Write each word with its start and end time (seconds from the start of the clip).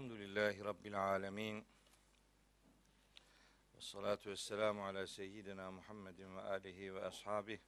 Elhamdülillahi 0.00 0.64
Rabbil 0.64 1.02
alemin. 1.02 1.64
Ve 3.74 3.80
salatu 3.80 4.30
ve 4.30 4.36
selamu 4.36 4.84
ala 4.84 5.06
seyyidina 5.06 5.70
Muhammedin 5.70 6.36
ve 6.36 6.40
alihi 6.40 6.94
ve 6.94 7.04
ashabihi 7.04 7.60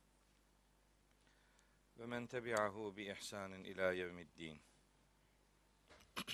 ve 1.99 2.07
men 2.07 2.27
tebi'ahu 2.27 2.97
bi 2.97 3.11
ihsanin 3.11 3.65
ila 3.65 3.93
yevmiddin. 3.93 4.61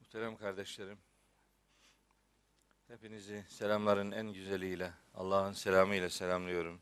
Muhterem 0.00 0.36
kardeşlerim, 0.36 0.98
hepinizi 2.88 3.44
selamların 3.48 4.12
en 4.12 4.32
güzeliyle, 4.32 4.92
Allah'ın 5.14 5.52
selamıyla 5.52 6.10
selamlıyorum. 6.10 6.80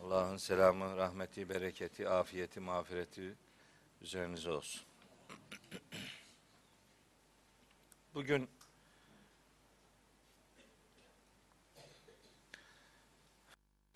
Allah'ın 0.00 0.36
selamı, 0.36 0.96
rahmeti, 0.96 1.48
bereketi, 1.48 2.08
afiyeti, 2.08 2.60
mağfireti 2.60 3.36
üzerinize 4.00 4.50
olsun. 4.50 4.89
Bugün 8.14 8.48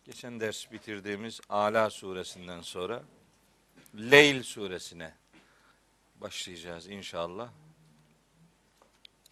geçen 0.05 0.40
ders 0.40 0.72
bitirdiğimiz 0.72 1.40
Ala 1.48 1.90
suresinden 1.90 2.60
sonra 2.60 3.05
Leyl 3.94 4.42
suresine 4.42 5.14
başlayacağız 6.16 6.86
inşallah. 6.86 7.52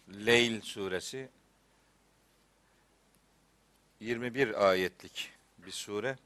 Leyl 0.09 0.61
suresi 0.61 1.29
21 3.99 4.69
ayetlik 4.69 5.31
bir 5.57 5.71
sure. 5.71 6.17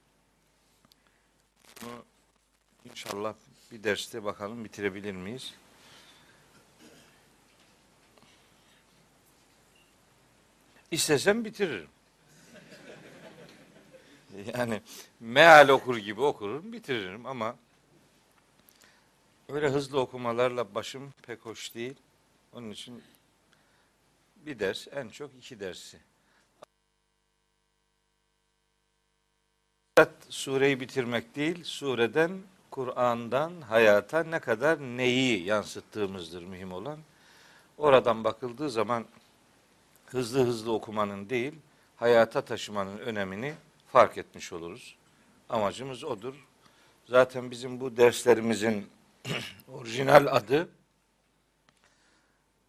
Bunu 1.81 2.05
inşallah 2.86 3.36
bir 3.72 3.83
derste 3.83 4.23
bakalım 4.23 4.66
bitirebilir 4.66 5.14
miyiz? 5.14 5.53
İstesem 10.91 11.45
bitiririm. 11.45 11.89
Yani 14.53 14.81
meal 15.19 15.69
okur 15.69 15.97
gibi 15.97 16.21
okurum, 16.21 16.73
bitiririm 16.73 17.25
ama 17.25 17.55
öyle 19.49 19.69
hızlı 19.69 19.99
okumalarla 19.99 20.75
başım 20.75 21.13
pek 21.21 21.45
hoş 21.45 21.75
değil. 21.75 21.95
Onun 22.53 22.71
için 22.71 23.03
bir 24.45 24.59
ders, 24.59 24.87
en 24.92 25.09
çok 25.09 25.31
iki 25.36 25.59
dersi. 25.59 25.97
Sureyi 30.30 30.80
bitirmek 30.80 31.36
değil, 31.36 31.64
sureden, 31.64 32.42
Kur'an'dan 32.71 33.61
hayata 33.61 34.23
ne 34.23 34.39
kadar 34.39 34.80
neyi 34.80 35.43
yansıttığımızdır 35.43 36.43
mühim 36.43 36.71
olan. 36.71 36.99
Oradan 37.77 38.23
bakıldığı 38.23 38.70
zaman 38.70 39.05
hızlı 40.08 40.45
hızlı 40.45 40.72
okumanın 40.73 41.30
değil, 41.30 41.54
hayata 41.95 42.42
taşımanın 42.42 42.98
önemini 42.98 43.54
fark 43.88 44.18
etmiş 44.18 44.54
oluruz. 44.54 44.98
Amacımız 45.50 46.04
odur. 46.04 46.48
Zaten 47.06 47.52
bizim 47.52 47.80
bu 47.80 47.98
derslerimizin 47.98 48.90
orijinal 49.68 50.26
adı 50.26 50.70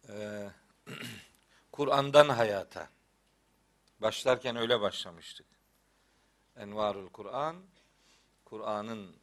e, 0.09 0.49
Kur'an'dan 1.71 2.29
hayata. 2.29 2.89
Başlarken 4.01 4.55
öyle 4.55 4.81
başlamıştık. 4.81 5.45
Envarul 6.57 7.09
Kur'an, 7.09 7.55
Kur'an'ın 8.45 9.15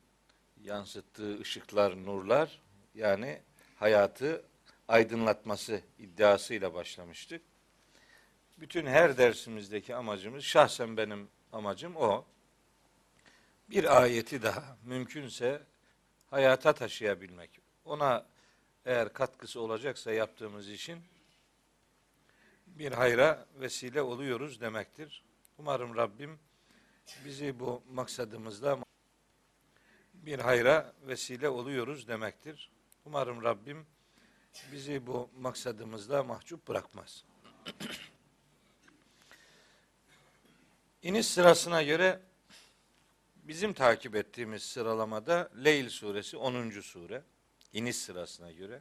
yansıttığı 0.62 1.40
ışıklar, 1.40 2.04
nurlar 2.06 2.60
yani 2.94 3.40
hayatı 3.76 4.44
aydınlatması 4.88 5.80
iddiasıyla 5.98 6.74
başlamıştık. 6.74 7.42
Bütün 8.58 8.86
her 8.86 9.18
dersimizdeki 9.18 9.94
amacımız, 9.94 10.44
şahsen 10.44 10.96
benim 10.96 11.28
amacım 11.52 11.96
o. 11.96 12.24
Bir 13.70 14.02
ayeti 14.02 14.42
daha 14.42 14.76
mümkünse 14.84 15.62
hayata 16.30 16.72
taşıyabilmek. 16.72 17.60
Ona 17.84 18.26
eğer 18.84 19.12
katkısı 19.12 19.60
olacaksa 19.60 20.12
yaptığımız 20.12 20.70
işin 20.70 21.02
bir 22.66 22.92
hayra 22.92 23.46
vesile 23.60 24.02
oluyoruz 24.02 24.60
demektir. 24.60 25.24
Umarım 25.58 25.96
Rabbim 25.96 26.38
bizi 27.24 27.60
bu 27.60 27.82
maksadımızda 27.92 28.78
bir 30.14 30.38
hayra 30.38 30.92
vesile 31.06 31.48
oluyoruz 31.48 32.08
demektir. 32.08 32.70
Umarım 33.04 33.42
Rabbim 33.42 33.86
bizi 34.72 35.06
bu 35.06 35.30
maksadımızda 35.38 36.24
mahcup 36.24 36.68
bırakmaz. 36.68 37.24
İniş 41.02 41.26
sırasına 41.26 41.82
göre 41.82 42.20
bizim 43.36 43.72
takip 43.72 44.14
ettiğimiz 44.14 44.62
sıralamada 44.62 45.50
Leyl 45.64 45.88
suresi 45.88 46.36
10. 46.36 46.70
sure. 46.70 47.22
İniş 47.72 47.96
sırasına 47.96 48.52
göre. 48.52 48.80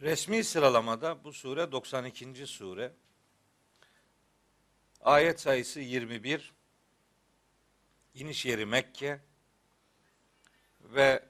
Resmi 0.00 0.44
sıralamada 0.44 1.24
bu 1.24 1.32
sure 1.32 1.72
92. 1.72 2.46
sure. 2.46 2.92
Ayet 5.00 5.40
sayısı 5.40 5.80
21. 5.80 6.52
İniş 8.14 8.46
yeri 8.46 8.66
Mekke 8.66 9.20
ve 10.80 11.24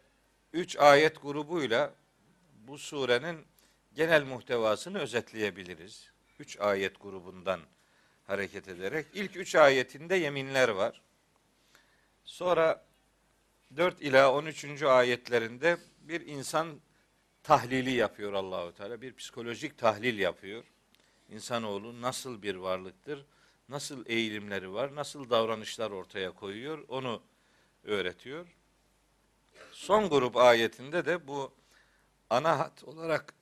3 0.52 0.76
ayet 0.76 1.22
grubuyla 1.22 1.94
bu 2.54 2.78
surenin 2.78 3.46
genel 3.94 4.24
muhtevasını 4.24 4.98
özetleyebiliriz. 4.98 6.12
3 6.38 6.60
ayet 6.60 7.00
grubundan 7.00 7.60
hareket 8.26 8.68
ederek. 8.68 9.06
ilk 9.14 9.36
3 9.36 9.54
ayetinde 9.54 10.14
yeminler 10.14 10.68
var. 10.68 11.02
Sonra 12.24 12.84
4 13.76 14.02
ila 14.02 14.32
13. 14.32 14.82
ayetlerinde 14.82 15.78
bir 16.00 16.26
insan 16.26 16.80
tahlili 17.42 17.90
yapıyor 17.90 18.32
Allahu 18.32 18.72
Teala. 18.72 19.00
Bir 19.00 19.14
psikolojik 19.14 19.78
tahlil 19.78 20.18
yapıyor. 20.18 20.64
İnsanoğlu 21.28 22.00
nasıl 22.00 22.42
bir 22.42 22.54
varlıktır? 22.54 23.24
Nasıl 23.68 24.04
eğilimleri 24.06 24.72
var? 24.72 24.94
Nasıl 24.94 25.30
davranışlar 25.30 25.90
ortaya 25.90 26.30
koyuyor? 26.30 26.84
Onu 26.88 27.22
öğretiyor. 27.84 28.46
Son 29.72 30.08
grup 30.10 30.36
ayetinde 30.36 31.06
de 31.06 31.26
bu 31.26 31.52
ana 32.30 32.58
hat 32.58 32.84
olarak 32.84 33.34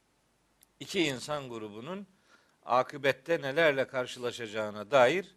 iki 0.80 1.00
insan 1.00 1.48
grubunun 1.48 2.06
akıbette 2.68 3.42
nelerle 3.42 3.86
karşılaşacağına 3.86 4.90
dair 4.90 5.36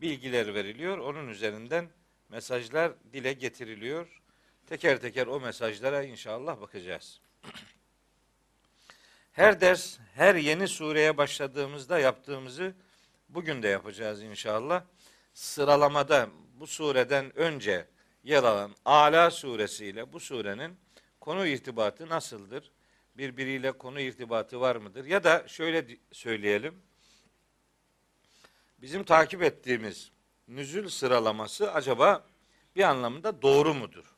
bilgiler 0.00 0.54
veriliyor. 0.54 0.98
Onun 0.98 1.28
üzerinden 1.28 1.88
mesajlar 2.28 2.92
dile 3.12 3.32
getiriliyor. 3.32 4.22
Teker 4.66 5.00
teker 5.00 5.26
o 5.26 5.40
mesajlara 5.40 6.02
inşallah 6.02 6.60
bakacağız. 6.60 7.20
Her 9.32 9.60
ders, 9.60 9.98
her 10.14 10.34
yeni 10.34 10.68
sureye 10.68 11.16
başladığımızda 11.16 11.98
yaptığımızı 11.98 12.74
bugün 13.28 13.62
de 13.62 13.68
yapacağız 13.68 14.22
inşallah. 14.22 14.82
Sıralamada 15.34 16.28
bu 16.54 16.66
sureden 16.66 17.38
önce 17.38 17.86
yer 18.24 18.42
alan 18.42 18.74
Ala 18.84 19.30
suresiyle 19.30 20.12
bu 20.12 20.20
surenin 20.20 20.76
konu 21.20 21.46
irtibatı 21.46 22.08
nasıldır? 22.08 22.72
Birbiriyle 23.18 23.72
konu 23.72 24.00
irtibatı 24.00 24.60
var 24.60 24.76
mıdır? 24.76 25.04
Ya 25.04 25.24
da 25.24 25.48
şöyle 25.48 25.86
söyleyelim. 26.12 26.82
Bizim 28.78 29.04
takip 29.04 29.42
ettiğimiz 29.42 30.12
nüzül 30.48 30.88
sıralaması 30.88 31.72
acaba 31.72 32.26
bir 32.76 32.82
anlamda 32.82 33.42
doğru 33.42 33.74
mudur? 33.74 34.14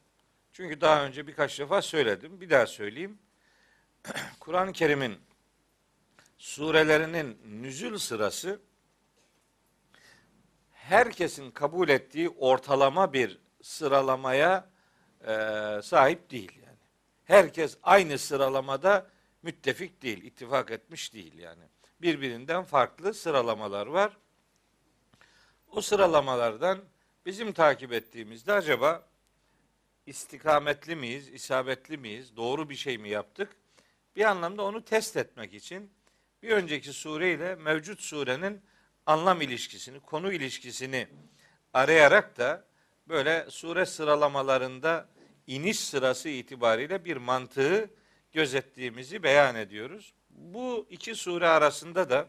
Çünkü 0.53 0.81
daha 0.81 1.05
önce 1.05 1.27
birkaç 1.27 1.59
defa 1.59 1.83
söyledim. 1.83 2.41
Bir 2.41 2.51
daha 2.51 2.67
söyleyeyim. 2.67 3.19
Kur'an-ı 4.41 4.73
Kerim'in 4.73 5.19
surelerinin 6.39 7.39
nüzül 7.63 7.99
sırası 7.99 8.61
herkesin 10.73 11.51
kabul 11.51 11.89
ettiği 11.89 12.29
ortalama 12.29 13.13
bir 13.13 13.39
sıralamaya 13.63 14.71
e, 15.27 15.33
sahip 15.83 16.31
değil. 16.31 16.60
Herkes 17.31 17.77
aynı 17.83 18.19
sıralamada 18.19 19.07
müttefik 19.43 20.03
değil, 20.03 20.25
ittifak 20.25 20.71
etmiş 20.71 21.15
değil 21.15 21.39
yani. 21.39 21.63
Birbirinden 22.03 22.65
farklı 22.65 23.15
sıralamalar 23.15 23.87
var. 23.87 24.17
O 25.69 25.81
sıralamalardan 25.81 26.79
bizim 27.27 27.53
takip 27.53 27.93
ettiğimizde 27.93 28.53
acaba 28.53 29.07
istikametli 30.07 30.97
miyiz, 30.97 31.29
isabetli 31.29 31.97
miyiz, 31.97 32.37
doğru 32.37 32.71
bir 32.71 32.77
şey 32.77 32.99
mi 32.99 33.09
yaptık? 33.09 33.57
Bir 34.17 34.25
anlamda 34.25 34.63
onu 34.63 34.85
test 34.85 35.17
etmek 35.17 35.55
için 35.55 35.91
bir 36.43 36.51
önceki 36.51 36.93
sure 36.93 37.33
ile 37.33 37.55
mevcut 37.55 38.01
surenin 38.01 38.63
anlam 39.07 39.41
ilişkisini, 39.41 40.01
konu 40.01 40.33
ilişkisini 40.33 41.09
arayarak 41.73 42.39
da 42.39 42.65
böyle 43.09 43.47
sure 43.51 43.87
sıralamalarında 43.87 45.09
iniş 45.51 45.81
sırası 45.81 46.29
itibariyle 46.29 47.05
bir 47.05 47.17
mantığı 47.17 47.91
gözettiğimizi 48.33 49.23
beyan 49.23 49.57
ediyoruz. 49.57 50.13
Bu 50.31 50.87
iki 50.91 51.15
sure 51.15 51.49
arasında 51.49 52.11
da 52.11 52.29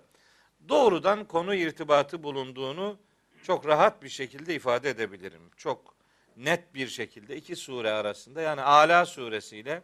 doğrudan 0.69 1.25
konu 1.25 1.55
irtibatı 1.55 2.23
bulunduğunu 2.23 2.97
çok 3.43 3.67
rahat 3.67 4.03
bir 4.03 4.09
şekilde 4.09 4.55
ifade 4.55 4.89
edebilirim. 4.89 5.41
Çok 5.57 5.95
net 6.37 6.73
bir 6.73 6.87
şekilde 6.87 7.35
iki 7.35 7.55
sure 7.55 7.91
arasında 7.91 8.41
yani 8.41 8.61
Ala 8.61 9.05
suresi 9.05 9.57
ile 9.57 9.83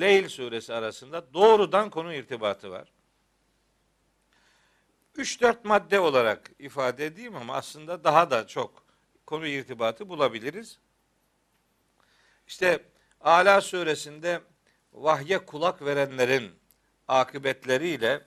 Leyl 0.00 0.28
suresi 0.28 0.74
arasında 0.74 1.34
doğrudan 1.34 1.90
konu 1.90 2.14
irtibatı 2.14 2.70
var. 2.70 2.88
3-4 5.16 5.56
madde 5.64 6.00
olarak 6.00 6.50
ifade 6.58 7.06
edeyim 7.06 7.36
ama 7.36 7.54
aslında 7.54 8.04
daha 8.04 8.30
da 8.30 8.46
çok 8.46 8.84
konu 9.26 9.46
irtibatı 9.46 10.08
bulabiliriz. 10.08 10.78
İşte 12.46 12.78
Ala 13.20 13.60
suresinde 13.60 14.40
vahye 14.92 15.38
kulak 15.38 15.82
verenlerin 15.82 16.52
akıbetleriyle 17.08 18.22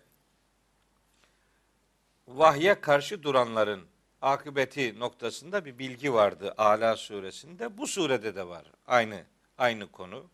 vahye 2.28 2.82
karşı 2.82 3.24
duranların 3.24 3.88
akıbeti 4.22 5.00
noktasında 5.00 5.66
bir 5.66 5.80
bilgi 5.80 6.14
vardı 6.14 6.54
Ala 6.58 6.96
suresinde. 6.96 7.78
Bu 7.78 7.88
surede 7.88 8.36
de 8.36 8.48
var 8.48 8.66
aynı 8.88 9.24
aynı 9.58 9.92
konu. 9.92 10.30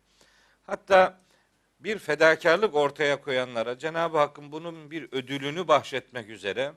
Hatta 0.64 1.20
bir 1.80 1.98
fedakarlık 1.98 2.76
ortaya 2.76 3.22
koyanlara 3.22 3.78
Cenab-ı 3.78 4.18
Hakk'ın 4.18 4.52
bunun 4.52 4.92
bir 4.92 5.08
ödülünü 5.12 5.68
bahşetmek 5.68 6.30
üzere 6.30 6.74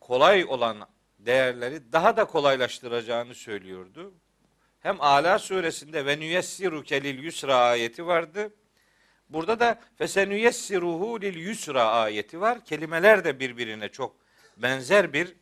kolay 0.00 0.44
olan 0.44 0.88
değerleri 1.18 1.92
daha 1.92 2.16
da 2.16 2.24
kolaylaştıracağını 2.24 3.34
söylüyordu. 3.34 4.14
Hem 4.82 5.00
Ala 5.00 5.38
suresinde 5.38 6.06
ve 6.06 6.18
nüyessiruke 6.18 7.02
lil 7.02 7.24
yusra 7.24 7.56
ayeti 7.56 8.06
vardı. 8.06 8.54
Burada 9.28 9.60
da 9.60 9.80
fesenüyessiruhu 9.98 11.20
lil 11.20 11.36
yusra 11.36 11.84
ayeti 11.84 12.40
var. 12.40 12.64
Kelimeler 12.64 13.24
de 13.24 13.40
birbirine 13.40 13.88
çok 13.88 14.16
benzer 14.56 15.12
bir 15.12 15.36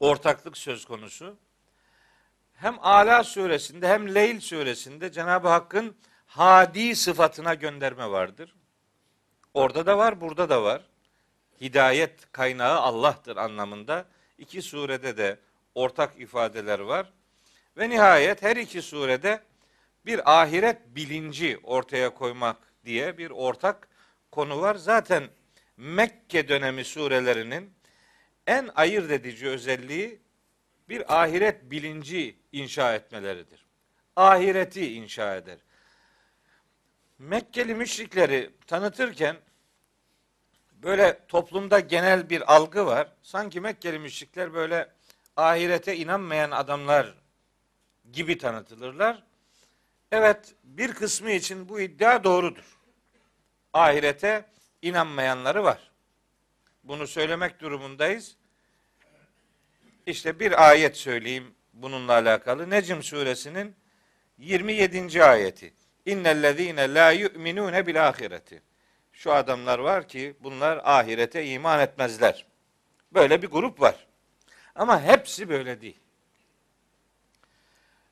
ortaklık 0.00 0.56
söz 0.56 0.84
konusu. 0.84 1.36
Hem 2.54 2.78
Ala 2.80 3.24
suresinde 3.24 3.88
hem 3.88 4.14
Leyl 4.14 4.40
suresinde 4.40 5.12
Cenab-ı 5.12 5.48
Hakk'ın 5.48 5.96
hadi 6.26 6.96
sıfatına 6.96 7.54
gönderme 7.54 8.10
vardır. 8.10 8.54
Orada 9.54 9.86
da 9.86 9.98
var, 9.98 10.20
burada 10.20 10.48
da 10.48 10.62
var. 10.62 10.82
Hidayet 11.60 12.32
kaynağı 12.32 12.80
Allah'tır 12.80 13.36
anlamında. 13.36 14.04
İki 14.38 14.62
surede 14.62 15.16
de 15.16 15.38
ortak 15.74 16.20
ifadeler 16.20 16.78
var. 16.78 17.12
Ve 17.80 17.90
nihayet 17.90 18.42
her 18.42 18.56
iki 18.56 18.82
surede 18.82 19.40
bir 20.06 20.40
ahiret 20.40 20.78
bilinci 20.86 21.58
ortaya 21.62 22.14
koymak 22.14 22.56
diye 22.84 23.18
bir 23.18 23.30
ortak 23.30 23.88
konu 24.30 24.60
var. 24.60 24.74
Zaten 24.74 25.28
Mekke 25.76 26.48
dönemi 26.48 26.84
surelerinin 26.84 27.74
en 28.46 28.70
ayırt 28.74 29.10
edici 29.10 29.48
özelliği 29.48 30.20
bir 30.88 31.22
ahiret 31.22 31.70
bilinci 31.70 32.36
inşa 32.52 32.94
etmeleridir. 32.94 33.66
Ahireti 34.16 34.92
inşa 34.94 35.36
eder. 35.36 35.58
Mekkeli 37.18 37.74
müşrikleri 37.74 38.50
tanıtırken 38.66 39.36
böyle 40.72 41.20
toplumda 41.28 41.80
genel 41.80 42.30
bir 42.30 42.54
algı 42.54 42.86
var. 42.86 43.12
Sanki 43.22 43.60
Mekkeli 43.60 43.98
müşrikler 43.98 44.54
böyle 44.54 44.88
ahirete 45.36 45.96
inanmayan 45.96 46.50
adamlar 46.50 47.19
gibi 48.12 48.38
tanıtılırlar. 48.38 49.22
Evet 50.12 50.54
bir 50.64 50.92
kısmı 50.92 51.30
için 51.30 51.68
bu 51.68 51.80
iddia 51.80 52.24
doğrudur. 52.24 52.78
Ahirete 53.72 54.44
inanmayanları 54.82 55.64
var. 55.64 55.90
Bunu 56.84 57.06
söylemek 57.06 57.60
durumundayız. 57.60 58.36
İşte 60.06 60.40
bir 60.40 60.68
ayet 60.68 60.96
söyleyeyim 60.96 61.54
bununla 61.72 62.12
alakalı. 62.12 62.70
Necm 62.70 63.00
suresinin 63.00 63.74
27. 64.38 65.24
ayeti. 65.24 65.74
İnnellezîne 66.06 66.94
la 66.94 67.10
yu'minûne 67.10 67.86
bil 67.86 68.08
ahireti. 68.08 68.62
Şu 69.12 69.32
adamlar 69.32 69.78
var 69.78 70.08
ki 70.08 70.36
bunlar 70.40 70.80
ahirete 70.84 71.46
iman 71.46 71.80
etmezler. 71.80 72.46
Böyle 73.12 73.42
bir 73.42 73.48
grup 73.48 73.80
var. 73.80 74.06
Ama 74.74 75.02
hepsi 75.02 75.48
böyle 75.48 75.80
değil. 75.80 75.98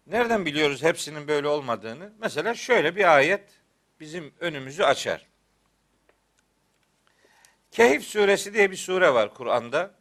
Nereden 0.08 0.46
biliyoruz 0.46 0.82
hepsinin 0.82 1.28
böyle 1.28 1.48
olmadığını? 1.48 2.12
Mesela 2.18 2.54
şöyle 2.54 2.96
bir 2.96 3.16
ayet 3.16 3.42
bizim 4.00 4.34
önümüzü 4.40 4.82
açar. 4.82 5.26
Kehif 7.70 8.04
suresi 8.04 8.54
diye 8.54 8.70
bir 8.70 8.76
sure 8.76 9.14
var 9.14 9.34
Kur'an'da. 9.34 9.94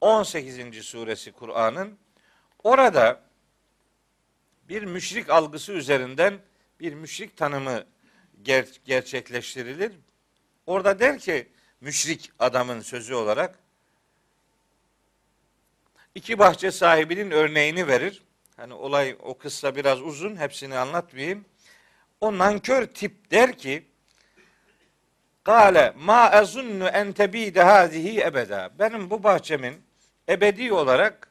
18. 0.00 0.82
suresi 0.82 1.32
Kur'an'ın. 1.32 1.98
Orada 2.64 3.20
bir 4.68 4.82
müşrik 4.82 5.30
algısı 5.30 5.72
üzerinden 5.72 6.38
bir 6.80 6.94
müşrik 6.94 7.36
tanımı 7.36 7.84
ger- 8.44 8.78
gerçekleştirilir. 8.84 9.92
Orada 10.66 10.98
der 10.98 11.18
ki 11.18 11.48
müşrik 11.80 12.32
adamın 12.38 12.80
sözü 12.80 13.14
olarak 13.14 13.58
iki 16.14 16.38
bahçe 16.38 16.70
sahibinin 16.70 17.30
örneğini 17.30 17.88
verir. 17.88 18.25
Hani 18.56 18.74
olay 18.74 19.16
o 19.22 19.38
kıssa 19.38 19.76
biraz 19.76 20.02
uzun 20.02 20.36
hepsini 20.36 20.78
anlatmayayım. 20.78 21.44
O 22.20 22.38
nankör 22.38 22.86
tip 22.86 23.30
der 23.30 23.58
ki 23.58 23.86
Kale 25.44 25.92
ma 25.96 26.30
ezunnu 26.42 26.88
en 26.88 27.12
tebide 27.12 27.62
hazihi 27.62 28.20
ebeda. 28.20 28.70
Benim 28.78 29.10
bu 29.10 29.22
bahçemin 29.22 29.74
ebedi 30.28 30.72
olarak 30.72 31.30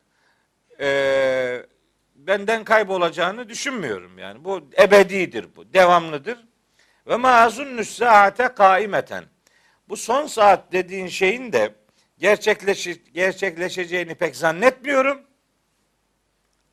e, 0.79 1.65
benden 2.15 2.63
kaybolacağını 2.63 3.49
düşünmüyorum 3.49 4.17
yani. 4.17 4.43
Bu 4.43 4.69
ebedidir 4.79 5.55
bu, 5.55 5.73
devamlıdır. 5.73 6.45
Ve 7.07 7.15
ma 7.15 7.29
azunnu 7.29 7.85
saate 7.85 8.47
kaimeten. 8.47 9.23
Bu 9.89 9.97
son 9.97 10.27
saat 10.27 10.71
dediğin 10.71 11.07
şeyin 11.07 11.53
de 11.53 11.73
gerçekleşi, 12.17 13.03
gerçekleşeceğini 13.13 14.15
pek 14.15 14.35
zannetmiyorum. 14.35 15.21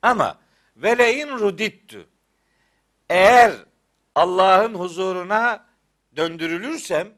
Ama 0.02 0.41
velein 0.76 1.28
rudittu. 1.28 2.08
Eğer 3.10 3.52
Allah'ın 4.14 4.74
huzuruna 4.74 5.66
döndürülürsem, 6.16 7.08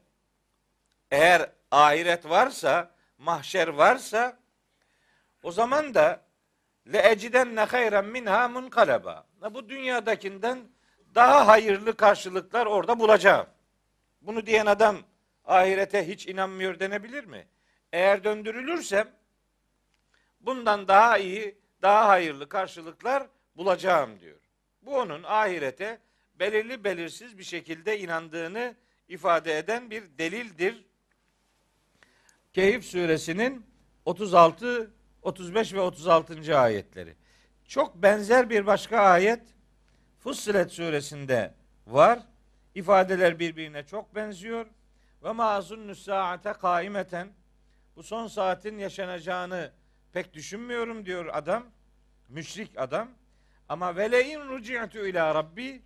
eğer 1.10 1.50
ahiret 1.70 2.28
varsa, 2.28 2.90
mahşer 3.18 3.68
varsa, 3.68 4.38
o 5.42 5.52
zaman 5.52 5.94
da 5.94 6.24
le 6.92 7.10
eciden 7.10 7.56
ne 7.56 7.60
hayren 7.60 8.04
minha 8.04 8.48
munkaleba. 8.48 9.26
Bu 9.50 9.68
dünyadakinden 9.68 10.58
daha 11.14 11.46
hayırlı 11.46 11.96
karşılıklar 11.96 12.66
orada 12.66 12.98
bulacağım. 12.98 13.46
Bunu 14.20 14.46
diyen 14.46 14.66
adam 14.66 14.96
ahirete 15.44 16.08
hiç 16.08 16.26
inanmıyor 16.26 16.80
denebilir 16.80 17.24
mi? 17.24 17.48
Eğer 17.92 18.24
döndürülürsem 18.24 19.08
bundan 20.40 20.88
daha 20.88 21.18
iyi, 21.18 21.58
daha 21.82 22.08
hayırlı 22.08 22.48
karşılıklar 22.48 23.26
bulacağım 23.56 24.20
diyor. 24.20 24.40
Bu 24.82 24.96
onun 24.96 25.22
ahirete 25.22 26.00
belirli 26.38 26.84
belirsiz 26.84 27.38
bir 27.38 27.44
şekilde 27.44 28.00
inandığını 28.00 28.74
ifade 29.08 29.58
eden 29.58 29.90
bir 29.90 30.18
delildir. 30.18 30.84
Kehif 32.52 32.84
suresinin 32.84 33.66
36, 34.04 34.90
35 35.22 35.74
ve 35.74 35.80
36. 35.80 36.58
ayetleri. 36.58 37.14
Çok 37.68 37.94
benzer 38.02 38.50
bir 38.50 38.66
başka 38.66 38.98
ayet 38.98 39.40
Fussilet 40.18 40.72
suresinde 40.72 41.54
var. 41.86 42.18
İfadeler 42.74 43.38
birbirine 43.38 43.86
çok 43.86 44.14
benziyor. 44.14 44.66
Ve 45.22 45.32
mazun 45.32 45.92
saate 45.92 46.52
kaimeten 46.52 47.28
bu 47.96 48.02
son 48.02 48.26
saatin 48.26 48.78
yaşanacağını 48.78 49.72
pek 50.12 50.34
düşünmüyorum 50.34 51.06
diyor 51.06 51.26
adam. 51.32 51.64
Müşrik 52.28 52.78
adam. 52.78 53.08
Ama 53.68 53.96
veleyin 53.96 54.40
ruci'tu 54.40 55.06
ila 55.06 55.34
rabbi 55.34 55.82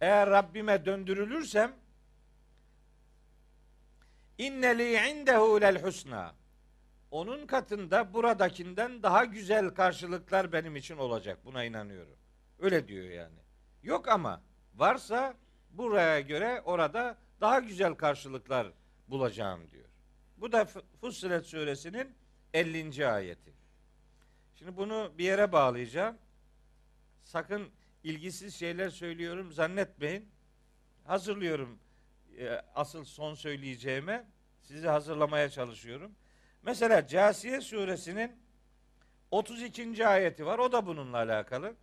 eğer 0.00 0.30
Rabbime 0.30 0.84
döndürülürsem 0.84 1.72
inneli 4.38 5.10
indehu 5.10 5.60
lel 5.60 5.82
husna 5.82 6.34
onun 7.10 7.46
katında 7.46 8.14
buradakinden 8.14 9.02
daha 9.02 9.24
güzel 9.24 9.70
karşılıklar 9.70 10.52
benim 10.52 10.76
için 10.76 10.96
olacak. 10.96 11.38
Buna 11.44 11.64
inanıyorum. 11.64 12.16
Öyle 12.58 12.88
diyor 12.88 13.04
yani. 13.04 13.38
Yok 13.82 14.08
ama 14.08 14.42
varsa 14.74 15.34
buraya 15.70 16.20
göre 16.20 16.60
orada 16.64 17.16
daha 17.40 17.58
güzel 17.58 17.94
karşılıklar 17.94 18.72
bulacağım 19.08 19.70
diyor. 19.70 19.88
Bu 20.36 20.52
da 20.52 20.64
Fussilet 21.00 21.46
suresinin 21.46 22.14
50. 22.54 23.06
ayeti. 23.08 23.52
Şimdi 24.54 24.76
bunu 24.76 25.12
bir 25.18 25.24
yere 25.24 25.52
bağlayacağım. 25.52 26.16
Sakın 27.30 27.70
ilgisiz 28.04 28.54
şeyler 28.54 28.88
söylüyorum 28.88 29.52
zannetmeyin. 29.52 30.28
Hazırlıyorum 31.04 31.78
e, 32.38 32.50
asıl 32.74 33.04
son 33.04 33.34
söyleyeceğime. 33.34 34.26
Sizi 34.62 34.88
hazırlamaya 34.88 35.50
çalışıyorum. 35.50 36.12
Mesela 36.62 37.06
Casiye 37.06 37.60
suresinin 37.60 38.32
32. 39.30 40.06
ayeti 40.06 40.46
var. 40.46 40.58
O 40.58 40.72
da 40.72 40.86
bununla 40.86 41.16
alakalı. 41.16 41.74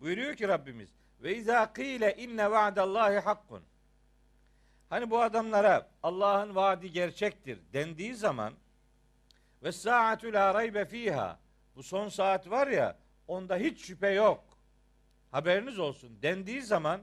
Buyuruyor 0.00 0.34
ki 0.34 0.48
Rabbimiz 0.48 0.90
ve 1.22 1.36
izâ 1.36 1.72
kîle 1.72 2.16
inne 2.16 2.50
va'dallahi 2.50 3.18
hakkun. 3.18 3.62
Hani 4.88 5.10
bu 5.10 5.22
adamlara 5.22 5.90
Allah'ın 6.02 6.54
vaadi 6.54 6.92
gerçektir 6.92 7.58
dendiği 7.72 8.14
zaman 8.14 8.54
ve 9.62 9.72
saatü 9.72 10.32
la 10.32 10.54
raybe 10.54 10.84
fiha 10.84 11.38
bu 11.76 11.82
son 11.82 12.08
saat 12.08 12.50
var 12.50 12.66
ya 12.66 13.07
onda 13.28 13.56
hiç 13.56 13.86
şüphe 13.86 14.10
yok. 14.10 14.44
Haberiniz 15.30 15.78
olsun 15.78 16.22
dendiği 16.22 16.62
zaman 16.62 17.00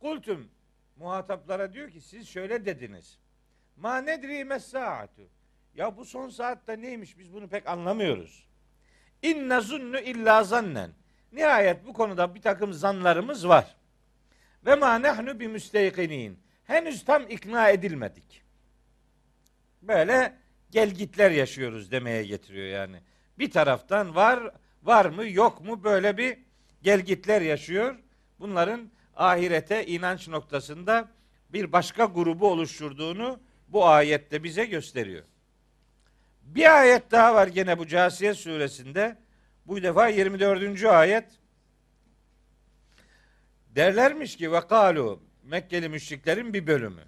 kultum 0.00 0.48
muhataplara 0.96 1.72
diyor 1.72 1.90
ki 1.90 2.00
siz 2.00 2.28
şöyle 2.28 2.66
dediniz. 2.66 3.18
Ma 3.76 3.98
nedri 3.98 4.44
mes 4.44 4.64
saatü. 4.64 5.28
Ya 5.74 5.96
bu 5.96 6.04
son 6.04 6.28
saatte 6.28 6.80
neymiş 6.80 7.18
biz 7.18 7.32
bunu 7.32 7.48
pek 7.48 7.68
anlamıyoruz. 7.68 8.48
İnne 9.22 9.60
zunnu 9.60 9.98
illa 9.98 10.44
zannen. 10.44 10.90
Nihayet 11.32 11.86
bu 11.86 11.92
konuda 11.92 12.34
bir 12.34 12.42
takım 12.42 12.72
zanlarımız 12.72 13.48
var. 13.48 13.76
Ve 14.66 14.74
ma 14.74 15.02
nahnu 15.02 15.40
bi 15.40 15.48
müsteyqinin. 15.48 16.38
Henüz 16.64 17.04
tam 17.04 17.30
ikna 17.30 17.68
edilmedik. 17.68 18.42
Böyle 19.82 20.36
gelgitler 20.70 21.30
yaşıyoruz 21.30 21.90
demeye 21.90 22.24
getiriyor 22.24 22.66
yani. 22.66 23.00
Bir 23.38 23.50
taraftan 23.50 24.14
var, 24.14 24.54
var 24.82 25.06
mı 25.06 25.28
yok 25.28 25.60
mu 25.60 25.84
böyle 25.84 26.16
bir 26.16 26.38
gelgitler 26.82 27.40
yaşıyor. 27.40 27.96
Bunların 28.38 28.90
ahirete 29.16 29.86
inanç 29.86 30.28
noktasında 30.28 31.08
bir 31.52 31.72
başka 31.72 32.04
grubu 32.04 32.50
oluşturduğunu 32.50 33.40
bu 33.68 33.86
ayette 33.86 34.44
bize 34.44 34.64
gösteriyor. 34.64 35.24
Bir 36.42 36.78
ayet 36.80 37.10
daha 37.10 37.34
var 37.34 37.46
gene 37.46 37.78
bu 37.78 37.86
Casiye 37.86 38.34
suresinde. 38.34 39.18
Bu 39.66 39.82
defa 39.82 40.08
24. 40.08 40.84
ayet. 40.84 41.24
Derlermiş 43.68 44.36
ki 44.36 44.52
ve 44.52 44.60
kalu 44.60 45.20
Mekkeli 45.42 45.88
müşriklerin 45.88 46.54
bir 46.54 46.66
bölümü. 46.66 47.02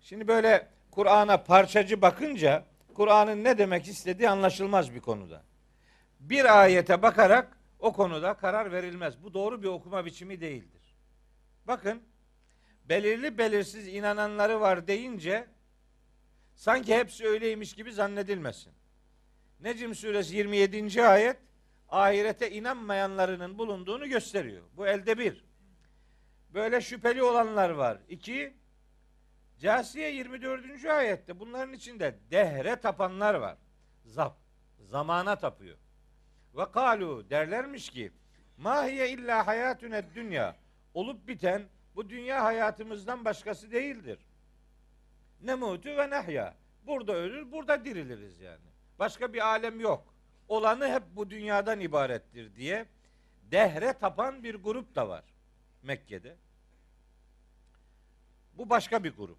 Şimdi 0.00 0.28
böyle 0.28 0.68
Kur'an'a 0.90 1.44
parçacı 1.44 2.02
bakınca 2.02 2.64
Kur'an'ın 2.94 3.44
ne 3.44 3.58
demek 3.58 3.88
istediği 3.88 4.28
anlaşılmaz 4.28 4.94
bir 4.94 5.00
konuda. 5.00 5.42
Bir 6.30 6.62
ayete 6.62 7.02
bakarak 7.02 7.58
o 7.78 7.92
konuda 7.92 8.34
karar 8.34 8.72
verilmez. 8.72 9.22
Bu 9.22 9.34
doğru 9.34 9.62
bir 9.62 9.68
okuma 9.68 10.04
biçimi 10.04 10.40
değildir. 10.40 10.96
Bakın 11.66 12.02
belirli 12.84 13.38
belirsiz 13.38 13.88
inananları 13.88 14.60
var 14.60 14.86
deyince 14.86 15.46
sanki 16.54 16.96
hepsi 16.96 17.26
öyleymiş 17.26 17.74
gibi 17.74 17.92
zannedilmesin. 17.92 18.72
Necim 19.60 19.94
suresi 19.94 20.36
27. 20.36 21.06
ayet 21.06 21.36
ahirete 21.88 22.50
inanmayanlarının 22.50 23.58
bulunduğunu 23.58 24.08
gösteriyor. 24.08 24.62
Bu 24.76 24.86
elde 24.86 25.18
bir. 25.18 25.44
Böyle 26.54 26.80
şüpheli 26.80 27.22
olanlar 27.22 27.70
var. 27.70 27.98
İki, 28.08 28.54
Casiye 29.58 30.10
24. 30.10 30.84
ayette 30.84 31.40
bunların 31.40 31.72
içinde 31.74 32.18
dehre 32.30 32.76
tapanlar 32.76 33.34
var. 33.34 33.58
Zap, 34.04 34.38
zamana 34.78 35.36
tapıyor. 35.36 35.78
Ve 36.56 36.70
kalu 36.70 37.30
derlermiş 37.30 37.90
ki 37.90 38.12
mahiye 38.56 39.10
illa 39.10 39.46
hayatüne 39.46 40.14
dünya 40.14 40.56
olup 40.94 41.28
biten 41.28 41.62
bu 41.96 42.10
dünya 42.10 42.44
hayatımızdan 42.44 43.24
başkası 43.24 43.70
değildir. 43.70 44.18
Ne 45.40 45.54
mutu 45.54 45.88
ve 45.88 46.10
nehya. 46.10 46.54
Burada 46.86 47.12
ölür, 47.12 47.52
burada 47.52 47.84
diriliriz 47.84 48.40
yani. 48.40 48.64
Başka 48.98 49.32
bir 49.32 49.46
alem 49.46 49.80
yok. 49.80 50.14
Olanı 50.48 50.88
hep 50.88 51.02
bu 51.10 51.30
dünyadan 51.30 51.80
ibarettir 51.80 52.56
diye 52.56 52.86
dehre 53.42 53.92
tapan 53.92 54.42
bir 54.42 54.54
grup 54.54 54.94
da 54.94 55.08
var 55.08 55.24
Mekke'de. 55.82 56.36
Bu 58.54 58.70
başka 58.70 59.04
bir 59.04 59.16
grup. 59.16 59.38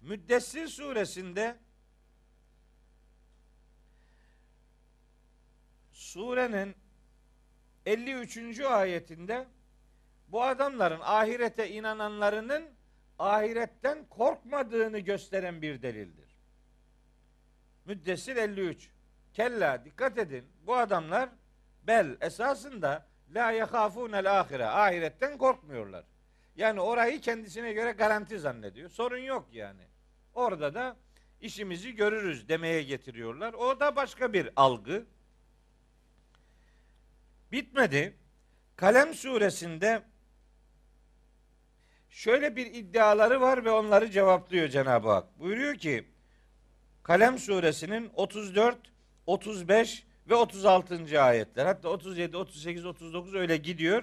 Müddessir 0.00 0.68
suresinde 0.68 1.56
surenin 6.12 6.74
53. 7.86 8.60
ayetinde 8.60 9.46
bu 10.28 10.42
adamların 10.42 11.00
ahirete 11.02 11.70
inananlarının 11.70 12.70
ahiretten 13.18 14.04
korkmadığını 14.04 14.98
gösteren 14.98 15.62
bir 15.62 15.82
delildir. 15.82 16.36
Müddessir 17.84 18.36
53. 18.36 18.90
Kella 19.34 19.84
dikkat 19.84 20.18
edin. 20.18 20.44
Bu 20.66 20.76
adamlar 20.76 21.28
bel 21.82 22.16
esasında 22.20 23.06
la 23.34 23.50
yehafûnel 23.50 24.40
ahire. 24.40 24.66
Ahiretten 24.66 25.38
korkmuyorlar. 25.38 26.04
Yani 26.56 26.80
orayı 26.80 27.20
kendisine 27.20 27.72
göre 27.72 27.92
garanti 27.92 28.38
zannediyor. 28.38 28.90
Sorun 28.90 29.18
yok 29.18 29.48
yani. 29.52 29.82
Orada 30.34 30.74
da 30.74 30.96
işimizi 31.40 31.94
görürüz 31.94 32.48
demeye 32.48 32.82
getiriyorlar. 32.82 33.52
O 33.52 33.80
da 33.80 33.96
başka 33.96 34.32
bir 34.32 34.50
algı. 34.56 35.06
Bitmedi. 37.52 38.16
Kalem 38.76 39.14
suresinde 39.14 40.02
şöyle 42.10 42.56
bir 42.56 42.66
iddiaları 42.66 43.40
var 43.40 43.64
ve 43.64 43.70
onları 43.70 44.10
cevaplıyor 44.10 44.68
Cenab-ı 44.68 45.08
Hak. 45.08 45.38
Buyuruyor 45.38 45.74
ki 45.74 46.04
Kalem 47.02 47.38
suresinin 47.38 48.10
34, 48.14 48.78
35 49.26 50.06
ve 50.28 50.34
36. 50.34 51.22
ayetler. 51.22 51.66
Hatta 51.66 51.88
37, 51.88 52.36
38, 52.36 52.86
39 52.86 53.34
öyle 53.34 53.56
gidiyor. 53.56 54.02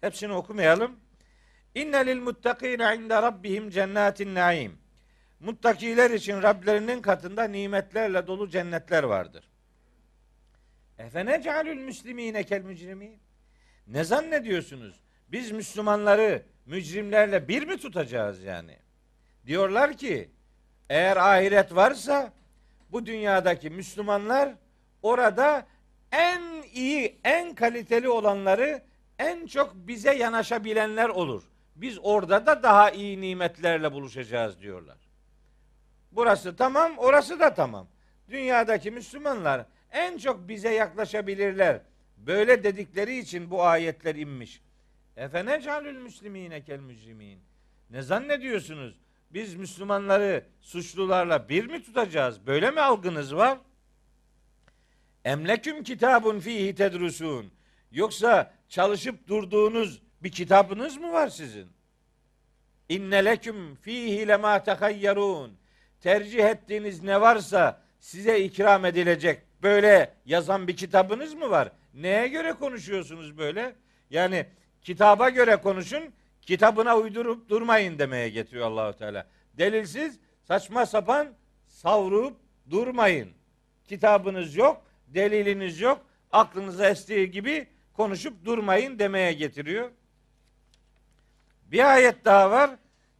Hepsini 0.00 0.32
okumayalım. 0.32 0.96
İnne 1.74 2.06
lil 2.06 2.20
muttakine 2.20 2.96
inde 2.96 3.22
rabbihim 3.22 3.70
cennetin 3.70 4.34
naim. 4.34 4.78
Muttakiler 5.40 6.10
için 6.10 6.42
Rablerinin 6.42 7.02
katında 7.02 7.44
nimetlerle 7.44 8.26
dolu 8.26 8.48
cennetler 8.48 9.02
vardır. 9.02 9.44
Efene 10.98 11.42
cealül 11.42 11.76
müslimine 11.76 12.44
kel 12.44 12.62
mücrimin. 12.62 13.20
Ne 13.86 14.04
zannediyorsunuz? 14.04 15.00
Biz 15.28 15.50
Müslümanları 15.50 16.42
mücrimlerle 16.66 17.48
bir 17.48 17.66
mi 17.66 17.78
tutacağız 17.78 18.42
yani? 18.42 18.76
Diyorlar 19.46 19.96
ki 19.96 20.30
eğer 20.88 21.16
ahiret 21.16 21.74
varsa 21.74 22.32
bu 22.90 23.06
dünyadaki 23.06 23.70
Müslümanlar 23.70 24.54
orada 25.02 25.66
en 26.12 26.42
iyi, 26.72 27.20
en 27.24 27.54
kaliteli 27.54 28.08
olanları 28.08 28.82
en 29.18 29.46
çok 29.46 29.74
bize 29.74 30.14
yanaşabilenler 30.14 31.08
olur. 31.08 31.42
Biz 31.76 31.98
orada 32.02 32.46
da 32.46 32.62
daha 32.62 32.90
iyi 32.90 33.20
nimetlerle 33.20 33.92
buluşacağız 33.92 34.60
diyorlar. 34.60 34.98
Burası 36.12 36.56
tamam, 36.56 36.98
orası 36.98 37.40
da 37.40 37.54
tamam. 37.54 37.88
Dünyadaki 38.30 38.90
Müslümanlar 38.90 39.66
en 39.92 40.18
çok 40.18 40.48
bize 40.48 40.74
yaklaşabilirler. 40.74 41.80
Böyle 42.16 42.64
dedikleri 42.64 43.18
için 43.18 43.50
bu 43.50 43.62
ayetler 43.62 44.14
inmiş. 44.14 44.60
Efene 45.16 45.60
calül 45.60 45.96
müslimine 45.96 46.64
kel 46.64 46.80
mücrimin. 46.80 47.40
Ne 47.90 48.02
zannediyorsunuz? 48.02 48.98
Biz 49.30 49.54
Müslümanları 49.54 50.44
suçlularla 50.60 51.48
bir 51.48 51.66
mi 51.66 51.82
tutacağız? 51.82 52.46
Böyle 52.46 52.70
mi 52.70 52.80
algınız 52.80 53.34
var? 53.34 53.58
Emleküm 55.24 55.82
kitabun 55.82 56.40
fihi 56.40 56.74
tedrusun. 56.74 57.52
Yoksa 57.92 58.54
çalışıp 58.68 59.28
durduğunuz 59.28 60.02
bir 60.22 60.32
kitabınız 60.32 60.96
mı 60.96 61.12
var 61.12 61.28
sizin? 61.28 61.68
İnne 62.88 63.24
leküm 63.24 63.74
fihi 63.74 64.28
lema 64.28 64.62
tehayyarun. 64.62 65.58
Tercih 66.00 66.44
ettiğiniz 66.44 67.02
ne 67.02 67.20
varsa 67.20 67.82
size 68.00 68.40
ikram 68.40 68.84
edilecek. 68.84 69.42
Böyle 69.62 70.14
yazan 70.26 70.68
bir 70.68 70.76
kitabınız 70.76 71.34
mı 71.34 71.50
var? 71.50 71.72
Neye 71.94 72.28
göre 72.28 72.52
konuşuyorsunuz 72.52 73.38
böyle? 73.38 73.74
Yani 74.10 74.46
kitaba 74.82 75.28
göre 75.28 75.56
konuşun, 75.56 76.02
kitabına 76.42 76.96
uydurup 76.96 77.48
durmayın 77.48 77.98
demeye 77.98 78.28
getiriyor 78.28 78.66
Allahu 78.66 78.98
Teala. 78.98 79.26
Delilsiz 79.58 80.18
saçma 80.44 80.86
sapan 80.86 81.28
savrup 81.66 82.36
durmayın. 82.70 83.28
Kitabınız 83.88 84.56
yok, 84.56 84.82
deliliniz 85.06 85.80
yok. 85.80 86.06
Aklınıza 86.32 86.88
estiği 86.88 87.30
gibi 87.30 87.66
konuşup 87.92 88.44
durmayın 88.44 88.98
demeye 88.98 89.32
getiriyor. 89.32 89.90
Bir 91.66 91.92
ayet 91.92 92.24
daha 92.24 92.50
var. 92.50 92.70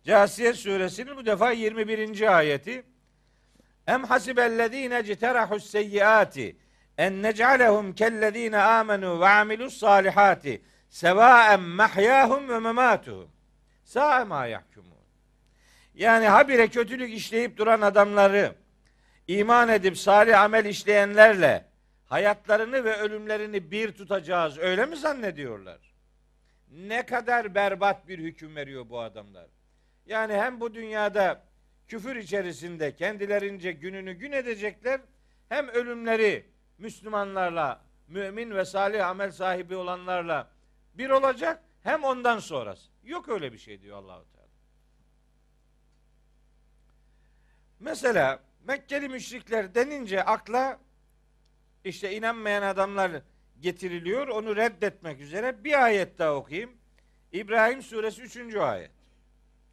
Casiye 0.04 0.52
suresinin 0.52 1.16
bu 1.16 1.26
defa 1.26 1.50
21. 1.50 2.36
ayeti. 2.36 2.82
Em 3.88 4.04
hasibellezine 4.04 5.04
citerahus 5.04 5.70
seyyiati 5.70 6.56
en 6.98 7.22
nec'alehum 7.22 7.94
kellezine 7.94 8.58
amenu 8.58 9.20
ve 9.20 9.28
amilus 9.28 9.78
salihati 9.78 10.62
sevaen 10.88 11.60
mahyahum 11.60 12.48
ve 12.48 12.58
mematuhum. 12.58 13.30
Sa'a 13.84 14.24
ma 14.24 14.46
yahkumun. 14.46 14.98
Yani 15.94 16.28
habire 16.28 16.68
kötülük 16.68 17.12
işleyip 17.12 17.56
duran 17.56 17.80
adamları 17.80 18.54
iman 19.28 19.68
edip 19.68 19.98
salih 19.98 20.40
amel 20.40 20.64
işleyenlerle 20.64 21.64
hayatlarını 22.06 22.84
ve 22.84 22.96
ölümlerini 22.96 23.70
bir 23.70 23.92
tutacağız 23.92 24.58
öyle 24.58 24.86
mi 24.86 24.96
zannediyorlar? 24.96 25.94
Ne 26.70 27.06
kadar 27.06 27.54
berbat 27.54 28.08
bir 28.08 28.18
hüküm 28.18 28.56
veriyor 28.56 28.90
bu 28.90 29.00
adamlar. 29.00 29.46
Yani 30.06 30.32
hem 30.32 30.60
bu 30.60 30.74
dünyada 30.74 31.47
küfür 31.88 32.16
içerisinde 32.16 32.94
kendilerince 32.94 33.72
gününü 33.72 34.12
gün 34.12 34.32
edecekler 34.32 35.00
hem 35.48 35.68
ölümleri 35.68 36.46
Müslümanlarla, 36.78 37.84
mümin 38.08 38.50
ve 38.50 38.64
salih 38.64 39.06
amel 39.06 39.30
sahibi 39.30 39.76
olanlarla 39.76 40.50
bir 40.94 41.10
olacak 41.10 41.62
hem 41.82 42.04
ondan 42.04 42.38
sonrası. 42.38 42.90
Yok 43.04 43.28
öyle 43.28 43.52
bir 43.52 43.58
şey 43.58 43.82
diyor 43.82 43.98
Allahu 43.98 44.24
Teala. 44.32 44.48
Mesela 47.80 48.40
Mekkeli 48.64 49.08
müşrikler 49.08 49.74
denince 49.74 50.24
akla 50.24 50.78
işte 51.84 52.16
inanmayan 52.16 52.62
adamlar 52.62 53.22
getiriliyor. 53.60 54.28
Onu 54.28 54.56
reddetmek 54.56 55.20
üzere 55.20 55.64
bir 55.64 55.84
ayet 55.84 56.18
daha 56.18 56.34
okuyayım. 56.34 56.76
İbrahim 57.32 57.82
suresi 57.82 58.22
3. 58.22 58.56
ayet. 58.56 58.90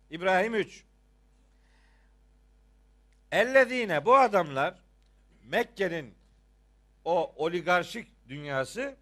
İbrahim 0.09 0.55
3. 0.55 0.85
Ellezine 3.35 4.05
bu 4.05 4.15
adamlar 4.15 4.73
Mekke'nin 5.43 6.15
o 7.05 7.33
oligarşik 7.35 8.29
dünyası 8.29 8.95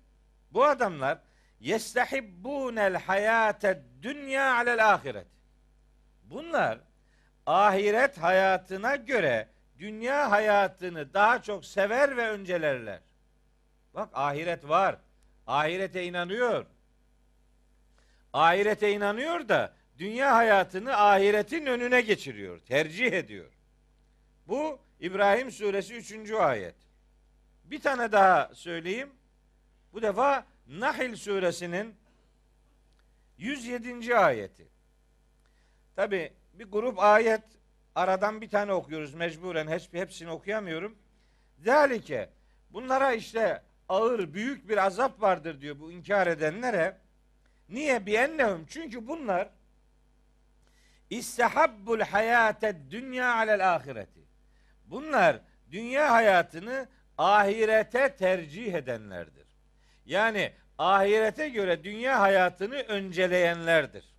bu 0.51 0.65
adamlar 0.65 1.17
yestehibbunel 1.59 2.95
hayate 2.95 3.83
dünya 4.01 4.55
alel 4.55 4.93
ahiret. 4.93 5.27
Bunlar 6.23 6.79
ahiret 7.45 8.17
hayatına 8.17 8.95
göre 8.95 9.49
dünya 9.79 10.31
hayatını 10.31 11.13
daha 11.13 11.41
çok 11.41 11.65
sever 11.65 12.17
ve 12.17 12.29
öncelerler. 12.29 12.99
Bak 13.93 14.09
ahiret 14.13 14.69
var. 14.69 14.95
Ahirete 15.47 16.03
inanıyor. 16.03 16.65
Ahirete 18.33 18.91
inanıyor 18.91 19.49
da 19.49 19.73
dünya 19.97 20.35
hayatını 20.35 20.97
ahiretin 20.97 21.65
önüne 21.65 22.01
geçiriyor. 22.01 22.59
Tercih 22.59 23.11
ediyor. 23.11 23.52
Bu 24.47 24.79
İbrahim 24.99 25.51
suresi 25.51 25.95
3. 25.95 26.31
ayet. 26.31 26.75
Bir 27.63 27.81
tane 27.81 28.11
daha 28.11 28.49
söyleyeyim. 28.53 29.09
Bu 29.93 30.01
defa 30.01 30.45
Nahil 30.67 31.15
suresinin 31.15 31.95
107. 33.37 34.15
ayeti. 34.15 34.67
Tabi 35.95 36.33
bir 36.53 36.65
grup 36.65 36.99
ayet 36.99 37.43
aradan 37.95 38.41
bir 38.41 38.49
tane 38.49 38.73
okuyoruz 38.73 39.13
mecburen 39.13 39.67
hepsini 39.91 40.29
okuyamıyorum. 40.29 40.97
Zalike 41.59 42.29
bunlara 42.69 43.13
işte 43.13 43.63
ağır 43.89 44.33
büyük 44.33 44.69
bir 44.69 44.85
azap 44.85 45.21
vardır 45.21 45.61
diyor 45.61 45.79
bu 45.79 45.91
inkar 45.91 46.27
edenlere. 46.27 46.97
Niye? 47.69 48.05
Bi 48.05 48.13
ennehum 48.13 48.65
çünkü 48.69 49.07
bunlar 49.07 49.49
istehabbul 51.09 51.99
hayate 51.99 52.91
dünya 52.91 53.35
alel 53.35 53.73
ahireti. 53.75 54.22
Bunlar 54.85 55.41
dünya 55.71 56.11
hayatını 56.11 56.87
ahirete 57.17 58.15
tercih 58.15 58.73
edenlerdir. 58.73 59.47
Yani 60.05 60.53
ahirete 60.77 61.49
göre 61.49 61.83
dünya 61.83 62.19
hayatını 62.19 62.75
önceleyenlerdir. 62.75 64.13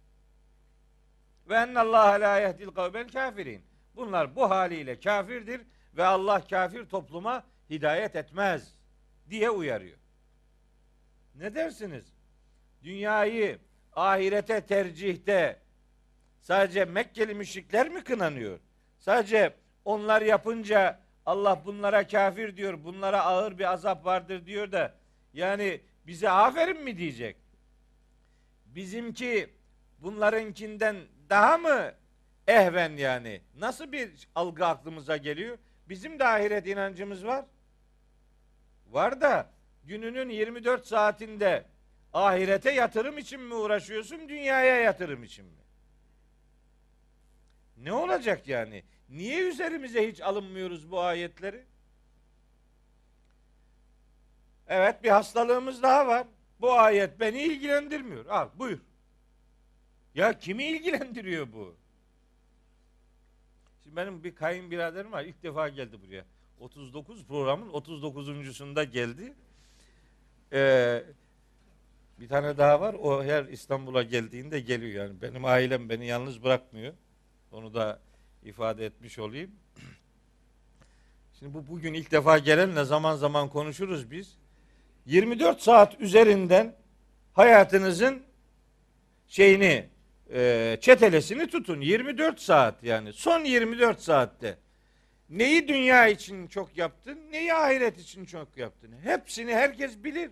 Ve 1.48 1.54
ennallâhe 1.54 2.20
lâ 2.20 2.40
yehdil 2.40 2.68
kavmel 2.68 3.08
kafirin. 3.08 3.64
Bunlar 3.96 4.36
bu 4.36 4.50
haliyle 4.50 5.00
kafirdir 5.00 5.60
ve 5.96 6.04
Allah 6.04 6.46
kafir 6.46 6.84
topluma 6.84 7.44
hidayet 7.70 8.16
etmez 8.16 8.74
diye 9.30 9.50
uyarıyor. 9.50 9.98
Ne 11.34 11.54
dersiniz? 11.54 12.04
Dünyayı 12.82 13.58
ahirete 13.92 14.60
tercihte 14.60 15.62
sadece 16.40 16.84
Mekkeli 16.84 17.34
müşrikler 17.34 17.88
mi 17.88 18.04
kınanıyor? 18.04 18.58
Sadece 18.98 19.54
onlar 19.84 20.22
yapınca 20.22 21.00
Allah 21.26 21.62
bunlara 21.64 22.06
kafir 22.06 22.56
diyor, 22.56 22.84
bunlara 22.84 23.22
ağır 23.24 23.58
bir 23.58 23.72
azap 23.72 24.04
vardır 24.04 24.46
diyor 24.46 24.72
da 24.72 24.94
yani 25.32 25.80
bize 26.06 26.30
aferin 26.30 26.82
mi 26.84 26.98
diyecek? 26.98 27.36
Bizimki 28.66 29.50
bunlarınkinden 29.98 30.96
daha 31.30 31.58
mı 31.58 31.92
ehven 32.48 32.96
yani? 32.96 33.40
Nasıl 33.58 33.92
bir 33.92 34.28
algı 34.34 34.66
aklımıza 34.66 35.16
geliyor? 35.16 35.58
Bizim 35.88 36.18
de 36.18 36.26
ahiret 36.26 36.66
inancımız 36.66 37.26
var. 37.26 37.44
Var 38.90 39.20
da 39.20 39.50
gününün 39.84 40.28
24 40.28 40.86
saatinde 40.86 41.64
ahirete 42.12 42.70
yatırım 42.70 43.18
için 43.18 43.40
mi 43.40 43.54
uğraşıyorsun, 43.54 44.28
dünyaya 44.28 44.76
yatırım 44.76 45.24
için 45.24 45.44
mi? 45.44 45.64
Ne 47.76 47.92
olacak 47.92 48.48
yani? 48.48 48.84
Niye 49.08 49.48
üzerimize 49.48 50.08
hiç 50.08 50.20
alınmıyoruz 50.20 50.90
bu 50.90 51.00
ayetleri? 51.00 51.64
Evet 54.68 55.04
bir 55.04 55.08
hastalığımız 55.08 55.82
daha 55.82 56.06
var. 56.06 56.26
Bu 56.60 56.72
ayet 56.72 57.20
beni 57.20 57.42
ilgilendirmiyor. 57.42 58.26
Al 58.26 58.48
buyur. 58.54 58.80
Ya 60.14 60.38
kimi 60.38 60.64
ilgilendiriyor 60.64 61.52
bu? 61.52 61.76
Şimdi 63.82 63.96
benim 63.96 64.24
bir 64.24 64.34
kayınbiraderim 64.34 65.12
var. 65.12 65.24
İlk 65.24 65.42
defa 65.42 65.68
geldi 65.68 66.02
buraya. 66.06 66.24
39 66.60 67.26
programın 67.26 67.68
39.sunda 67.68 68.84
geldi. 68.84 69.34
Ee, 70.52 71.04
bir 72.20 72.28
tane 72.28 72.58
daha 72.58 72.80
var. 72.80 72.94
O 72.94 73.24
her 73.24 73.44
İstanbul'a 73.44 74.02
geldiğinde 74.02 74.60
geliyor 74.60 75.04
yani. 75.04 75.22
Benim 75.22 75.44
ailem 75.44 75.88
beni 75.88 76.06
yalnız 76.06 76.44
bırakmıyor. 76.44 76.94
Onu 77.52 77.74
da 77.74 78.00
ifade 78.44 78.86
etmiş 78.86 79.18
olayım. 79.18 79.50
Şimdi 81.38 81.54
bu 81.54 81.68
bugün 81.68 81.94
ilk 81.94 82.10
defa 82.10 82.38
gelenle 82.38 82.84
zaman 82.84 83.16
zaman 83.16 83.48
konuşuruz 83.48 84.10
biz. 84.10 84.36
24 85.06 85.62
saat 85.62 86.00
üzerinden 86.00 86.74
hayatınızın 87.32 88.22
şeyini 89.28 89.88
e, 90.32 90.78
çetelesini 90.80 91.46
tutun. 91.46 91.80
24 91.80 92.40
saat 92.40 92.84
yani. 92.84 93.12
Son 93.12 93.44
24 93.44 94.00
saatte. 94.00 94.58
Neyi 95.30 95.68
dünya 95.68 96.08
için 96.08 96.46
çok 96.46 96.76
yaptın, 96.76 97.18
neyi 97.30 97.54
ahiret 97.54 97.98
için 97.98 98.24
çok 98.24 98.56
yaptın. 98.56 98.90
Hepsini 99.02 99.54
herkes 99.54 100.04
bilir. 100.04 100.30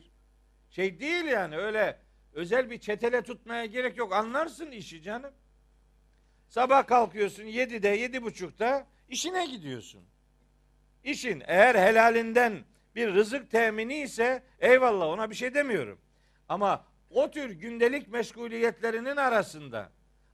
Şey 0.70 1.00
değil 1.00 1.24
yani 1.24 1.56
öyle 1.56 1.98
özel 2.32 2.70
bir 2.70 2.78
çetele 2.78 3.22
tutmaya 3.22 3.64
gerek 3.64 3.96
yok. 3.96 4.12
Anlarsın 4.12 4.70
işi 4.70 5.02
canım. 5.02 5.30
Sabah 6.52 6.86
kalkıyorsun 6.86 7.44
7'de, 7.44 7.98
7.30'da 7.98 8.86
işine 9.08 9.46
gidiyorsun. 9.46 10.02
İşin 11.04 11.42
eğer 11.46 11.74
helalinden 11.74 12.64
bir 12.94 13.14
rızık 13.14 13.50
temini 13.50 14.00
ise 14.00 14.42
eyvallah 14.60 15.06
ona 15.06 15.30
bir 15.30 15.34
şey 15.34 15.54
demiyorum. 15.54 15.98
Ama 16.48 16.84
o 17.10 17.30
tür 17.30 17.50
gündelik 17.50 18.08
meşguliyetlerinin 18.08 19.16
arasında 19.16 19.90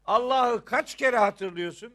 Allah'ı 0.06 0.64
kaç 0.64 0.94
kere 0.94 1.18
hatırlıyorsun? 1.18 1.94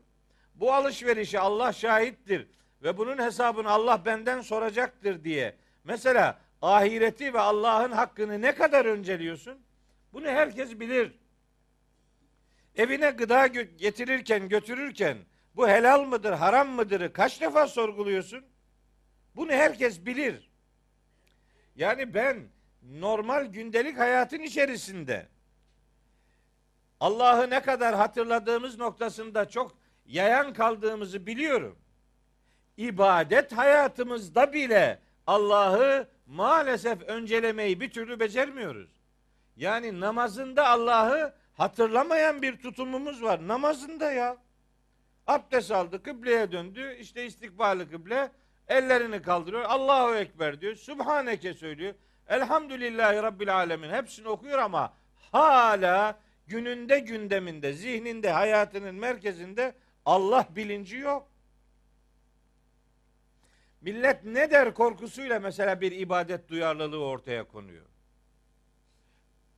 Bu 0.55 0.73
alışverişi 0.73 1.39
Allah 1.39 1.73
şahittir 1.73 2.47
ve 2.83 2.97
bunun 2.97 3.17
hesabını 3.17 3.69
Allah 3.69 4.05
benden 4.05 4.41
soracaktır 4.41 5.23
diye. 5.23 5.55
Mesela 5.83 6.39
ahireti 6.61 7.33
ve 7.33 7.39
Allah'ın 7.39 7.91
hakkını 7.91 8.41
ne 8.41 8.55
kadar 8.55 8.85
önceliyorsun? 8.85 9.59
Bunu 10.13 10.27
herkes 10.27 10.79
bilir. 10.79 11.22
Evine 12.75 13.09
gıda 13.09 13.47
getirirken, 13.47 14.49
götürürken 14.49 15.17
bu 15.55 15.67
helal 15.67 16.03
mıdır, 16.03 16.33
haram 16.33 16.69
mıdır 16.69 17.13
kaç 17.13 17.41
defa 17.41 17.67
sorguluyorsun? 17.67 18.45
Bunu 19.35 19.51
herkes 19.51 20.05
bilir. 20.05 20.49
Yani 21.75 22.13
ben 22.13 22.47
normal 22.83 23.45
gündelik 23.45 23.99
hayatın 23.99 24.39
içerisinde 24.39 25.27
Allah'ı 26.99 27.49
ne 27.49 27.61
kadar 27.61 27.95
hatırladığımız 27.95 28.77
noktasında 28.77 29.49
çok 29.49 29.77
yayan 30.05 30.53
kaldığımızı 30.53 31.25
biliyorum. 31.25 31.79
İbadet 32.77 33.51
hayatımızda 33.51 34.53
bile 34.53 34.99
Allah'ı 35.27 36.07
maalesef 36.25 37.01
öncelemeyi 37.01 37.81
bir 37.81 37.91
türlü 37.91 38.19
becermiyoruz. 38.19 38.89
Yani 39.55 39.99
namazında 39.99 40.67
Allah'ı 40.67 41.33
hatırlamayan 41.53 42.41
bir 42.41 42.57
tutumumuz 42.57 43.23
var. 43.23 43.47
Namazında 43.47 44.11
ya. 44.11 44.37
Abdest 45.27 45.71
aldı, 45.71 46.03
kıbleye 46.03 46.51
döndü. 46.51 46.97
İşte 46.99 47.25
istikbali 47.25 47.89
kıble. 47.89 48.31
Ellerini 48.67 49.21
kaldırıyor. 49.21 49.63
Allahu 49.63 50.15
Ekber 50.15 50.61
diyor. 50.61 50.75
Subhaneke 50.75 51.53
söylüyor. 51.53 51.93
Elhamdülillahi 52.27 53.23
Rabbil 53.23 53.55
Alemin. 53.55 53.89
Hepsini 53.89 54.27
okuyor 54.27 54.59
ama 54.59 54.93
hala 55.31 56.19
gününde 56.47 56.99
gündeminde, 56.99 57.73
zihninde, 57.73 58.31
hayatının 58.31 58.95
merkezinde 58.95 59.75
Allah 60.05 60.47
bilinci 60.55 60.97
yok. 60.97 61.27
Millet 63.81 64.23
ne 64.23 64.51
der 64.51 64.73
korkusuyla 64.73 65.39
mesela 65.39 65.81
bir 65.81 65.91
ibadet 65.91 66.49
duyarlılığı 66.49 67.05
ortaya 67.05 67.47
konuyor. 67.47 67.85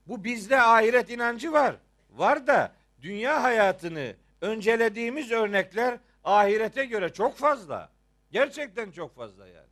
Bu 0.07 0.23
bizde 0.23 0.61
ahiret 0.61 1.09
inancı 1.09 1.51
var. 1.51 1.75
Var 2.15 2.47
da 2.47 2.75
dünya 3.01 3.43
hayatını 3.43 4.15
öncelediğimiz 4.41 5.31
örnekler 5.31 5.99
ahirete 6.23 6.85
göre 6.85 7.13
çok 7.13 7.37
fazla. 7.37 7.91
Gerçekten 8.31 8.91
çok 8.91 9.15
fazla 9.15 9.47
yani. 9.47 9.69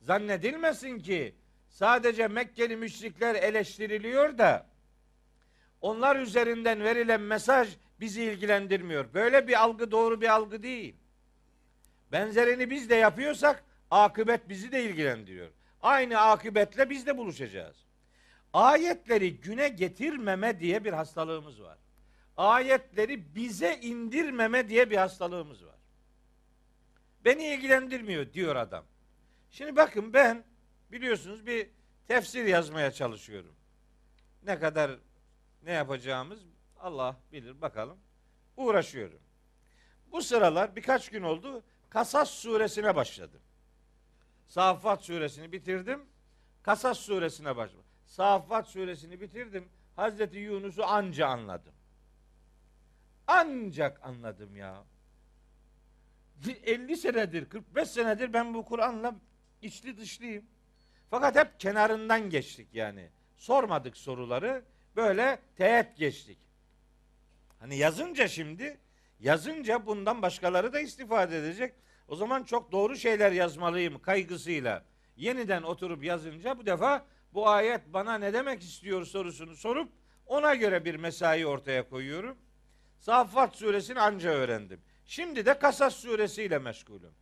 Zannedilmesin 0.00 0.98
ki 0.98 1.34
sadece 1.68 2.28
Mekkeli 2.28 2.76
müşrikler 2.76 3.34
eleştiriliyor 3.34 4.38
da 4.38 4.66
onlar 5.80 6.16
üzerinden 6.16 6.84
verilen 6.84 7.20
mesaj 7.20 7.76
bizi 8.00 8.22
ilgilendirmiyor. 8.22 9.14
Böyle 9.14 9.48
bir 9.48 9.62
algı 9.62 9.90
doğru 9.90 10.20
bir 10.20 10.28
algı 10.28 10.62
değil. 10.62 10.96
Benzerini 12.12 12.70
biz 12.70 12.90
de 12.90 12.94
yapıyorsak 12.94 13.64
akıbet 13.90 14.48
bizi 14.48 14.72
de 14.72 14.84
ilgilendiriyor. 14.84 15.48
Aynı 15.82 16.20
akıbetle 16.20 16.90
biz 16.90 17.06
de 17.06 17.18
buluşacağız. 17.18 17.85
Ayetleri 18.56 19.40
güne 19.40 19.68
getirmeme 19.68 20.60
diye 20.60 20.84
bir 20.84 20.92
hastalığımız 20.92 21.62
var. 21.62 21.78
Ayetleri 22.36 23.34
bize 23.34 23.78
indirmeme 23.82 24.68
diye 24.68 24.90
bir 24.90 24.96
hastalığımız 24.96 25.64
var. 25.64 25.74
Beni 27.24 27.54
ilgilendirmiyor 27.54 28.32
diyor 28.32 28.56
adam. 28.56 28.84
Şimdi 29.50 29.76
bakın 29.76 30.12
ben 30.12 30.44
biliyorsunuz 30.92 31.46
bir 31.46 31.70
tefsir 32.08 32.44
yazmaya 32.44 32.90
çalışıyorum. 32.92 33.54
Ne 34.42 34.58
kadar 34.58 34.90
ne 35.62 35.72
yapacağımız 35.72 36.40
Allah 36.78 37.16
bilir 37.32 37.60
bakalım. 37.60 37.98
Uğraşıyorum. 38.56 39.20
Bu 40.12 40.22
sıralar 40.22 40.76
birkaç 40.76 41.08
gün 41.08 41.22
oldu 41.22 41.62
Kasas 41.90 42.30
suresine 42.30 42.96
başladım. 42.96 43.40
Saffat 44.48 45.04
suresini 45.04 45.52
bitirdim. 45.52 46.00
Kasas 46.62 46.98
suresine 46.98 47.56
başladım. 47.56 47.85
Saffat 48.06 48.68
suresini 48.68 49.20
bitirdim. 49.20 49.68
Hazreti 49.96 50.38
Yunus'u 50.38 50.84
anca 50.84 51.26
anladım. 51.26 51.72
Ancak 53.26 54.00
anladım 54.02 54.56
ya. 54.56 54.84
50 56.64 56.96
senedir, 56.96 57.48
45 57.48 57.88
senedir 57.88 58.32
ben 58.32 58.54
bu 58.54 58.64
Kur'an'la 58.64 59.14
içli 59.62 59.96
dışlıyım. 59.98 60.44
Fakat 61.10 61.36
hep 61.36 61.60
kenarından 61.60 62.30
geçtik 62.30 62.68
yani. 62.72 63.10
Sormadık 63.36 63.96
soruları. 63.96 64.64
Böyle 64.96 65.38
teğet 65.56 65.96
geçtik. 65.96 66.38
Hani 67.60 67.76
yazınca 67.76 68.28
şimdi 68.28 68.78
yazınca 69.20 69.86
bundan 69.86 70.22
başkaları 70.22 70.72
da 70.72 70.80
istifade 70.80 71.38
edecek. 71.38 71.74
O 72.08 72.16
zaman 72.16 72.44
çok 72.44 72.72
doğru 72.72 72.96
şeyler 72.96 73.32
yazmalıyım 73.32 73.98
kaygısıyla. 73.98 74.84
Yeniden 75.16 75.62
oturup 75.62 76.04
yazınca 76.04 76.58
bu 76.58 76.66
defa 76.66 77.06
bu 77.34 77.48
ayet 77.48 77.80
bana 77.86 78.18
ne 78.18 78.32
demek 78.32 78.62
istiyor 78.62 79.04
sorusunu 79.04 79.56
sorup 79.56 79.92
ona 80.26 80.54
göre 80.54 80.84
bir 80.84 80.94
mesai 80.94 81.46
ortaya 81.46 81.88
koyuyorum. 81.88 82.38
Saffat 82.98 83.56
suresini 83.56 84.00
anca 84.00 84.30
öğrendim. 84.30 84.80
Şimdi 85.06 85.46
de 85.46 85.58
Kasas 85.58 85.94
suresiyle 85.94 86.58
meşgulüm. 86.58 87.12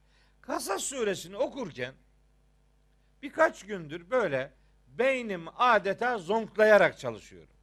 Kasas 0.41 0.83
suresini 0.83 1.37
okurken 1.37 1.95
birkaç 3.23 3.67
gündür 3.67 4.11
böyle 4.11 4.53
beynim 4.87 5.45
adeta 5.57 6.19
zonklayarak 6.19 6.99
çalışıyorum. 6.99 7.55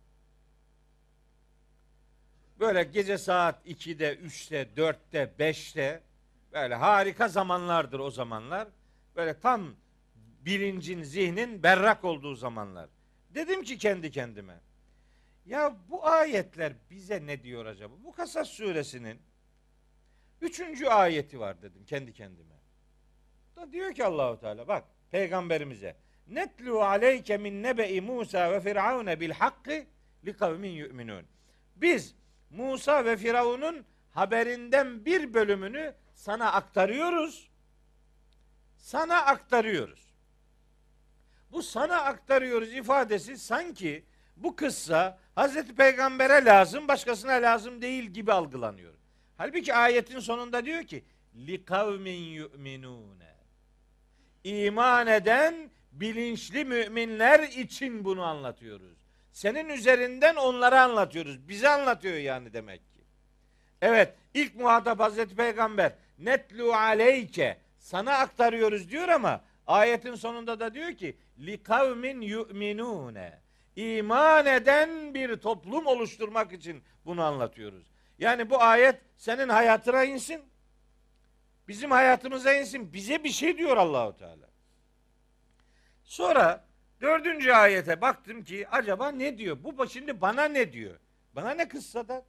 Böyle 2.59 2.83
gece 2.83 3.17
saat 3.17 3.67
2'de, 3.67 4.15
3'te, 4.15 4.61
4'te, 4.77 5.33
5'te 5.39 6.03
böyle 6.53 6.75
harika 6.75 7.27
zamanlardır 7.27 7.99
o 7.99 8.11
zamanlar. 8.11 8.67
Böyle 9.15 9.39
tam 9.39 9.75
bilincin, 10.45 11.03
zihnin 11.03 11.63
berrak 11.63 12.03
olduğu 12.03 12.35
zamanlar. 12.35 12.89
Dedim 13.29 13.63
ki 13.63 13.77
kendi 13.77 14.11
kendime. 14.11 14.59
Ya 15.45 15.75
bu 15.89 16.07
ayetler 16.07 16.73
bize 16.89 17.25
ne 17.25 17.43
diyor 17.43 17.65
acaba? 17.65 17.93
Bu 18.03 18.11
Kasas 18.11 18.49
suresinin 18.49 19.21
üçüncü 20.41 20.85
ayeti 20.85 21.39
var 21.39 21.61
dedim 21.61 21.85
kendi 21.85 22.13
kendime. 22.13 22.55
Da 23.55 23.71
diyor 23.71 23.93
ki 23.93 24.05
Allahu 24.05 24.39
Teala 24.39 24.67
bak 24.67 24.83
peygamberimize 25.11 25.95
netlu 26.27 26.81
aleyke 26.81 27.37
min 27.37 27.63
nebe'i 27.63 28.01
Musa 28.01 28.51
ve 28.51 28.59
Firavun 28.59 29.07
bil 29.07 29.31
hakkı 29.31 29.85
li 30.25 30.33
kavmin 30.33 30.69
yu'minun. 30.69 31.25
Biz 31.75 32.15
Musa 32.49 33.05
ve 33.05 33.17
Firavun'un 33.17 33.85
haberinden 34.11 35.05
bir 35.05 35.33
bölümünü 35.33 35.95
sana 36.13 36.51
aktarıyoruz. 36.51 37.49
Sana 38.77 39.25
aktarıyoruz. 39.25 40.10
Bu 41.51 41.63
sana 41.63 42.01
aktarıyoruz 42.01 42.73
ifadesi 42.73 43.37
sanki 43.37 44.05
bu 44.37 44.55
kıssa 44.55 45.19
Hazreti 45.35 45.75
Peygamber'e 45.75 46.45
lazım, 46.45 46.87
başkasına 46.87 47.31
lazım 47.31 47.81
değil 47.81 48.03
gibi 48.03 48.33
algılanıyor. 48.33 48.93
Halbuki 49.37 49.73
ayetin 49.73 50.19
sonunda 50.19 50.65
diyor 50.65 50.83
ki 50.83 51.03
li 51.35 51.65
kavmin 51.65 52.21
yu'minune. 52.21 53.35
İman 54.43 55.07
eden 55.07 55.71
bilinçli 55.91 56.65
müminler 56.65 57.39
için 57.39 58.05
bunu 58.05 58.23
anlatıyoruz. 58.23 58.97
Senin 59.31 59.69
üzerinden 59.69 60.35
onlara 60.35 60.81
anlatıyoruz. 60.81 61.47
Bize 61.49 61.69
anlatıyor 61.69 62.15
yani 62.17 62.53
demek 62.53 62.91
ki. 62.91 63.01
Evet, 63.81 64.13
ilk 64.33 64.55
muhatap 64.55 64.99
Hazreti 64.99 65.35
Peygamber 65.35 65.93
netlu 66.19 66.73
aleyke 66.73 67.57
sana 67.79 68.13
aktarıyoruz 68.13 68.91
diyor 68.91 69.09
ama 69.09 69.41
ayetin 69.67 70.15
sonunda 70.15 70.59
da 70.59 70.73
diyor 70.73 70.91
ki 70.91 71.17
li 71.39 71.63
kavmin 71.63 72.21
yu'minune 72.21 73.39
iman 73.75 74.45
eden 74.45 75.13
bir 75.13 75.35
toplum 75.35 75.85
oluşturmak 75.85 76.53
için 76.53 76.83
bunu 77.05 77.23
anlatıyoruz. 77.23 77.91
Yani 78.19 78.49
bu 78.49 78.61
ayet 78.61 79.01
senin 79.17 79.49
hayatına 79.49 80.03
insin. 80.03 80.41
Bizim 81.67 81.91
hayatımıza 81.91 82.53
insin. 82.53 82.93
Bize 82.93 83.23
bir 83.23 83.29
şey 83.29 83.57
diyor 83.57 83.77
Allahu 83.77 84.17
Teala. 84.17 84.49
Sonra 86.03 86.65
dördüncü 87.01 87.51
ayete 87.51 88.01
baktım 88.01 88.43
ki 88.43 88.67
acaba 88.69 89.11
ne 89.11 89.37
diyor? 89.37 89.57
Bu 89.63 89.89
şimdi 89.89 90.21
bana 90.21 90.43
ne 90.43 90.73
diyor? 90.73 90.99
Bana 91.35 91.51
ne 91.51 91.67
kıssadan? 91.67 92.23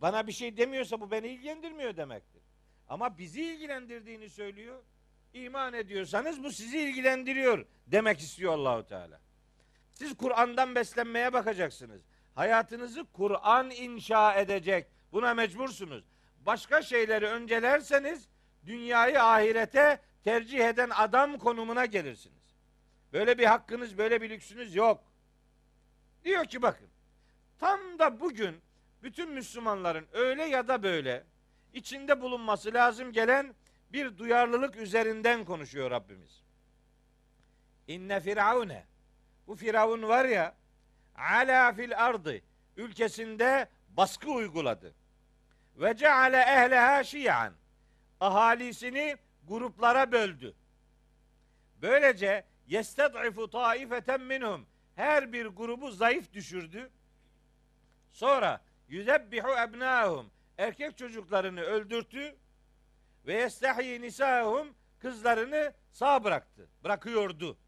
Bana 0.00 0.26
bir 0.26 0.32
şey 0.32 0.56
demiyorsa 0.56 1.00
bu 1.00 1.10
beni 1.10 1.28
ilgilendirmiyor 1.28 1.96
demektir. 1.96 2.42
Ama 2.88 3.18
bizi 3.18 3.42
ilgilendirdiğini 3.42 4.30
söylüyor. 4.30 4.82
İman 5.34 5.74
ediyorsanız 5.74 6.44
bu 6.44 6.52
sizi 6.52 6.78
ilgilendiriyor 6.78 7.66
demek 7.86 8.20
istiyor 8.20 8.52
Allahu 8.52 8.86
Teala. 8.86 9.20
Siz 9.92 10.16
Kur'an'dan 10.16 10.74
beslenmeye 10.74 11.32
bakacaksınız. 11.32 12.02
Hayatınızı 12.34 13.04
Kur'an 13.12 13.70
inşa 13.70 14.34
edecek. 14.34 14.86
Buna 15.12 15.34
mecbursunuz. 15.34 16.04
Başka 16.46 16.82
şeyleri 16.82 17.26
öncelerseniz 17.26 18.28
dünyayı 18.66 19.22
ahirete 19.22 20.00
tercih 20.24 20.68
eden 20.68 20.90
adam 20.90 21.38
konumuna 21.38 21.86
gelirsiniz. 21.86 22.56
Böyle 23.12 23.38
bir 23.38 23.44
hakkınız, 23.44 23.98
böyle 23.98 24.22
bir 24.22 24.30
lüksünüz 24.30 24.74
yok. 24.74 25.04
Diyor 26.24 26.44
ki 26.44 26.62
bakın. 26.62 26.88
Tam 27.58 27.98
da 27.98 28.20
bugün 28.20 28.56
bütün 29.02 29.30
Müslümanların 29.30 30.06
öyle 30.12 30.44
ya 30.44 30.68
da 30.68 30.82
böyle 30.82 31.24
içinde 31.72 32.20
bulunması 32.20 32.74
lazım 32.74 33.12
gelen 33.12 33.54
bir 33.92 34.18
duyarlılık 34.18 34.76
üzerinden 34.76 35.44
konuşuyor 35.44 35.90
Rabbimiz. 35.90 36.42
İnne 37.88 38.20
firavune 38.20 38.86
bu 39.46 39.56
firavun 39.56 40.02
var 40.02 40.24
ya 40.24 40.56
ala 41.14 41.72
fil 41.72 42.06
ardı 42.06 42.40
ülkesinde 42.76 43.68
baskı 43.88 44.30
uyguladı. 44.30 44.94
Ve 45.76 45.96
ceale 45.96 46.36
ehleha 46.36 47.04
şiyan 47.04 47.54
ahalisini 48.20 49.16
gruplara 49.48 50.12
böldü. 50.12 50.54
Böylece 51.82 52.44
yested'ifu 52.66 53.50
taifeten 53.50 54.20
minhum 54.20 54.66
her 54.94 55.32
bir 55.32 55.46
grubu 55.46 55.90
zayıf 55.90 56.32
düşürdü. 56.32 56.90
Sonra 58.12 58.60
yüzebbihu 58.88 59.50
ebnahum 59.50 60.30
erkek 60.58 60.98
çocuklarını 60.98 61.60
öldürttü 61.60 62.36
ve 63.26 63.34
yestahyi 63.34 64.00
nisahum 64.00 64.74
kızlarını 64.98 65.74
sağ 65.92 66.24
bıraktı. 66.24 66.68
Bırakıyordu. 66.84 67.58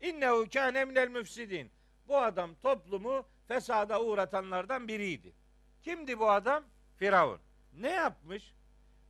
İnnehu 0.00 0.48
kâne 0.52 0.84
minel 0.84 1.08
müfsidin. 1.08 1.72
Bu 2.08 2.18
adam 2.18 2.54
toplumu 2.54 3.28
fesada 3.48 4.02
uğratanlardan 4.02 4.88
biriydi. 4.88 5.32
Kimdi 5.82 6.18
bu 6.18 6.30
adam? 6.30 6.64
Firavun. 6.96 7.40
ne 7.72 7.90
yapmış? 7.90 8.54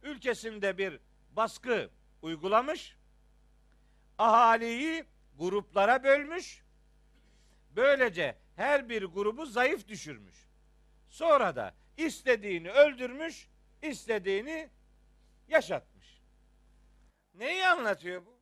Ülkesinde 0.03 0.79
bir 0.79 1.01
baskı 1.31 1.91
uygulamış. 2.23 2.97
Ahaliyi 4.19 5.05
gruplara 5.39 6.05
bölmüş. 6.05 6.63
Böylece 7.77 8.39
her 8.57 8.89
bir 8.89 9.03
grubu 9.03 9.47
zayıf 9.47 9.89
düşürmüş. 9.89 10.49
Sonra 11.09 11.57
da 11.57 11.75
istediğini 11.97 12.71
öldürmüş, 12.71 13.49
istediğini 13.83 14.71
yaşatmış. 15.49 16.23
Neyi 17.35 17.67
anlatıyor 17.67 18.27
bu? 18.27 18.39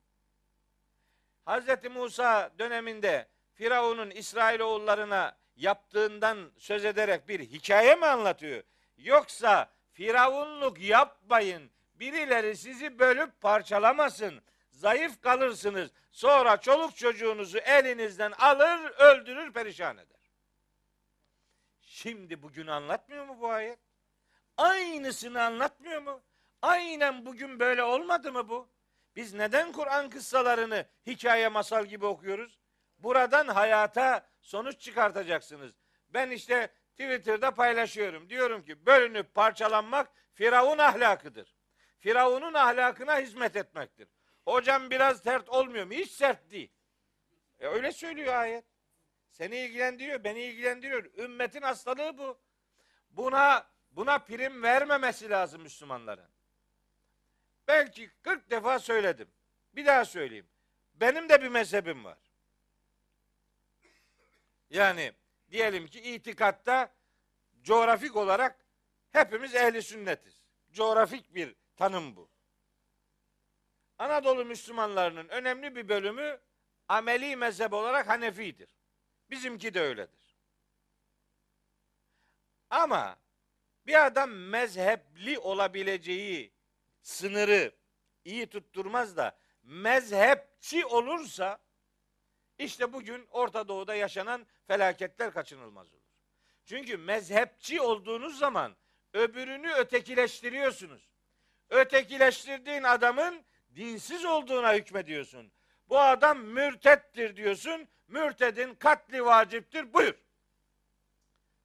Hz. 1.47 1.91
Musa 1.91 2.51
döneminde 2.59 3.29
Firavun'un 3.55 4.11
İsrailoğullarına 4.11 5.37
yaptığından 5.57 6.51
söz 6.59 6.85
ederek 6.85 7.29
bir 7.29 7.41
hikaye 7.41 7.95
mi 7.95 8.07
anlatıyor? 8.07 8.63
Yoksa 8.97 9.71
Firavunluk 9.93 10.81
yapmayın, 10.81 11.71
birileri 11.95 12.57
sizi 12.57 12.99
bölüp 12.99 13.41
parçalamasın, 13.41 14.43
zayıf 14.71 15.23
kalırsınız, 15.23 15.91
sonra 16.13 16.57
çoluk 16.57 16.97
çocuğunuzu 16.97 17.59
elinizden 17.59 18.33
alır, 18.33 18.91
öldürür, 18.91 19.53
perişan 19.53 19.97
eder. 19.97 20.17
Şimdi 21.81 22.43
bugün 22.43 22.67
anlatmıyor 22.67 23.25
mu 23.25 23.37
bu 23.41 23.51
ayet? 23.51 23.79
Aynısını 24.57 25.43
anlatmıyor 25.43 26.03
mu? 26.03 26.23
Aynen 26.63 27.27
bugün 27.27 27.61
böyle 27.61 27.83
olmadı 27.83 28.33
mı 28.33 28.49
bu? 28.49 28.69
Biz 29.17 29.35
neden 29.35 29.73
Kur'an 29.73 30.11
kıssalarını 30.11 30.87
hikaye 31.07 31.49
masal 31.49 31.87
gibi 31.87 32.07
okuyoruz? 32.07 32.61
Buradan 32.99 33.49
hayata 33.49 34.29
sonuç 34.41 34.81
çıkartacaksınız. 34.81 35.73
Ben 36.09 36.31
işte 36.31 36.73
Twitter'da 36.91 37.51
paylaşıyorum. 37.51 38.29
Diyorum 38.29 38.65
ki 38.65 38.87
bölünüp 38.87 39.35
parçalanmak 39.35 40.13
Firavun 40.35 40.79
ahlakıdır. 40.79 41.57
Firavun'un 41.99 42.55
ahlakına 42.55 43.19
hizmet 43.19 43.57
etmektir. 43.57 44.09
Hocam 44.45 44.91
biraz 44.91 45.23
sert 45.23 45.49
olmuyor 45.49 45.87
mu? 45.87 45.93
Hiç 45.93 46.11
sert 46.11 46.51
değil. 46.51 46.73
E 47.59 47.67
öyle 47.67 47.93
söylüyor 47.93 48.35
ayet. 48.35 48.65
Seni 49.31 49.57
ilgilendiriyor, 49.57 50.25
beni 50.25 50.41
ilgilendiriyor. 50.43 51.05
Ümmetin 51.17 51.63
hastalığı 51.63 52.19
bu. 52.19 52.41
Buna 53.11 53.67
buna 53.91 54.19
prim 54.19 54.63
vermemesi 54.63 55.31
lazım 55.31 55.63
Müslümanların. 55.63 56.36
Belki 57.69 58.11
40 58.23 58.51
defa 58.51 58.79
söyledim. 58.79 59.29
Bir 59.75 59.87
daha 59.87 60.05
söyleyeyim. 60.05 60.47
Benim 60.95 61.29
de 61.29 61.43
bir 61.43 61.49
mezhebim 61.49 62.05
var. 62.05 62.19
Yani 64.71 65.13
diyelim 65.51 65.87
ki 65.87 66.01
itikatta 66.01 66.95
coğrafik 67.63 68.17
olarak 68.17 68.67
hepimiz 69.13 69.55
ehli 69.55 69.83
sünnetiz. 69.83 70.43
Coğrafik 70.73 71.35
bir 71.35 71.55
tanım 71.77 72.17
bu. 72.17 72.31
Anadolu 73.99 74.45
Müslümanlarının 74.45 75.29
önemli 75.29 75.77
bir 75.77 75.89
bölümü 75.89 76.41
ameli 76.89 77.37
mezhep 77.37 77.73
olarak 77.73 78.09
Hanefidir. 78.09 78.77
Bizimki 79.31 79.75
de 79.75 79.81
öyledir. 79.81 80.37
Ama 82.71 83.17
bir 83.87 84.07
adam 84.07 84.31
mezhepli 84.31 85.39
olabileceği 85.39 86.56
sınırı 87.07 87.73
iyi 88.25 88.47
tutturmaz 88.47 89.17
da 89.17 89.39
mezhepçi 89.63 90.87
olursa 90.87 91.59
işte 92.59 92.93
bugün 92.93 93.27
Orta 93.31 93.69
Doğu'da 93.69 93.95
yaşanan 93.95 94.47
felaketler 94.67 95.33
kaçınılmaz 95.33 95.93
olur. 95.93 96.03
Çünkü 96.65 96.97
mezhepçi 96.97 97.81
olduğunuz 97.81 98.39
zaman 98.39 98.77
öbürünü 99.13 99.73
ötekileştiriyorsunuz. 99.73 101.09
Ötekileştirdiğin 101.71 102.83
adamın 102.83 103.45
dinsiz 103.77 104.25
olduğuna 104.25 104.75
hükmediyorsun. 104.75 105.53
Bu 105.89 106.01
adam 106.01 106.39
mürtettir 106.39 107.37
diyorsun. 107.37 107.89
Mürtedin 108.09 108.75
katli 108.75 109.25
vaciptir. 109.25 109.93
Buyur. 109.93 110.15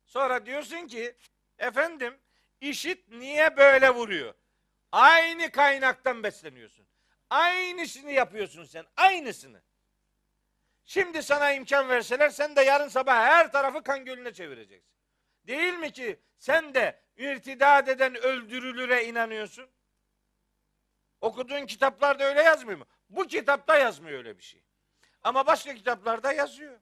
Sonra 0.06 0.46
diyorsun 0.46 0.88
ki 0.88 1.16
efendim 1.58 2.18
işit 2.62 3.08
niye 3.10 3.58
böyle 3.58 3.90
vuruyor? 3.90 4.34
Aynı 4.92 5.52
kaynaktan 5.52 6.24
besleniyorsun. 6.24 6.86
Aynısını 7.30 8.12
yapıyorsun 8.12 8.64
sen. 8.64 8.86
Aynısını. 8.98 9.62
Şimdi 10.86 11.24
sana 11.24 11.52
imkan 11.52 11.90
verseler 11.90 12.30
sen 12.30 12.56
de 12.56 12.62
yarın 12.62 12.88
sabah 12.88 13.16
her 13.16 13.52
tarafı 13.52 13.84
kan 13.84 14.06
gölüne 14.06 14.34
çevireceksin. 14.34 14.92
Değil 15.48 15.74
mi 15.74 15.92
ki 15.92 16.20
sen 16.38 16.74
de 16.74 17.02
irtidat 17.18 17.90
eden 17.90 18.16
öldürülüre 18.16 19.06
inanıyorsun? 19.06 19.70
Okuduğun 21.22 21.66
kitaplarda 21.66 22.24
öyle 22.24 22.42
yazmıyor 22.42 22.80
mu? 22.80 22.86
Bu 23.10 23.28
kitapta 23.28 23.78
yazmıyor 23.78 24.18
öyle 24.18 24.38
bir 24.38 24.44
şey. 24.44 24.64
Ama 25.24 25.46
başka 25.48 25.76
kitaplarda 25.76 26.34
yazıyor. 26.34 26.80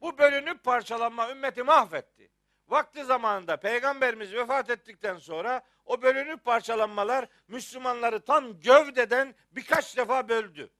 Bu 0.00 0.18
bölünüp 0.18 0.64
parçalanma 0.64 1.30
ümmeti 1.30 1.62
mahvetti. 1.62 2.30
Vakti 2.70 3.04
zamanında 3.04 3.56
peygamberimiz 3.56 4.34
vefat 4.34 4.70
ettikten 4.70 5.16
sonra 5.16 5.62
o 5.84 6.02
bölünüp 6.02 6.44
parçalanmalar 6.44 7.26
Müslümanları 7.48 8.20
tam 8.20 8.60
gövdeden 8.60 9.34
birkaç 9.52 9.96
defa 9.96 10.28
böldü. 10.28 10.70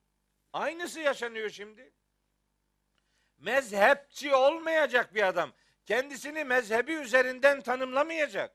Aynısı 0.52 1.00
yaşanıyor 1.00 1.50
şimdi. 1.50 1.92
Mezhepçi 3.38 4.34
olmayacak 4.34 5.14
bir 5.14 5.22
adam. 5.22 5.52
Kendisini 5.86 6.44
mezhebi 6.44 6.92
üzerinden 6.92 7.60
tanımlamayacak. 7.60 8.54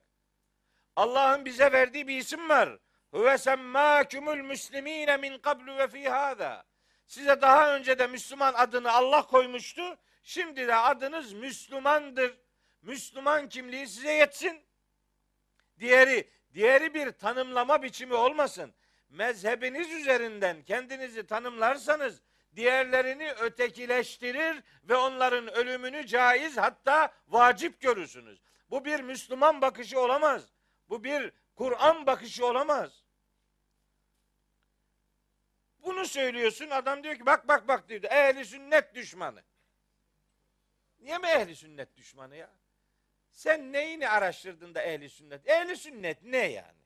Allah'ın 0.96 1.44
bize 1.44 1.72
verdiği 1.72 2.08
bir 2.08 2.16
isim 2.16 2.48
var. 2.48 2.78
Huve 3.10 3.38
semmâkümül 3.38 4.40
müslimîne 4.40 5.16
min 5.16 5.38
kablu 5.38 5.78
ve 5.78 5.88
fî 5.88 6.08
hâzâ. 6.08 6.64
Size 7.06 7.40
daha 7.40 7.76
önce 7.76 7.98
de 7.98 8.06
Müslüman 8.06 8.54
adını 8.54 8.92
Allah 8.92 9.26
koymuştu. 9.26 9.98
Şimdi 10.22 10.68
de 10.68 10.74
adınız 10.74 11.32
Müslümandır. 11.32 12.45
Müslüman 12.86 13.48
kimliği 13.48 13.86
size 13.86 14.12
yetsin. 14.12 14.64
Diğeri, 15.78 16.30
diğeri 16.54 16.94
bir 16.94 17.12
tanımlama 17.12 17.82
biçimi 17.82 18.14
olmasın. 18.14 18.74
Mezhebiniz 19.08 19.92
üzerinden 19.92 20.62
kendinizi 20.62 21.26
tanımlarsanız 21.26 22.22
diğerlerini 22.56 23.32
ötekileştirir 23.32 24.62
ve 24.84 24.96
onların 24.96 25.52
ölümünü 25.52 26.06
caiz 26.06 26.56
hatta 26.56 27.14
vacip 27.28 27.80
görürsünüz. 27.80 28.42
Bu 28.70 28.84
bir 28.84 29.00
Müslüman 29.00 29.62
bakışı 29.62 30.00
olamaz. 30.00 30.52
Bu 30.88 31.04
bir 31.04 31.32
Kur'an 31.54 32.06
bakışı 32.06 32.46
olamaz. 32.46 33.04
Bunu 35.78 36.06
söylüyorsun 36.06 36.70
adam 36.70 37.04
diyor 37.04 37.14
ki 37.14 37.26
bak 37.26 37.48
bak 37.48 37.68
bak 37.68 37.88
diyor. 37.88 38.02
Ehli 38.02 38.44
sünnet 38.44 38.94
düşmanı. 38.94 39.42
Niye 41.00 41.18
mi 41.18 41.26
ehli 41.26 41.56
sünnet 41.56 41.96
düşmanı 41.96 42.36
ya? 42.36 42.50
Sen 43.36 43.72
neyini 43.72 44.08
araştırdın 44.08 44.74
da 44.74 44.82
ehli 44.82 45.08
sünnet? 45.08 45.48
Ehli 45.48 45.76
sünnet 45.76 46.22
ne 46.22 46.36
yani? 46.36 46.82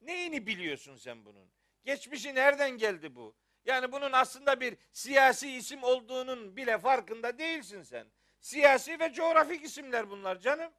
Neyini 0.00 0.46
biliyorsun 0.46 0.96
sen 0.96 1.24
bunun? 1.24 1.50
Geçmişi 1.84 2.34
nereden 2.34 2.70
geldi 2.70 3.14
bu? 3.14 3.36
Yani 3.64 3.92
bunun 3.92 4.12
aslında 4.12 4.60
bir 4.60 4.76
siyasi 4.92 5.50
isim 5.52 5.82
olduğunun 5.82 6.56
bile 6.56 6.78
farkında 6.78 7.38
değilsin 7.38 7.82
sen. 7.82 8.06
Siyasi 8.40 9.00
ve 9.00 9.12
coğrafik 9.12 9.64
isimler 9.64 10.10
bunlar 10.10 10.38
canım. 10.40 10.72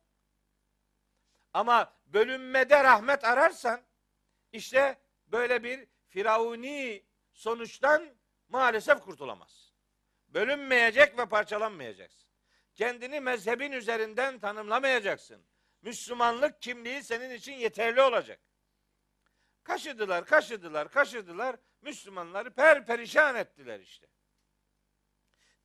Ama 1.54 1.94
bölünmede 2.06 2.84
rahmet 2.84 3.24
ararsan 3.24 3.82
işte 4.52 4.98
böyle 5.28 5.64
bir 5.64 5.88
firavuni 6.08 7.06
sonuçtan 7.34 8.10
maalesef 8.48 9.00
kurtulamaz. 9.02 9.74
Bölünmeyecek 10.28 11.18
ve 11.18 11.26
parçalanmayacaksın. 11.26 12.29
Kendini 12.80 13.20
mezhebin 13.20 13.72
üzerinden 13.72 14.40
tanımlamayacaksın. 14.40 15.46
Müslümanlık 15.82 16.62
kimliği 16.62 17.04
senin 17.04 17.30
için 17.30 17.54
yeterli 17.54 18.02
olacak. 18.02 18.40
Kaşıdılar, 19.64 20.26
kaşıdılar, 20.26 20.92
kaşıdılar. 20.92 21.56
Müslümanları 21.82 22.54
per 22.54 22.86
perişan 22.86 23.36
ettiler 23.36 23.80
işte. 23.80 24.08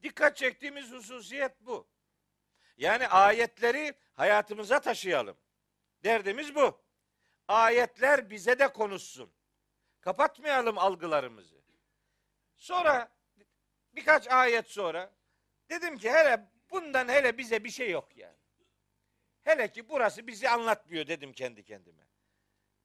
Dikkat 0.03 0.37
çektiğimiz 0.37 0.93
hususiyet 0.93 1.61
bu. 1.61 1.89
Yani 2.77 3.09
ayetleri 3.09 3.95
hayatımıza 4.15 4.81
taşıyalım. 4.81 5.37
Derdimiz 6.05 6.55
bu. 6.55 6.85
Ayetler 7.49 8.31
bize 8.31 8.59
de 8.59 8.73
konuşsun. 8.73 9.33
Kapatmayalım 10.01 10.79
algılarımızı. 10.79 11.63
Sonra 12.57 13.17
birkaç 13.93 14.29
ayet 14.29 14.71
sonra 14.71 15.15
dedim 15.71 15.99
ki 15.99 16.11
hele 16.11 16.54
bundan 16.75 17.09
hele 17.09 17.39
bize 17.39 17.65
bir 17.65 17.71
şey 17.71 17.91
yok 17.91 18.17
yani. 18.17 18.37
Hele 19.45 19.73
ki 19.73 19.89
burası 19.89 20.27
bizi 20.27 20.49
anlatmıyor 20.49 21.07
dedim 21.07 21.33
kendi 21.33 21.65
kendime. 21.65 22.03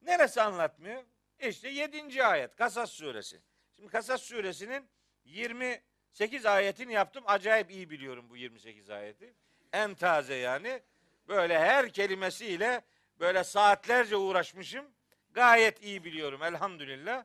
Neresi 0.02 0.42
anlatmıyor? 0.42 1.02
İşte 1.38 1.68
7. 1.68 2.24
ayet 2.24 2.56
Kasas 2.56 2.90
suresi. 2.90 3.42
Şimdi 3.76 3.88
Kasas 3.88 4.22
suresinin 4.22 4.88
28 5.24 6.46
ayetini 6.46 6.92
yaptım. 6.92 7.24
Acayip 7.26 7.70
iyi 7.70 7.90
biliyorum 7.90 8.30
bu 8.30 8.36
28 8.36 8.90
ayeti. 8.90 9.34
En 9.72 9.94
taze 9.94 10.34
yani. 10.34 10.82
Böyle 11.28 11.58
her 11.58 11.92
kelimesiyle 11.92 12.82
Böyle 13.20 13.44
saatlerce 13.44 14.16
uğraşmışım. 14.16 14.86
Gayet 15.30 15.82
iyi 15.82 16.04
biliyorum 16.04 16.42
elhamdülillah. 16.42 17.24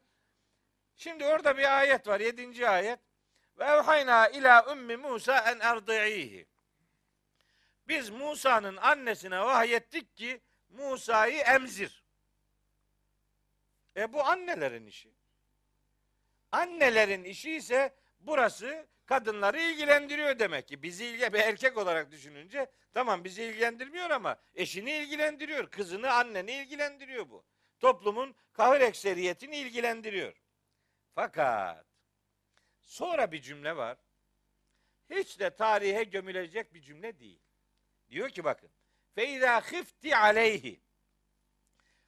Şimdi 0.95 1.25
orada 1.25 1.57
bir 1.57 1.77
ayet 1.79 2.07
var. 2.07 2.19
Yedinci 2.19 2.69
ayet. 2.69 2.99
Ve 3.57 3.63
evhayna 3.63 4.27
ila 4.27 4.71
ummi 4.71 4.97
Musa 4.97 5.37
en 5.51 5.59
erdi'ihi. 5.59 6.45
Biz 7.87 8.09
Musa'nın 8.09 8.77
annesine 8.77 9.39
vahyettik 9.39 10.15
ki 10.15 10.41
Musa'yı 10.69 11.41
emzir. 11.41 12.03
E 13.97 14.13
bu 14.13 14.23
annelerin 14.23 14.85
işi. 14.85 15.11
Annelerin 16.51 17.23
işi 17.23 17.51
ise 17.55 17.95
burası 18.19 18.87
kadınları 19.05 19.61
ilgilendiriyor 19.61 20.39
demek 20.39 20.67
ki. 20.67 20.83
Bizi 20.83 21.05
ilgi 21.05 21.33
bir 21.33 21.39
erkek 21.39 21.77
olarak 21.77 22.11
düşününce 22.11 22.71
tamam 22.93 23.23
bizi 23.23 23.43
ilgilendirmiyor 23.43 24.09
ama 24.09 24.37
eşini 24.55 24.91
ilgilendiriyor. 24.91 25.71
Kızını, 25.71 26.11
anneni 26.11 26.51
ilgilendiriyor 26.51 27.29
bu. 27.29 27.45
Toplumun 27.79 28.35
kahır 28.53 28.81
ekseriyetini 28.81 29.57
ilgilendiriyor. 29.57 30.33
Fakat 31.15 31.85
sonra 32.81 33.31
bir 33.31 33.41
cümle 33.41 33.75
var. 33.77 33.97
Hiç 35.09 35.39
de 35.39 35.55
tarihe 35.55 36.03
gömülecek 36.03 36.73
bir 36.73 36.81
cümle 36.81 37.19
değil. 37.19 37.44
Diyor 38.09 38.29
ki 38.29 38.43
bakın. 38.43 38.69
Feyza 39.15 39.61
khifti 39.61 40.17
aleyhi. 40.17 40.79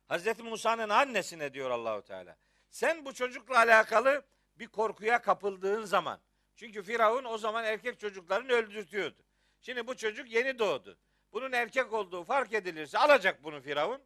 Hazreti 0.08 0.44
Musa'nın 0.44 0.90
annesine 0.90 1.54
diyor 1.54 1.70
Allahu 1.70 2.02
Teala. 2.02 2.38
Sen 2.70 3.06
bu 3.06 3.14
çocukla 3.14 3.58
alakalı 3.58 4.26
bir 4.56 4.68
korkuya 4.68 5.22
kapıldığın 5.22 5.86
zaman 5.86 6.20
çünkü 6.56 6.84
Firavun 6.84 7.24
o 7.24 7.38
zaman 7.38 7.66
erkek 7.66 8.00
çocuklarını 8.00 8.52
öldürtüyordu. 8.52 9.22
Şimdi 9.62 9.88
bu 9.88 9.98
çocuk 9.98 10.32
yeni 10.32 10.60
doğdu. 10.60 10.98
Bunun 11.34 11.52
erkek 11.52 11.94
olduğu 11.94 12.24
fark 12.24 12.54
edilirse 12.54 12.98
alacak 12.98 13.44
bunu 13.44 13.62
Firavun 13.62 14.02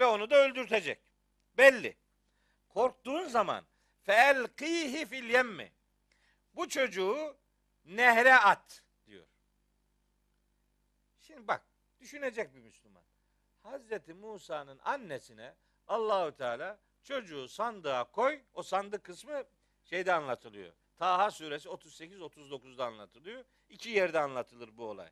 ve 0.00 0.06
onu 0.06 0.30
da 0.30 0.36
öldürtecek. 0.36 0.98
Belli. 1.58 1.96
Korktuğun 2.68 3.28
zaman 3.28 3.64
felkihi 4.02 5.06
fil 5.06 5.30
yemmi. 5.30 5.72
Bu 6.54 6.68
çocuğu 6.68 7.36
nehre 7.84 8.34
at. 8.34 8.81
Şimdi 11.32 11.48
bak 11.48 11.62
düşünecek 12.00 12.54
bir 12.54 12.60
Müslüman. 12.60 13.02
Hazreti 13.62 14.14
Musa'nın 14.14 14.78
annesine 14.84 15.54
Allahu 15.88 16.36
Teala 16.36 16.78
çocuğu 17.02 17.48
sandığa 17.48 18.04
koy. 18.04 18.40
O 18.54 18.62
sandık 18.62 19.04
kısmı 19.04 19.44
şeyde 19.84 20.12
anlatılıyor. 20.12 20.72
Taha 20.98 21.30
suresi 21.30 21.68
38-39'da 21.68 22.86
anlatılıyor. 22.86 23.44
İki 23.68 23.90
yerde 23.90 24.20
anlatılır 24.20 24.76
bu 24.76 24.84
olay. 24.84 25.08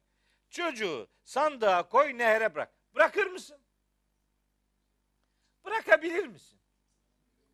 Çocuğu 0.50 1.08
sandığa 1.24 1.88
koy 1.88 2.18
nehre 2.18 2.54
bırak. 2.54 2.72
Bırakır 2.94 3.26
mısın? 3.26 3.60
Bırakabilir 5.64 6.26
misin? 6.26 6.58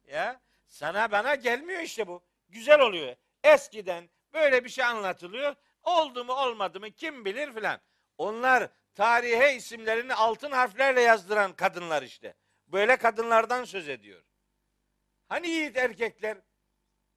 Ya 0.06 0.40
sana 0.68 1.12
bana 1.12 1.34
gelmiyor 1.34 1.80
işte 1.80 2.06
bu. 2.06 2.22
Güzel 2.48 2.80
oluyor. 2.80 3.16
Eskiden 3.44 4.10
böyle 4.32 4.64
bir 4.64 4.70
şey 4.70 4.84
anlatılıyor. 4.84 5.54
Oldu 5.82 6.24
mu 6.24 6.32
olmadı 6.32 6.80
mı 6.80 6.90
kim 6.90 7.24
bilir 7.24 7.52
filan. 7.52 7.80
Onlar 8.18 8.68
tarihe 8.94 9.54
isimlerini 9.54 10.14
altın 10.14 10.50
harflerle 10.50 11.00
yazdıran 11.00 11.52
kadınlar 11.52 12.02
işte. 12.02 12.34
Böyle 12.66 12.96
kadınlardan 12.96 13.64
söz 13.64 13.88
ediyor. 13.88 14.22
Hani 15.28 15.48
yiğit 15.48 15.76
erkekler 15.76 16.38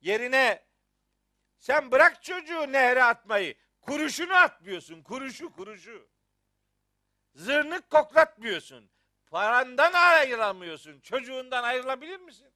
yerine 0.02 0.64
sen 1.58 1.92
bırak 1.92 2.24
çocuğu 2.24 2.72
nehre 2.72 3.04
atmayı. 3.04 3.56
Kuruşunu 3.82 4.34
atmıyorsun. 4.34 5.04
Kuruşu 5.04 5.52
kuruşu. 5.52 6.10
Zırnık 7.36 7.90
koklatmıyorsun. 7.90 8.92
Parandan 9.28 9.94
ayrılamıyorsun. 9.94 11.00
Çocuğundan 11.00 11.64
ayrılabilir 11.64 12.20
misin? 12.20 12.54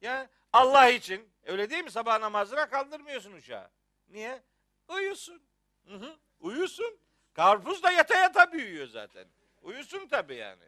Ya 0.00 0.30
Allah 0.52 0.88
için 0.88 1.32
öyle 1.42 1.70
değil 1.70 1.84
mi? 1.84 1.90
Sabah 1.90 2.20
namazına 2.20 2.68
kaldırmıyorsun 2.68 3.32
uşağı. 3.32 3.70
Niye? 4.08 4.42
Uyusun. 4.88 5.42
Hı 5.86 5.96
hı. 5.96 6.16
Uyusun. 6.40 7.00
Karpuz 7.38 7.82
da 7.82 7.90
yata 7.90 8.14
yata 8.14 8.52
büyüyor 8.52 8.86
zaten. 8.86 9.26
Uyusun 9.62 10.08
tabii 10.08 10.34
yani. 10.34 10.64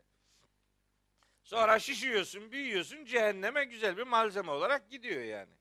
Sonra 1.43 1.79
şişiyorsun, 1.79 2.53
büyüyorsun, 2.53 3.05
cehenneme 3.05 3.65
güzel 3.65 3.97
bir 3.97 4.03
malzeme 4.03 4.51
olarak 4.51 4.91
gidiyor 4.91 5.23
yani. 5.23 5.53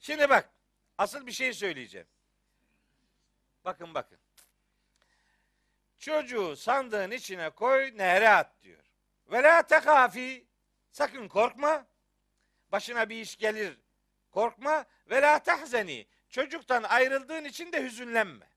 Şimdi 0.00 0.28
bak, 0.28 0.50
asıl 0.98 1.26
bir 1.26 1.32
şey 1.32 1.52
söyleyeceğim. 1.52 2.06
Bakın 3.64 3.94
bakın. 3.94 4.18
Çocuğu 5.98 6.56
sandığın 6.56 7.10
içine 7.10 7.50
koy, 7.50 7.92
nehre 7.96 8.28
at 8.28 8.62
diyor. 8.62 8.84
Ve 9.32 9.42
la 9.42 9.62
tekafi, 9.62 10.46
sakın 10.90 11.28
korkma. 11.28 11.86
Başına 12.72 13.08
bir 13.08 13.16
iş 13.16 13.36
gelir, 13.36 13.78
korkma. 14.30 14.84
Ve 15.10 15.22
la 15.22 15.38
tahzeni, 15.38 16.06
çocuktan 16.30 16.82
ayrıldığın 16.82 17.44
için 17.44 17.72
de 17.72 17.82
hüzünlenme. 17.82 18.55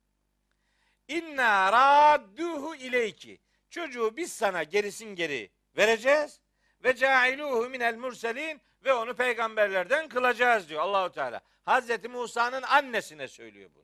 İnna 1.10 1.72
radduhu 1.72 2.76
ileyki. 2.76 3.40
Çocuğu 3.70 4.18
biz 4.18 4.34
sana 4.34 4.64
gerisin 4.64 5.16
geri 5.16 5.50
vereceğiz 5.78 6.42
ve 6.84 6.96
cailuhu 6.96 7.70
minel 7.70 7.96
murselin 7.96 8.62
ve 8.84 8.94
onu 8.94 9.16
peygamberlerden 9.16 10.08
kılacağız 10.08 10.70
diyor 10.70 10.82
Allahu 10.82 11.12
Teala. 11.12 11.42
Hazreti 11.66 12.08
Musa'nın 12.08 12.62
annesine 12.62 13.28
söylüyor 13.28 13.70
bunu. 13.76 13.84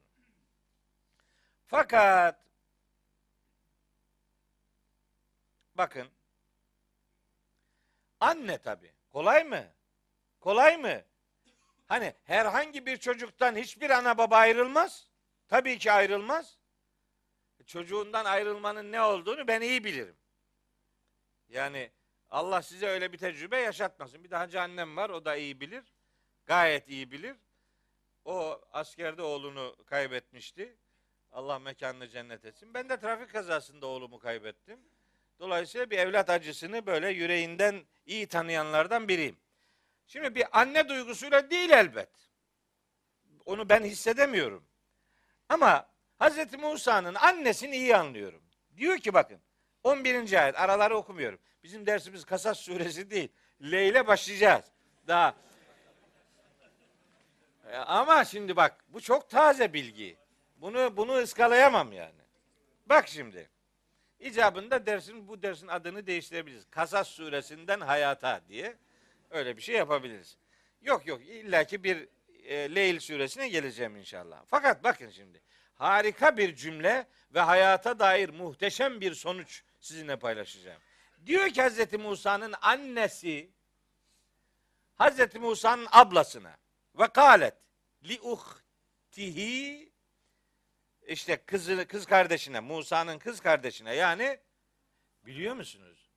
Fakat 1.68 2.40
bakın 5.76 6.08
anne 8.20 8.58
tabi 8.58 8.94
kolay 9.10 9.44
mı? 9.44 9.64
Kolay 10.40 10.78
mı? 10.78 11.02
Hani 11.88 12.14
herhangi 12.24 12.86
bir 12.86 12.98
çocuktan 12.98 13.56
hiçbir 13.56 13.90
ana 13.90 14.18
baba 14.18 14.38
ayrılmaz. 14.38 15.08
Tabii 15.48 15.78
ki 15.78 15.92
ayrılmaz. 15.92 16.58
Çocuğundan 17.66 18.26
ayrılmanın 18.26 18.92
ne 18.92 19.02
olduğunu 19.02 19.48
ben 19.48 19.62
iyi 19.62 19.84
bilirim. 19.84 20.16
Yani 21.50 21.92
Allah 22.30 22.62
size 22.62 22.88
öyle 22.88 23.14
bir 23.14 23.18
tecrübe 23.18 23.58
yaşatmasın. 23.58 24.24
Bir 24.24 24.32
de 24.32 24.36
hacı 24.36 24.58
var 24.58 25.10
o 25.10 25.26
da 25.26 25.36
iyi 25.36 25.60
bilir. 25.60 25.84
Gayet 26.46 26.90
iyi 26.90 27.12
bilir. 27.12 27.36
O 28.26 28.62
askerde 28.72 29.22
oğlunu 29.22 29.76
kaybetmişti. 29.86 30.78
Allah 31.32 31.60
mekanını 31.60 32.10
cennet 32.10 32.46
etsin. 32.46 32.74
Ben 32.74 32.90
de 32.90 33.00
trafik 33.00 33.32
kazasında 33.32 33.88
oğlumu 33.88 34.20
kaybettim. 34.20 34.80
Dolayısıyla 35.40 35.90
bir 35.90 35.98
evlat 35.98 36.30
acısını 36.30 36.86
böyle 36.86 37.10
yüreğinden 37.10 37.86
iyi 38.06 38.28
tanıyanlardan 38.28 39.08
biriyim. 39.08 39.38
Şimdi 40.08 40.36
bir 40.36 40.60
anne 40.60 40.90
duygusuyla 40.90 41.50
değil 41.50 41.70
elbet. 41.70 42.10
Onu 43.46 43.70
ben 43.70 43.84
hissedemiyorum. 43.84 44.64
Ama 45.50 45.95
Hz. 46.22 46.54
Musa'nın 46.54 47.16
annesini 47.16 47.76
iyi 47.76 47.96
anlıyorum. 47.96 48.42
Diyor 48.78 48.98
ki 48.98 49.14
bakın 49.14 49.40
11. 49.84 50.44
ayet 50.44 50.60
araları 50.60 50.98
okumuyorum. 50.98 51.40
Bizim 51.64 51.86
dersimiz 51.86 52.26
Kasas 52.26 52.60
suresi 52.60 53.10
değil. 53.10 53.30
Leyle 53.62 54.08
başlayacağız. 54.08 54.66
Daha. 55.08 55.36
E, 57.72 57.78
ama 57.78 58.26
şimdi 58.26 58.56
bak 58.56 58.84
bu 58.88 59.02
çok 59.02 59.30
taze 59.30 59.74
bilgi. 59.74 60.18
Bunu 60.58 60.98
bunu 60.98 61.18
ıskalayamam 61.18 61.94
yani. 61.94 62.22
Bak 62.86 63.08
şimdi. 63.08 63.50
İcabında 64.20 64.86
dersin 64.86 65.28
bu 65.28 65.44
dersin 65.44 65.68
adını 65.68 66.08
değiştirebiliriz. 66.08 66.66
Kasas 66.70 67.08
suresinden 67.08 67.80
hayata 67.80 68.42
diye 68.48 68.78
öyle 69.30 69.58
bir 69.58 69.62
şey 69.62 69.76
yapabiliriz. 69.76 70.38
Yok 70.82 71.08
yok 71.08 71.22
illaki 71.22 71.84
bir 71.84 72.08
e, 72.44 72.76
Leyl 72.76 73.00
suresine 73.00 73.50
geleceğim 73.50 73.96
inşallah. 73.96 74.44
Fakat 74.48 74.84
bakın 74.84 75.10
şimdi 75.10 75.42
harika 75.76 76.38
bir 76.38 76.56
cümle 76.56 77.08
ve 77.34 77.40
hayata 77.40 78.00
dair 78.00 78.30
muhteşem 78.30 79.02
bir 79.02 79.14
sonuç 79.14 79.64
sizinle 79.80 80.16
paylaşacağım. 80.16 80.82
Diyor 81.26 81.50
ki 81.50 81.62
Hazreti 81.62 81.98
Musa'nın 81.98 82.54
annesi 82.62 83.50
Hazreti 84.96 85.40
Musa'nın 85.40 85.88
ablasına 85.92 86.58
ve 87.00 87.08
kalet 87.08 87.54
li 88.04 88.20
uhtihi 88.22 89.92
işte 91.08 91.38
kızı, 91.46 91.88
kız 91.88 92.06
kardeşine 92.06 92.60
Musa'nın 92.60 93.20
kız 93.20 93.40
kardeşine 93.40 93.96
yani 93.96 94.40
biliyor 95.26 95.56
musunuz? 95.56 96.10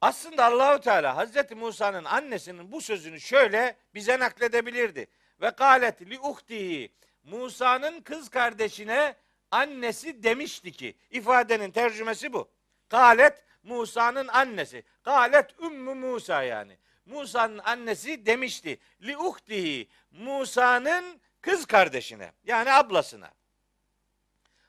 Aslında 0.00 0.44
Allahu 0.44 0.80
Teala 0.80 1.16
Hazreti 1.16 1.54
Musa'nın 1.54 2.04
annesinin 2.04 2.72
bu 2.72 2.80
sözünü 2.80 3.20
şöyle 3.20 3.76
bize 3.94 4.18
nakledebilirdi. 4.18 5.06
Ve 5.40 5.50
kalet 5.50 6.02
li 6.02 6.20
uhtihi 6.20 6.92
Musa'nın 7.30 8.00
kız 8.00 8.28
kardeşine 8.28 9.16
annesi 9.50 10.22
demişti 10.22 10.72
ki 10.72 10.96
ifadenin 11.10 11.70
tercümesi 11.70 12.32
bu. 12.32 12.50
Galet 12.90 13.44
Musa'nın 13.62 14.28
annesi. 14.28 14.84
Galet 15.04 15.60
Ümmü 15.60 15.94
Musa 15.94 16.42
yani. 16.42 16.78
Musa'nın 17.06 17.58
annesi 17.58 18.26
demişti. 18.26 18.78
Li 19.02 19.16
uhtihi 19.16 19.88
Musa'nın 20.10 21.20
kız 21.40 21.66
kardeşine 21.66 22.32
yani 22.44 22.72
ablasına. 22.72 23.30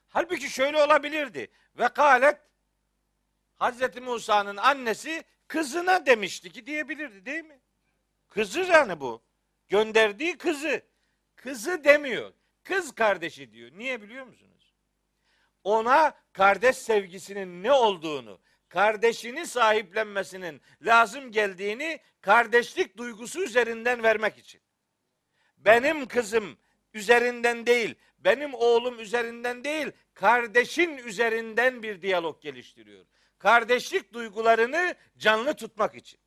Halbuki 0.09 0.49
şöyle 0.49 0.83
olabilirdi. 0.83 1.47
Ve 1.79 1.89
galet 1.95 2.37
Hazreti 3.55 4.01
Musa'nın 4.01 4.57
annesi 4.57 5.23
kızına 5.47 6.05
demişti 6.05 6.51
ki 6.51 6.65
diyebilirdi 6.65 7.25
değil 7.25 7.43
mi? 7.43 7.59
Kızı 8.29 8.59
yani 8.59 8.99
bu. 8.99 9.21
Gönderdiği 9.69 10.37
kızı. 10.37 10.81
Kızı 11.35 11.83
demiyor. 11.83 12.33
Kız 12.69 12.91
kardeşi 12.91 13.51
diyor. 13.51 13.71
Niye 13.73 14.01
biliyor 14.01 14.25
musunuz? 14.25 14.73
Ona 15.63 16.13
kardeş 16.33 16.77
sevgisinin 16.77 17.63
ne 17.63 17.71
olduğunu, 17.71 18.41
kardeşini 18.67 19.47
sahiplenmesinin 19.47 20.61
lazım 20.81 21.31
geldiğini 21.31 21.99
kardeşlik 22.21 22.97
duygusu 22.97 23.43
üzerinden 23.43 24.03
vermek 24.03 24.37
için. 24.37 24.61
Benim 25.57 26.07
kızım 26.07 26.57
üzerinden 26.93 27.65
değil, 27.65 27.95
benim 28.17 28.53
oğlum 28.53 28.99
üzerinden 28.99 29.63
değil, 29.63 29.91
kardeşin 30.13 30.97
üzerinden 30.97 31.83
bir 31.83 32.01
diyalog 32.01 32.41
geliştiriyor. 32.41 33.05
Kardeşlik 33.39 34.13
duygularını 34.13 34.95
canlı 35.17 35.53
tutmak 35.53 35.95
için. 35.95 36.19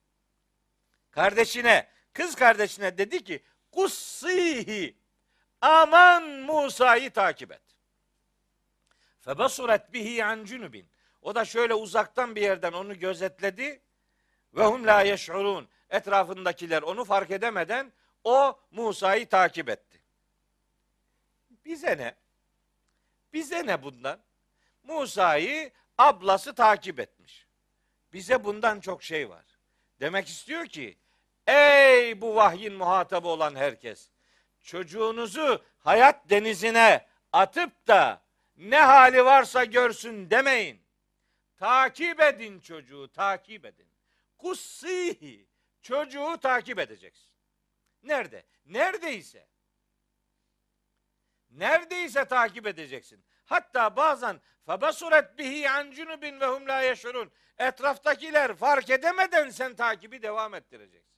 Kardeşine, 1.10 1.88
kız 2.12 2.34
kardeşine 2.34 2.98
dedi 2.98 3.24
ki, 3.24 3.42
kussihi, 3.72 5.01
aman 5.62 6.22
Musa'yı 6.22 7.10
takip 7.10 7.52
et. 7.52 7.62
Febasuret 9.20 9.92
bihi 9.92 10.24
an 10.24 10.44
cunubin. 10.44 10.86
O 11.22 11.34
da 11.34 11.44
şöyle 11.44 11.74
uzaktan 11.74 12.36
bir 12.36 12.42
yerden 12.42 12.72
onu 12.72 12.98
gözetledi. 12.98 13.80
Ve 14.54 14.64
hum 14.64 14.86
la 14.86 15.02
yeş'urun. 15.02 15.68
Etrafındakiler 15.90 16.82
onu 16.82 17.04
fark 17.04 17.30
edemeden 17.30 17.92
o 18.24 18.58
Musa'yı 18.70 19.28
takip 19.28 19.68
etti. 19.68 20.02
Bize 21.64 21.96
ne? 21.98 22.14
Bize 23.32 23.66
ne 23.66 23.82
bundan? 23.82 24.18
Musa'yı 24.82 25.70
ablası 25.98 26.54
takip 26.54 27.00
etmiş. 27.00 27.46
Bize 28.12 28.44
bundan 28.44 28.80
çok 28.80 29.02
şey 29.02 29.30
var. 29.30 29.44
Demek 30.00 30.28
istiyor 30.28 30.66
ki 30.66 30.96
ey 31.46 32.20
bu 32.20 32.34
vahyin 32.34 32.74
muhatabı 32.74 33.28
olan 33.28 33.54
herkes 33.54 34.08
çocuğunuzu 34.62 35.64
hayat 35.78 36.30
denizine 36.30 37.06
atıp 37.32 37.88
da 37.88 38.22
ne 38.56 38.80
hali 38.80 39.24
varsa 39.24 39.64
görsün 39.64 40.30
demeyin. 40.30 40.82
Takip 41.56 42.20
edin 42.20 42.60
çocuğu, 42.60 43.12
takip 43.12 43.64
edin. 43.64 43.88
Kussihi, 44.38 45.46
çocuğu 45.82 46.38
takip 46.42 46.78
edeceksin. 46.78 47.32
Nerede? 48.02 48.44
Neredeyse. 48.66 49.48
Neredeyse 51.50 52.24
takip 52.24 52.66
edeceksin. 52.66 53.24
Hatta 53.44 53.96
bazen 53.96 54.40
febasuret 54.66 55.38
bihi 55.38 55.70
an 55.70 55.90
cunubin 55.90 56.40
ve 56.40 56.46
hum 56.46 56.68
yeşurun. 56.68 57.32
Etraftakiler 57.58 58.54
fark 58.54 58.90
edemeden 58.90 59.50
sen 59.50 59.74
takibi 59.74 60.22
devam 60.22 60.54
ettireceksin. 60.54 61.12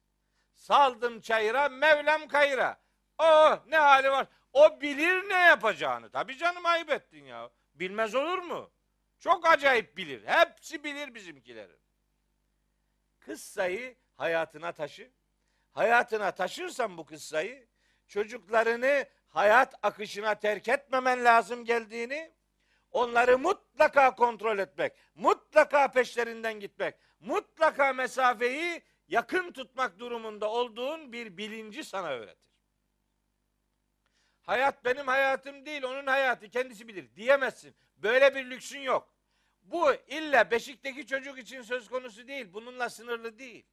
Saldım 0.55 1.21
çayıra, 1.21 1.69
Mevlam 1.69 2.29
kayıra. 2.29 2.84
O 3.19 3.59
ne 3.67 3.77
hali 3.77 4.11
var? 4.11 4.27
O 4.53 4.81
bilir 4.81 5.29
ne 5.29 5.35
yapacağını. 5.35 6.11
Tabii 6.11 6.37
canım 6.39 6.67
ayıp 6.67 6.91
ettin 6.91 7.25
ya. 7.25 7.51
Bilmez 7.75 8.15
olur 8.15 8.39
mu? 8.39 8.71
Çok 9.19 9.47
acayip 9.47 9.97
bilir. 9.97 10.23
Hepsi 10.27 10.85
bilir 10.85 11.15
bizimkilerin. 11.15 11.79
Kıssayı 13.21 13.97
hayatına 14.17 14.73
taşı. 14.73 15.11
Hayatına 15.73 16.31
taşırsan 16.31 16.99
bu 16.99 17.05
kıssayı 17.05 17.67
çocuklarını 18.09 19.07
hayat 19.29 19.75
akışına 19.83 20.35
terk 20.35 20.69
etmemen 20.69 21.25
lazım 21.25 21.65
geldiğini, 21.65 22.33
onları 22.91 23.39
mutlaka 23.39 24.15
kontrol 24.15 24.59
etmek, 24.59 24.93
mutlaka 25.15 25.89
peşlerinden 25.89 26.61
gitmek, 26.61 26.95
mutlaka 27.21 27.93
mesafeyi 27.93 28.83
yakın 29.09 29.53
tutmak 29.53 29.99
durumunda 29.99 30.51
olduğun 30.51 31.13
bir 31.13 31.37
bilinci 31.37 31.85
sana 31.85 32.09
öğretir. 32.09 32.54
Hayat 34.47 34.85
benim 34.85 35.07
hayatım 35.07 35.67
değil, 35.67 35.83
onun 35.83 36.07
hayatı 36.07 36.49
kendisi 36.49 36.89
bilir 36.89 37.17
diyemezsin. 37.17 37.75
Böyle 37.97 38.35
bir 38.35 38.51
lüksün 38.51 38.81
yok. 38.81 39.15
Bu 39.63 39.95
illa 39.95 40.51
Beşik'teki 40.51 41.07
çocuk 41.07 41.39
için 41.39 41.63
söz 41.63 41.89
konusu 41.89 42.29
değil. 42.29 42.53
Bununla 42.53 42.91
sınırlı 42.91 43.39
değil. 43.39 43.65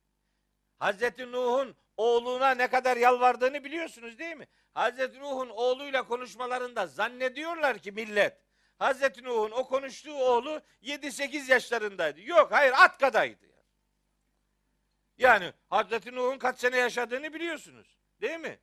Hazreti 0.79 1.31
Nuh'un 1.31 1.75
oğluna 1.97 2.51
ne 2.51 2.67
kadar 2.67 2.97
yalvardığını 2.97 3.63
biliyorsunuz 3.63 4.19
değil 4.19 4.35
mi? 4.35 4.47
Hazreti 4.73 5.19
Nuh'un 5.19 5.49
oğluyla 5.49 6.07
konuşmalarında 6.07 6.87
zannediyorlar 6.87 7.77
ki 7.77 7.91
millet 7.91 8.37
Hazreti 8.79 9.23
Nuh'un 9.23 9.51
o 9.51 9.67
konuştuğu 9.67 10.13
oğlu 10.13 10.61
7-8 10.83 11.51
yaşlarındaydı. 11.51 12.21
Yok 12.21 12.51
hayır 12.51 12.73
at 12.77 12.97
kadaydı. 12.97 13.45
Yani. 15.17 15.53
Hazreti 15.69 16.15
Nuh'un 16.15 16.37
kaç 16.37 16.59
sene 16.59 16.77
yaşadığını 16.77 17.33
biliyorsunuz. 17.33 17.97
Değil 18.21 18.39
mi? 18.39 18.59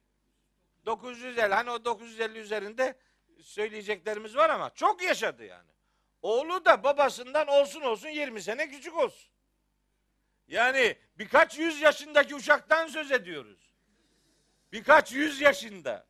950 0.89 1.41
hani 1.55 1.71
o 1.71 1.85
950 1.85 2.39
üzerinde 2.39 2.99
söyleyeceklerimiz 3.43 4.37
var 4.37 4.51
ama 4.51 4.71
çok 4.71 5.03
yaşadı 5.03 5.45
yani. 5.45 5.71
Oğlu 6.23 6.65
da 6.65 6.85
babasından 6.85 7.49
olsun 7.49 7.81
olsun 7.81 8.09
20 8.09 8.43
sene 8.43 8.69
küçük 8.69 8.97
olsun. 8.97 9.31
Yani 10.49 10.97
birkaç 11.19 11.59
yüz 11.59 11.81
yaşındaki 11.81 12.35
uşaktan 12.35 12.87
söz 12.87 13.13
ediyoruz. 13.13 13.75
Birkaç 14.73 15.13
yüz 15.13 15.41
yaşında. 15.41 16.07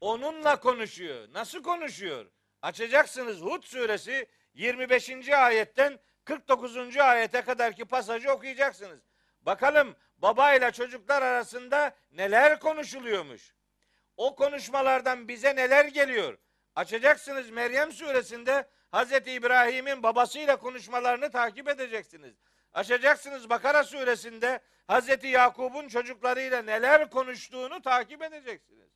Onunla 0.00 0.60
konuşuyor. 0.60 1.28
Nasıl 1.32 1.62
konuşuyor? 1.62 2.26
Açacaksınız 2.62 3.40
Hud 3.40 3.62
suresi 3.62 4.26
25. 4.54 5.28
ayetten 5.28 6.00
49. 6.24 6.96
ayete 6.96 7.42
kadarki 7.42 7.84
pasajı 7.84 8.30
okuyacaksınız. 8.30 9.09
Bakalım 9.40 9.96
babayla 10.18 10.70
çocuklar 10.70 11.22
arasında 11.22 11.96
neler 12.12 12.60
konuşuluyormuş. 12.60 13.54
O 14.16 14.34
konuşmalardan 14.34 15.28
bize 15.28 15.56
neler 15.56 15.84
geliyor? 15.84 16.38
Açacaksınız 16.74 17.50
Meryem 17.50 17.92
suresinde 17.92 18.68
Hazreti 18.90 19.32
İbrahim'in 19.32 20.02
babasıyla 20.02 20.56
konuşmalarını 20.56 21.30
takip 21.30 21.68
edeceksiniz. 21.68 22.34
Açacaksınız 22.72 23.50
Bakara 23.50 23.84
suresinde 23.84 24.60
Hazreti 24.86 25.26
Yakub'un 25.26 25.88
çocuklarıyla 25.88 26.62
neler 26.62 27.10
konuştuğunu 27.10 27.82
takip 27.82 28.22
edeceksiniz. 28.22 28.90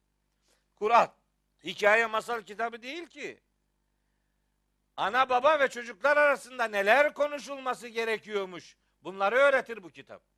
Kur'an 0.77 1.09
hikaye 1.65 2.07
masal 2.07 2.43
kitabı 2.43 2.83
değil 2.83 3.07
ki. 3.07 3.41
Ana 4.97 5.29
baba 5.29 5.61
ve 5.61 5.69
çocuklar 5.69 6.17
arasında 6.17 6.65
neler 6.65 7.15
konuşulması 7.15 7.89
gerekiyormuş. 7.89 8.77
Bunları 9.03 9.37
öğretir 9.37 9.83
bu 9.83 9.91
kitap. 9.91 10.34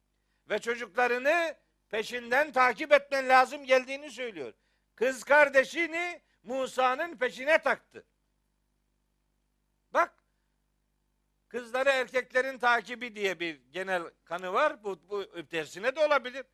Ve 0.51 0.59
çocuklarını 0.59 1.55
peşinden 1.89 2.53
takip 2.53 2.93
etmen 2.93 3.29
lazım 3.29 3.65
geldiğini 3.65 4.11
söylüyor. 4.11 4.53
Kız 4.95 5.25
kardeşini 5.25 6.21
Musa'nın 6.43 7.17
peşine 7.17 7.59
taktı. 7.59 8.05
Bak 9.93 10.15
kızları 11.49 11.89
erkeklerin 11.89 12.59
takibi 12.59 13.15
diye 13.15 13.41
bir 13.41 13.61
genel 13.73 14.03
kanı 14.25 14.53
var. 14.53 14.85
Bu, 14.85 15.01
bu 15.09 15.47
tersine 15.47 15.97
de 15.97 16.07
olabilir. 16.07 16.47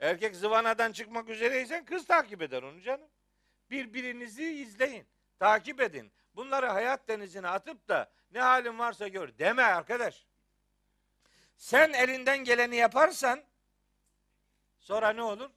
Erkek 0.00 0.36
zıvanadan 0.36 0.92
çıkmak 0.92 1.28
üzereysen 1.28 1.84
kız 1.84 2.06
takip 2.06 2.42
eder 2.42 2.62
onu 2.62 2.80
canım. 2.80 3.08
Birbirinizi 3.70 4.44
izleyin. 4.44 5.06
Takip 5.38 5.80
edin. 5.80 6.12
Bunları 6.34 6.66
hayat 6.66 7.08
denizine 7.08 7.48
atıp 7.48 7.88
da 7.88 8.10
ne 8.30 8.40
halin 8.40 8.78
varsa 8.78 9.08
gör 9.08 9.38
deme 9.38 9.62
arkadaş. 9.62 10.26
Sen 11.58 11.92
elinden 11.92 12.38
geleni 12.38 12.76
yaparsan 12.76 13.44
sonra 14.80 15.10
ne 15.10 15.22
olur? 15.22 15.50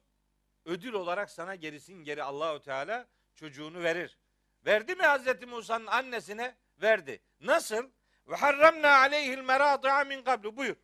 Ödül 0.64 0.92
olarak 0.92 1.30
sana 1.30 1.54
gerisin 1.54 2.04
geri 2.04 2.22
Allahu 2.22 2.60
Teala 2.60 3.06
çocuğunu 3.34 3.82
verir. 3.82 4.18
Verdi 4.66 4.94
mi 4.94 5.02
Hazreti 5.02 5.46
Musa'nın 5.46 5.86
annesine? 5.86 6.54
Verdi. 6.82 7.22
Nasıl? 7.40 7.90
Ve 8.28 8.36
harramna 8.36 8.96
aleyhil 8.96 9.38
meradi'a 9.38 10.04
min 10.04 10.22
kablu. 10.22 10.56
Buyur. 10.56 10.76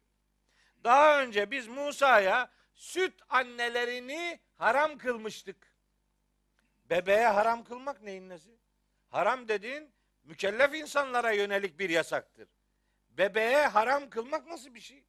Daha 0.85 1.23
önce 1.23 1.51
biz 1.51 1.69
Musa'ya 1.69 2.51
süt 2.75 3.15
annelerini 3.29 4.41
haram 4.57 4.99
kılmıştık. 4.99 5.73
Bebeğe 6.91 7.27
haram 7.27 7.65
kılmak 7.65 8.03
neyin 8.03 8.29
nesi? 8.29 8.59
Haram 9.11 9.49
dediğin 9.49 9.93
mükellef 10.25 10.75
insanlara 10.75 11.33
yönelik 11.33 11.79
bir 11.79 11.91
yasaktır. 11.91 12.49
Bebeğe 13.19 13.67
haram 13.67 14.11
kılmak 14.11 14.47
nasıl 14.47 14.75
bir 14.75 14.81
şey? 14.81 15.05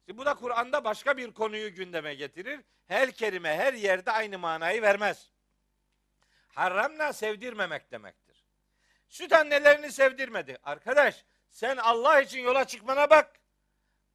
İşte 0.00 0.18
bu 0.18 0.26
da 0.26 0.34
Kur'an'da 0.34 0.84
başka 0.84 1.16
bir 1.16 1.34
konuyu 1.34 1.74
gündeme 1.74 2.14
getirir. 2.14 2.60
Her 2.86 3.12
kelime 3.12 3.56
her 3.56 3.72
yerde 3.72 4.12
aynı 4.12 4.38
manayı 4.38 4.82
vermez. 4.82 5.30
Haramla 6.48 7.12
sevdirmemek 7.12 7.90
demektir. 7.92 8.44
Süt 9.08 9.32
annelerini 9.32 9.92
sevdirmedi. 9.92 10.58
Arkadaş 10.62 11.24
sen 11.50 11.76
Allah 11.76 12.20
için 12.20 12.40
yola 12.40 12.64
çıkmana 12.64 13.10
bak. 13.10 13.40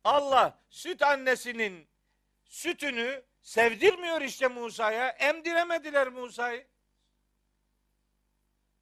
Allah 0.03 0.59
süt 0.69 1.01
annesinin 1.01 1.87
sütünü 2.45 3.23
sevdirmiyor 3.41 4.21
işte 4.21 4.47
Musa'ya. 4.47 5.09
Emdiremediler 5.09 6.07
Musa'yı. 6.07 6.67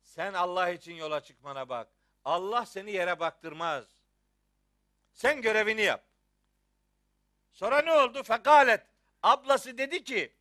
Sen 0.01 0.34
Allah 0.34 0.70
için 0.70 0.93
yola 0.93 1.24
çıkmana 1.24 1.70
bak. 1.70 1.88
Allah 2.26 2.66
seni 2.66 2.92
yere 2.92 3.20
baktırmaz. 3.20 3.86
Sen 5.14 5.42
görevini 5.42 5.82
yap. 5.82 6.04
Sonra 7.54 7.82
ne 7.82 7.92
oldu? 7.92 8.24
Fekalet. 8.24 8.82
Ablası 9.24 9.78
dedi 9.78 10.04
ki 10.04 10.34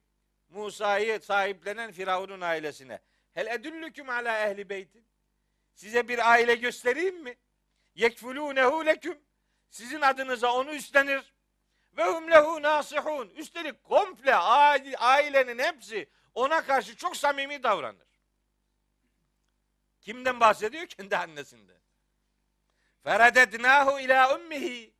Musa'yı 0.49 1.20
sahiplenen 1.20 1.93
Firavun'un 1.93 2.41
ailesine. 2.41 3.01
Hel 3.35 3.47
edüllüküm 3.47 4.09
ala 4.09 4.49
ehli 4.49 4.68
beytin. 4.68 5.05
Size 5.74 6.09
bir 6.09 6.30
aile 6.30 6.55
göstereyim 6.55 7.22
mi? 7.22 7.37
Yekfulunehu 7.95 8.87
leküm. 8.87 9.18
Sizin 9.70 10.01
adınıza 10.01 10.53
onu 10.53 10.74
üstlenir. 10.74 11.33
Ve 11.97 12.05
hum 12.05 12.30
lehu 12.30 12.62
nasihun. 12.62 13.28
Üstelik 13.28 13.85
komple 13.85 14.35
ailenin 14.99 15.59
hepsi 15.59 16.09
ona 16.35 16.64
karşı 16.64 16.97
çok 16.97 17.16
samimi 17.16 17.62
davranır. 17.62 18.11
Kimden 20.03 20.40
bahsediyor? 20.40 20.86
Kendi 20.86 21.16
annesinden. 21.16 21.80
Feredednahu 23.05 24.00
ila 24.00 24.36
ummihi. 24.36 24.92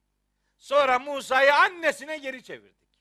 Sonra 0.59 0.99
Musa'yı 0.99 1.55
annesine 1.55 2.19
geri 2.19 2.43
çevirdik. 2.43 3.01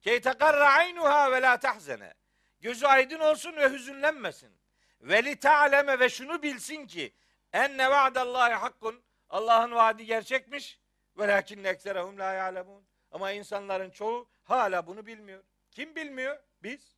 Key 0.00 0.20
tekarra 0.20 0.68
aynuha 0.68 1.32
ve 1.32 1.42
la 1.42 1.60
tahzene. 1.60 2.14
Gözü 2.60 2.86
aydın 2.86 3.20
olsun 3.20 3.56
ve 3.56 3.70
hüzünlenmesin. 3.70 4.52
Ve 5.00 5.24
li 5.24 5.40
ta'leme 5.40 6.00
ve 6.00 6.08
şunu 6.08 6.42
bilsin 6.42 6.86
ki 6.86 7.12
enne 7.52 7.90
va'dallahi 7.90 8.54
hakkun. 8.54 9.02
Allah'ın 9.30 9.72
vaadi 9.72 10.06
gerçekmiş. 10.06 10.78
Ve 11.18 11.28
lakinne 11.28 11.68
ekserehum 11.68 12.18
la 12.18 12.32
ya'lemun. 12.32 12.84
Ama 13.10 13.32
insanların 13.32 13.90
çoğu 13.90 14.28
hala 14.44 14.86
bunu 14.86 15.06
bilmiyor. 15.06 15.42
Kim 15.70 15.96
bilmiyor? 15.96 16.38
Biz. 16.62 16.96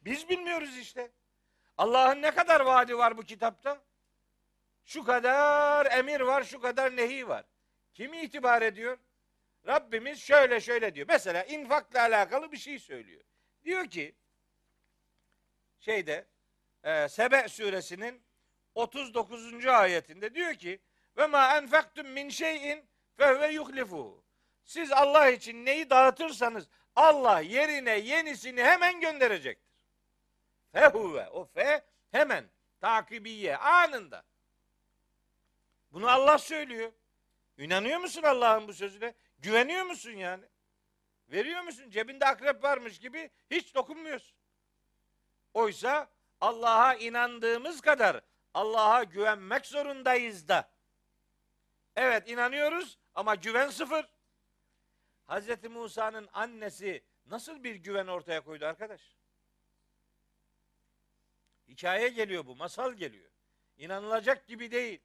Biz 0.00 0.28
bilmiyoruz 0.28 0.76
işte. 0.78 1.10
Allah'ın 1.78 2.22
ne 2.22 2.30
kadar 2.30 2.60
vaadi 2.60 2.98
var 2.98 3.18
bu 3.18 3.22
kitapta? 3.22 3.82
Şu 4.84 5.04
kadar 5.04 5.86
emir 5.98 6.20
var, 6.20 6.44
şu 6.44 6.60
kadar 6.60 6.96
nehi 6.96 7.28
var. 7.28 7.44
Kim 7.94 8.14
itibar 8.14 8.62
ediyor? 8.62 8.98
Rabbimiz 9.66 10.20
şöyle 10.20 10.60
şöyle 10.60 10.94
diyor. 10.94 11.06
Mesela 11.08 11.44
infakla 11.44 12.00
alakalı 12.00 12.52
bir 12.52 12.56
şey 12.56 12.78
söylüyor. 12.78 13.22
Diyor 13.64 13.86
ki 13.86 14.14
şeyde 15.80 16.26
e, 16.84 17.08
Sebe 17.08 17.48
suresinin 17.48 18.22
39. 18.74 19.66
ayetinde 19.66 20.34
diyor 20.34 20.54
ki 20.54 20.80
ve 21.16 21.26
ma 21.26 21.56
enfektum 21.56 22.08
min 22.08 22.28
şeyin 22.28 22.84
fehve 23.16 23.48
yuhlifuhu. 23.48 24.24
Siz 24.64 24.92
Allah 24.92 25.28
için 25.28 25.64
neyi 25.64 25.90
dağıtırsanız 25.90 26.68
Allah 26.96 27.40
yerine 27.40 27.98
yenisini 27.98 28.64
hemen 28.64 29.00
gönderecektir. 29.00 29.65
Fehuve 30.76 31.28
o 31.28 31.44
fe 31.44 31.84
hemen 32.10 32.44
takibiye 32.80 33.56
anında. 33.56 34.24
Bunu 35.92 36.08
Allah 36.10 36.38
söylüyor. 36.38 36.92
İnanıyor 37.58 38.00
musun 38.00 38.22
Allah'ın 38.22 38.68
bu 38.68 38.72
sözüne? 38.72 39.14
Güveniyor 39.38 39.84
musun 39.84 40.10
yani? 40.10 40.44
Veriyor 41.28 41.62
musun? 41.62 41.90
Cebinde 41.90 42.26
akrep 42.26 42.62
varmış 42.62 42.98
gibi 42.98 43.30
hiç 43.50 43.74
dokunmuyorsun. 43.74 44.36
Oysa 45.54 46.10
Allah'a 46.40 46.94
inandığımız 46.94 47.80
kadar 47.80 48.20
Allah'a 48.54 49.04
güvenmek 49.04 49.66
zorundayız 49.66 50.48
da. 50.48 50.70
Evet 51.96 52.28
inanıyoruz 52.28 52.98
ama 53.14 53.34
güven 53.34 53.70
sıfır. 53.70 54.08
Hazreti 55.24 55.68
Musa'nın 55.68 56.28
annesi 56.32 57.04
nasıl 57.26 57.64
bir 57.64 57.74
güven 57.74 58.06
ortaya 58.06 58.40
koydu 58.40 58.66
arkadaş? 58.66 59.15
Hikaye 61.68 62.08
geliyor 62.08 62.46
bu, 62.46 62.56
masal 62.56 62.92
geliyor. 62.92 63.30
İnanılacak 63.76 64.46
gibi 64.46 64.70
değil. 64.70 65.00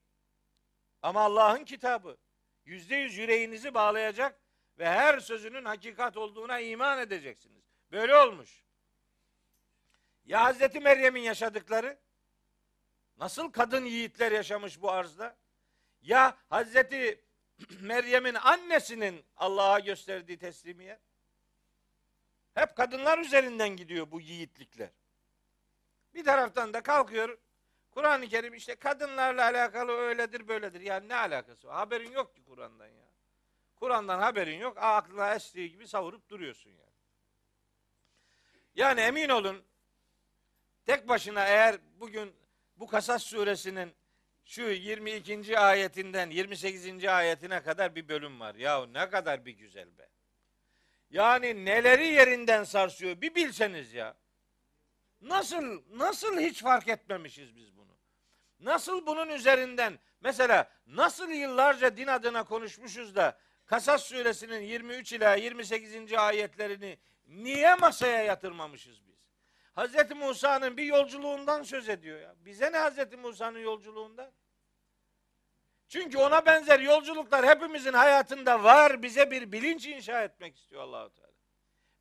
Ama 1.01 1.21
Allah'ın 1.21 1.65
kitabı 1.65 2.17
yüzde 2.65 2.95
yüz 2.95 3.17
yüreğinizi 3.17 3.73
bağlayacak 3.73 4.39
ve 4.77 4.89
her 4.89 5.19
sözünün 5.19 5.65
hakikat 5.65 6.17
olduğuna 6.17 6.59
iman 6.59 6.99
edeceksiniz. 6.99 7.63
Böyle 7.91 8.15
olmuş. 8.15 8.63
Ya 10.25 10.43
Hazreti 10.43 10.79
Meryem'in 10.79 11.21
yaşadıkları? 11.21 11.99
Nasıl 13.17 13.51
kadın 13.51 13.85
yiğitler 13.85 14.31
yaşamış 14.31 14.81
bu 14.81 14.91
arzda? 14.91 15.37
Ya 16.01 16.37
Hazreti 16.49 17.21
Meryem'in 17.79 18.33
annesinin 18.33 19.25
Allah'a 19.37 19.79
gösterdiği 19.79 20.37
teslimiyet? 20.37 20.99
Hep 22.53 22.75
kadınlar 22.75 23.19
üzerinden 23.19 23.69
gidiyor 23.69 24.11
bu 24.11 24.21
yiğitlikler. 24.21 24.89
Bir 26.13 26.23
taraftan 26.23 26.73
da 26.73 26.83
kalkıyor 26.83 27.37
Kur'an-ı 27.91 28.27
Kerim 28.27 28.53
işte 28.53 28.75
kadınlarla 28.75 29.43
alakalı 29.43 29.91
öyledir 29.91 30.47
böyledir. 30.47 30.81
Yani 30.81 31.09
ne 31.09 31.15
alakası 31.15 31.67
var? 31.67 31.75
Haberin 31.75 32.11
yok 32.11 32.35
ki 32.35 32.43
Kur'an'dan 32.43 32.87
ya. 32.87 33.11
Kur'an'dan 33.75 34.19
haberin 34.19 34.59
yok. 34.59 34.77
Aklına 34.77 35.35
estiği 35.35 35.71
gibi 35.71 35.87
savurup 35.87 36.29
duruyorsun 36.29 36.69
yani. 36.69 36.91
Yani 38.75 39.01
emin 39.01 39.29
olun 39.29 39.63
tek 40.85 41.07
başına 41.07 41.47
eğer 41.47 41.77
bugün 41.99 42.35
bu 42.75 42.87
Kasas 42.87 43.23
suresinin 43.23 43.93
şu 44.45 44.61
22. 44.61 45.59
ayetinden 45.59 46.29
28. 46.29 47.05
ayetine 47.05 47.63
kadar 47.63 47.95
bir 47.95 48.07
bölüm 48.07 48.39
var. 48.39 48.55
Ya 48.55 48.85
ne 48.85 49.09
kadar 49.09 49.45
bir 49.45 49.51
güzel 49.51 49.97
be. 49.97 50.09
Yani 51.09 51.65
neleri 51.65 52.07
yerinden 52.07 52.63
sarsıyor 52.63 53.21
bir 53.21 53.35
bilseniz 53.35 53.93
ya. 53.93 54.15
Nasıl 55.21 55.81
nasıl 55.93 56.39
hiç 56.39 56.61
fark 56.61 56.87
etmemişiz 56.87 57.55
biz 57.55 57.77
bunu? 57.77 57.97
Nasıl 58.59 59.05
bunun 59.05 59.29
üzerinden 59.29 59.99
mesela 60.21 60.69
nasıl 60.87 61.29
yıllarca 61.29 61.97
din 61.97 62.07
adına 62.07 62.43
konuşmuşuz 62.43 63.15
da 63.15 63.37
Kasas 63.65 64.03
suresinin 64.03 64.61
23 64.61 65.13
ila 65.13 65.35
28. 65.35 66.13
ayetlerini 66.13 66.97
niye 67.27 67.75
masaya 67.75 68.23
yatırmamışız 68.23 69.07
biz? 69.07 69.11
Hz. 69.77 70.11
Musa'nın 70.15 70.77
bir 70.77 70.83
yolculuğundan 70.83 71.63
söz 71.63 71.89
ediyor 71.89 72.19
ya. 72.19 72.35
Bize 72.45 72.71
ne 72.71 72.77
Hz. 72.77 73.13
Musa'nın 73.13 73.59
yolculuğundan? 73.59 74.31
Çünkü 75.87 76.17
ona 76.17 76.45
benzer 76.45 76.79
yolculuklar 76.79 77.45
hepimizin 77.45 77.93
hayatında 77.93 78.63
var. 78.63 79.03
Bize 79.03 79.31
bir 79.31 79.51
bilinç 79.51 79.85
inşa 79.87 80.23
etmek 80.23 80.55
istiyor 80.55 80.81
Allahu 80.81 81.09
Teala. 81.13 81.31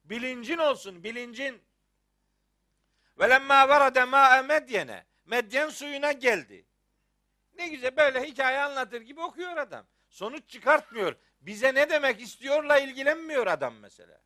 Bilincin 0.05 0.59
olsun, 0.59 1.05
bilincin. 1.05 1.63
Velemma 3.19 3.69
varade 3.69 4.05
ma 4.05 4.43
medyene. 4.43 5.05
Medyen 5.25 5.69
suyuna 5.69 6.13
geldi. 6.13 6.67
Ne 7.55 7.69
güzel 7.69 7.97
böyle 7.97 8.23
hikaye 8.23 8.61
anlatır 8.61 9.01
gibi 9.01 9.21
okuyor 9.21 9.57
adam. 9.57 9.87
Sonuç 10.09 10.49
çıkartmıyor. 10.49 11.17
Bize 11.41 11.75
ne 11.75 11.91
demek 11.91 12.21
istiyorla 12.21 12.79
ilgilenmiyor 12.79 13.47
adam 13.47 13.75
mesela. 13.75 14.21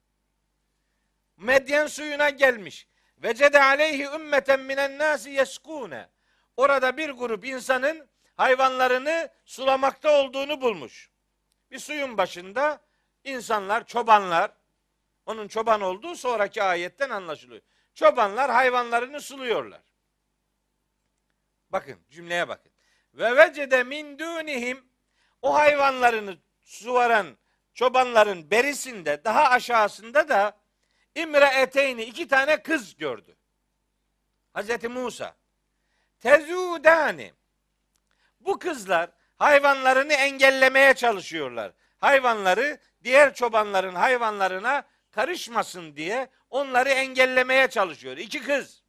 Medyen 1.37 1.87
suyuna 1.87 2.31
gelmiş. 2.31 2.89
Vecede 3.19 3.63
aleyhi 3.63 4.05
ümmeten 4.05 4.61
minen 4.61 4.99
nasi 4.99 5.31
yeskune. 5.31 6.09
Orada 6.57 6.97
bir 6.97 7.11
grup 7.11 7.45
insanın 7.45 8.09
hayvanlarını 8.37 9.29
sulamakta 9.45 10.11
olduğunu 10.11 10.61
bulmuş. 10.61 11.11
Bir 11.71 11.79
suyun 11.79 12.19
başında 12.19 12.81
insanlar, 13.25 13.87
çobanlar, 13.87 14.51
onun 15.27 15.49
çoban 15.49 15.81
olduğu 15.81 16.15
sonraki 16.15 16.63
ayetten 16.63 17.11
anlaşılıyor. 17.11 17.63
Çobanlar 17.95 18.51
hayvanlarını 18.51 19.21
suluyorlar. 19.21 19.81
Bakın 21.71 21.99
cümleye 22.11 22.49
bakın. 22.49 22.73
Ve 23.15 23.37
vecede 23.37 23.83
min 23.83 24.19
dunihim 24.19 24.85
o 25.43 25.55
hayvanlarını 25.55 26.39
suvaran 26.63 27.27
çobanların 27.75 28.51
berisinde 28.51 29.25
daha 29.25 29.49
aşağısında 29.49 30.29
da 30.29 30.59
imre 31.15 31.47
eteyni 31.47 32.03
iki 32.03 32.29
tane 32.29 32.63
kız 32.63 32.97
gördü. 32.97 33.37
Hazreti 34.53 34.89
Musa. 34.89 35.37
Tezudani. 36.21 37.33
Bu 38.41 38.59
kızlar 38.59 39.11
hayvanlarını 39.37 40.13
engellemeye 40.13 40.95
çalışıyorlar. 40.95 41.73
Hayvanları 41.99 42.79
diğer 43.05 43.35
çobanların 43.35 43.95
hayvanlarına 43.95 44.85
karışmasın 45.15 45.97
diye 45.97 46.29
onları 46.51 46.89
engellemeye 46.89 47.71
çalışıyor. 47.71 48.17
İki 48.17 48.43
kız. 48.43 48.83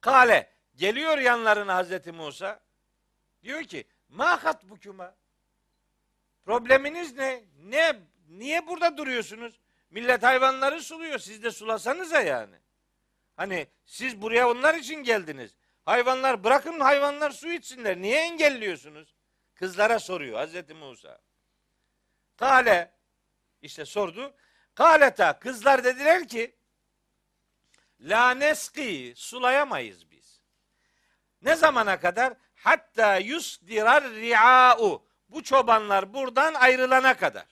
Kale 0.00 0.52
geliyor 0.74 1.18
yanlarına 1.18 1.74
Hazreti 1.74 2.12
Musa. 2.12 2.60
Diyor 3.42 3.62
ki 3.62 3.84
ma 4.08 4.44
hatbukuma. 4.44 5.14
Probleminiz 6.44 7.16
ne? 7.16 7.44
Ne 7.62 7.96
niye 8.28 8.66
burada 8.66 8.96
duruyorsunuz? 8.96 9.60
Millet 9.90 10.22
hayvanları 10.22 10.82
suluyor. 10.82 11.18
Siz 11.18 11.42
de 11.42 11.50
sulasanıza 11.50 12.20
yani. 12.20 12.56
Hani 13.36 13.66
siz 13.86 14.22
buraya 14.22 14.50
onlar 14.50 14.74
için 14.74 15.02
geldiniz. 15.02 15.56
Hayvanlar 15.84 16.44
bırakın 16.44 16.80
hayvanlar 16.80 17.30
su 17.30 17.52
içsinler. 17.52 17.96
Niye 17.96 18.20
engelliyorsunuz? 18.20 19.14
Kızlara 19.54 19.98
soruyor 19.98 20.38
Hazreti 20.38 20.74
Musa. 20.74 21.18
Kale 22.36 22.95
işte 23.62 23.84
sordu. 23.84 24.34
Kaleta 24.74 25.38
kızlar 25.38 25.84
dediler 25.84 26.28
ki 26.28 26.56
La 28.00 28.30
neski 28.30 29.12
sulayamayız 29.16 30.10
biz. 30.10 30.42
Ne 31.42 31.56
zamana 31.56 32.00
kadar? 32.00 32.34
Hatta 32.54 33.16
yusdirar 33.16 34.04
ri'a'u. 34.04 35.06
Bu 35.28 35.42
çobanlar 35.42 36.14
buradan 36.14 36.54
ayrılana 36.54 37.16
kadar. 37.16 37.46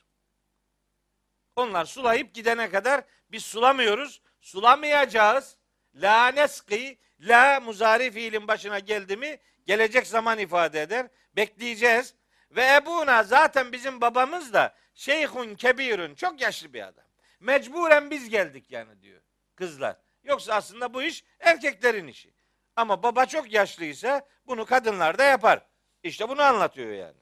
Onlar 1.57 1.85
sulayıp 1.85 2.35
gidene 2.35 2.71
kadar 2.71 3.05
biz 3.31 3.45
sulamıyoruz. 3.45 4.23
Sulamayacağız. 4.41 5.57
La 5.95 6.29
neski, 6.29 6.99
la 7.21 7.61
muzari 7.61 8.11
fiilin 8.11 8.49
başına 8.49 8.79
geldi 8.79 9.17
mi 9.17 9.39
gelecek 9.67 10.07
zaman 10.07 10.39
ifade 10.39 10.83
eder. 10.83 11.07
Bekleyeceğiz. 11.37 12.15
Ve 12.51 12.75
ebuna 12.75 13.23
zaten 13.23 13.73
bizim 13.73 14.01
babamız 14.01 14.53
da 14.53 14.75
şeyhun 14.95 15.55
kebirun 15.55 16.15
çok 16.15 16.41
yaşlı 16.41 16.73
bir 16.73 16.83
adam. 16.83 17.05
Mecburen 17.41 18.11
biz 18.11 18.29
geldik 18.29 18.71
yani 18.71 19.03
diyor 19.03 19.21
kızlar. 19.57 19.97
Yoksa 20.25 20.55
aslında 20.55 20.95
bu 20.95 21.03
iş 21.03 21.25
erkeklerin 21.41 22.07
işi. 22.07 22.35
Ama 22.77 23.03
baba 23.03 23.27
çok 23.27 23.53
yaşlıysa 23.53 24.29
bunu 24.47 24.65
kadınlar 24.65 25.19
da 25.19 25.25
yapar. 25.25 25.67
İşte 26.03 26.29
bunu 26.29 26.43
anlatıyor 26.43 26.93
yani. 26.93 27.17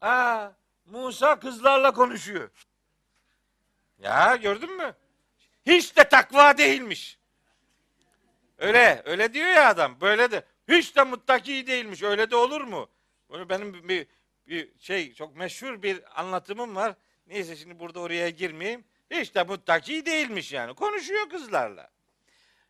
Aa, 0.00 0.50
Musa 0.84 1.38
kızlarla 1.38 1.92
konuşuyor. 1.92 2.50
Ya 3.98 4.36
gördün 4.36 4.76
mü? 4.76 4.94
Hiç 5.66 5.96
de 5.96 6.08
takva 6.08 6.58
değilmiş. 6.58 7.18
Öyle, 8.58 9.02
öyle 9.04 9.34
diyor 9.34 9.48
ya 9.48 9.68
adam. 9.68 10.00
Böyle 10.00 10.30
de 10.30 10.44
hiç 10.68 10.96
de 10.96 11.02
muttaki 11.02 11.66
değilmiş. 11.66 12.02
Öyle 12.02 12.30
de 12.30 12.36
olur 12.36 12.60
mu? 12.60 12.88
Böyle 13.30 13.48
benim 13.48 13.88
bir, 13.88 14.06
bir 14.46 14.78
şey 14.78 15.14
çok 15.14 15.36
meşhur 15.36 15.82
bir 15.82 16.20
anlatımım 16.20 16.76
var. 16.76 16.94
Neyse 17.26 17.56
şimdi 17.56 17.78
burada 17.78 18.00
oraya 18.00 18.28
girmeyeyim. 18.28 18.84
Hiç 19.10 19.34
de 19.34 19.42
muttaki 19.42 20.06
değilmiş 20.06 20.52
yani. 20.52 20.74
Konuşuyor 20.74 21.28
kızlarla. 21.28 21.90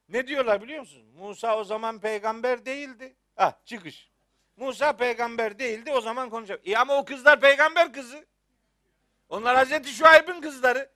Ne 0.08 0.26
diyorlar 0.26 0.62
biliyor 0.62 0.80
musunuz? 0.80 1.06
Musa 1.14 1.58
o 1.58 1.64
zaman 1.64 2.00
peygamber 2.00 2.66
değildi. 2.66 3.16
Ah 3.36 3.52
çıkış. 3.64 4.10
Musa 4.56 4.92
peygamber 4.92 5.58
değildi 5.58 5.92
o 5.92 6.00
zaman 6.00 6.30
konuşuyor. 6.30 6.60
İyi 6.64 6.78
ama 6.78 6.96
o 6.96 7.04
kızlar 7.04 7.40
peygamber 7.40 7.92
kızı. 7.92 8.26
Onlar 9.28 9.56
Hazreti 9.56 9.90
Şuayb'ın 9.90 10.40
kızları. 10.40 10.90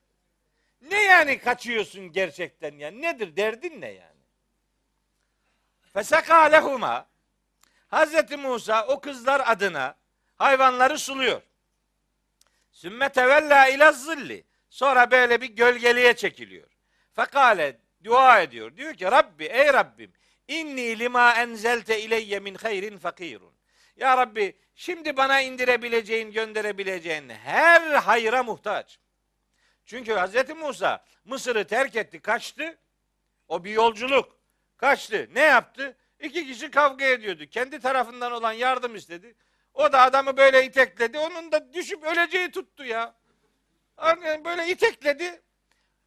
Ne 0.80 1.02
yani 1.02 1.38
kaçıyorsun 1.38 2.12
gerçekten 2.12 2.74
ya? 2.74 2.90
Nedir 2.90 3.36
derdin 3.36 3.80
ne 3.80 3.88
yani? 3.88 4.20
Fesaka 5.92 6.36
lehuma 6.42 7.06
Hazreti 7.88 8.36
Musa 8.36 8.86
o 8.86 9.00
kızlar 9.00 9.42
adına 9.46 9.94
hayvanları 10.36 10.98
suluyor. 10.98 11.42
Sümme 12.72 13.08
tevella 13.08 13.68
ila 13.68 13.92
zilli. 13.92 14.44
Sonra 14.70 15.10
böyle 15.10 15.40
bir 15.40 15.46
gölgeliğe 15.46 16.16
çekiliyor. 16.16 16.68
Fekale 17.12 17.78
dua 18.04 18.40
ediyor. 18.40 18.76
Diyor 18.76 18.94
ki 18.94 19.04
Rabbi 19.04 19.44
ey 19.44 19.72
Rabbim 19.72 20.12
inni 20.48 20.98
lima 20.98 21.34
enzelte 21.34 22.02
ileyye 22.02 22.40
min 22.40 22.54
hayrin 22.54 22.98
fakirun. 22.98 23.52
Ya 23.96 24.16
Rabbi 24.16 24.56
şimdi 24.74 25.16
bana 25.16 25.40
indirebileceğin, 25.40 26.32
gönderebileceğin 26.32 27.28
her 27.28 27.94
hayra 27.94 28.42
muhtaç. 28.42 28.98
Çünkü 29.86 30.14
Hz. 30.14 30.50
Musa 30.56 31.04
Mısır'ı 31.24 31.66
terk 31.66 31.96
etti, 31.96 32.20
kaçtı. 32.20 32.78
O 33.48 33.64
bir 33.64 33.70
yolculuk. 33.70 34.36
Kaçtı. 34.76 35.28
Ne 35.34 35.40
yaptı? 35.40 35.96
İki 36.20 36.46
kişi 36.46 36.70
kavga 36.70 37.04
ediyordu. 37.04 37.46
Kendi 37.46 37.80
tarafından 37.80 38.32
olan 38.32 38.52
yardım 38.52 38.94
istedi. 38.94 39.34
O 39.76 39.92
da 39.92 40.02
adamı 40.02 40.36
böyle 40.36 40.64
itekledi. 40.64 41.18
Onun 41.18 41.52
da 41.52 41.72
düşüp 41.72 42.04
öleceği 42.04 42.50
tuttu 42.50 42.84
ya. 42.84 43.14
Yani 44.02 44.44
böyle 44.44 44.68
itekledi. 44.68 45.40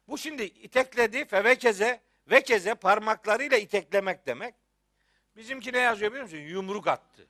Bu 0.08 0.18
şimdi 0.18 0.42
itekledi 0.42 1.24
fevekeze 1.24 2.00
vekeze 2.30 2.74
parmaklarıyla 2.74 3.58
iteklemek 3.58 4.26
demek. 4.26 4.54
Bizimki 5.36 5.72
ne 5.72 5.78
yazıyor 5.78 6.10
biliyor 6.10 6.24
musun? 6.24 6.38
Yumruk 6.38 6.88
attı. 6.88 7.26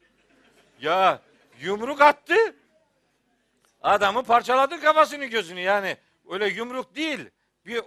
Ya 0.80 1.22
yumruk 1.60 2.00
attı. 2.00 2.36
Adamı 3.82 4.22
parçaladı 4.22 4.80
kafasını 4.80 5.24
gözünü 5.24 5.60
yani. 5.60 5.96
Öyle 6.30 6.46
yumruk 6.46 6.96
değil. 6.96 7.30
Bir 7.66 7.82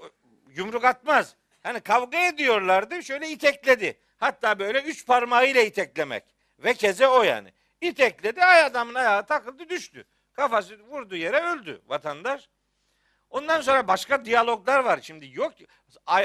yumruk 0.56 0.86
atmaz. 0.86 1.36
Hani 1.64 1.82
kavga 1.82 2.18
ediyorlardı 2.18 3.04
şöyle 3.04 3.30
itekledi. 3.30 4.00
Hatta 4.18 4.60
böyle 4.60 4.82
üç 4.82 5.06
parmağıyla 5.06 5.62
iteklemek. 5.62 6.24
Ve 6.60 6.74
keze 6.74 7.08
o 7.08 7.24
yani. 7.24 7.54
İtekledi 7.84 8.44
ay 8.44 8.64
adamın 8.64 8.94
ayağı 8.94 9.26
takıldı 9.26 9.70
düştü. 9.70 10.06
Kafası 10.34 10.80
vurdu 10.80 11.16
yere 11.16 11.42
öldü 11.42 11.82
vatandaş. 11.88 12.50
Ondan 13.30 13.62
sonra 13.62 13.88
başka 13.88 14.26
diyaloglar 14.26 14.80
var 14.80 15.00
şimdi 15.02 15.30
yok. 15.34 15.54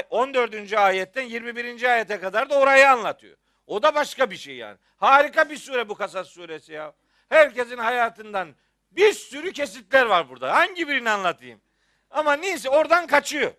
14. 0.09 0.73
ayetten 0.73 1.21
21. 1.21 1.83
ayete 1.83 2.19
kadar 2.19 2.49
da 2.49 2.59
orayı 2.59 2.91
anlatıyor. 2.91 3.37
O 3.67 3.83
da 3.83 3.95
başka 3.95 4.31
bir 4.31 4.37
şey 4.37 4.55
yani. 4.55 4.77
Harika 4.97 5.49
bir 5.49 5.57
sure 5.57 5.89
bu 5.89 5.95
Kasas 5.95 6.27
suresi 6.27 6.73
ya. 6.73 6.93
Herkesin 7.29 7.77
hayatından 7.77 8.55
bir 8.91 9.13
sürü 9.13 9.53
kesitler 9.53 10.05
var 10.05 10.29
burada. 10.29 10.55
Hangi 10.55 10.87
birini 10.87 11.09
anlatayım? 11.09 11.61
Ama 12.09 12.33
neyse 12.33 12.69
oradan 12.69 13.07
kaçıyor. 13.07 13.51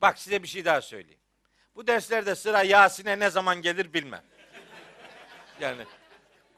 Bak 0.00 0.18
size 0.18 0.42
bir 0.42 0.48
şey 0.48 0.64
daha 0.64 0.80
söyleyeyim. 0.80 1.20
Bu 1.74 1.86
derslerde 1.86 2.34
sıra 2.34 2.62
Yasin'e 2.62 3.18
ne 3.18 3.30
zaman 3.30 3.62
gelir 3.62 3.92
bilmem. 3.92 4.22
Yani 5.60 5.86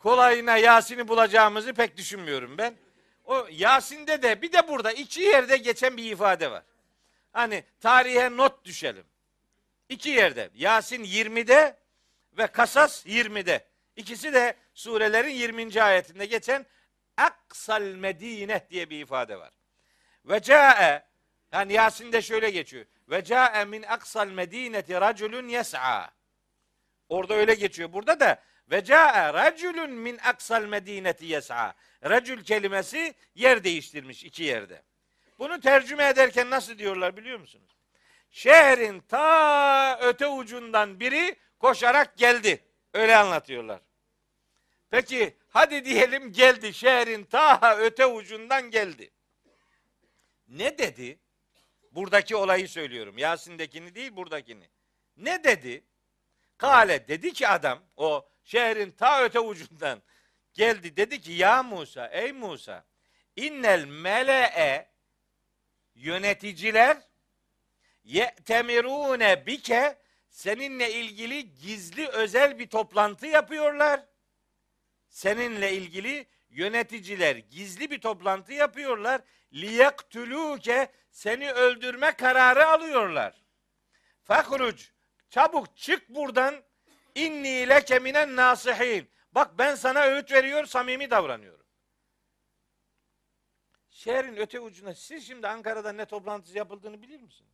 kolayına 0.03 0.57
Yasin'i 0.57 1.09
bulacağımızı 1.09 1.73
pek 1.73 1.97
düşünmüyorum 1.97 2.59
ben. 2.59 2.75
O 3.25 3.47
Yasin'de 3.51 4.23
de 4.23 4.43
bir 4.43 4.53
de 4.53 4.69
burada 4.69 4.93
iki 4.93 5.21
yerde 5.21 5.57
geçen 5.57 5.97
bir 5.97 6.13
ifade 6.13 6.51
var. 6.51 6.63
Hani 7.33 7.65
tarihe 7.81 8.37
not 8.37 8.65
düşelim. 8.65 9.05
İki 9.89 10.11
yerde. 10.11 10.51
Yasin 10.55 11.05
20'de 11.05 11.77
ve 12.39 12.47
Kasas 12.47 13.07
20'de. 13.07 13.65
İkisi 13.97 14.33
de 14.33 14.55
surelerin 14.75 15.31
20. 15.31 15.83
ayetinde 15.83 16.27
geçen 16.27 16.67
Aksal 17.17 17.83
Medine 17.83 18.67
diye 18.71 18.91
bir 18.91 19.01
ifade 19.01 19.39
var. 19.39 19.51
Ve 20.25 20.43
ca'e 20.43 21.05
yani 21.53 21.73
Yasin'de 21.73 22.23
şöyle 22.23 22.51
geçiyor. 22.51 22.85
Ve 23.09 23.25
ca'e 23.25 23.65
min 23.65 23.83
aksal 23.83 24.29
medineti 24.29 25.01
raculun 25.01 25.49
yes'a. 25.49 26.11
Orada 27.09 27.35
öyle 27.35 27.55
geçiyor. 27.55 27.93
Burada 27.93 28.21
da 28.21 28.43
ve 28.71 28.85
ca'e 28.85 29.33
raculun 29.33 29.91
min 29.91 30.19
aksal 30.19 30.65
medineti 30.65 31.27
yes'a. 31.27 31.75
Racül 32.05 32.45
kelimesi 32.45 33.15
yer 33.35 33.65
değiştirmiş 33.65 34.25
iki 34.25 34.43
yerde. 34.43 34.83
Bunu 35.39 35.61
tercüme 35.61 36.09
ederken 36.09 36.51
nasıl 36.51 36.79
diyorlar 36.79 37.17
biliyor 37.17 37.39
musunuz? 37.39 37.77
Şehrin 38.31 39.01
ta 39.01 39.99
öte 40.03 40.27
ucundan 40.27 41.01
biri 41.01 41.37
koşarak 41.59 42.19
geldi. 42.19 42.65
Öyle 42.95 43.17
anlatıyorlar. 43.17 43.81
Peki 44.91 45.37
hadi 45.49 45.85
diyelim 45.85 46.33
geldi 46.33 46.75
şehrin 46.75 47.25
ta 47.25 47.77
öte 47.79 48.07
ucundan 48.07 48.71
geldi. 48.71 49.11
Ne 50.49 50.79
dedi? 50.79 51.19
Buradaki 51.93 52.37
olayı 52.37 52.69
söylüyorum. 52.69 53.19
Yasin'dekini 53.19 53.95
değil 53.95 54.17
buradakini. 54.17 54.69
Ne 55.17 55.45
dedi? 55.45 55.85
Kale 56.57 57.09
dedi 57.09 57.33
ki 57.33 57.49
adam 57.49 57.83
o 57.97 58.29
şehrin 58.49 58.91
ta 58.91 59.25
öte 59.25 59.41
ucundan 59.41 60.03
geldi 60.55 60.97
dedi 60.97 61.21
ki 61.21 61.33
ya 61.33 61.63
Musa 61.63 62.07
ey 62.07 62.33
Musa 62.33 62.85
innel 63.37 63.85
mele'e 63.85 64.91
yöneticiler 65.95 66.97
ye'temirune 68.05 69.47
bike 69.47 69.99
seninle 70.31 70.93
ilgili 70.93 71.55
gizli 71.55 72.09
özel 72.09 72.59
bir 72.59 72.67
toplantı 72.67 73.27
yapıyorlar. 73.27 74.05
Seninle 75.09 75.73
ilgili 75.73 76.27
yöneticiler 76.51 77.37
gizli 77.37 77.91
bir 77.91 78.01
toplantı 78.01 78.53
yapıyorlar. 78.53 79.21
Liyaktuluke 79.53 80.93
seni 81.11 81.53
öldürme 81.53 82.13
kararı 82.13 82.67
alıyorlar. 82.67 83.43
Fakruc 84.25 84.85
çabuk 85.31 85.77
çık 85.77 86.09
buradan 86.09 86.68
inni 87.27 87.69
leke 87.69 87.99
minen 87.99 88.37
nasihin. 88.37 89.11
Bak 89.33 89.59
ben 89.59 89.75
sana 89.75 90.03
öğüt 90.03 90.33
veriyor, 90.33 90.67
samimi 90.67 91.11
davranıyorum. 91.11 91.67
Şehrin 93.91 94.37
öte 94.37 94.61
ucuna 94.61 94.95
siz 94.95 95.27
şimdi 95.27 95.49
Ankara'da 95.49 95.93
ne 95.93 96.05
toplantısı 96.05 96.59
yapıldığını 96.59 97.03
bilir 97.03 97.21
misiniz? 97.21 97.53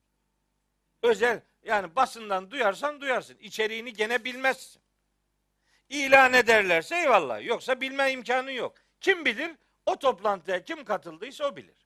Özel 1.02 1.40
yani 1.62 1.96
basından 1.96 2.50
duyarsan 2.50 3.00
duyarsın. 3.00 3.36
İçeriğini 3.38 3.92
gene 3.92 4.24
bilmezsin. 4.24 4.82
İlan 5.88 6.32
ederlerse 6.32 6.96
eyvallah. 6.96 7.44
Yoksa 7.44 7.80
bilme 7.80 8.12
imkanı 8.12 8.52
yok. 8.52 8.76
Kim 9.00 9.24
bilir? 9.24 9.56
O 9.86 9.98
toplantıya 9.98 10.64
kim 10.64 10.84
katıldıysa 10.84 11.48
o 11.48 11.56
bilir. 11.56 11.83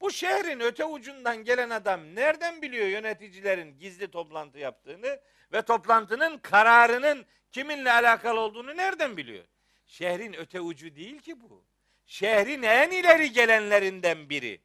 Bu 0.00 0.10
şehrin 0.10 0.60
öte 0.60 0.84
ucundan 0.84 1.44
gelen 1.44 1.70
adam 1.70 2.14
nereden 2.14 2.62
biliyor 2.62 2.86
yöneticilerin 2.86 3.78
gizli 3.78 4.10
toplantı 4.10 4.58
yaptığını 4.58 5.20
ve 5.52 5.62
toplantının 5.62 6.38
kararının 6.38 7.26
kiminle 7.52 7.92
alakalı 7.92 8.40
olduğunu 8.40 8.76
nereden 8.76 9.16
biliyor? 9.16 9.44
Şehrin 9.86 10.32
öte 10.32 10.60
ucu 10.60 10.96
değil 10.96 11.18
ki 11.18 11.40
bu. 11.40 11.64
Şehrin 12.06 12.62
en 12.62 12.90
ileri 12.90 13.32
gelenlerinden 13.32 14.30
biri. 14.30 14.60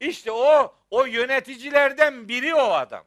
İşte 0.00 0.32
o 0.32 0.74
o 0.90 1.04
yöneticilerden 1.04 2.28
biri 2.28 2.54
o 2.54 2.72
adam. 2.72 3.04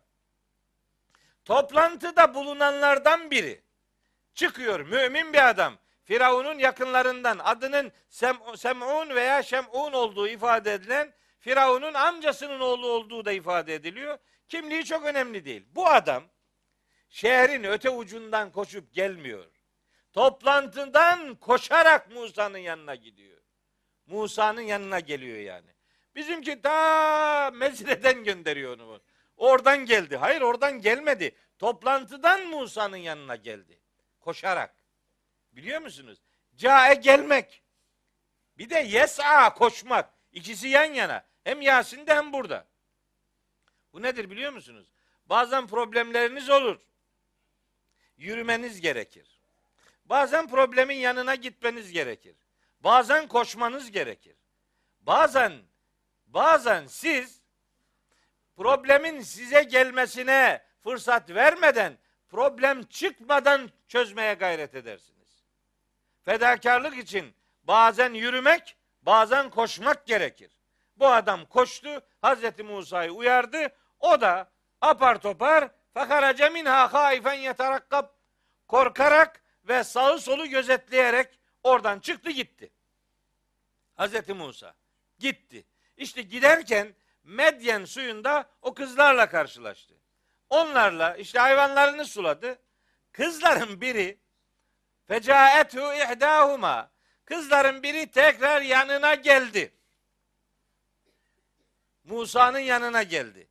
Toplantıda 1.46 2.34
bulunanlardan 2.34 3.32
biri 3.32 3.62
çıkıyor 4.34 4.80
mümin 4.80 5.34
bir 5.34 5.50
adam. 5.50 5.78
Firavun'un 6.04 6.60
yakınlarından 6.60 7.40
adının 7.44 7.92
Sem 8.10 8.38
Sem'un 8.56 9.10
veya 9.10 9.44
Şem'un 9.44 9.94
olduğu 9.94 10.28
ifade 10.28 10.74
edilen 10.74 11.14
Firavun'un 11.46 11.94
amcasının 11.94 12.60
oğlu 12.60 12.88
olduğu 12.88 13.26
da 13.26 13.32
ifade 13.32 13.76
ediliyor. 13.76 14.18
Kimliği 14.48 14.86
çok 14.86 15.06
önemli 15.06 15.46
değil. 15.46 15.66
Bu 15.72 15.88
adam 15.88 16.24
şehrin 17.10 17.64
öte 17.64 17.90
ucundan 17.90 18.52
koşup 18.52 18.94
gelmiyor. 18.94 19.46
Toplantıdan 20.14 21.36
koşarak 21.36 22.12
Musa'nın 22.12 22.58
yanına 22.58 22.96
gidiyor. 22.96 23.42
Musa'nın 24.06 24.62
yanına 24.62 25.00
geliyor 25.00 25.38
yani. 25.38 25.70
Bizimki 26.16 26.62
ta 26.62 27.52
Mezre'den 27.54 28.24
gönderiyor 28.24 28.80
onu. 28.80 29.02
Oradan 29.38 29.86
geldi. 29.86 30.18
Hayır 30.18 30.42
oradan 30.42 30.82
gelmedi. 30.82 31.36
Toplantıdan 31.60 32.48
Musa'nın 32.48 32.98
yanına 32.98 33.36
geldi. 33.36 33.80
Koşarak. 34.20 34.76
Biliyor 35.52 35.82
musunuz? 35.82 36.20
Cae 36.56 36.94
gelmek. 36.94 37.64
Bir 38.58 38.70
de 38.70 38.80
yes'a 38.80 39.54
koşmak. 39.54 40.14
İkisi 40.32 40.68
yan 40.68 40.94
yana. 40.94 41.35
Hem 41.46 41.62
Yasin'de 41.62 42.16
hem 42.16 42.34
burada. 42.34 42.66
Bu 43.94 44.02
nedir 44.02 44.30
biliyor 44.30 44.54
musunuz? 44.54 44.88
Bazen 45.26 45.68
problemleriniz 45.68 46.50
olur. 46.50 46.80
Yürümeniz 48.18 48.82
gerekir. 48.82 49.40
Bazen 50.06 50.48
problemin 50.48 50.96
yanına 50.96 51.36
gitmeniz 51.36 51.92
gerekir. 51.92 52.36
Bazen 52.80 53.28
koşmanız 53.28 53.92
gerekir. 53.92 54.36
Bazen 55.02 55.54
bazen 56.28 56.88
siz 56.88 57.42
problemin 58.56 59.22
size 59.22 59.64
gelmesine 59.64 60.64
fırsat 60.84 61.30
vermeden 61.30 61.98
problem 62.30 62.84
çıkmadan 62.84 63.70
çözmeye 63.88 64.34
gayret 64.34 64.76
edersiniz. 64.76 65.44
Fedakarlık 66.24 66.98
için 66.98 67.34
bazen 67.64 68.14
yürümek, 68.14 68.78
bazen 69.02 69.50
koşmak 69.50 70.08
gerekir. 70.08 70.55
Bu 70.98 71.08
adam 71.08 71.46
koştu, 71.46 72.02
Hazreti 72.22 72.64
Musa'yı 72.64 73.12
uyardı. 73.12 73.68
O 74.00 74.22
da 74.22 74.50
apar 74.82 75.22
topar 75.22 75.70
fakaraca 75.94 76.50
minha 76.50 76.94
haifen 76.94 77.34
yeterakkab 77.34 78.06
korkarak 78.68 79.42
ve 79.64 79.84
sağı 79.84 80.20
solu 80.20 80.50
gözetleyerek 80.50 81.40
oradan 81.64 82.00
çıktı 82.00 82.32
gitti. 82.32 82.72
Hazreti 83.96 84.34
Musa 84.34 84.76
gitti. 85.20 85.66
İşte 85.98 86.22
giderken 86.22 86.96
Medyen 87.24 87.86
suyunda 87.86 88.50
o 88.62 88.74
kızlarla 88.74 89.30
karşılaştı. 89.30 89.94
Onlarla 90.50 91.16
işte 91.16 91.40
hayvanlarını 91.40 92.06
suladı. 92.06 92.60
Kızların 93.12 93.82
biri 93.82 94.18
fecaethu 95.08 95.94
ihdahuma 95.94 96.92
kızların 97.26 97.84
biri 97.84 98.12
tekrar 98.12 98.62
yanına 98.62 99.14
geldi. 99.14 99.74
Musa'nın 102.06 102.60
yanına 102.60 103.04
geldi. 103.04 103.48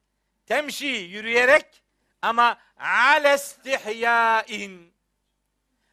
Temşi 0.47 0.87
yürüyerek 0.87 1.83
ama 2.23 2.59
alestihyain 2.79 4.95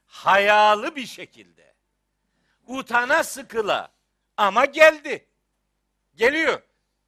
hayalı 0.05 0.95
bir 0.95 1.05
şekilde 1.05 1.74
utana 2.68 3.24
sıkıla 3.24 3.91
ama 4.38 4.66
geldi. 4.66 5.28
Geliyor. 6.16 6.62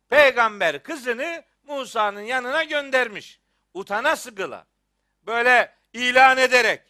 Peygamber 0.10 0.84
kızını 0.84 1.44
Musa'nın 1.64 2.22
yanına 2.22 2.64
göndermiş. 2.64 3.40
Utana 3.74 4.16
sıkıla. 4.16 4.66
Böyle 5.22 5.76
ilan 5.94 6.38
ederek, 6.38 6.82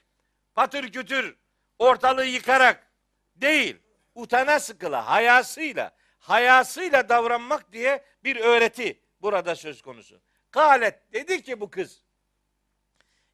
patır 0.56 0.92
kütür, 0.92 1.36
ortalığı 1.80 2.26
yıkarak 2.26 2.88
değil, 3.36 3.78
utana 4.16 4.60
sıkıla, 4.60 5.10
hayasıyla, 5.10 5.92
hayasıyla 6.24 7.10
davranmak 7.10 7.72
diye 7.72 8.04
bir 8.24 8.36
öğreti 8.36 9.00
burada 9.22 9.56
söz 9.56 9.82
konusu. 9.82 10.22
Kalet 10.52 11.14
dedi 11.14 11.44
ki 11.44 11.62
bu 11.62 11.70
kız, 11.70 12.04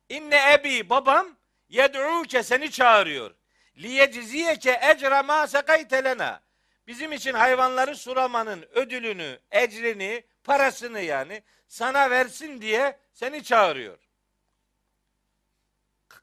İnne 0.09 0.53
ebi 0.53 0.89
babam 0.89 1.35
yed'uke 1.69 2.43
seni 2.43 2.71
çağırıyor. 2.71 3.35
Liyecziyeke 3.77 4.79
ecra 4.81 5.23
ma 5.23 5.47
sekaytelena. 5.47 6.41
Bizim 6.87 7.11
için 7.11 7.33
hayvanları 7.33 7.95
sulamanın 7.95 8.65
ödülünü, 8.73 9.39
ecrini, 9.51 10.23
parasını 10.43 10.99
yani 10.99 11.43
sana 11.67 12.09
versin 12.09 12.61
diye 12.61 12.99
seni 13.13 13.43
çağırıyor. 13.43 13.97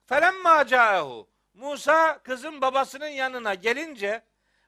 Felemma 0.06 0.66
ca'ehu. 0.66 1.28
Musa 1.54 2.18
kızın 2.18 2.60
babasının 2.60 3.08
yanına 3.08 3.54
gelince 3.54 4.22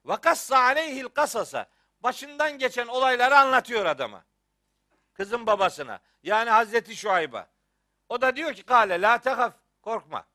vakassa 0.04 0.58
aleyhil 0.58 1.04
kasasa. 1.04 1.66
Başından 2.02 2.58
geçen 2.58 2.86
olayları 2.86 3.38
anlatıyor 3.38 3.86
adama. 3.86 4.24
Kızın 5.14 5.46
babasına. 5.46 6.00
Yani 6.22 6.50
Hazreti 6.50 6.96
Şuayb'a. 6.96 7.48
O 8.08 8.20
da 8.20 8.36
diyor 8.36 8.54
ki 8.54 8.62
kale 8.62 9.00
la 9.00 9.18
tehaf 9.18 9.54
korkma. 9.82 10.26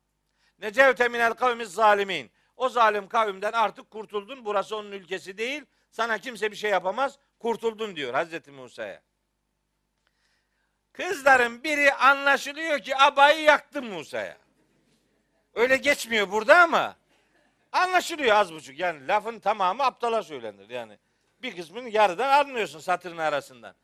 Necevte 0.60 1.08
minel 1.08 1.34
kavmiz 1.34 1.74
zalimin. 1.74 2.32
O 2.56 2.70
zalim 2.70 3.08
kavimden 3.08 3.52
artık 3.52 3.92
kurtuldun. 3.92 4.46
Burası 4.46 4.76
onun 4.76 4.92
ülkesi 4.92 5.38
değil. 5.38 5.66
Sana 5.92 6.18
kimse 6.18 6.52
bir 6.52 6.56
şey 6.56 6.72
yapamaz. 6.72 7.18
Kurtuldun 7.40 7.96
diyor 7.96 8.14
Hazreti 8.14 8.52
Musa'ya. 8.52 9.02
Kızların 10.94 11.64
biri 11.64 11.94
anlaşılıyor 11.94 12.80
ki 12.80 12.98
abayı 12.98 13.42
yaktı 13.42 13.82
Musa'ya. 13.82 14.38
Öyle 15.54 15.78
geçmiyor 15.78 16.32
burada 16.32 16.58
ama 16.62 16.96
anlaşılıyor 17.72 18.36
az 18.36 18.54
buçuk. 18.54 18.80
Yani 18.80 19.08
lafın 19.08 19.40
tamamı 19.40 19.84
aptala 19.84 20.24
söylenir. 20.24 20.70
Yani 20.70 20.98
bir 21.44 21.56
kısmını 21.56 21.90
yarıdan 21.90 22.30
anlıyorsun 22.30 22.80
satırın 22.80 23.18
arasından. 23.18 23.76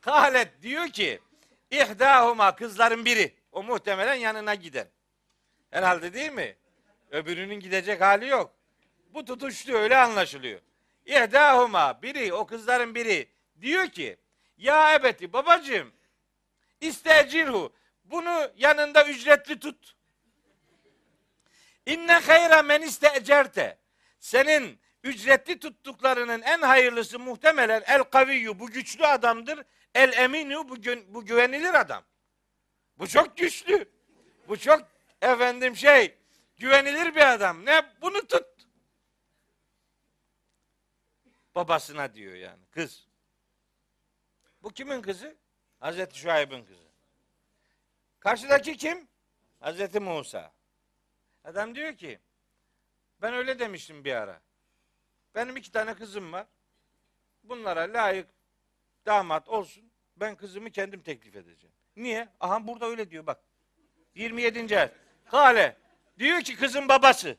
Kalet 0.00 0.62
diyor 0.62 0.88
ki 0.88 1.20
ihdahuma 1.70 2.56
kızların 2.56 3.04
biri. 3.04 3.34
O 3.52 3.62
muhtemelen 3.62 4.14
yanına 4.14 4.54
giden. 4.54 4.88
Herhalde 5.70 6.14
değil 6.14 6.32
mi? 6.32 6.56
Öbürünün 7.10 7.60
gidecek 7.60 8.00
hali 8.00 8.26
yok. 8.26 8.54
Bu 9.14 9.24
tutuştu 9.24 9.72
öyle 9.72 9.96
anlaşılıyor. 9.96 10.60
İhdahuma 11.06 12.02
biri 12.02 12.34
o 12.34 12.46
kızların 12.46 12.94
biri 12.94 13.28
diyor 13.60 13.86
ki 13.86 14.16
ya 14.58 14.94
ebeti 14.94 15.32
babacığım 15.32 15.92
istecirhu 16.80 17.72
bunu 18.04 18.50
yanında 18.56 19.08
ücretli 19.08 19.58
tut. 19.58 19.94
İnne 21.86 22.12
hayra 22.12 22.62
men 22.62 22.82
istecerte 22.82 23.78
senin 24.20 24.80
ücretli 25.04 25.58
tuttuklarının 25.58 26.42
en 26.42 26.62
hayırlısı 26.62 27.18
muhtemelen 27.18 27.82
el 27.86 28.02
kaviyyu 28.02 28.58
bu 28.58 28.70
güçlü 28.70 29.06
adamdır. 29.06 29.64
El 29.94 30.12
eminu 30.12 30.68
bu, 30.68 30.76
bu 31.14 31.24
güvenilir 31.24 31.74
adam. 31.74 32.04
Bu 32.98 33.08
çok 33.08 33.36
güçlü. 33.36 33.90
Bu 34.48 34.58
çok 34.58 34.88
efendim 35.22 35.76
şey 35.76 36.18
güvenilir 36.56 37.14
bir 37.14 37.32
adam. 37.32 37.66
Ne 37.66 37.82
bunu 38.02 38.26
tut. 38.26 38.46
Babasına 41.54 42.14
diyor 42.14 42.34
yani 42.34 42.66
kız. 42.70 43.08
Bu 44.62 44.70
kimin 44.70 45.02
kızı? 45.02 45.36
Hazreti 45.80 46.18
Şuayb'ın 46.18 46.64
kızı. 46.64 46.88
Karşıdaki 48.20 48.76
kim? 48.76 49.08
Hazreti 49.60 50.00
Musa. 50.00 50.52
Adam 51.44 51.74
diyor 51.74 51.96
ki 51.96 52.20
ben 53.22 53.34
öyle 53.34 53.58
demiştim 53.58 54.04
bir 54.04 54.12
ara. 54.12 54.40
Benim 55.34 55.56
iki 55.56 55.72
tane 55.72 55.94
kızım 55.94 56.32
var. 56.32 56.46
Bunlara 57.42 57.80
layık 57.80 58.26
damat 59.06 59.48
olsun. 59.48 59.84
Ben 60.16 60.36
kızımı 60.36 60.70
kendim 60.70 61.02
teklif 61.02 61.36
edeceğim. 61.36 61.74
Niye? 61.96 62.28
Aha 62.40 62.66
burada 62.66 62.86
öyle 62.86 63.10
diyor 63.10 63.26
bak. 63.26 63.40
27. 64.14 64.78
ayet. 64.78 64.92
Kale. 65.30 65.76
Diyor 66.18 66.40
ki 66.40 66.56
kızın 66.56 66.88
babası. 66.88 67.36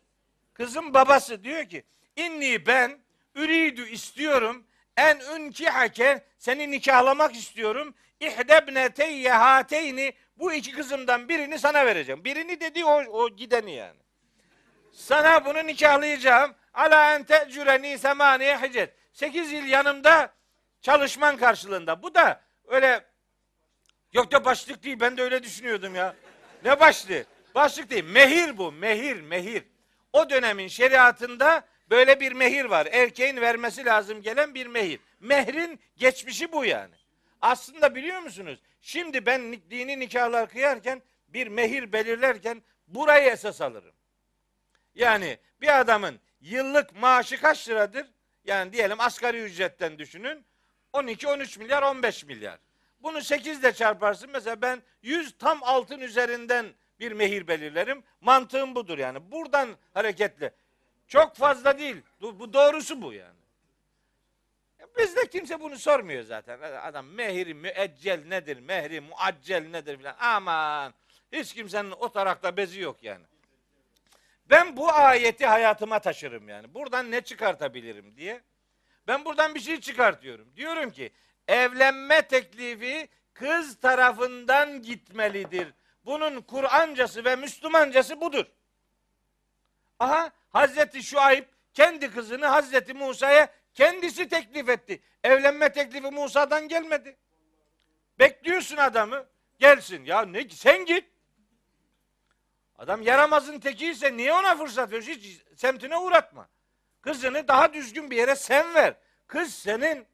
Kızın 0.53 0.93
babası 0.93 1.43
diyor 1.43 1.65
ki 1.65 1.83
inni 2.15 2.65
ben 2.65 2.99
üridü 3.35 3.89
istiyorum 3.89 4.65
en 4.97 5.19
ünkihake 5.35 6.23
seni 6.37 6.71
nikahlamak 6.71 7.35
istiyorum. 7.35 7.95
İhdebneteyye 8.19 9.31
hateyni 9.31 10.13
bu 10.37 10.53
iki 10.53 10.71
kızımdan 10.71 11.29
birini 11.29 11.59
sana 11.59 11.85
vereceğim. 11.85 12.23
Birini 12.23 12.59
dedi 12.59 12.85
o, 12.85 13.03
o 13.03 13.29
gideni 13.29 13.71
yani. 13.71 13.99
Sana 14.91 15.45
bunu 15.45 15.67
nikahlayacağım. 15.67 16.55
Ala 16.75 17.15
en 17.15 17.23
te'cüreni 17.23 17.97
semaniye 17.97 18.57
hicet. 18.57 18.93
Sekiz 19.13 19.51
yıl 19.51 19.65
yanımda 19.65 20.33
çalışman 20.81 21.37
karşılığında. 21.37 22.03
Bu 22.03 22.15
da 22.15 22.41
öyle 22.67 23.05
yok 24.13 24.31
da 24.31 24.45
başlık 24.45 24.83
değil. 24.83 24.99
Ben 24.99 25.17
de 25.17 25.21
öyle 25.21 25.43
düşünüyordum 25.43 25.95
ya. 25.95 26.15
Ne 26.63 26.79
başlığı? 26.79 27.25
Başlık 27.55 27.89
değil. 27.89 28.03
Mehir 28.03 28.57
bu. 28.57 28.71
Mehir, 28.71 29.21
mehir. 29.21 29.63
O 30.13 30.29
dönemin 30.29 30.67
şeriatında 30.67 31.65
böyle 31.89 32.19
bir 32.19 32.31
mehir 32.31 32.65
var. 32.65 32.87
Erkeğin 32.91 33.41
vermesi 33.41 33.85
lazım 33.85 34.21
gelen 34.21 34.53
bir 34.53 34.67
mehir. 34.67 34.99
Mehrin 35.19 35.79
geçmişi 35.97 36.51
bu 36.51 36.65
yani. 36.65 36.95
Aslında 37.41 37.95
biliyor 37.95 38.19
musunuz? 38.19 38.59
Şimdi 38.81 39.25
ben 39.25 39.53
dini 39.69 39.99
nikahlar 39.99 40.49
kıyarken 40.49 41.01
bir 41.27 41.47
mehir 41.47 41.93
belirlerken 41.93 42.61
burayı 42.87 43.29
esas 43.29 43.61
alırım. 43.61 43.93
Yani 44.95 45.37
bir 45.61 45.79
adamın 45.79 46.19
yıllık 46.45 46.95
maaşı 46.95 47.41
kaç 47.41 47.69
liradır? 47.69 48.07
Yani 48.45 48.73
diyelim 48.73 48.99
asgari 48.99 49.41
ücretten 49.43 49.99
düşünün. 49.99 50.45
12-13 50.93 51.59
milyar 51.59 51.83
15 51.83 52.25
milyar. 52.25 52.59
Bunu 52.99 53.21
8 53.21 53.59
ile 53.59 53.73
çarparsın. 53.73 54.29
Mesela 54.33 54.61
ben 54.61 54.83
100 55.01 55.37
tam 55.37 55.63
altın 55.63 55.99
üzerinden 55.99 56.65
bir 56.99 57.11
mehir 57.11 57.47
belirlerim. 57.47 58.03
Mantığım 58.21 58.75
budur 58.75 58.97
yani. 58.97 59.31
Buradan 59.31 59.69
hareketle. 59.93 60.53
Çok 61.07 61.35
fazla 61.35 61.79
değil. 61.79 62.01
Bu 62.21 62.53
doğrusu 62.53 63.01
bu 63.01 63.13
yani. 63.13 63.39
Bizde 64.97 65.29
kimse 65.29 65.59
bunu 65.59 65.77
sormuyor 65.77 66.23
zaten. 66.23 66.59
Adam 66.61 67.05
mehri 67.05 67.53
müeccel 67.53 68.25
nedir, 68.25 68.59
mehri 68.59 69.01
muaccel 69.01 69.67
nedir 69.67 69.97
filan. 69.97 70.15
Aman 70.19 70.93
hiç 71.31 71.53
kimsenin 71.53 71.91
o 71.91 72.11
tarakta 72.11 72.57
bezi 72.57 72.81
yok 72.81 73.03
yani. 73.03 73.25
Ben 74.49 74.77
bu 74.77 74.91
ayeti 74.91 75.45
hayatıma 75.45 75.99
taşırım 75.99 76.49
yani. 76.49 76.73
Buradan 76.73 77.11
ne 77.11 77.21
çıkartabilirim 77.21 78.17
diye. 78.17 78.41
Ben 79.07 79.25
buradan 79.25 79.55
bir 79.55 79.59
şey 79.59 79.79
çıkartıyorum. 79.79 80.55
Diyorum 80.55 80.91
ki 80.91 81.11
evlenme 81.47 82.21
teklifi 82.21 83.09
kız 83.33 83.79
tarafından 83.79 84.81
gitmelidir. 84.81 85.73
Bunun 86.05 86.41
Kur'ancası 86.41 87.25
ve 87.25 87.35
Müslümancası 87.35 88.21
budur. 88.21 88.45
Aha 89.99 90.31
Hazreti 90.49 91.03
Şuayb 91.03 91.43
kendi 91.73 92.11
kızını 92.11 92.45
Hazreti 92.45 92.93
Musa'ya 92.93 93.47
kendisi 93.73 94.29
teklif 94.29 94.69
etti. 94.69 95.01
Evlenme 95.23 95.71
teklifi 95.71 96.11
Musa'dan 96.11 96.67
gelmedi. 96.67 97.17
Bekliyorsun 98.19 98.77
adamı. 98.77 99.25
Gelsin. 99.59 100.05
Ya 100.05 100.21
ne 100.21 100.49
sen 100.49 100.85
git. 100.85 101.14
Adam 102.77 103.01
yaramazın 103.01 103.59
tekiyse 103.59 104.17
niye 104.17 104.33
ona 104.33 104.55
fırsat 104.55 104.91
veriyorsun? 104.91 105.11
Hiç 105.11 105.41
semtine 105.55 105.97
uğratma. 105.97 106.49
Kızını 107.01 107.47
daha 107.47 107.73
düzgün 107.73 108.11
bir 108.11 108.17
yere 108.17 108.35
sen 108.35 108.73
ver. 108.73 108.93
Kız 109.27 109.53
senin. 109.53 110.07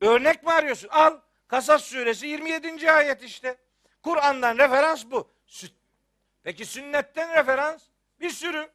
Örnek 0.00 0.42
mi 0.42 0.52
arıyorsun? 0.52 0.88
Al. 0.88 1.20
Kasas 1.48 1.84
suresi 1.84 2.26
27. 2.26 2.92
ayet 2.92 3.22
işte. 3.22 3.56
Kur'an'dan 4.02 4.58
referans 4.58 5.04
bu. 5.04 5.30
Peki 6.42 6.66
sünnetten 6.66 7.34
referans? 7.34 7.82
Bir 8.20 8.30
sürü. 8.30 8.68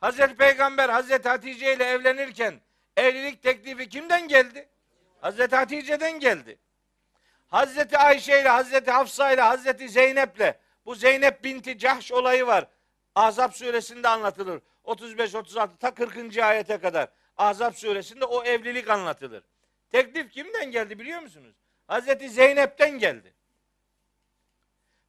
Hazreti 0.00 0.36
Peygamber 0.36 0.88
Hazreti 0.88 1.28
Hatice 1.28 1.74
ile 1.74 1.84
evlenirken 1.84 2.60
evlilik 2.96 3.42
teklifi 3.42 3.88
kimden 3.88 4.28
geldi? 4.28 4.68
Hazreti 5.20 5.56
Hatice'den 5.56 6.20
geldi. 6.20 6.58
Hazreti 7.48 7.98
Ayşe 7.98 8.40
ile 8.40 8.48
Hazreti 8.48 8.90
Hafsa 8.90 9.32
ile 9.32 9.40
Hazreti 9.40 9.88
Zeynep 9.88 10.36
ile 10.36 10.60
bu 10.86 10.94
Zeynep 10.94 11.44
binti 11.44 11.78
Cahş 11.78 12.12
olayı 12.12 12.46
var. 12.46 12.66
Ahzab 13.14 13.52
suresinde 13.52 14.08
anlatılır. 14.08 14.60
35-36 14.84 15.78
ta 15.78 15.94
40. 15.94 16.38
ayete 16.38 16.78
kadar. 16.78 17.08
Ahzab 17.36 17.72
suresinde 17.72 18.24
o 18.24 18.44
evlilik 18.44 18.90
anlatılır. 18.90 19.44
Teklif 19.90 20.32
kimden 20.32 20.70
geldi 20.70 20.98
biliyor 20.98 21.20
musunuz? 21.20 21.54
Hazreti 21.86 22.28
Zeynep'ten 22.28 22.90
geldi. 22.90 23.34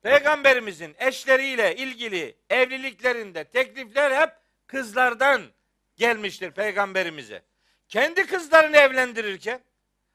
Peygamberimizin 0.01 0.95
eşleriyle 0.99 1.76
ilgili 1.76 2.36
evliliklerinde 2.49 3.43
teklifler 3.43 4.21
hep 4.21 4.34
kızlardan 4.67 5.41
gelmiştir 5.95 6.51
peygamberimize. 6.51 7.41
Kendi 7.88 8.28
kızlarını 8.28 8.78
evlendirirken 8.78 9.59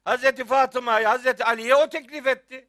Hazreti 0.05 0.45
Fatıma'yı 0.45 1.07
Hazreti 1.07 1.45
Ali'ye 1.45 1.75
o 1.75 1.89
teklif 1.89 2.27
etti. 2.27 2.69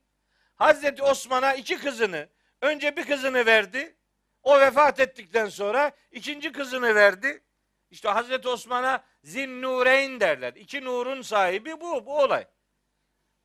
Hazreti 0.56 1.04
Osman'a 1.04 1.54
iki 1.54 1.78
kızını 1.78 2.28
önce 2.62 2.98
bir 2.98 3.06
kızını 3.06 3.46
verdi. 3.46 3.96
O 4.44 4.60
vefat 4.60 5.00
ettikten 5.00 5.50
sonra 5.50 5.92
ikinci 6.12 6.52
kızını 6.52 6.96
verdi. 6.96 7.44
İşte 7.92 8.10
Hazreti 8.10 8.50
Osman'a 8.50 9.04
Zinnureyn 9.24 10.20
derler. 10.20 10.54
İki 10.54 10.86
nurun 10.86 11.22
sahibi 11.22 11.82
bu, 11.82 12.06
bu 12.06 12.20
olay. 12.20 12.48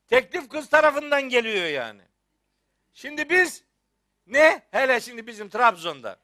Teklif 0.09 0.49
kız 0.49 0.69
tarafından 0.69 1.23
geliyor 1.23 1.67
yani. 1.67 2.03
Şimdi 2.93 3.31
biz 3.31 3.65
ne? 4.27 4.63
Hele 4.71 5.01
şimdi 5.01 5.27
bizim 5.27 5.49
Trabzon'da. 5.49 6.17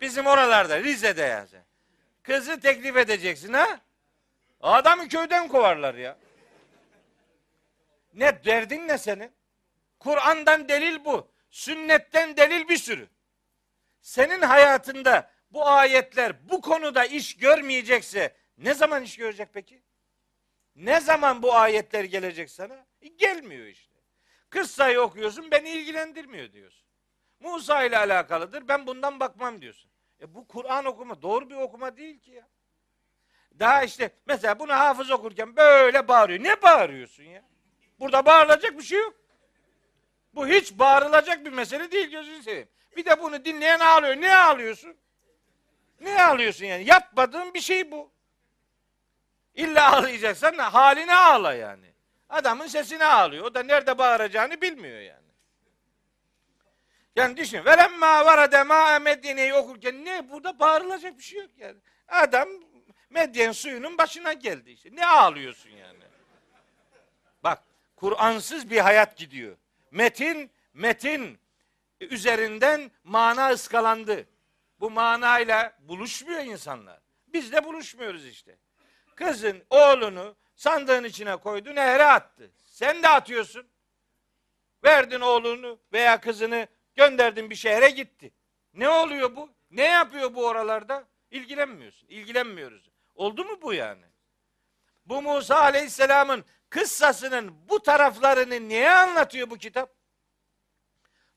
Bizim 0.00 0.26
oralarda, 0.26 0.80
Rize'de 0.80 1.22
yani. 1.22 1.48
Kızı 2.22 2.60
teklif 2.60 2.96
edeceksin 2.96 3.52
ha? 3.52 3.80
Adamı 4.60 5.08
köyden 5.08 5.48
kovarlar 5.48 5.94
ya. 5.94 6.16
Ne 8.14 8.44
derdin 8.44 8.88
ne 8.88 8.98
senin? 8.98 9.32
Kur'an'dan 9.98 10.68
delil 10.68 11.04
bu. 11.04 11.33
Sünnetten 11.54 12.36
delil 12.36 12.68
bir 12.68 12.76
sürü. 12.76 13.08
Senin 14.00 14.42
hayatında 14.42 15.30
bu 15.50 15.68
ayetler 15.68 16.48
bu 16.48 16.60
konuda 16.60 17.04
iş 17.04 17.36
görmeyecekse 17.36 18.36
ne 18.58 18.74
zaman 18.74 19.02
iş 19.02 19.16
görecek 19.16 19.48
peki? 19.52 19.82
Ne 20.76 21.00
zaman 21.00 21.42
bu 21.42 21.54
ayetler 21.54 22.04
gelecek 22.04 22.50
sana? 22.50 22.86
E, 23.02 23.08
gelmiyor 23.08 23.66
işte. 23.66 23.94
Kıssayı 24.50 25.00
okuyorsun 25.00 25.50
beni 25.50 25.70
ilgilendirmiyor 25.70 26.52
diyorsun. 26.52 26.86
Musa 27.40 27.84
ile 27.84 27.98
alakalıdır 27.98 28.68
ben 28.68 28.86
bundan 28.86 29.20
bakmam 29.20 29.60
diyorsun. 29.60 29.90
E 30.20 30.34
bu 30.34 30.48
Kur'an 30.48 30.84
okuma 30.84 31.22
doğru 31.22 31.50
bir 31.50 31.56
okuma 31.56 31.96
değil 31.96 32.20
ki 32.20 32.30
ya. 32.30 32.48
Daha 33.58 33.84
işte 33.84 34.10
mesela 34.26 34.58
bunu 34.58 34.72
hafız 34.72 35.10
okurken 35.10 35.56
böyle 35.56 36.08
bağırıyor. 36.08 36.42
Ne 36.42 36.62
bağırıyorsun 36.62 37.24
ya? 37.24 37.44
Burada 38.00 38.26
bağırılacak 38.26 38.78
bir 38.78 38.82
şey 38.82 38.98
yok. 38.98 39.23
Bu 40.34 40.48
hiç 40.48 40.78
bağırılacak 40.78 41.44
bir 41.44 41.52
mesele 41.52 41.92
değil 41.92 42.10
gözünü 42.10 42.42
seveyim. 42.42 42.68
Bir 42.96 43.04
de 43.04 43.22
bunu 43.22 43.44
dinleyen 43.44 43.80
ağlıyor. 43.80 44.16
Ne 44.16 44.36
ağlıyorsun? 44.36 44.96
Ne 46.00 46.24
ağlıyorsun 46.24 46.64
yani? 46.64 46.84
Yapmadığın 46.84 47.54
bir 47.54 47.60
şey 47.60 47.90
bu. 47.90 48.12
İlla 49.54 49.92
ağlayacaksan 49.92 50.58
haline 50.58 51.14
ağla 51.14 51.54
yani. 51.54 51.94
Adamın 52.28 52.66
sesine 52.66 53.04
ağlıyor. 53.04 53.44
O 53.44 53.54
da 53.54 53.62
nerede 53.62 53.98
bağıracağını 53.98 54.60
bilmiyor 54.60 55.00
yani. 55.00 55.24
Yani 57.16 57.36
düşün. 57.36 57.64
Velemma 57.64 58.24
varade 58.24 58.62
ma 58.62 58.98
Medine'yi 58.98 59.54
okurken 59.54 60.04
ne 60.04 60.30
burada 60.30 60.58
bağırılacak 60.58 61.18
bir 61.18 61.22
şey 61.22 61.40
yok 61.40 61.50
yani. 61.56 61.76
Adam 62.08 62.48
Medyen 63.10 63.52
suyunun 63.52 63.98
başına 63.98 64.32
geldi 64.32 64.70
işte. 64.70 64.88
Ne 64.92 65.06
ağlıyorsun 65.06 65.70
yani? 65.70 65.98
Bak 67.44 67.62
Kur'ansız 67.96 68.70
bir 68.70 68.78
hayat 68.78 69.16
gidiyor. 69.16 69.56
Metin, 69.94 70.50
metin 70.72 71.38
üzerinden 72.00 72.90
mana 73.04 73.48
ıskalandı. 73.50 74.26
Bu 74.80 74.90
manayla 74.90 75.76
buluşmuyor 75.80 76.40
insanlar. 76.40 77.00
Biz 77.26 77.52
de 77.52 77.64
buluşmuyoruz 77.64 78.26
işte. 78.26 78.56
Kızın 79.14 79.62
oğlunu 79.70 80.36
sandığın 80.56 81.04
içine 81.04 81.36
koydu, 81.36 81.74
nehre 81.74 82.04
attı. 82.04 82.50
Sen 82.64 83.02
de 83.02 83.08
atıyorsun. 83.08 83.66
Verdin 84.84 85.20
oğlunu 85.20 85.78
veya 85.92 86.20
kızını 86.20 86.68
gönderdin 86.94 87.50
bir 87.50 87.56
şehre 87.56 87.90
gitti. 87.90 88.32
Ne 88.72 88.88
oluyor 88.88 89.36
bu? 89.36 89.50
Ne 89.70 89.84
yapıyor 89.84 90.34
bu 90.34 90.46
oralarda? 90.46 91.04
İlgilenmiyorsun. 91.30 92.08
İlgilenmiyoruz. 92.08 92.90
Oldu 93.14 93.44
mu 93.44 93.62
bu 93.62 93.74
yani? 93.74 94.04
Bu 95.06 95.22
Musa 95.22 95.60
Aleyhisselam'ın 95.60 96.44
kıssasının 96.74 97.68
bu 97.68 97.82
taraflarını 97.82 98.68
niye 98.68 98.90
anlatıyor 98.90 99.50
bu 99.50 99.58
kitap? 99.58 99.90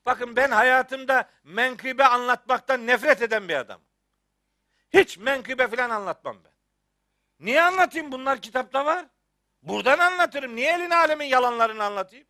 Bakın 0.06 0.36
ben 0.36 0.50
hayatımda 0.50 1.30
menkıbe 1.44 2.04
anlatmaktan 2.04 2.86
nefret 2.86 3.22
eden 3.22 3.48
bir 3.48 3.54
adam. 3.54 3.80
Hiç 4.90 5.18
menkıbe 5.18 5.68
falan 5.68 5.90
anlatmam 5.90 6.36
ben. 6.44 6.52
Niye 7.40 7.62
anlatayım? 7.62 8.12
Bunlar 8.12 8.40
kitapta 8.40 8.84
var. 8.84 9.06
Buradan 9.62 9.98
anlatırım. 9.98 10.56
Niye 10.56 10.72
elin 10.72 10.90
alemin 10.90 11.26
yalanlarını 11.26 11.84
anlatayım? 11.84 12.26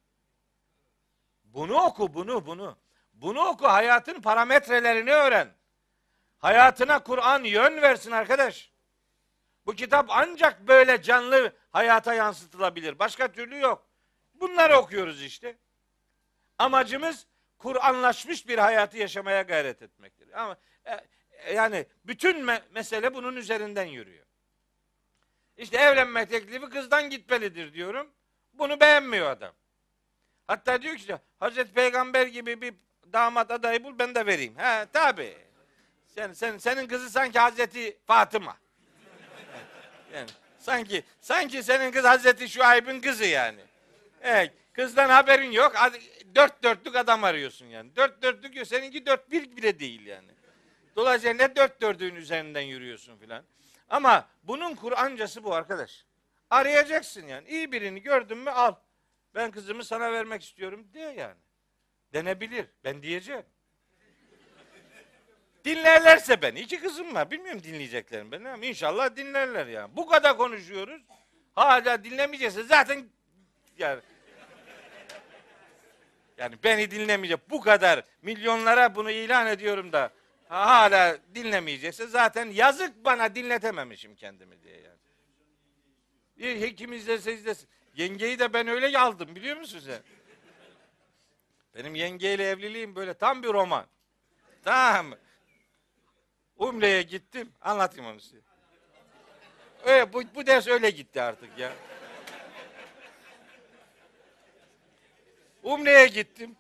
Bunu 1.45 1.75
oku, 1.75 2.15
bunu, 2.15 2.47
bunu. 2.47 2.79
Bunu 3.13 3.41
oku, 3.41 3.69
hayatın 3.69 4.21
parametrelerini 4.21 5.13
öğren. 5.13 5.49
Hayatına 6.39 6.99
Kur'an 7.03 7.45
yön 7.45 7.83
versin 7.83 8.11
arkadaş. 8.11 8.73
Bu 9.67 9.75
kitap 9.75 10.07
ancak 10.09 10.69
böyle 10.69 11.03
canlı 11.03 11.53
hayata 11.73 12.15
yansıtılabilir. 12.15 12.99
Başka 12.99 13.33
türlü 13.33 13.59
yok. 13.59 13.87
Bunları 14.35 14.77
okuyoruz 14.77 15.23
işte. 15.23 15.57
Amacımız 16.59 17.27
Kur'anlaşmış 17.59 18.49
bir 18.49 18.59
hayatı 18.59 18.99
yaşamaya 18.99 19.43
gayret 19.43 19.83
etmektir. 19.83 20.41
Ama 20.43 20.57
e, 20.85 21.55
yani 21.55 21.87
bütün 22.05 22.47
me- 22.47 22.63
mesele 22.71 23.15
bunun 23.15 23.37
üzerinden 23.37 23.87
yürüyor. 23.87 24.25
İşte 25.57 25.77
evlenme 25.79 26.27
teklifi 26.27 26.69
kızdan 26.69 27.11
gitmelidir 27.11 27.75
diyorum. 27.75 28.11
Bunu 28.53 28.81
beğenmiyor 28.81 29.31
adam. 29.31 29.53
Hatta 30.47 30.83
diyor 30.83 30.97
ki 30.97 31.17
Hazreti 31.41 31.73
Peygamber 31.73 32.27
gibi 32.27 32.61
bir 32.61 32.75
damat 33.13 33.51
adayı 33.51 33.85
bul 33.85 33.99
ben 33.99 34.15
de 34.15 34.27
vereyim. 34.27 34.59
He 34.59 34.87
tabi. 34.93 35.39
Sen, 36.07 36.33
sen, 36.33 36.59
senin 36.59 36.87
kızı 36.87 37.11
sanki 37.11 37.39
Hazreti 37.39 37.99
Fatıma. 38.07 38.57
Yani 40.15 40.31
sanki 40.59 41.03
sanki 41.21 41.63
senin 41.63 41.91
kız 41.91 42.05
Hazreti 42.05 42.49
Şuayb'in 42.49 43.01
kızı 43.01 43.25
yani. 43.25 43.61
Evet, 44.23 44.53
Kızdan 44.79 45.09
haberin 45.11 45.51
yok. 45.51 45.73
Dört 46.35 46.63
dörtlük 46.63 46.97
adam 46.97 47.25
arıyorsun 47.25 47.67
yani. 47.67 47.97
Dört 47.97 48.23
dörtlük 48.23 48.57
yok. 48.57 48.67
Seninki 48.67 49.07
dört 49.07 49.31
bir 49.31 49.57
bile 49.57 49.79
değil 49.79 50.07
yani. 50.07 50.29
Dolayısıyla 50.97 51.35
ne 51.35 51.57
dört 51.57 51.81
dördüğün 51.81 52.15
üzerinden 52.15 52.61
yürüyorsun 52.61 53.19
filan. 53.19 53.45
Ama 53.89 54.29
bunun 54.43 54.75
Kur'ancası 54.75 55.45
bu 55.45 55.55
arkadaş. 55.55 56.05
Arayacaksın 56.51 57.27
yani. 57.27 57.49
İyi 57.49 57.73
birini 57.73 58.03
gördün 58.03 58.39
mü 58.39 58.51
al. 58.51 58.75
Ben 59.35 59.51
kızımı 59.51 59.85
sana 59.85 60.13
vermek 60.13 60.43
istiyorum 60.43 60.87
diye 60.95 61.11
yani. 61.13 61.41
Denebilir. 62.13 62.67
Ben 62.85 63.03
diyeceğim. 63.03 63.45
Dinlerlerse 65.69 66.43
ben. 66.43 66.55
iki 66.55 66.81
kızım 66.81 67.15
var. 67.15 67.31
Bilmiyorum 67.31 67.63
dinleyecekler 67.63 68.23
mi 68.23 68.49
ama 68.49 68.65
inşallah 68.65 69.17
dinlerler 69.17 69.67
yani. 69.67 69.97
Bu 69.97 70.07
kadar 70.07 70.37
konuşuyoruz. 70.37 71.03
Hala 71.55 72.05
dinlemeyecekse 72.05 72.63
zaten 72.63 73.09
yani 73.79 74.01
yani 76.39 76.57
beni 76.65 76.91
dinlemeyecek 76.91 77.51
bu 77.51 77.61
kadar 77.61 78.05
milyonlara 78.23 78.95
bunu 78.95 79.11
ilan 79.11 79.47
ediyorum 79.47 79.93
da 79.93 80.11
hala 80.49 81.19
dinlemeyecekse 81.35 82.07
zaten 82.07 82.51
yazık 82.51 83.05
bana 83.05 83.35
dinletememişim 83.35 84.15
kendimi 84.15 84.63
diye 84.63 84.81
yani. 84.81 84.99
Bir 86.39 86.77
Kim 86.77 86.93
izlese 86.93 87.35
izlesin. 87.35 87.69
Yengeyi 87.95 88.39
de 88.39 88.53
ben 88.53 88.69
öyle 88.69 88.99
aldım 88.99 89.37
biliyor 89.37 89.57
musun 89.57 89.81
sen? 89.87 90.01
Benim 91.75 91.95
yengeyle 91.95 92.49
evliliğim 92.49 92.97
böyle 92.97 93.15
tam 93.15 93.43
bir 93.43 93.49
roman. 93.49 93.87
Tamam 94.63 95.07
mı? 95.07 95.19
Umre'ye 96.59 97.03
gittim. 97.03 97.53
Anlatayım 97.61 98.11
onu 98.11 98.21
size. 98.21 98.37
Öyle, 99.85 100.13
bu, 100.13 100.23
bu 100.35 100.47
ders 100.47 100.69
öyle 100.69 100.91
gitti 100.91 101.23
artık 101.23 101.59
ya. 101.59 101.73
Umre'ye 105.63 106.07
gittim. 106.07 106.57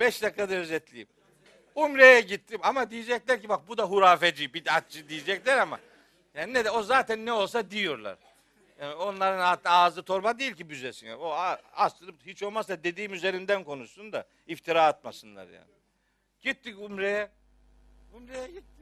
Beş 0.00 0.22
dakikada 0.22 0.54
özetleyeyim. 0.54 1.08
Umre'ye 1.74 2.20
gittim 2.20 2.60
ama 2.62 2.90
diyecekler 2.90 3.42
ki 3.42 3.48
bak 3.48 3.68
bu 3.68 3.78
da 3.78 3.84
hurafeci, 3.84 4.54
bid'atçı 4.54 5.08
diyecekler 5.08 5.58
ama 5.58 5.80
yani 6.34 6.54
ne 6.54 6.64
de 6.64 6.70
o 6.70 6.82
zaten 6.82 7.26
ne 7.26 7.32
olsa 7.32 7.70
diyorlar. 7.70 8.18
Yani 8.80 8.94
onların 8.94 9.58
ağzı 9.64 10.02
torba 10.02 10.38
değil 10.38 10.54
ki 10.54 10.70
büzesin. 10.70 11.08
O 11.10 11.30
a- 11.30 11.60
aslında 11.72 12.12
hiç 12.26 12.42
olmazsa 12.42 12.84
dediğim 12.84 13.14
üzerinden 13.14 13.64
konuşsun 13.64 14.12
da 14.12 14.26
iftira 14.46 14.84
atmasınlar 14.86 15.46
yani. 15.48 15.70
Gittik 16.40 16.78
Umre'ye. 16.80 17.28
Umre'ye 18.14 18.46
gittim. 18.46 18.79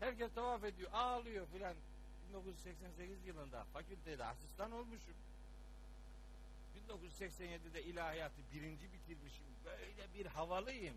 Herkes 0.00 0.34
tavaf 0.34 0.64
ediyor, 0.64 0.90
ağlıyor 0.92 1.46
filan. 1.46 1.74
1988 2.28 3.26
yılında 3.26 3.64
fakültede 3.64 4.24
asistan 4.24 4.72
olmuşum. 4.72 5.14
1987'de 6.88 7.82
ilahiyatı 7.82 8.42
birinci 8.54 8.92
bitirmişim. 8.92 9.46
Böyle 9.64 10.14
bir 10.14 10.26
havalıyım. 10.26 10.96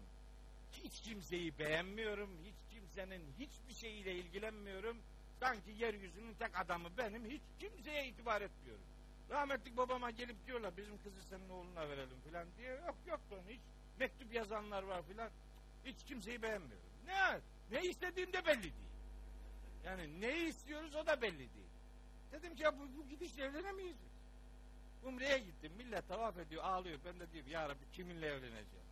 Hiç 0.71 1.01
kimseyi 1.01 1.59
beğenmiyorum. 1.59 2.29
Hiç 2.45 2.73
kimsenin 2.73 3.21
hiçbir 3.39 3.73
şeyiyle 3.73 4.15
ilgilenmiyorum. 4.15 4.97
Sanki 5.39 5.71
yeryüzünün 5.71 6.33
tek 6.33 6.59
adamı 6.59 6.89
benim. 6.97 7.25
Hiç 7.25 7.41
kimseye 7.59 8.07
itibar 8.07 8.41
etmiyorum. 8.41 8.85
Rahmetlik 9.29 9.77
babama 9.77 10.11
gelip 10.11 10.47
diyorlar 10.47 10.77
bizim 10.77 10.97
kızı 10.97 11.21
senin 11.29 11.49
oğluna 11.49 11.89
verelim 11.89 12.19
filan 12.27 12.47
diye. 12.57 12.71
Yok 12.71 12.95
yok 13.07 13.19
lan 13.31 13.43
hiç. 13.49 13.61
Mektup 13.99 14.33
yazanlar 14.33 14.83
var 14.83 15.03
filan. 15.03 15.29
Hiç 15.85 16.03
kimseyi 16.03 16.41
beğenmiyorum. 16.41 16.89
Ne? 17.05 17.39
Ne 17.71 17.81
istediğim 17.89 18.33
de 18.33 18.45
belli 18.45 18.63
değil. 18.63 18.88
Yani 19.85 20.21
neyi 20.21 20.49
istiyoruz 20.49 20.95
o 20.95 21.05
da 21.05 21.21
belli 21.21 21.37
değil. 21.37 21.69
Dedim 22.31 22.55
ki 22.55 22.63
ya 22.63 22.79
bu, 22.79 22.83
bu 22.97 23.09
gidişle 23.09 23.43
evlenemeyiz. 23.43 23.97
Umre'ye 25.03 25.37
gittim. 25.37 25.71
Millet 25.77 26.07
tavaf 26.07 26.37
ediyor, 26.37 26.63
ağlıyor. 26.63 26.99
Ben 27.05 27.19
de 27.19 27.31
diyorum 27.31 27.51
ya 27.51 27.69
Rabbi 27.69 27.91
kiminle 27.93 28.27
evleneceğim? 28.27 28.89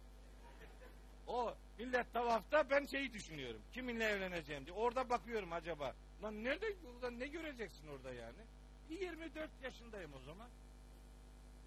O 1.27 1.55
millet 1.79 2.13
tavafta 2.13 2.69
ben 2.69 2.85
şeyi 2.85 3.13
düşünüyorum. 3.13 3.61
Kiminle 3.73 4.05
evleneceğim 4.05 4.65
diye. 4.65 4.75
Orada 4.75 5.09
bakıyorum 5.09 5.53
acaba. 5.53 5.95
Lan 6.23 6.43
nerede 6.43 6.83
burada 6.83 7.11
ne 7.11 7.27
göreceksin 7.27 7.87
orada 7.87 8.13
yani? 8.13 8.41
Bir 8.89 9.01
24 9.01 9.49
yaşındayım 9.63 10.13
o 10.13 10.19
zaman. 10.19 10.49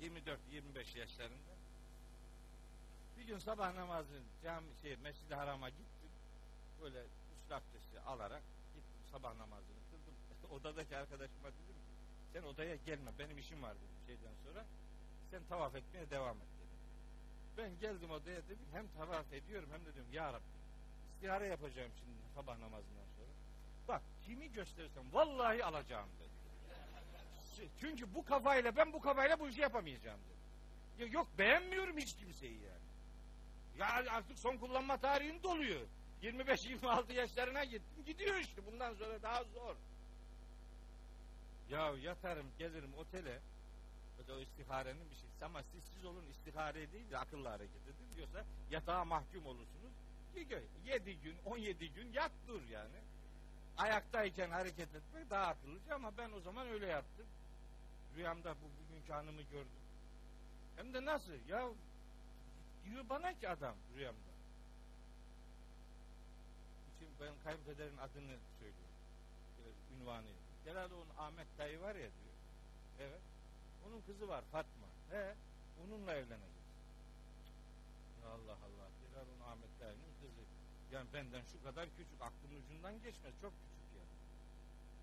24-25 0.03 0.99
yaşlarında. 0.99 1.55
Bir 3.19 3.25
gün 3.25 3.39
sabah 3.39 3.75
namazı 3.75 4.23
cami 4.43 4.67
şey 4.83 4.97
Mescid-i 4.97 5.35
Haram'a 5.35 5.69
gittim. 5.69 6.11
Böyle 6.83 7.05
üst 7.37 7.53
abdesti 7.53 8.01
alarak 8.01 8.43
sabah 9.13 9.37
namazını 9.37 9.79
kıldım. 9.91 10.15
Odadaki 10.51 10.97
arkadaşıma 10.97 11.49
dedim 11.49 11.75
ki 11.75 11.93
sen 12.33 12.43
odaya 12.43 12.77
gelme 12.77 13.11
benim 13.19 13.39
işim 13.39 13.63
var 13.63 13.75
dedim 13.75 14.07
şeyden 14.07 14.35
sonra. 14.45 14.67
Sen 15.31 15.43
tavaf 15.49 15.75
etmeye 15.75 16.11
devam 16.11 16.37
et 16.37 16.49
dedim. 16.59 16.79
Ben 17.57 17.79
geldim 17.81 18.11
odaya 18.11 18.43
dedim 18.45 18.67
hem 18.73 18.89
tavaf 18.89 19.33
ediyorum 19.33 19.69
hem 19.73 19.81
de 19.87 19.95
diyorum 19.95 20.13
ya 20.13 20.33
Rabbi 20.33 20.61
istihare 21.15 21.47
yapacağım 21.47 21.93
şimdi 21.99 22.19
sabah 22.35 22.59
namazından 22.59 23.07
sonra. 23.17 23.33
Bak 23.89 24.03
kimi 24.27 24.53
gösterirsem 24.53 25.13
vallahi 25.13 25.65
alacağım 25.65 26.09
dedi. 26.21 26.31
Çünkü 27.81 28.15
bu 28.15 28.25
kafayla 28.25 28.77
ben 28.77 28.93
bu 28.93 29.01
kafayla 29.01 29.41
bu 29.41 29.49
işi 29.49 29.61
yapamayacağım 29.61 30.21
dedi. 30.21 31.03
Ya 31.03 31.07
yok 31.07 31.29
beğenmiyorum 31.39 31.97
hiç 31.97 32.17
kimseyi 32.17 32.61
yani. 32.61 32.91
Ya 33.79 34.13
artık 34.13 34.39
son 34.39 34.57
kullanma 34.57 34.97
tarihim 34.97 35.43
doluyor. 35.43 35.81
25-26 36.23 37.13
yaşlarına 37.13 37.65
gittim. 37.65 38.05
Gidiyor 38.07 38.37
işte 38.37 38.67
bundan 38.67 38.95
sonra 38.95 39.23
daha 39.23 39.45
zor. 39.45 39.77
Ya 41.71 41.95
yatarım 42.03 42.47
gelirim 42.59 42.95
otele. 42.99 43.41
O 44.25 44.29
da 44.29 44.35
o 44.35 44.39
istiharenin 44.41 45.11
bir 45.11 45.17
şeysi. 45.17 45.45
Ama 45.45 45.63
siz 45.63 45.85
siz 45.85 46.05
olun 46.05 46.27
istihare 46.31 46.93
değil 46.93 47.11
de 47.11 47.19
akıllı 47.19 47.49
hareket 47.49 47.83
edin 47.83 48.17
diyorsa 48.17 48.45
yatağa 48.71 49.05
mahkum 49.05 49.47
olursunuz. 49.47 49.93
7 50.87 51.21
gün 51.21 51.37
17 51.45 51.93
gün 51.93 52.13
yat 52.13 52.33
dur 52.49 52.63
yani. 52.71 52.97
Ayaktayken 53.79 54.51
hareket 54.51 54.95
etmek 54.95 55.31
daha 55.31 55.47
akıllıca 55.47 55.95
ama 55.95 56.17
ben 56.19 56.33
o 56.33 56.41
zaman 56.41 56.69
öyle 56.69 56.87
yaptım. 56.87 57.27
Rüyamda 58.17 58.55
bu 58.55 58.85
bugünkü 58.85 59.13
hanımı 59.13 59.43
gördüm. 59.43 59.81
Hem 60.77 60.95
de 60.95 61.05
nasıl? 61.05 61.33
Ya 61.49 61.69
diyor 62.85 63.09
bana 63.09 63.39
ki 63.39 63.49
adam 63.49 63.75
rüyamda. 63.97 64.30
Şimdi 67.21 67.33
ben 67.33 67.45
kayınpederin 67.45 67.97
adını 67.97 68.39
söylüyorum. 68.59 68.97
Böyle 69.59 69.77
ünvanı. 69.95 70.27
Herhalde 70.65 70.95
onun 70.95 71.17
Ahmet 71.19 71.47
dayı 71.59 71.81
var 71.81 71.95
ya 71.95 72.11
diyor. 72.19 72.37
Evet. 73.01 73.21
Onun 73.87 74.01
kızı 74.01 74.29
var 74.29 74.45
Fatma. 74.53 74.87
He. 75.11 75.35
Onunla 75.85 76.13
evlenecek. 76.13 76.67
Allah 78.25 78.53
Allah. 78.53 78.89
Herhalde 79.11 79.31
onun 79.37 79.51
Ahmet 79.53 79.81
dayının 79.81 80.13
kızı. 80.21 80.45
Yani 80.93 81.13
benden 81.13 81.43
şu 81.53 81.63
kadar 81.63 81.89
küçük. 81.97 82.21
Aklımın 82.21 82.63
ucundan 82.63 83.03
geçmez. 83.03 83.35
Çok 83.41 83.53
küçük 83.53 83.91
yani. 83.99 84.17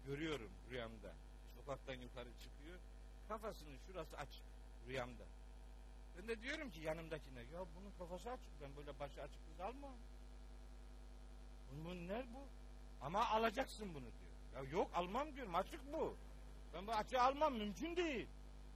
Görüyorum 0.05 0.51
rüyamda. 0.69 1.13
Sokaktan 1.55 1.93
yukarı 1.93 2.29
çıkıyor. 2.43 2.79
Kafasının 3.27 3.77
şurası 3.87 4.17
açık. 4.17 4.43
Rüyamda. 4.87 5.25
Ben 6.17 6.27
de 6.27 6.41
diyorum 6.41 6.71
ki 6.71 6.79
yanımdakine 6.79 7.39
ya 7.39 7.65
bunun 7.75 7.91
kafası 7.99 8.31
açık. 8.31 8.61
Ben 8.61 8.75
böyle 8.77 8.99
başı 8.99 9.21
açık 9.21 9.39
kız 9.49 9.59
almam. 9.59 9.95
Bunun 11.71 12.07
ne 12.07 12.25
bu? 12.33 12.47
Ama 13.01 13.27
alacaksın 13.27 13.93
bunu 13.93 14.03
diyor. 14.03 14.63
Ya 14.63 14.71
yok 14.71 14.91
almam 14.93 15.35
diyorum 15.35 15.55
açık 15.55 15.93
bu. 15.93 16.15
Ben 16.73 16.87
bu 16.87 16.91
açığı 16.91 17.21
almam 17.21 17.53
mümkün 17.53 17.95
değil. 17.95 18.27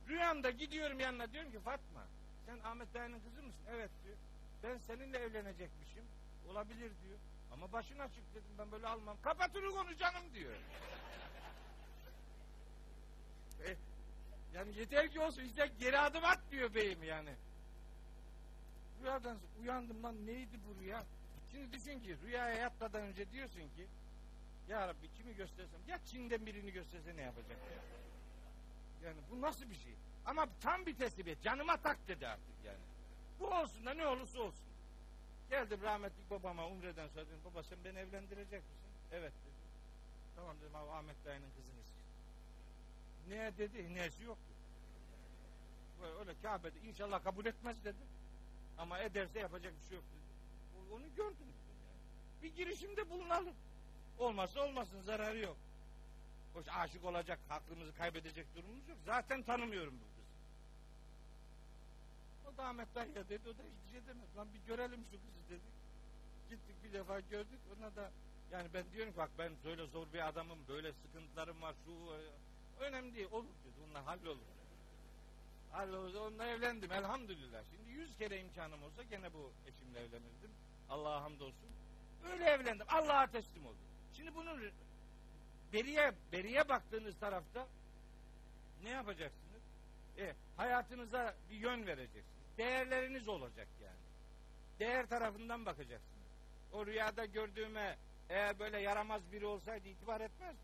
Rüyamda 0.07 0.51
gidiyorum 0.51 0.99
yanına 0.99 1.31
diyorum 1.31 1.51
ki 1.51 1.59
Fatma 1.59 2.07
sen 2.45 2.59
Ahmet 2.59 2.93
Dayı'nın 2.93 3.19
kızı 3.19 3.43
mısın? 3.43 3.61
Evet 3.69 3.89
diyor. 4.03 4.17
Ben 4.63 4.77
seninle 4.77 5.17
evlenecekmişim. 5.17 6.03
Olabilir 6.49 6.91
diyor. 7.03 7.19
Ama 7.53 7.71
başın 7.71 7.99
açık 7.99 8.33
dedim 8.33 8.51
ben 8.57 8.71
böyle 8.71 8.87
almam. 8.87 9.17
Kapat 9.21 9.55
onu 9.55 9.97
canım 9.97 10.33
diyor. 10.33 10.53
E, 13.65 13.75
yani 14.53 14.77
yeter 14.77 15.11
ki 15.11 15.19
olsun 15.19 15.41
işte 15.41 15.71
geri 15.79 15.99
adım 15.99 16.25
at 16.25 16.39
diyor 16.51 16.73
beyim 16.73 17.03
yani. 17.03 17.35
Rüyadan 19.01 19.37
uyandım 19.61 20.03
lan 20.03 20.25
neydi 20.25 20.59
bu 20.67 20.81
rüya? 20.81 21.03
Şimdi 21.51 21.73
düşün 21.73 21.99
ki 21.99 22.17
rüyaya 22.23 22.55
yatmadan 22.55 23.01
önce 23.01 23.31
diyorsun 23.31 23.59
ki 23.59 23.87
ya 24.69 24.87
Rabbi 24.87 25.13
kimi 25.17 25.35
göstersem 25.35 25.79
ya 25.87 25.99
Çin'den 26.05 26.45
birini 26.45 26.71
gösterse 26.71 27.15
ne 27.15 27.21
yapacak 27.21 27.57
ya? 27.57 27.81
Yani 29.07 29.17
bu 29.31 29.41
nasıl 29.41 29.69
bir 29.69 29.75
şey? 29.75 29.93
Ama 30.25 30.47
tam 30.61 30.85
bir 30.85 30.95
teslimiyet. 30.95 31.43
Canıma 31.43 31.77
tak 31.77 32.07
dedi 32.07 32.27
artık 32.27 32.65
yani. 32.65 32.79
Bu 33.39 33.47
olsun 33.47 33.85
da 33.85 33.93
ne 33.93 34.07
olursa 34.07 34.39
olsun. 34.39 34.65
Geldim 35.49 35.81
rahmetli 35.81 36.29
babama 36.29 36.67
Umre'den 36.67 37.07
sonra 37.07 37.25
dedim 37.25 37.39
baba 37.45 37.63
sen 37.63 37.77
beni 37.85 37.99
evlendirecek 37.99 38.63
misin? 38.63 38.91
Evet 39.11 39.33
dedi. 39.33 39.61
Tamam 40.35 40.55
dedim 40.61 40.75
abi 40.75 40.91
Ahmet 40.91 41.25
Bey'in 41.25 41.41
kızını 41.41 41.81
istiyorum. 41.81 42.11
Ne 43.27 43.57
dedi? 43.57 43.95
Nesi 43.95 44.23
yoktu. 44.23 44.53
Böyle 46.01 46.13
öyle 46.19 46.41
Kabe'de 46.41 46.79
inşallah 46.79 47.23
kabul 47.23 47.45
etmez 47.45 47.85
dedi. 47.85 48.03
Ama 48.77 48.99
ederse 48.99 49.39
yapacak 49.39 49.73
bir 49.81 49.87
şey 49.87 49.95
yok 49.95 50.05
dedi. 50.13 50.20
Onu 50.91 51.03
dedim 51.03 51.35
yani. 51.39 52.43
Bir 52.43 52.55
girişimde 52.55 53.09
bulunalım. 53.09 53.55
Olmazsa 54.19 54.65
olmasın 54.65 55.01
zararı 55.01 55.37
yok. 55.37 55.57
Hoş 56.53 56.65
aşık 56.67 57.05
olacak, 57.05 57.39
aklımızı 57.49 57.93
kaybedecek 57.93 58.55
durumumuz 58.55 58.87
yok. 58.89 58.97
Zaten 59.05 59.43
tanımıyorum 59.43 59.93
bu 59.93 60.03
kızı. 60.15 60.21
O 62.53 62.57
da 62.57 62.65
Ahmet 62.65 62.95
Dayı'ya 62.95 63.29
dedi. 63.29 63.49
O 63.49 63.57
da 63.57 63.63
hiçbir 63.63 63.91
şey 63.91 64.07
demedi. 64.07 64.35
Lan 64.37 64.47
bir 64.53 64.59
görelim 64.59 65.05
şu 65.11 65.11
kızı 65.11 65.49
dedik. 65.49 65.73
Gittik 66.49 66.83
bir 66.83 66.93
defa 66.93 67.19
gördük. 67.19 67.59
Ona 67.77 67.95
da 67.95 68.11
yani 68.51 68.67
ben 68.73 68.85
diyorum 68.93 69.13
bak 69.17 69.29
ben 69.37 69.51
böyle 69.63 69.87
zor 69.87 70.13
bir 70.13 70.27
adamım. 70.27 70.59
Böyle 70.67 70.93
sıkıntılarım 70.93 71.61
var. 71.61 71.75
Şu 71.85 71.91
önemli 72.83 73.15
değil. 73.15 73.27
Olur 73.31 73.45
dedi. 73.65 73.89
Onlar 73.89 74.03
hallolur. 74.03 74.45
Hallolur. 75.71 76.13
Onunla 76.13 76.45
evlendim. 76.45 76.91
Elhamdülillah. 76.91 77.63
Şimdi 77.71 77.91
yüz 77.91 78.17
kere 78.17 78.39
imkanım 78.39 78.83
olsa 78.83 79.03
gene 79.03 79.33
bu 79.33 79.51
eşimle 79.67 79.99
evlenirdim. 79.99 80.51
Allah'a 80.91 81.23
hamdolsun. 81.23 81.69
Öyle 82.31 82.45
evlendim. 82.45 82.87
Allah'a 82.89 83.27
teslim 83.27 83.65
oldum. 83.65 83.77
Şimdi 84.13 84.35
bunun 84.35 84.71
beriye 85.73 86.13
beriye 86.31 86.69
baktığınız 86.69 87.19
tarafta 87.19 87.67
ne 88.83 88.89
yapacaksınız? 88.89 89.61
E, 90.17 90.35
hayatınıza 90.57 91.35
bir 91.49 91.55
yön 91.55 91.87
vereceksiniz. 91.87 92.57
Değerleriniz 92.57 93.27
olacak 93.27 93.67
yani. 93.83 93.99
Değer 94.79 95.09
tarafından 95.09 95.65
bakacaksınız. 95.65 96.27
O 96.73 96.85
rüyada 96.85 97.25
gördüğüme 97.25 97.97
eğer 98.29 98.59
böyle 98.59 98.79
yaramaz 98.79 99.31
biri 99.31 99.45
olsaydı 99.45 99.87
itibar 99.87 100.21
etmez. 100.21 100.55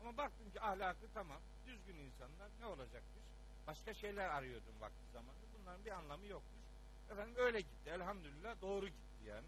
Ama 0.00 0.16
baktım 0.16 0.50
ki 0.50 0.60
ahlakı 0.60 1.06
tamam. 1.14 1.40
Düzgün 1.66 1.96
insanlar 1.96 2.48
ne 2.60 2.66
olacakmış? 2.66 3.24
Başka 3.66 3.94
şeyler 3.94 4.28
arıyordum 4.28 4.80
vakti 4.80 5.12
zamanında. 5.12 5.46
Bunların 5.60 5.84
bir 5.84 5.90
anlamı 5.90 6.26
yokmuş. 6.26 6.66
Efendim 7.10 7.34
öyle 7.36 7.60
gitti. 7.60 7.90
Elhamdülillah 7.90 8.60
doğru 8.62 8.86
gitti 8.86 9.05
yani. 9.26 9.46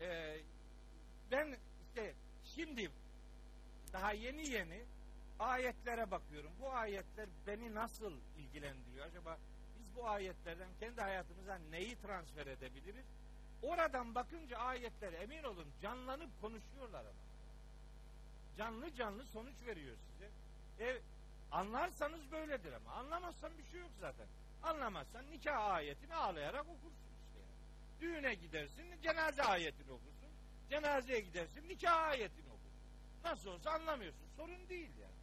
Ee, 0.00 0.40
ben 1.30 1.56
işte 1.82 2.14
şimdi 2.44 2.90
daha 3.92 4.12
yeni 4.12 4.48
yeni 4.48 4.84
ayetlere 5.38 6.10
bakıyorum. 6.10 6.50
Bu 6.60 6.72
ayetler 6.72 7.28
beni 7.46 7.74
nasıl 7.74 8.12
ilgilendiriyor? 8.38 9.06
Acaba 9.06 9.38
biz 9.78 9.96
bu 9.96 10.08
ayetlerden 10.08 10.68
kendi 10.80 11.00
hayatımıza 11.00 11.58
neyi 11.70 11.96
transfer 11.96 12.46
edebiliriz? 12.46 13.06
Oradan 13.62 14.14
bakınca 14.14 14.58
ayetler 14.58 15.12
emin 15.12 15.42
olun 15.42 15.68
canlanıp 15.82 16.40
konuşuyorlar 16.40 17.00
ama. 17.00 17.26
Canlı 18.58 18.94
canlı 18.94 19.24
sonuç 19.24 19.62
veriyor 19.66 19.96
size. 19.96 20.30
E, 20.80 21.00
anlarsanız 21.52 22.32
böyledir 22.32 22.72
ama. 22.72 22.92
Anlamazsan 22.92 23.58
bir 23.58 23.64
şey 23.64 23.80
yok 23.80 23.90
zaten. 24.00 24.26
Anlamazsan 24.62 25.30
nikah 25.30 25.70
ayetini 25.70 26.14
ağlayarak 26.14 26.66
okursun. 26.68 27.15
Düğüne 28.00 28.34
gidersin 28.34 28.84
cenaze 29.02 29.42
ayetini 29.42 29.92
okursun. 29.92 30.30
Cenazeye 30.70 31.20
gidersin 31.20 31.68
nikah 31.68 32.02
ayetini 32.02 32.46
okursun. 32.46 32.80
Nasıl 33.24 33.50
olsa 33.50 33.70
anlamıyorsun. 33.70 34.26
Sorun 34.36 34.68
değil 34.68 34.90
yani. 35.00 35.14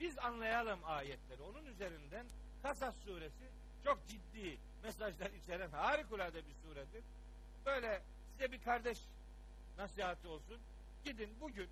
Biz 0.00 0.18
anlayalım 0.18 0.80
ayetleri. 0.84 1.42
Onun 1.42 1.66
üzerinden 1.66 2.26
Kasas 2.62 2.94
suresi 3.04 3.50
çok 3.84 4.08
ciddi 4.08 4.58
mesajlar 4.82 5.30
içeren 5.30 5.70
harikulade 5.70 6.46
bir 6.46 6.54
suredir. 6.54 7.04
Böyle 7.66 8.02
size 8.32 8.52
bir 8.52 8.62
kardeş 8.62 9.00
nasihati 9.78 10.28
olsun. 10.28 10.60
Gidin 11.04 11.30
bugün 11.40 11.68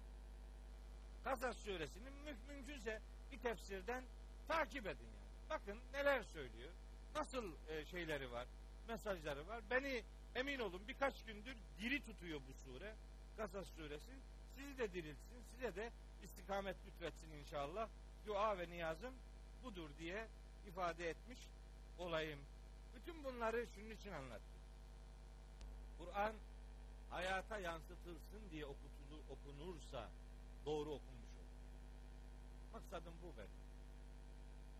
Kasas 1.24 1.56
suresinin 1.56 2.12
mü 2.12 2.36
mümkünse 2.48 3.00
bir 3.32 3.38
tefsirden 3.38 4.04
takip 4.48 4.86
edin 4.86 5.04
yani. 5.04 5.50
Bakın 5.50 5.78
neler 5.92 6.22
söylüyor. 6.22 6.70
Nasıl 7.14 7.52
e, 7.68 7.84
şeyleri 7.84 8.32
var, 8.32 8.46
mesajları 8.88 9.48
var. 9.48 9.60
Beni 9.70 10.04
emin 10.34 10.58
olun 10.58 10.88
birkaç 10.88 11.24
gündür 11.24 11.56
diri 11.78 12.04
tutuyor 12.04 12.40
bu 12.48 12.54
sure. 12.54 12.94
Kasas 13.36 13.66
suresi. 13.66 14.12
Sizi 14.56 14.78
de 14.78 14.92
diriltsin, 14.92 15.42
size 15.54 15.76
de 15.76 15.92
istikamet 16.22 16.76
lütfetsin 16.86 17.30
inşallah. 17.30 17.88
Dua 18.26 18.58
ve 18.58 18.68
niyazım 18.68 19.14
budur 19.64 19.90
diye 19.98 20.28
ifade 20.66 21.10
etmiş 21.10 21.38
olayım. 21.98 22.38
Bütün 22.94 23.24
bunları 23.24 23.66
şunun 23.74 23.90
için 23.90 24.12
anlattım. 24.12 24.62
Kur'an 25.98 26.34
hayata 27.10 27.58
yansıtılsın 27.58 28.50
diye 28.50 28.66
okutulur, 28.66 29.20
okunursa 29.30 30.10
doğru 30.64 30.90
okunmuş 30.90 31.30
olur. 31.36 31.62
Maksadım 32.72 33.14
bu 33.22 33.36
benim. 33.38 33.62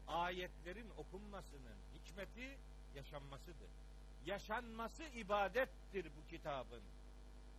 Ayetlerin 0.09 0.91
okunmasının 0.97 1.77
hikmeti 1.95 2.59
yaşanmasıdır. 2.95 3.71
Yaşanması 4.27 5.05
ibadettir 5.05 6.07
bu 6.17 6.31
kitabın. 6.31 6.83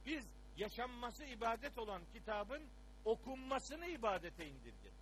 Biz 0.05 0.25
yaşanması 0.57 1.25
ibadet 1.25 1.77
olan 1.77 2.01
kitabın 2.13 2.63
okunmasını 3.05 3.87
ibadete 3.87 4.47
indirdik. 4.47 4.93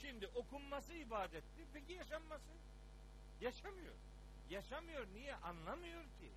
Şimdi 0.00 0.26
okunması 0.26 0.94
ibadettir. 0.94 1.66
Peki 1.72 1.92
yaşanması? 1.92 2.52
Yaşamıyor. 3.40 3.94
Yaşamıyor. 4.50 5.06
Niye? 5.14 5.34
Anlamıyor 5.34 6.02
ki. 6.02 6.32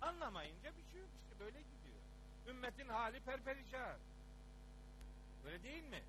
Anlamayınca 0.00 0.76
bir 0.76 0.92
şey 0.92 1.00
yok 1.00 1.10
işte 1.22 1.44
böyle 1.44 1.58
gidiyor. 1.58 2.02
Ümmetin 2.48 2.88
hali 2.88 3.20
perperişan. 3.20 3.98
Öyle 5.46 5.62
değil 5.62 5.84
mi? 5.84 6.02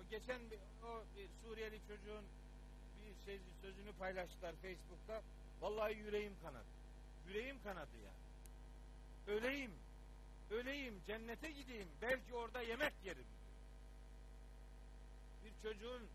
O 0.00 0.10
geçen 0.10 0.50
bir, 0.50 0.58
o 0.86 1.02
bir 1.16 1.28
Suriyeli 1.42 1.80
çocuğun 1.88 2.24
bir 3.04 3.24
şey, 3.24 3.40
sözünü 3.62 3.92
paylaştılar 3.92 4.54
Facebook'ta. 4.62 5.22
Vallahi 5.62 5.94
yüreğim 5.94 6.36
kanadı. 6.42 6.66
Yüreğim 7.26 7.62
kanadı 7.62 7.96
ya. 8.04 8.12
Öleyim. 9.34 9.72
Öleyim. 10.50 11.02
Cennete 11.06 11.50
gideyim. 11.50 11.88
Belki 12.02 12.34
orada 12.34 12.62
yemek 12.62 12.94
yerim. 13.04 13.26
Bir 15.44 15.52
çocuğun 15.62 16.08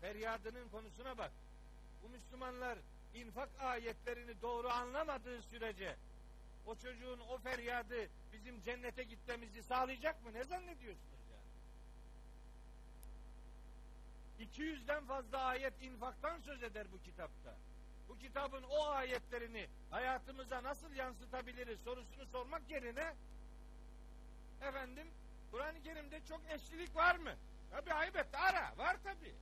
feryadının 0.00 0.68
konusuna 0.68 1.18
bak. 1.18 1.32
Bu 2.02 2.08
Müslümanlar 2.08 2.78
infak 3.14 3.48
ayetlerini 3.60 4.42
doğru 4.42 4.68
anlamadığı 4.68 5.42
sürece 5.42 5.96
o 6.66 6.74
çocuğun 6.74 7.20
o 7.20 7.38
feryadı 7.38 8.08
bizim 8.32 8.62
cennete 8.62 9.02
gitmemizi 9.02 9.62
sağlayacak 9.62 10.24
mı? 10.24 10.34
Ne 10.34 10.44
zannediyorsunuz 10.44 11.20
yani? 11.32 11.50
200'den 14.50 15.04
fazla 15.04 15.38
ayet 15.38 15.82
infaktan 15.82 16.40
söz 16.40 16.62
eder 16.62 16.86
bu 16.92 17.02
kitapta. 17.02 17.56
Bu 18.10 18.18
kitabın 18.18 18.62
o 18.62 18.88
ayetlerini 18.88 19.66
hayatımıza 19.90 20.62
nasıl 20.62 20.92
yansıtabiliriz 20.94 21.80
sorusunu 21.80 22.26
sormak 22.26 22.70
yerine 22.70 23.14
efendim 24.62 25.06
Kur'an-ı 25.50 25.82
Kerim'de 25.82 26.20
çok 26.28 26.40
eşlilik 26.50 26.96
var 26.96 27.16
mı? 27.16 27.34
Tabi 27.70 27.92
ayıp 27.92 28.16
ara 28.32 28.78
var 28.78 28.96
tabi. 29.04 29.34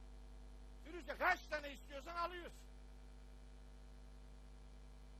Sürüse 0.84 1.16
kaç 1.18 1.40
tane 1.46 1.72
istiyorsan 1.72 2.16
alıyorsun. 2.16 2.58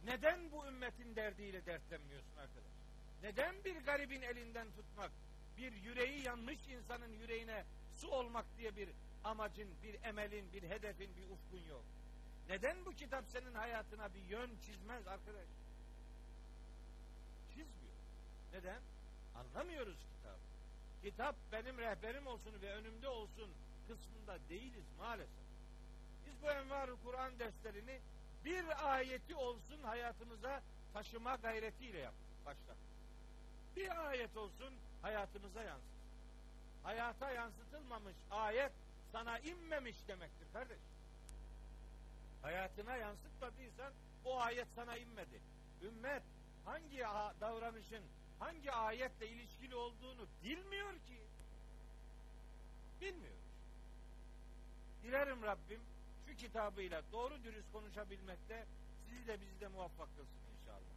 Neden 0.05 0.53
bu 0.53 0.67
ümmetin 0.67 1.17
derdiyle 1.17 1.67
dertlenmiyorsun 1.67 2.37
arkadaş? 2.37 2.73
Neden 3.23 3.65
bir 3.65 3.77
garibin 3.77 4.23
elinden 4.23 4.67
tutmak, 4.71 5.11
bir 5.57 5.73
yüreği 5.73 6.23
yanmış 6.23 6.59
insanın 6.69 7.13
yüreğine 7.13 7.65
su 7.95 8.09
olmak 8.09 8.47
diye 8.59 8.77
bir 8.77 8.89
amacın, 9.25 9.69
bir 9.83 10.03
emelin, 10.03 10.53
bir 10.53 10.63
hedefin, 10.63 11.17
bir 11.17 11.31
ufkun 11.31 11.69
yok? 11.69 11.85
Neden 12.49 12.87
bu 12.87 12.93
kitap 12.93 13.25
senin 13.29 13.55
hayatına 13.55 14.15
bir 14.15 14.23
yön 14.23 14.51
çizmez 14.67 15.07
arkadaş? 15.07 15.49
Çizmiyor. 17.49 17.97
Neden? 18.53 18.81
Anlamıyoruz 19.35 19.97
kitabı. 19.97 20.39
Kitap 21.03 21.37
benim 21.53 21.79
rehberim 21.79 22.27
olsun 22.27 22.63
ve 22.63 22.73
önümde 22.73 23.09
olsun 23.09 23.51
kısmında 23.89 24.39
değiliz 24.49 24.85
maalesef. 24.99 25.49
Biz 26.27 26.43
bu 26.43 26.51
envar 26.51 26.91
Kur'an 27.05 27.39
derslerini 27.39 28.01
bir 28.45 28.93
ayeti 28.95 29.35
olsun 29.35 29.83
hayatımıza 29.83 30.63
taşıma 30.93 31.35
gayretiyle 31.35 31.99
yaptık 31.99 32.47
başta. 32.47 32.75
Bir 33.77 34.09
ayet 34.09 34.37
olsun 34.37 34.75
hayatımıza 35.03 35.63
yansıtsın. 35.63 35.99
Hayata 36.83 37.31
yansıtılmamış 37.31 38.17
ayet 38.31 38.73
sana 39.13 39.39
inmemiş 39.39 39.97
demektir 40.09 40.47
kardeş. 40.53 40.79
Hayatına 42.49 42.97
yansıtmadıysan 42.97 43.93
o 44.25 44.41
ayet 44.41 44.67
sana 44.77 44.97
inmedi. 44.97 45.41
Ümmet 45.83 46.23
hangi 46.65 46.99
davranışın 47.41 48.03
hangi 48.39 48.73
ayetle 48.73 49.29
ilişkili 49.29 49.75
olduğunu 49.75 50.27
bilmiyor 50.45 50.93
ki. 50.93 51.21
Bilmiyor. 53.01 53.39
Dilerim 55.03 55.43
Rabbim 55.43 55.81
şu 56.27 56.37
kitabıyla 56.37 57.03
doğru 57.13 57.45
dürüst 57.45 57.73
konuşabilmekte 57.73 58.67
sizi 59.09 59.27
de 59.27 59.41
bizi 59.41 59.61
de 59.61 59.69
muvaffak 59.69 60.09
kılsın 60.17 60.43
inşallah. 60.61 60.95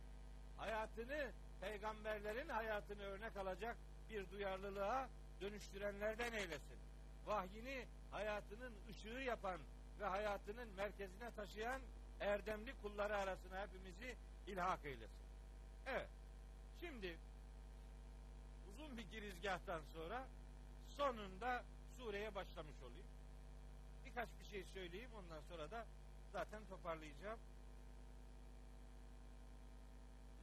Hayatını 0.58 1.32
peygamberlerin 1.62 2.50
hayatını 2.50 3.04
örnek 3.04 3.38
alacak 3.38 3.78
bir 4.10 4.32
duyarlılığa 4.32 5.10
dönüştürenlerden 5.42 6.34
eylesin. 6.34 6.80
Vahyini 7.26 7.86
hayatının 8.12 8.74
ışığı 8.90 9.22
yapan 9.26 9.62
ve 10.02 10.06
hayatının 10.06 10.70
merkezine 10.70 11.32
taşıyan 11.32 11.82
erdemli 12.20 12.74
kulları 12.82 13.18
arasına 13.18 13.62
hepimizi 13.62 14.16
ilhak 14.48 14.86
eylesin. 14.86 15.26
Evet. 15.86 16.10
Şimdi 16.80 17.18
uzun 18.70 18.98
bir 18.98 19.04
girizgahtan 19.12 19.82
sonra 19.94 20.28
sonunda 20.98 21.64
sureye 21.98 22.36
başlamış 22.36 22.82
olayım. 22.82 23.08
Birkaç 24.06 24.30
bir 24.40 24.46
şey 24.46 24.64
söyleyeyim 24.64 25.12
ondan 25.14 25.42
sonra 25.50 25.72
da 25.72 25.86
zaten 26.32 26.66
toparlayacağım. 26.66 27.40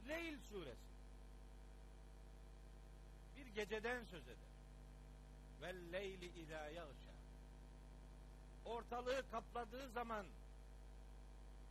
Leyl 0.07 0.39
suresi 0.49 0.89
bir 3.37 3.45
geceden 3.45 4.03
söz 4.03 4.23
eder. 4.23 4.49
Ve 5.61 5.91
leyli 5.91 6.25
idâ 6.25 6.69
yağşa. 6.69 7.08
Ortalığı 8.65 9.23
kapladığı 9.31 9.89
zaman 9.89 10.25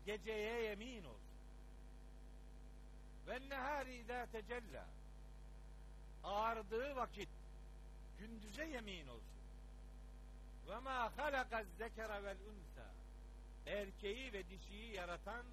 geceye 0.06 0.62
yemin 0.62 1.05
olsun. 1.05 1.39
Ve 3.27 3.48
nehâri 3.48 3.97
idâ 3.97 4.27
tecella. 4.27 4.85
Ağardığı 6.24 6.97
vakit 6.97 7.28
gündüze 8.19 8.65
yemin 8.65 9.06
olsun. 9.06 9.39
Ve 10.69 10.78
ma 10.78 11.12
halaka 11.16 11.65
zekere 11.78 12.24
vel 12.24 12.36
unsa. 12.36 12.86
Erkeği 13.66 14.32
ve 14.32 14.51
dişiyi 14.51 14.94
yaratan 14.94 15.47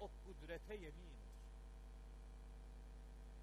o 0.00 0.10
kudrete 0.24 0.74
yemin 0.74 0.86
olsun. 0.88 1.20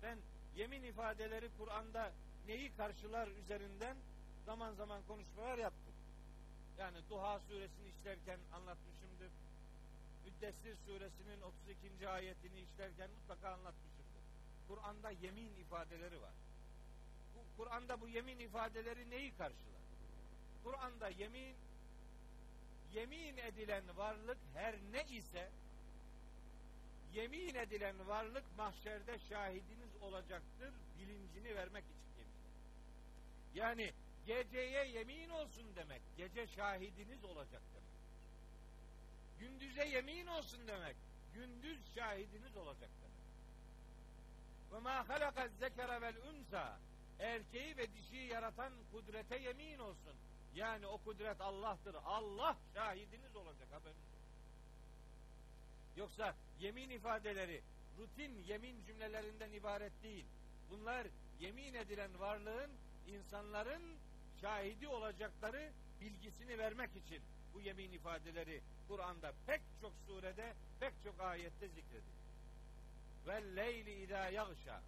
Ben 0.04 0.18
yemin 0.56 0.84
ifadeleri 0.84 1.50
Kur'an'da 1.58 2.12
neyi 2.48 2.72
karşılar 2.78 3.28
üzerinden 3.28 3.98
zaman 4.46 4.74
zaman 4.74 5.02
konuşmalar 5.08 5.58
yaptım. 5.58 5.87
Yani 6.78 6.98
Duha 7.10 7.40
suresini 7.40 7.88
işlerken 7.88 8.40
anlatmışımdır. 8.54 9.32
Müddessir 10.26 10.76
suresinin 10.86 11.42
32. 11.42 12.10
ayetini 12.10 12.62
işlerken 12.62 13.10
mutlaka 13.12 13.50
anlatmışımdır. 13.50 14.24
Kur'an'da 14.68 15.12
yemin 15.12 15.56
ifadeleri 15.56 16.22
var. 16.22 16.34
Bu 17.36 17.58
Kur'an'da 17.58 18.02
bu 18.02 18.08
yemin 18.08 18.40
ifadeleri 18.40 19.10
neyi 19.10 19.32
karşılar? 19.32 19.82
Kur'an'da 20.64 21.10
yemin 21.10 21.56
yemin 22.94 23.38
edilen 23.38 23.84
varlık 23.98 24.38
her 24.54 24.76
ne 24.92 25.04
ise 25.04 25.50
yemin 27.14 27.56
edilen 27.56 28.08
varlık 28.08 28.58
mahşerde 28.58 29.20
şahidiniz 29.30 29.96
olacaktır 30.02 30.74
bilincini 31.00 31.56
vermek 31.56 31.84
için 31.84 32.18
yemin. 32.18 32.34
Yani 33.54 33.94
geceye 34.28 34.88
yemin 34.88 35.30
olsun 35.30 35.76
demek 35.76 36.02
gece 36.18 36.48
şahidiniz 36.48 37.24
olacak 37.24 37.62
demek. 37.74 37.88
Gündüze 39.40 39.88
yemin 39.88 40.28
olsun 40.28 40.68
demek 40.68 40.96
gündüz 41.34 41.96
şahidiniz 41.96 42.58
olacak 42.58 42.90
demek. 43.02 43.18
Ve 44.72 44.80
ma 44.80 45.10
halaka 45.10 45.48
zekere 45.48 46.02
vel 46.02 46.16
unsa 46.18 46.80
erkeği 47.20 47.78
ve 47.78 47.94
dişiyi 47.94 48.28
yaratan 48.28 48.74
kudrete 48.92 49.38
yemin 49.38 49.80
olsun. 49.80 50.16
Yani 50.56 50.88
o 50.88 50.98
kudret 50.98 51.42
Allah'tır. 51.42 51.96
Allah 52.06 52.58
şahidiniz 52.74 53.36
olacak 53.36 53.68
haberiniz. 53.72 54.08
Yoksa 55.96 56.36
yemin 56.60 56.90
ifadeleri 56.90 57.62
rutin 57.98 58.44
yemin 58.48 58.86
cümlelerinden 58.86 59.52
ibaret 59.52 60.04
değil. 60.04 60.26
Bunlar 60.70 61.08
yemin 61.40 61.74
edilen 61.74 62.20
varlığın 62.20 62.72
insanların 63.08 63.98
şahidi 64.42 64.88
olacakları 64.88 65.72
bilgisini 66.02 66.58
vermek 66.58 66.96
için 66.96 67.22
bu 67.54 67.62
yemin 67.62 67.92
ifadeleri 67.92 68.62
Kur'an'da 68.88 69.34
pek 69.48 69.62
çok 69.82 69.94
surede 70.08 70.54
pek 70.80 70.94
çok 71.04 71.20
ayette 71.20 71.68
zikredilir. 71.68 72.18
Ve 73.28 73.56
leyli 73.56 74.04
idâ 74.04 74.30
yağşa 74.30 74.82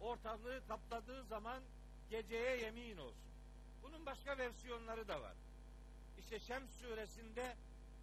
ortalığı 0.00 0.62
kapladığı 0.68 1.24
zaman 1.24 1.62
geceye 2.10 2.56
yemin 2.56 2.96
olsun. 2.96 3.30
Bunun 3.82 4.06
başka 4.06 4.38
versiyonları 4.38 5.08
da 5.08 5.20
var. 5.20 5.34
İşte 6.18 6.40
Şems 6.40 6.70
suresinde 6.80 7.56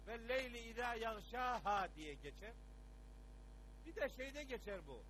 ve 0.06 0.28
leyli 0.28 0.58
idâ 0.58 0.94
yağşâhâ 0.94 1.88
diye 1.96 2.14
geçer. 2.14 2.52
Bir 3.86 3.96
de 3.96 4.08
şeyde 4.08 4.42
geçer 4.42 4.80
bu. 4.86 5.02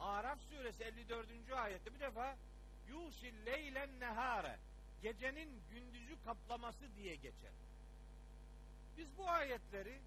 Araf 0.00 0.38
suresi 0.50 0.84
54. 0.84 1.26
ayette 1.52 1.94
bir 1.94 2.00
defa 2.00 2.36
yuşil 2.88 3.46
leylen 3.46 4.00
nehare 4.00 4.58
gecenin 5.02 5.62
gündüzü 5.70 6.22
kaplaması 6.24 6.96
diye 6.96 7.16
geçer. 7.16 7.52
Biz 8.96 9.06
bu 9.18 9.28
ayetleri 9.28 10.00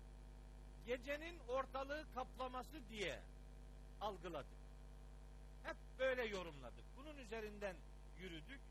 gecenin 0.86 1.40
ortalığı 1.48 2.06
kaplaması 2.16 2.90
diye 2.90 3.20
algıladık. 4.02 4.60
Hep 5.64 5.76
böyle 6.00 6.26
yorumladık. 6.26 6.86
Bunun 6.98 7.18
üzerinden 7.18 7.76
yürüdük. 8.20 8.62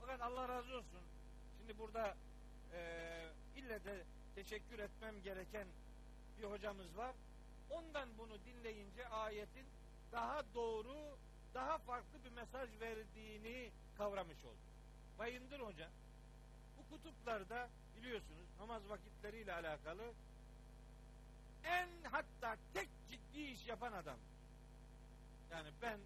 Fakat 0.00 0.20
Allah 0.20 0.48
razı 0.48 0.76
olsun. 0.76 1.00
Şimdi 1.58 1.78
burada 1.78 2.16
e, 2.72 2.80
ille 3.56 3.84
de 3.84 4.04
teşekkür 4.34 4.78
etmem 4.78 5.22
gereken 5.22 5.66
bir 6.38 6.44
hocamız 6.44 6.96
var. 6.96 7.14
Ondan 7.70 8.08
bunu 8.18 8.38
dinleyince 8.44 9.08
ayetin 9.08 9.66
daha 10.12 10.42
doğru, 10.54 11.18
daha 11.54 11.78
farklı 11.78 12.24
bir 12.24 12.30
mesaj 12.30 12.80
verdiğini 12.80 13.70
kavramış 13.98 14.44
olduk. 14.44 14.74
Bayındır 15.18 15.60
Hoca, 15.60 15.88
bu 16.78 16.96
kutuplarda 16.96 17.68
biliyorsunuz 17.96 18.46
namaz 18.58 18.88
vakitleriyle 18.88 19.52
alakalı 19.52 20.12
en 21.64 21.88
hatta 22.10 22.56
tek 22.74 22.88
ciddi 23.10 23.40
iş 23.40 23.66
yapan 23.66 23.92
adam. 23.92 24.18
Yani 25.50 25.68
ben 25.82 25.98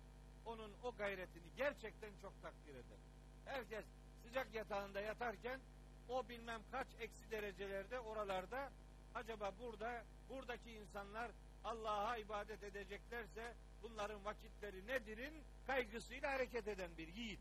onun 0.47 0.73
o 0.83 0.93
gayretini 0.93 1.47
gerçekten 1.57 2.11
çok 2.23 2.43
takdir 2.43 2.73
ederim. 2.73 3.09
Herkes 3.45 3.85
sıcak 4.23 4.55
yatağında 4.55 5.01
yatarken 5.01 5.61
o 6.09 6.29
bilmem 6.29 6.61
kaç 6.73 6.87
eksi 7.01 7.31
derecelerde 7.31 8.01
oralarda 8.01 8.73
acaba 9.15 9.53
burada 9.61 10.05
buradaki 10.29 10.71
insanlar 10.71 11.31
Allah'a 11.65 12.17
ibadet 12.17 12.63
edeceklerse 12.63 13.55
bunların 13.83 14.25
vakitleri 14.25 14.87
nedirin 14.87 15.45
kaygısıyla 15.67 16.33
hareket 16.33 16.69
eden 16.69 16.91
bir 16.99 17.09
yiğit. 17.09 17.41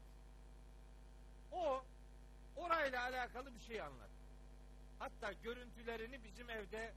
O 1.51 1.83
orayla 2.55 3.03
alakalı 3.03 3.55
bir 3.55 3.59
şey 3.59 3.81
anlat. 3.81 4.09
Hatta 4.99 5.31
görüntülerini 5.31 6.23
bizim 6.23 6.49
evde 6.49 6.93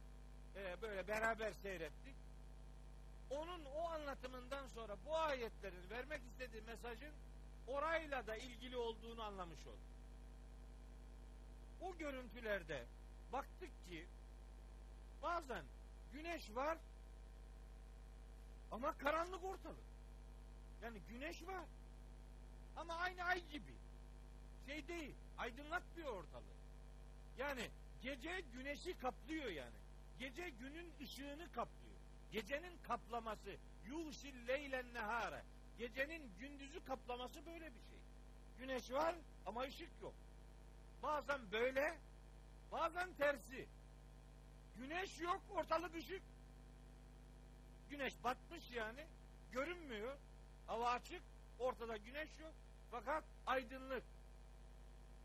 e, 0.56 0.82
böyle 0.82 1.08
beraber 1.08 1.52
seyrettik. 1.52 2.16
Onun 3.30 3.64
o 3.64 3.88
anlatımından 3.88 4.66
sonra 4.66 4.96
bu 5.06 5.16
ayetlerin 5.16 5.90
vermek 5.90 6.22
istediği 6.32 6.62
mesajın 6.62 7.12
orayla 7.66 8.26
da 8.26 8.36
ilgili 8.36 8.76
olduğunu 8.76 9.22
anlamış 9.22 9.66
olduk. 9.66 9.90
O 11.80 11.96
görüntülerde 11.98 12.84
baktık 13.32 13.88
ki 13.88 14.06
bazen 15.22 15.64
güneş 16.12 16.50
var 16.54 16.78
ama 18.70 18.98
karanlık 18.98 19.44
ortalık. 19.44 19.90
Yani 20.82 20.98
güneş 21.08 21.46
var 21.46 21.64
ama 22.76 22.94
aynı 22.94 23.24
ay 23.24 23.48
gibi. 23.48 23.74
Şey 24.66 24.88
değil, 24.88 25.14
aydınlatmıyor 25.38 26.12
ortalığı. 26.12 26.60
Yani 27.38 27.70
gece 28.02 28.40
güneşi 28.52 28.98
kaplıyor 28.98 29.50
yani. 29.50 29.76
Gece 30.18 30.50
günün 30.50 30.92
ışığını 31.02 31.52
kaplıyor. 31.52 31.96
Gecenin 32.32 32.78
kaplaması 32.82 33.56
yuşil 33.86 34.48
leylen 34.48 34.94
nehare. 34.94 35.42
Gecenin 35.78 36.32
gündüzü 36.38 36.84
kaplaması 36.84 37.46
böyle 37.46 37.66
bir 37.66 37.80
şey. 37.80 37.98
Güneş 38.58 38.90
var 38.90 39.14
ama 39.46 39.60
ışık 39.62 39.90
yok. 40.02 40.14
Bazen 41.02 41.40
böyle, 41.52 41.98
bazen 42.72 43.14
tersi. 43.14 43.68
Güneş 44.76 45.20
yok, 45.20 45.40
ortalık 45.50 45.94
ışık. 45.94 46.22
Güneş 47.90 48.24
batmış 48.24 48.70
yani, 48.70 49.06
görünmüyor. 49.52 50.16
Hava 50.66 50.90
açık, 50.90 51.22
ortada 51.58 51.96
güneş 51.96 52.28
yok. 52.40 52.52
Fakat 52.90 53.24
aydınlık. 53.46 54.02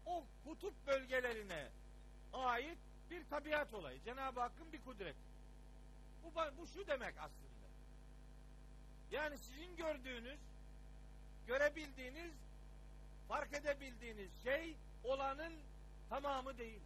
O 0.05 0.23
kutup 0.45 0.87
bölgelerine 0.87 1.67
ait 2.33 2.77
bir 3.09 3.29
tabiat 3.29 3.73
olayı. 3.73 4.03
Cenab-ı 4.03 4.39
Hakk'ın 4.39 4.73
bir 4.73 4.81
kudreti. 4.81 5.19
Bu, 6.23 6.31
bu 6.57 6.67
şu 6.67 6.87
demek 6.87 7.17
aslında. 7.17 7.45
Yani 9.11 9.37
sizin 9.37 9.75
gördüğünüz, 9.75 10.39
görebildiğiniz, 11.47 12.33
fark 13.27 13.53
edebildiğiniz 13.53 14.43
şey 14.43 14.75
olanın 15.03 15.53
tamamı 16.09 16.57
değil. 16.57 16.81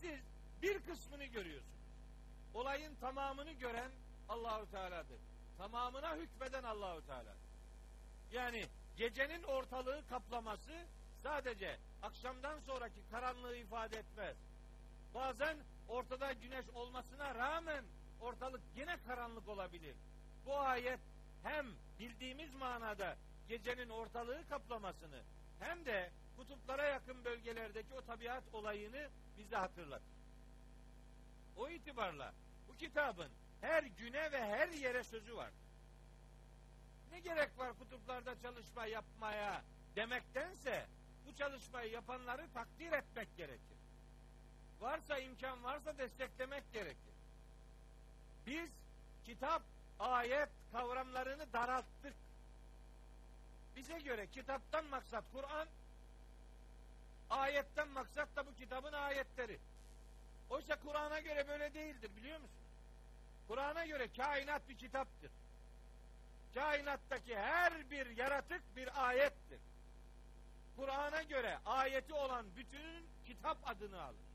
Siz 0.00 0.20
bir 0.62 0.82
kısmını 0.82 1.24
görüyorsunuz. 1.24 1.72
Olayın 2.54 2.94
tamamını 2.94 3.52
gören 3.52 3.90
Allahu 4.28 4.70
Teala'dır. 4.70 5.20
Tamamına 5.58 6.16
hükmeden 6.16 6.62
Allahu 6.62 7.06
Teala. 7.06 7.34
Yani 8.32 8.64
gecenin 8.96 9.42
ortalığı 9.42 10.06
kaplaması 10.08 10.86
sadece 11.22 11.78
akşamdan 12.02 12.60
sonraki 12.60 13.00
karanlığı 13.10 13.56
ifade 13.56 13.98
etmez. 13.98 14.36
Bazen 15.14 15.56
ortada 15.88 16.32
güneş 16.32 16.68
olmasına 16.74 17.34
rağmen 17.34 17.84
ortalık 18.20 18.62
yine 18.76 18.96
karanlık 19.06 19.48
olabilir. 19.48 19.96
Bu 20.46 20.58
ayet 20.58 21.00
hem 21.42 21.66
bildiğimiz 21.98 22.54
manada 22.54 23.16
gecenin 23.48 23.88
ortalığı 23.88 24.48
kaplamasını 24.48 25.22
hem 25.60 25.84
de 25.84 26.10
kutuplara 26.36 26.84
yakın 26.84 27.24
bölgelerdeki 27.24 27.94
o 27.94 28.02
tabiat 28.02 28.44
olayını 28.52 29.08
bize 29.38 29.56
hatırlatır. 29.56 30.12
O 31.56 31.68
itibarla 31.68 32.34
bu 32.68 32.76
kitabın 32.76 33.30
her 33.62 33.82
güne 33.82 34.32
ve 34.32 34.44
her 34.44 34.68
yere 34.68 35.04
sözü 35.04 35.36
var. 35.36 35.50
Ne 37.10 37.20
gerek 37.20 37.58
var 37.58 37.78
kutuplarda 37.78 38.40
çalışma 38.42 38.86
yapmaya 38.86 39.62
demektense 39.96 40.86
bu 41.26 41.34
çalışmayı 41.34 41.92
yapanları 41.92 42.52
takdir 42.54 42.92
etmek 42.92 43.36
gerekir. 43.36 43.78
Varsa 44.80 45.18
imkan 45.18 45.64
varsa 45.64 45.98
desteklemek 45.98 46.72
gerekir. 46.72 47.14
Biz 48.46 48.70
kitap, 49.24 49.62
ayet 49.98 50.48
kavramlarını 50.72 51.52
daralttık. 51.52 52.14
Bize 53.76 53.98
göre 53.98 54.26
kitaptan 54.26 54.84
maksat 54.84 55.24
Kur'an, 55.32 55.68
ayetten 57.30 57.88
maksat 57.88 58.36
da 58.36 58.46
bu 58.46 58.54
kitabın 58.54 58.92
ayetleri. 58.92 59.58
Oysa 60.50 60.76
Kur'an'a 60.76 61.20
göre 61.20 61.48
böyle 61.48 61.74
değildir 61.74 62.10
biliyor 62.16 62.40
musun? 62.40 62.61
Kur'an'a 63.48 63.86
göre 63.86 64.08
kainat 64.16 64.68
bir 64.68 64.78
kitaptır. 64.78 65.30
Kainattaki 66.54 67.36
her 67.36 67.90
bir 67.90 68.16
yaratık 68.16 68.76
bir 68.76 69.08
ayettir. 69.08 69.60
Kur'an'a 70.76 71.22
göre 71.22 71.58
ayeti 71.66 72.14
olan 72.14 72.46
bütün 72.56 73.06
kitap 73.26 73.58
adını 73.64 74.02
alır. 74.02 74.32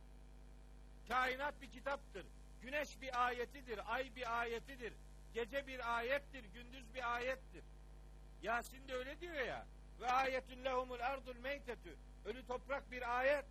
Kainat 1.07 1.61
bir 1.61 1.71
kitaptır. 1.71 2.25
Güneş 2.61 3.01
bir 3.01 3.25
ayetidir, 3.25 3.93
ay 3.93 4.15
bir 4.15 4.39
ayetidir, 4.39 4.93
gece 5.33 5.67
bir 5.67 5.97
ayettir, 5.97 6.43
gündüz 6.43 6.93
bir 6.93 7.15
ayettir. 7.15 7.63
Yasin 8.41 8.87
de 8.87 8.93
öyle 8.93 9.19
diyor 9.19 9.45
ya. 9.45 9.65
Ve 10.01 10.11
ayetün 10.11 10.63
lehumul 10.65 10.99
ardul 10.99 11.35
meytetü. 11.35 11.95
Ölü 12.25 12.47
toprak 12.47 12.91
bir 12.91 13.17
ayet. 13.17 13.45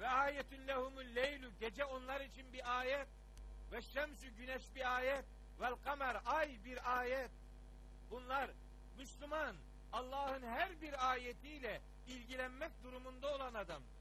Ve 0.00 0.08
ayetün 0.08 0.66
lehumul 0.68 1.14
leylü. 1.14 1.50
Gece 1.60 1.84
onlar 1.84 2.20
için 2.20 2.52
bir 2.52 2.78
ayet. 2.78 3.08
Ve 3.72 3.82
şemsü 3.82 4.28
güneş 4.28 4.62
bir 4.74 4.96
ayet. 4.96 5.24
Vel 5.60 5.74
kamer 5.84 6.16
ay 6.26 6.58
bir 6.64 6.98
ayet. 6.98 7.30
Bunlar 8.10 8.50
Müslüman 8.98 9.56
Allah'ın 9.92 10.42
her 10.42 10.80
bir 10.80 11.10
ayetiyle 11.10 11.80
ilgilenmek 12.06 12.82
durumunda 12.82 13.34
olan 13.34 13.54
adamdır. 13.54 14.00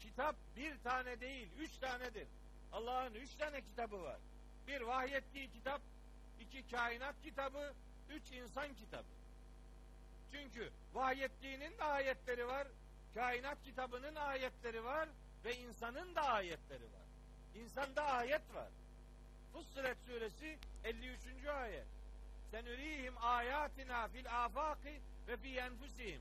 Kitap 0.00 0.36
bir 0.56 0.78
tane 0.78 1.20
değil, 1.20 1.48
üç 1.58 1.78
tanedir. 1.78 2.28
Allah'ın 2.72 3.14
üç 3.14 3.34
tane 3.34 3.62
kitabı 3.62 4.02
var. 4.02 4.18
Bir 4.66 4.80
vahyettiği 4.80 5.50
kitap, 5.50 5.80
iki 6.40 6.70
kainat 6.70 7.14
kitabı, 7.22 7.74
üç 8.10 8.32
insan 8.32 8.74
kitabı. 8.74 9.18
Çünkü 10.32 10.72
vahyettiğinin 10.94 11.78
de 11.78 11.84
ayetleri 11.84 12.46
var, 12.46 12.68
kainat 13.14 13.62
kitabının 13.64 14.14
ayetleri 14.14 14.84
var 14.84 15.08
ve 15.44 15.56
insanın 15.56 16.14
da 16.14 16.22
ayetleri 16.22 16.84
var. 16.84 16.97
İnsanda 17.58 18.02
ayet 18.02 18.54
var. 18.54 18.68
Fussilet 19.52 19.96
suresi 20.06 20.58
53. 20.84 21.46
ayet. 21.46 21.86
Senürihim 22.50 23.14
ayatina 23.20 24.08
fil 24.08 24.44
afaki 24.44 25.00
ve 25.28 25.36
fi 25.36 25.56
enfusihim. 25.56 26.20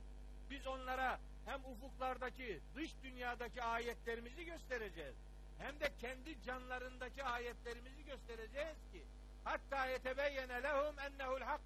Biz 0.50 0.68
onlara 0.68 1.20
hem 1.46 1.66
ufuklardaki, 1.66 2.60
dış 2.76 2.92
dünyadaki 3.04 3.64
ayetlerimizi 3.64 4.46
göstereceğiz. 4.46 5.16
Hem 5.60 5.80
de 5.80 5.92
kendi 6.02 6.44
canlarındaki 6.44 7.24
ayetlerimizi 7.24 8.06
göstereceğiz 8.06 8.78
ki 8.92 9.04
hatta 9.44 9.86
yetebeyyene 9.86 10.64
lehum 10.64 11.00
ennehu'l 11.00 11.42
hak. 11.42 11.62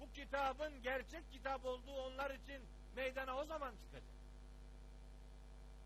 Bu 0.00 0.12
kitabın 0.12 0.82
gerçek 0.82 1.32
kitap 1.32 1.64
olduğu 1.64 1.94
onlar 1.94 2.30
için 2.30 2.62
meydana 2.96 3.36
o 3.36 3.44
zaman 3.44 3.74
çıkacak. 3.84 4.14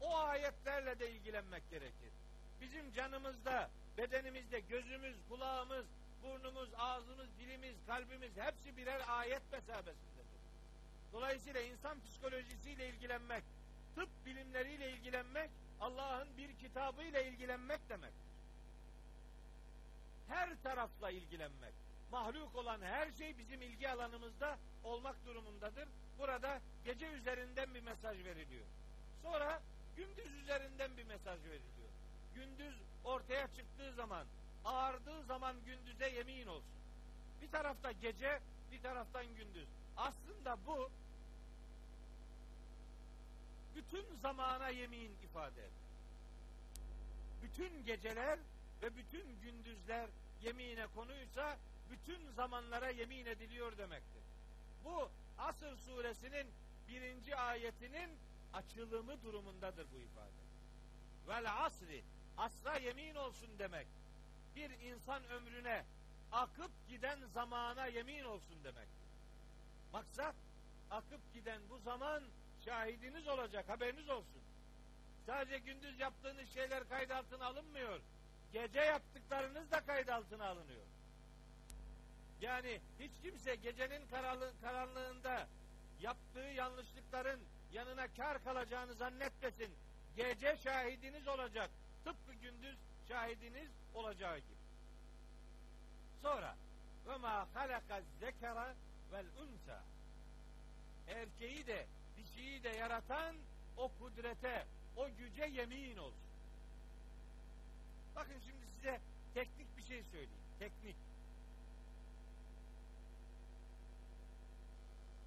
O 0.01 0.17
ayetlerle 0.17 0.99
de 0.99 1.11
ilgilenmek 1.11 1.71
gerekir. 1.71 2.18
Bizim 2.61 2.93
canımızda, 2.93 3.71
bedenimizde, 3.99 4.61
gözümüz, 4.61 5.17
kulağımız, 5.29 5.87
burnumuz, 6.23 6.69
ağzımız, 6.79 7.29
dilimiz, 7.39 7.75
kalbimiz 7.87 8.37
hepsi 8.37 8.77
birer 8.77 9.03
ayet 9.09 9.53
mesabesindedir. 9.53 10.41
Dolayısıyla 11.13 11.61
insan 11.61 12.01
psikolojisiyle 12.01 12.89
ilgilenmek, 12.89 13.45
tıp 13.95 14.09
bilimleriyle 14.27 14.93
ilgilenmek, 14.93 15.51
Allah'ın 15.81 16.37
bir 16.37 16.57
kitabıyla 16.57 17.21
ilgilenmek 17.21 17.89
demektir. 17.89 18.29
Her 20.29 20.63
tarafla 20.63 21.11
ilgilenmek. 21.11 21.75
Mahluk 22.13 22.57
olan 22.57 22.83
her 22.83 23.13
şey 23.13 23.39
bizim 23.39 23.63
ilgi 23.63 23.91
alanımızda 23.91 24.59
olmak 24.85 25.27
durumundadır. 25.27 25.89
Burada 26.19 26.61
gece 26.85 27.07
üzerinden 27.07 27.75
bir 27.75 27.83
mesaj 27.83 28.25
veriliyor. 28.25 28.67
Sonra 29.23 29.63
gündüz 29.97 30.33
üzerinden 30.43 30.97
bir 30.97 31.05
mesaj 31.05 31.45
veriliyor. 31.45 31.78
Gündüz 32.39 32.75
ortaya 33.05 33.47
çıktığı 33.47 33.93
zaman, 33.93 34.27
ağardığı 34.65 35.23
zaman 35.25 35.57
gündüze 35.65 36.09
yemin 36.09 36.47
olsun. 36.47 36.79
Bir 37.43 37.51
tarafta 37.51 37.93
gece, 37.93 38.41
bir 38.73 38.83
taraftan 38.83 39.27
gündüz. 39.27 39.69
Aslında 39.97 40.67
bu 40.67 40.91
bütün 43.75 44.17
zamana 44.23 44.69
yemin 44.69 45.13
ifade 45.23 45.61
eder. 45.61 45.71
Bütün 47.43 47.85
geceler 47.85 48.39
ve 48.83 48.97
bütün 48.97 49.41
gündüzler 49.41 50.11
yemine 50.43 50.87
konuysa 50.87 51.59
bütün 51.91 52.31
zamanlara 52.31 52.91
yemin 52.91 53.27
ediliyor 53.27 53.79
demektir. 53.79 54.23
Bu 54.85 55.11
Asır 55.39 55.77
suresinin 55.77 56.47
birinci 56.89 57.37
ayetinin 57.37 58.11
açılımı 58.53 59.23
durumundadır 59.23 59.87
bu 59.93 59.97
ifade. 59.97 60.49
Vel 61.29 61.65
asri 61.65 62.05
asra 62.39 62.77
yemin 62.77 63.15
olsun 63.15 63.59
demek. 63.59 63.87
Bir 64.57 64.71
insan 64.71 65.25
ömrüne 65.25 65.85
akıp 66.33 66.71
giden 66.89 67.19
zamana 67.35 67.87
yemin 67.87 68.25
olsun 68.25 68.65
demek. 68.65 68.89
Maksat 69.93 70.35
akıp 70.91 71.35
giden 71.35 71.61
bu 71.71 71.79
zaman 71.79 72.23
şahidiniz 72.65 73.29
olacak 73.29 73.69
haberiniz 73.69 74.09
olsun. 74.09 74.43
Sadece 75.27 75.59
gündüz 75.59 76.01
yaptığınız 76.01 76.49
şeyler 76.49 76.89
kayıt 76.89 77.11
altına 77.11 77.47
alınmıyor. 77.47 78.01
Gece 78.53 78.81
yaptıklarınız 78.81 79.71
da 79.71 79.81
kayıt 79.81 80.09
altına 80.09 80.47
alınıyor. 80.47 80.87
Yani 82.41 82.81
hiç 83.01 83.13
kimse 83.23 83.55
gecenin 83.55 84.03
karanlığında 84.61 85.49
yaptığı 86.01 86.39
yanlışlıkların 86.39 87.41
yanına 87.73 88.09
kar 88.09 88.45
kalacağını 88.45 88.95
zannetmesin. 88.95 89.75
Gece 90.17 90.57
şahidiniz 90.57 91.29
olacak. 91.29 91.71
Tıpkı 92.09 92.33
gündüz 92.33 92.79
şahidiniz 93.09 93.71
olacağı 93.95 94.39
gibi. 94.39 94.59
Sonra 96.23 96.57
ve 97.07 97.17
ma 97.17 97.49
halaka 97.55 98.03
zekera 98.21 98.75
vel 99.13 99.27
unsa 99.27 99.83
erkeği 101.09 101.67
de 101.67 101.87
dişiyi 102.17 102.63
de 102.63 102.69
yaratan 102.69 103.37
o 103.77 103.91
kudrete, 103.99 104.67
o 104.97 105.09
güce 105.19 105.45
yemin 105.45 105.97
olsun. 105.97 106.29
Bakın 108.17 108.39
şimdi 108.47 108.67
size 108.75 109.01
teknik 109.35 109.77
bir 109.77 109.83
şey 109.83 110.03
söyleyeyim. 110.03 110.43
Teknik. 110.59 110.97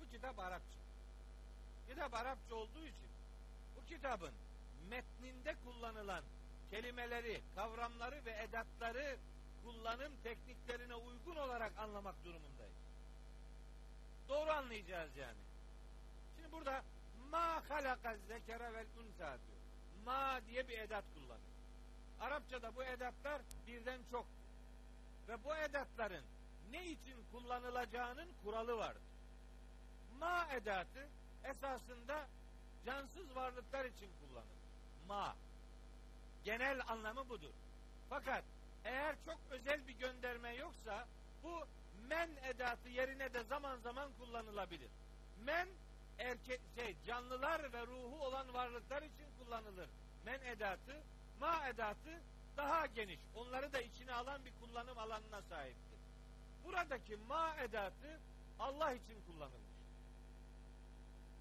Bu 0.01 0.09
kitap 0.11 0.39
Arapça. 0.39 0.79
Kitap 1.87 2.13
Arapça 2.13 2.55
olduğu 2.55 2.85
için 2.85 3.09
bu 3.75 3.85
kitabın 3.85 4.33
metninde 4.89 5.55
kullanılan 5.65 6.23
kelimeleri, 6.72 7.41
kavramları 7.56 8.26
ve 8.26 8.31
edatları 8.31 9.18
kullanım 9.64 10.14
tekniklerine 10.23 10.95
uygun 10.95 11.35
olarak 11.35 11.77
anlamak 11.77 12.15
durumundayız. 12.26 12.77
Doğru 14.30 14.52
anlayacağız 14.52 15.18
yani. 15.18 15.39
Şimdi 16.35 16.52
burada 16.52 16.84
ma 17.31 17.64
halaka 17.69 18.18
zekere 18.18 18.73
vel 18.73 18.85
unsa 18.98 19.38
diyor. 19.48 19.61
Ma 20.06 20.41
diye 20.48 20.68
bir 20.68 20.80
edat 20.80 21.06
kullanıyor. 21.14 21.52
Arapçada 22.19 22.76
bu 22.76 22.84
edatlar 22.84 23.41
birden 23.68 23.99
çok. 24.11 24.26
Ve 25.27 25.43
bu 25.43 25.56
edatların 25.56 26.26
ne 26.72 26.88
için 26.88 27.18
kullanılacağının 27.31 28.30
kuralı 28.43 28.77
vardır. 28.77 29.02
Ma 30.19 30.48
edatı 30.52 31.07
esasında 31.43 32.27
cansız 32.85 33.35
varlıklar 33.35 33.85
için 33.85 34.10
kullanılır. 34.19 34.61
Ma. 35.07 35.35
Genel 36.45 36.81
anlamı 36.88 37.30
budur. 37.30 37.53
Fakat 38.09 38.43
eğer 38.85 39.15
çok 39.26 39.39
özel 39.49 39.88
bir 39.88 39.93
gönderme 39.93 40.55
yoksa 40.55 41.07
bu 41.43 41.68
men 42.09 42.30
edatı 42.43 42.89
yerine 42.89 43.34
de 43.34 43.43
zaman 43.43 43.77
zaman 43.77 44.09
kullanılabilir. 44.19 44.89
Men 45.45 45.68
erkek 46.19 46.61
şey 46.76 46.95
canlılar 47.07 47.73
ve 47.73 47.88
ruhu 47.88 48.26
olan 48.26 48.53
varlıklar 48.53 49.01
için 49.01 49.27
kullanılır. 49.39 49.89
Men 50.26 50.41
edatı, 50.41 51.03
ma 51.39 51.68
edatı 51.68 52.22
daha 52.57 52.85
geniş. 52.85 53.19
Onları 53.35 53.73
da 53.73 53.81
içine 53.81 54.13
alan 54.13 54.45
bir 54.45 54.53
kullanım 54.61 54.97
alanına 54.97 55.41
sahiptir. 55.41 55.99
Buradaki 56.65 57.15
ma 57.15 57.55
edatı 57.55 58.19
Allah 58.59 58.93
için 58.93 59.22
kullanılmış. 59.27 59.72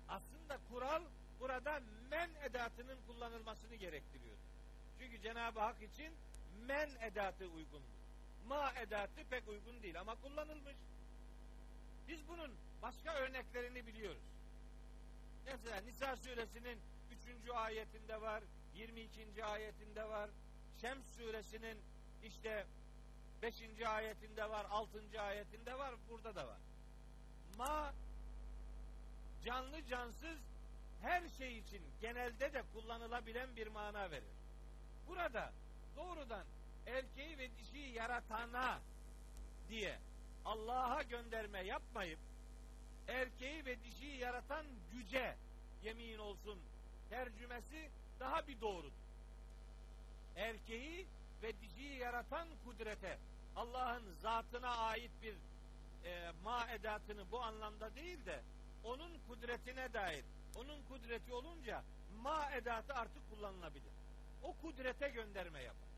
Aslında 0.08 0.58
kural 0.72 1.02
burada 1.40 1.80
men 2.10 2.30
edatının 2.44 2.98
kullanılmasını 3.06 3.74
gerektiriyor. 3.74 4.36
Çünkü 5.00 5.22
Cenab-ı 5.22 5.60
Hak 5.60 5.82
için 5.82 6.14
men 6.66 6.90
edatı 7.00 7.46
uygundur. 7.46 8.00
Ma 8.46 8.72
edatı 8.72 9.24
pek 9.30 9.48
uygun 9.48 9.82
değil 9.82 10.00
ama 10.00 10.14
kullanılmış. 10.14 10.76
Biz 12.08 12.28
bunun 12.28 12.50
başka 12.82 13.14
örneklerini 13.14 13.86
biliyoruz. 13.86 14.22
Mesela 15.46 15.80
Nisa 15.80 16.16
suresinin 16.16 16.78
3. 17.44 17.50
ayetinde 17.50 18.20
var, 18.20 18.42
22. 18.74 19.44
ayetinde 19.44 20.08
var. 20.08 20.30
Şems 20.80 21.16
suresinin 21.16 21.78
işte 22.24 22.66
5. 23.42 23.62
ayetinde 23.86 24.50
var, 24.50 24.66
6. 24.70 25.20
ayetinde 25.20 25.78
var, 25.78 25.94
burada 26.10 26.34
da 26.34 26.48
var. 26.48 26.58
Ma 27.58 27.94
canlı 29.44 29.84
cansız 29.84 30.38
her 31.02 31.28
şey 31.28 31.58
için 31.58 31.82
genelde 32.00 32.52
de 32.52 32.62
kullanılabilen 32.72 33.56
bir 33.56 33.66
mana 33.66 34.10
verir. 34.10 34.39
Burada 35.10 35.52
doğrudan 35.96 36.44
erkeği 36.86 37.38
ve 37.38 37.50
dişiyi 37.58 37.92
yaratana 37.94 38.80
diye 39.68 39.98
Allah'a 40.44 41.02
gönderme 41.02 41.60
yapmayıp 41.60 42.18
erkeği 43.08 43.66
ve 43.66 43.84
dişiyi 43.84 44.16
yaratan 44.16 44.66
güce 44.92 45.36
yemin 45.84 46.18
olsun 46.18 46.58
tercümesi 47.10 47.90
daha 48.20 48.46
bir 48.46 48.60
doğrudur. 48.60 48.92
Erkeği 50.36 51.06
ve 51.42 51.60
dişiyi 51.60 51.98
yaratan 51.98 52.48
kudrete 52.64 53.18
Allah'ın 53.56 54.14
zatına 54.22 54.76
ait 54.76 55.10
bir 55.22 55.34
e, 56.04 56.32
ma 56.44 56.70
edatını 56.70 57.30
bu 57.30 57.42
anlamda 57.42 57.94
değil 57.94 58.26
de 58.26 58.42
onun 58.84 59.18
kudretine 59.28 59.92
dair 59.92 60.24
onun 60.56 60.82
kudreti 60.82 61.32
olunca 61.32 61.84
ma 62.22 62.50
edatı 62.50 62.94
artık 62.94 63.30
kullanılabilir. 63.30 63.99
O 64.42 64.56
kudrete 64.56 65.08
gönderme 65.08 65.62
yapar. 65.62 65.88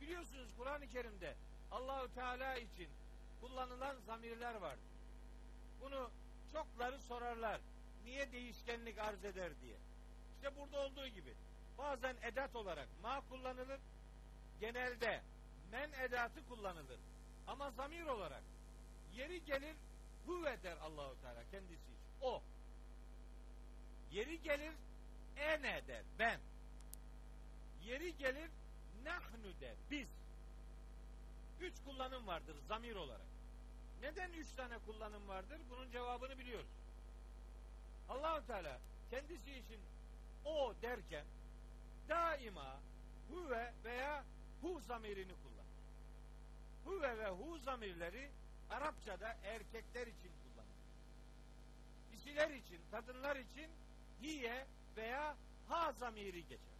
Biliyorsunuz 0.00 0.48
Kur'an-ı 0.56 0.88
Kerim'de 0.88 1.36
Allahü 1.70 2.14
Teala 2.14 2.56
için 2.56 2.88
kullanılan 3.40 3.96
zamirler 4.06 4.54
vardır. 4.54 4.96
Bunu 5.80 6.10
çokları 6.52 6.98
sorarlar. 6.98 7.60
Niye 8.04 8.32
değişkenlik 8.32 8.98
arz 8.98 9.24
eder 9.24 9.60
diye. 9.60 9.76
İşte 10.36 10.56
burada 10.56 10.78
olduğu 10.80 11.06
gibi 11.08 11.34
bazen 11.78 12.16
edat 12.22 12.56
olarak 12.56 12.88
ma 13.02 13.20
kullanılır. 13.28 13.80
Genelde 14.60 15.22
men 15.70 15.92
edatı 15.92 16.48
kullanılır. 16.48 17.00
Ama 17.46 17.70
zamir 17.70 18.06
olarak 18.06 18.42
yeri 19.12 19.44
gelir 19.44 19.76
huve 20.26 20.62
der 20.62 20.76
Allahu 20.76 21.20
Teala 21.20 21.44
kendisi 21.50 21.74
için. 21.74 21.96
O. 22.20 22.42
Yeri 24.10 24.42
gelir 24.42 24.72
ene 25.36 25.86
der 25.88 26.04
ben. 26.18 26.40
Yeri 27.86 28.16
gelir 28.16 28.50
nahnu 29.04 29.60
der 29.60 29.74
biz. 29.90 30.08
Üç 31.60 31.74
kullanım 31.84 32.26
vardır 32.26 32.56
zamir 32.68 32.96
olarak. 32.96 33.26
Neden 34.02 34.32
üç 34.32 34.52
tane 34.52 34.78
kullanım 34.78 35.28
vardır? 35.28 35.60
Bunun 35.70 35.90
cevabını 35.90 36.38
biliyoruz. 36.38 36.70
Allahu 38.08 38.46
Teala 38.46 38.78
kendisi 39.10 39.50
için 39.50 39.80
o 40.44 40.74
derken 40.82 41.24
daima 42.08 42.80
huve 43.30 43.72
veya 43.84 44.24
hu 44.62 44.80
zamirini 44.80 45.32
kullanır. 45.32 45.66
Huve 46.84 47.18
ve 47.18 47.28
hu 47.28 47.58
zamirleri 47.58 48.30
Arapçada 48.70 49.36
erkekler 49.44 50.06
için 50.06 50.30
kullanılır. 50.42 50.76
Dişiler 52.12 52.50
için, 52.50 52.80
kadınlar 52.90 53.36
için 53.36 53.70
hiye 54.22 54.66
veya 54.96 55.36
ha 55.68 55.92
zamiri 55.92 56.48
geçer. 56.48 56.75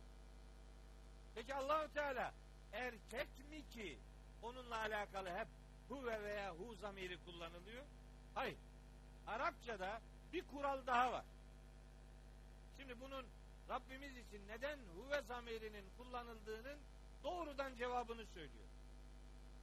Peki 1.37 1.55
Allahu 1.55 1.93
Teala 1.93 2.35
erkek 2.73 3.29
mi 3.51 3.69
ki 3.69 3.99
onunla 4.43 4.79
alakalı 4.79 5.31
hep 5.31 5.49
huve 5.89 6.23
veya 6.23 6.55
hu 6.55 6.75
zamiri 6.75 7.19
kullanılıyor? 7.25 7.85
Hayır. 8.35 8.57
Arapçada 9.27 10.01
bir 10.33 10.47
kural 10.47 10.87
daha 10.87 11.13
var. 11.13 11.25
Şimdi 12.79 13.01
bunun 13.01 13.27
Rabbimiz 13.69 14.17
için 14.17 14.49
neden 14.49 14.79
huve 14.97 15.23
zamirinin 15.23 15.85
kullanıldığının 15.99 16.79
doğrudan 17.25 17.77
cevabını 17.77 18.27
söylüyor. 18.27 18.67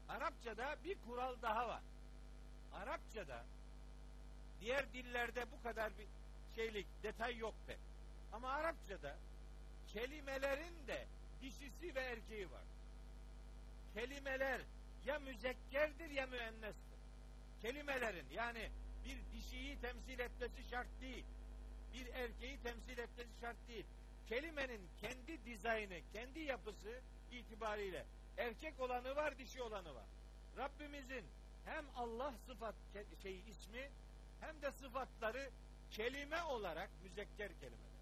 Arapçada 0.10 0.78
bir 0.84 0.98
kural 1.08 1.41
daha 1.41 1.68
var. 1.68 1.82
Arapçada 2.74 3.45
diğer 4.62 4.94
dillerde 4.94 5.52
bu 5.52 5.64
kadar 5.64 5.98
bir 5.98 6.08
şeylik, 6.56 6.88
detay 7.04 7.38
yok 7.38 7.56
pek. 7.68 7.80
Ama 8.34 8.50
Arapçada 8.50 9.18
kelimelerin 9.88 10.88
de 10.88 11.08
dişisi 11.44 11.95
ve 11.95 11.99
erkeği 11.99 12.52
var. 12.52 12.64
Kelimeler 13.94 14.61
ya 15.06 15.20
müzekkerdir 15.20 16.10
ya 16.10 16.28
müennestir. 16.28 16.99
Kelimelerin 17.61 18.26
yani 18.32 18.70
bir 19.06 19.18
dişiyi 19.34 19.82
temsil 19.82 20.20
etmesi 20.20 20.70
şart 20.70 20.88
değil. 21.02 21.26
Bir 21.94 22.07
erkeği 22.07 22.57
temsil 22.64 22.98
etmesi 22.98 23.30
şart 23.41 23.68
değil. 23.68 23.86
Kelimenin 24.30 24.82
kendi 25.02 25.45
dizaynı, 25.45 25.99
kendi 26.14 26.40
yapısı 26.40 27.02
itibariyle 27.32 28.06
erkek 28.38 28.80
olanı 28.80 29.15
var, 29.15 29.38
dişi 29.38 29.61
olanı 29.61 29.95
var. 29.95 30.06
Rabbimizin 30.57 31.26
hem 31.65 31.86
Allah 31.95 32.34
sıfat 32.48 32.76
şey 33.24 33.40
ismi 33.49 33.90
hem 34.41 34.61
de 34.61 34.72
sıfatları 34.72 35.49
kelime 35.91 36.44
olarak 36.44 36.90
müzekker 37.03 37.52
kelimeler. 37.60 37.93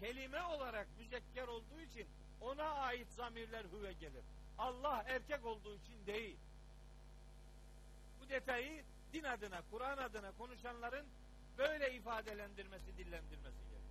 Kelime 0.00 0.42
olarak 0.42 0.86
müzekker 0.98 1.48
olduğu 1.48 1.80
için 1.80 2.06
ona 2.40 2.64
ait 2.64 3.08
zamirler 3.12 3.64
hüve 3.64 3.92
gelir. 3.92 4.24
Allah 4.58 5.04
erkek 5.06 5.44
olduğu 5.44 5.76
için 5.76 6.06
değil. 6.06 6.36
Bu 8.20 8.28
detayı 8.28 8.84
din 9.12 9.24
adına, 9.24 9.62
Kur'an 9.70 9.98
adına 9.98 10.32
konuşanların 10.38 11.06
böyle 11.58 11.94
ifadelendirmesi, 11.94 12.98
dillendirmesi 12.98 13.58
gerekir. 13.70 13.86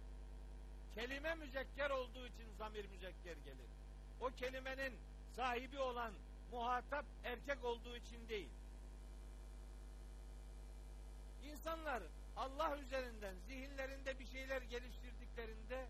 Kelime 0.96 1.36
müzekker 1.36 1.90
olduğu 1.90 2.28
için 2.28 2.54
zamir 2.58 2.86
müzekker 2.86 3.38
gelir. 3.46 3.70
O 4.22 4.30
kelimenin 4.30 4.94
sahibi 5.36 5.80
olan 5.80 6.14
muhatap 6.52 7.06
erkek 7.24 7.66
olduğu 7.66 7.98
için 7.98 8.30
değil. 8.30 8.50
İnsanlar 11.44 12.04
Allah 12.38 12.78
üzerinden 12.78 13.36
zihinlerinde 13.48 14.20
bir 14.20 14.28
şeyler 14.28 14.62
geliştirdiklerinde 15.36 15.86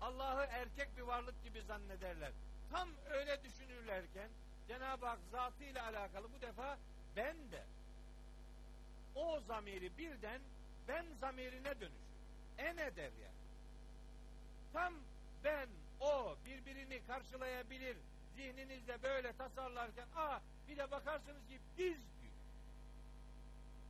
Allah'ı 0.00 0.46
erkek 0.50 0.96
bir 0.96 1.02
varlık 1.02 1.44
gibi 1.44 1.62
zannederler. 1.62 2.32
Tam 2.72 2.88
öyle 3.10 3.42
düşünürlerken 3.44 4.30
Cenab-ı 4.68 5.06
Hak 5.06 5.18
zatıyla 5.32 5.86
alakalı 5.86 6.32
bu 6.32 6.40
defa 6.40 6.78
ben 7.16 7.36
de 7.52 7.64
o 9.14 9.40
zamiri 9.40 9.98
birden 9.98 10.40
ben 10.88 11.06
zamirine 11.20 11.80
dönüşür. 11.80 12.08
Ene 12.58 12.96
der 12.96 13.12
yani. 13.22 13.38
Tam 14.72 14.94
ben 15.44 15.68
o 16.00 16.36
birbirini 16.46 17.06
karşılayabilir 17.06 17.96
zihninizde 18.36 19.02
böyle 19.02 19.32
tasarlarken 19.32 20.06
aa 20.16 20.40
bir 20.68 20.76
de 20.76 20.90
bakarsınız 20.90 21.48
ki 21.48 21.60
biz 21.78 21.96
diyor. 21.96 22.32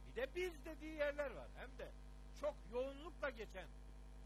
Bir 0.09 0.17
de 0.17 0.29
biz 0.35 0.65
dediği 0.65 0.95
yerler 0.95 1.31
var. 1.31 1.49
Hem 1.57 1.79
de 1.79 1.91
çok 2.41 2.55
yoğunlukla 2.73 3.31
geçen 3.31 3.67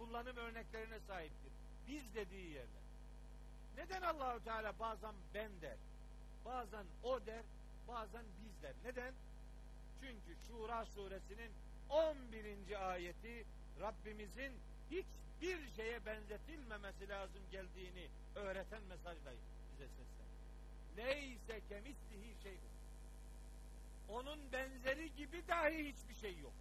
kullanım 0.03 0.37
örneklerine 0.37 1.01
sahiptir. 1.01 1.53
Biz 1.89 2.15
dediği 2.15 2.51
yerler. 2.51 2.83
Neden 3.77 4.03
Allahu 4.03 4.45
Teala 4.45 4.79
bazen 4.79 5.15
ben 5.35 5.51
der, 5.63 5.77
bazen 6.45 6.87
o 7.03 7.27
der, 7.27 7.43
bazen 7.89 8.25
biz 8.41 8.63
der. 8.63 8.73
Neden? 8.85 9.15
Çünkü 10.01 10.37
Şura 10.47 10.85
suresinin 10.87 11.51
11. 11.91 12.91
ayeti 12.91 13.45
Rabbimizin 13.81 14.53
hiçbir 14.91 15.71
şeye 15.77 16.07
benzetilmemesi 16.07 17.09
lazım 17.09 17.43
geldiğini 17.51 18.09
öğreten 18.35 18.83
mesajla 18.83 19.33
bize 19.73 19.89
sesleniyor. 19.89 20.33
Neyse 20.97 21.61
kemislihi 21.69 22.43
şey 22.43 22.57
onun 24.09 24.53
benzeri 24.53 25.15
gibi 25.17 25.49
dahi 25.49 25.93
hiçbir 25.93 26.15
şey 26.15 26.39
yok. 26.39 26.53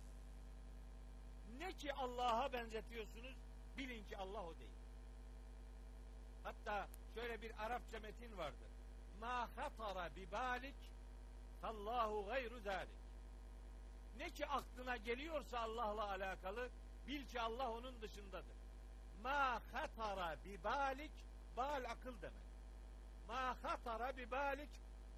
Ne 1.60 1.74
ki 1.74 1.94
Allah'a 1.94 2.54
benzetiyorsunuz 2.54 3.36
bilin 3.78 4.04
ki 4.04 4.18
Allah 4.18 4.44
o 4.44 4.54
değil. 4.60 4.72
Hatta 6.44 6.88
şöyle 7.16 7.42
bir 7.42 7.66
Arapça 7.66 8.00
metin 8.00 8.38
vardır. 8.38 8.68
Ma 9.22 9.50
hatara 9.56 10.16
bi 10.16 10.32
balik 10.32 10.76
Allahu 11.64 12.26
gayru 12.26 12.60
zalik. 12.60 13.02
Ne 14.18 14.30
ki 14.30 14.48
aklına 14.48 14.98
geliyorsa 14.98 15.60
Allah'la 15.60 16.08
alakalı 16.10 16.70
bil 17.08 17.26
ki 17.26 17.42
Allah 17.42 17.72
onun 17.72 18.02
dışındadır. 18.02 18.58
Ma 19.24 19.62
hatara 19.74 20.36
bi 20.46 20.64
balik 20.64 21.12
bal 21.58 21.84
akıl 21.90 22.22
demek. 22.22 22.52
Ma 23.28 23.56
hatara 23.64 24.18
bi 24.18 24.32
balik 24.32 24.70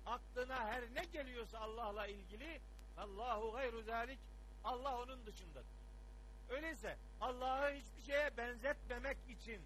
aklına 0.05 0.67
her 0.67 0.83
ne 0.95 1.05
geliyorsa 1.05 1.59
Allah'la 1.59 2.07
ilgili 2.07 2.61
Allahu 2.97 3.51
gayru 3.51 3.83
zalik 3.83 4.19
Allah 4.63 5.01
onun 5.01 5.25
dışındadır. 5.25 5.82
Öyleyse 6.49 6.97
Allah'ı 7.21 7.73
hiçbir 7.73 8.01
şeye 8.01 8.37
benzetmemek 8.37 9.17
için 9.29 9.61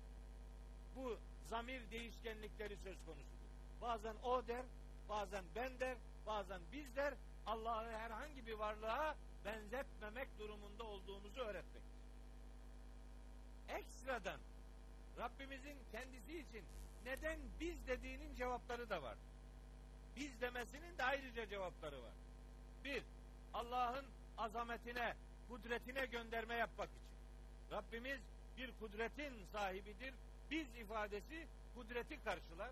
bu 0.95 1.17
zamir 1.49 1.91
değişkenlikleri 1.91 2.77
söz 2.77 2.97
konusudur. 3.05 3.47
Bazen 3.81 4.15
o 4.23 4.47
der, 4.47 4.65
bazen 5.09 5.43
ben 5.55 5.79
der, 5.79 5.97
bazen 6.25 6.61
biz 6.71 6.95
der. 6.95 7.13
Allah'ı 7.45 7.91
herhangi 7.91 8.47
bir 8.47 8.53
varlığa 8.53 9.15
benzetmemek 9.45 10.39
durumunda 10.39 10.83
olduğumuzu 10.83 11.41
öğretmektir. 11.41 11.97
Ekstradan 13.69 14.39
Rabbimizin 15.17 15.77
kendisi 15.91 16.39
için 16.39 16.63
neden 17.05 17.39
biz 17.59 17.87
dediğinin 17.87 18.35
cevapları 18.35 18.89
da 18.89 19.01
var. 19.03 19.17
Biz 20.15 20.41
demesinin 20.41 20.97
de 20.97 21.03
ayrıca 21.03 21.49
cevapları 21.49 22.03
var. 22.03 22.13
Bir, 22.83 23.03
Allah'ın 23.53 24.05
azametine, 24.37 25.15
kudretine 25.49 26.05
gönderme 26.05 26.55
yapmak 26.55 26.89
için. 26.89 27.17
Rabbimiz 27.71 28.19
bir 28.57 28.71
kudretin 28.79 29.33
sahibidir. 29.51 30.13
Biz 30.51 30.75
ifadesi 30.75 31.47
kudreti 31.75 32.23
karşılar. 32.23 32.71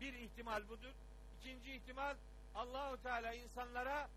Bir 0.00 0.12
ihtimal 0.12 0.68
budur. 0.68 0.92
İkinci 1.40 1.72
ihtimal 1.72 2.16
Allahu 2.54 3.02
Teala 3.02 3.34
insanlara 3.34 4.08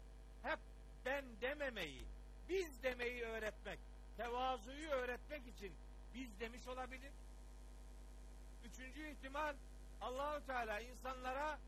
hep 0.43 0.59
ben 1.05 1.25
dememeyi, 1.41 2.05
biz 2.49 2.83
demeyi 2.83 3.23
öğretmek, 3.23 3.79
tevazuyu 4.17 4.89
öğretmek 4.89 5.47
için 5.47 5.73
biz 6.13 6.39
demiş 6.39 6.67
olabilir. 6.67 7.11
Üçüncü 8.65 9.07
ihtimal 9.09 9.55
Allahu 10.01 10.45
Teala 10.45 10.79
insanlara 10.79 11.59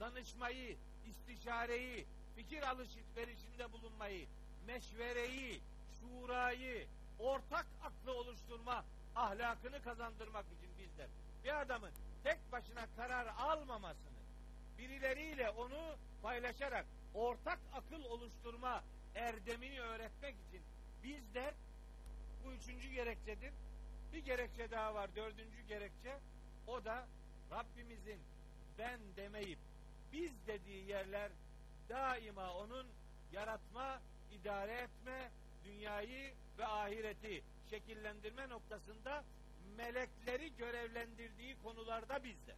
danışmayı, 0.00 0.76
istişareyi, 1.06 2.06
fikir 2.36 2.62
alışverişinde 2.62 3.72
bulunmayı, 3.72 4.26
meşvereyi, 4.68 5.60
şurayı, 6.00 6.86
ortak 7.18 7.66
aklı 7.82 8.12
oluşturma 8.12 8.84
ahlakını 9.16 9.82
kazandırmak 9.82 10.44
için 10.46 10.78
bizler. 10.78 11.08
Bir 11.44 11.60
adamın 11.60 11.90
tek 12.24 12.52
başına 12.52 12.86
karar 12.96 13.26
almamasını, 13.26 14.18
birileriyle 14.78 15.50
onu 15.50 15.96
paylaşarak 16.22 16.86
ortak 17.14 17.58
akıl 17.72 18.04
oluşturma 18.04 18.84
erdemini 19.14 19.80
öğretmek 19.80 20.34
için 20.48 20.62
bizler 21.02 21.54
bu 22.44 22.52
üçüncü 22.52 22.88
gerekçedir. 22.88 23.52
Bir 24.12 24.18
gerekçe 24.18 24.70
daha 24.70 24.94
var, 24.94 25.16
dördüncü 25.16 25.62
gerekçe. 25.68 26.18
O 26.66 26.84
da 26.84 27.06
Rabbimizin 27.50 28.20
ben 28.78 29.00
demeyip 29.16 29.58
biz 30.12 30.46
dediği 30.46 30.88
yerler 30.88 31.30
daima 31.88 32.54
onun 32.54 32.86
yaratma, 33.32 34.00
idare 34.32 34.72
etme, 34.72 35.30
dünyayı 35.64 36.34
ve 36.58 36.66
ahireti 36.66 37.42
şekillendirme 37.70 38.48
noktasında 38.48 39.24
melekleri 39.76 40.56
görevlendirdiği 40.56 41.56
konularda 41.62 42.24
bizde. 42.24 42.56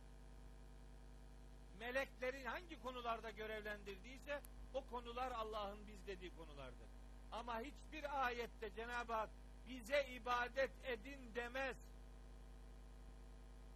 Meleklerin 1.79 2.45
hangi 2.45 2.83
konularda 2.83 3.31
görevlendirdiyse 3.31 4.41
o 4.75 4.85
konular 4.87 5.33
Allah'ın 5.33 5.87
biz 5.87 6.07
dediği 6.07 6.37
konulardır. 6.37 6.89
Ama 7.33 7.61
hiçbir 7.61 8.25
ayette 8.27 8.75
Cenab-ı 8.75 9.13
Hak 9.13 9.31
bize 9.69 10.07
ibadet 10.11 10.71
edin 10.85 11.35
demez. 11.35 11.77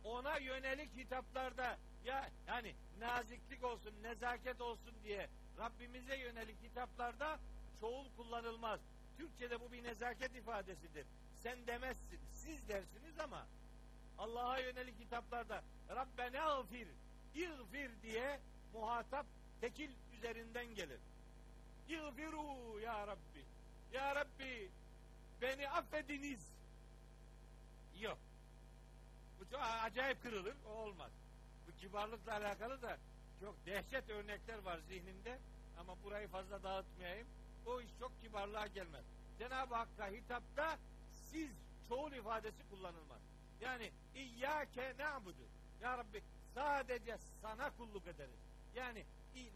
Ona 0.04 0.38
yönelik 0.38 0.96
hitaplarda 0.96 1.78
ya 2.04 2.30
yani 2.46 2.74
naziklik 2.98 3.64
olsun, 3.64 3.94
nezaket 4.02 4.60
olsun 4.60 4.94
diye 5.04 5.28
Rabbimize 5.58 6.16
yönelik 6.16 6.62
hitaplarda 6.62 7.38
çoğul 7.84 8.06
kullanılmaz. 8.16 8.80
Türkçe'de 9.18 9.60
bu 9.60 9.72
bir 9.72 9.84
nezaket 9.84 10.36
ifadesidir. 10.36 11.06
Sen 11.42 11.66
demezsin, 11.66 12.20
siz 12.32 12.68
dersiniz 12.68 13.18
ama 13.18 13.46
Allah'a 14.18 14.58
yönelik 14.58 15.00
hitaplarda 15.00 15.62
Rabbena 15.90 16.60
gfir, 16.60 16.88
İğfir 17.34 17.90
diye 18.02 18.40
muhatap 18.74 19.26
tekil 19.60 19.90
üzerinden 20.16 20.74
gelir. 20.74 21.00
İğfiru 21.88 22.80
ya 22.80 23.06
Rabbi. 23.06 23.44
Ya 23.92 24.14
Rabbi 24.14 24.70
beni 25.42 25.68
affediniz. 25.68 26.50
Yok. 28.00 28.18
Bu 29.40 29.50
çok 29.50 29.60
acayip 29.62 30.22
kırılır. 30.22 30.56
O 30.68 30.70
olmaz. 30.70 31.10
Bu 31.66 31.80
kibarlıkla 31.80 32.32
alakalı 32.32 32.82
da 32.82 32.98
çok 33.40 33.66
dehşet 33.66 34.10
örnekler 34.10 34.58
var 34.58 34.78
zihnimde. 34.88 35.38
Ama 35.78 35.96
burayı 36.04 36.28
fazla 36.28 36.62
dağıtmayayım. 36.62 37.26
O 37.66 37.80
iş 37.80 37.90
çok 37.98 38.20
kibarlığa 38.22 38.66
gelmez. 38.66 39.04
Cenab-ı 39.38 39.74
Hakk'a 39.74 40.08
hitapta 40.08 40.78
siz 41.12 41.50
çoğul 41.88 42.12
ifadesi 42.12 42.68
kullanılmaz. 42.70 43.20
Yani 43.60 43.92
İyyâke 44.14 44.94
na'budu. 44.98 45.46
Ya 45.82 45.98
Rabbi 45.98 46.22
sadece 46.54 47.18
sana 47.42 47.70
kulluk 47.70 48.06
ederiz. 48.06 48.38
Yani 48.74 49.04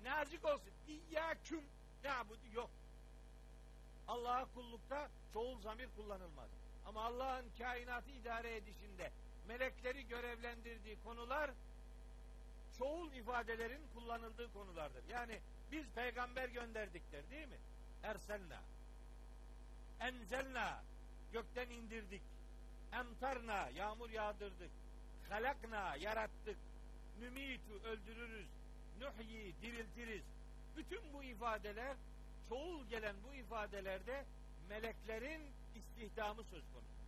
nazik 0.05 0.44
olsun. 0.44 0.72
İyyâküm 0.89 1.62
na'budu 2.05 2.55
yok. 2.55 2.70
Allah'a 4.09 4.44
kullukta 4.55 5.10
çoğul 5.32 5.60
zamir 5.60 5.89
kullanılmaz. 5.97 6.48
Ama 6.86 7.05
Allah'ın 7.05 7.47
kainatı 7.59 8.10
idare 8.10 8.56
edişinde 8.56 9.12
melekleri 9.48 10.09
görevlendirdiği 10.09 10.98
konular 11.05 11.51
çoğul 12.78 13.12
ifadelerin 13.12 13.82
kullanıldığı 13.94 14.52
konulardır. 14.52 15.05
Yani 15.09 15.40
biz 15.72 15.86
peygamber 15.94 16.48
gönderdikler 16.48 17.30
değil 17.30 17.48
mi? 17.48 17.59
Erselna. 18.02 18.60
Enzelna. 20.00 20.82
Gökten 21.32 21.70
indirdik. 21.70 22.22
Emtarna. 22.92 23.68
Yağmur 23.68 24.10
yağdırdık. 24.10 24.70
Halakna. 25.28 25.96
Yarattık. 25.96 26.58
Nümitu. 27.20 27.72
Öldürürüz. 27.84 28.48
Nuhyi. 29.00 29.54
Diriltiriz. 29.62 30.22
Bütün 30.76 31.12
bu 31.12 31.22
ifadeler 31.22 31.96
çoğul 32.48 32.84
gelen 32.86 33.16
bu 33.28 33.34
ifadelerde 33.34 34.24
meleklerin 34.68 35.42
istihdamı 35.74 36.42
söz 36.42 36.62
konusu. 36.72 36.98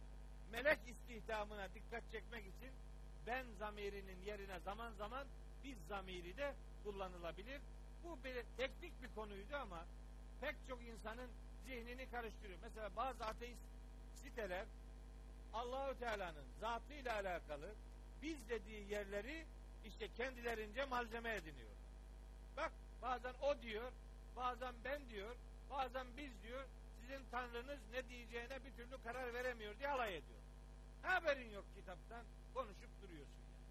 Melek 0.53 0.79
istihdamına 0.89 1.69
dikkat 1.75 2.13
çekmek 2.13 2.41
için 2.41 2.71
ben 3.27 3.47
zamirinin 3.59 4.23
yerine 4.27 4.61
zaman 4.61 4.93
zaman 4.93 5.27
biz 5.65 5.77
zamiri 5.89 6.37
de 6.37 6.55
kullanılabilir. 6.85 7.61
Bu 8.05 8.19
bir 8.25 8.45
teknik 8.57 9.03
bir 9.03 9.15
konuydu 9.15 9.57
ama 9.57 9.85
pek 10.41 10.57
çok 10.69 10.83
insanın 10.83 11.31
zihnini 11.67 12.11
karıştırıyor. 12.11 12.59
Mesela 12.63 12.97
bazı 12.97 13.25
ateist 13.25 13.61
siteler 14.15 14.67
Allahu 15.53 15.99
Teala'nın 15.99 16.45
zatıyla 16.61 17.15
alakalı 17.15 17.75
biz 18.23 18.49
dediği 18.49 18.91
yerleri 18.91 19.47
işte 19.85 20.09
kendilerince 20.17 20.85
malzeme 20.85 21.35
ediniyor. 21.35 21.71
Bak 22.57 22.73
bazen 23.03 23.35
o 23.43 23.63
diyor, 23.63 23.93
bazen 24.37 24.75
ben 24.85 25.09
diyor, 25.11 25.37
bazen 25.71 26.07
biz 26.17 26.43
diyor. 26.43 26.65
Sizin 27.01 27.25
tanrınız 27.31 27.79
ne 27.93 28.09
diyeceğine 28.09 28.65
bir 28.65 28.73
türlü 28.73 29.03
karar 29.03 29.35
veremiyor 29.35 29.79
diye 29.79 29.89
alay 29.89 30.17
ediyor. 30.17 30.41
Haberin 31.03 31.51
yok 31.51 31.65
kitaptan 31.77 32.25
konuşup 32.55 33.03
duruyorsun. 33.03 33.35
Yani. 33.35 33.67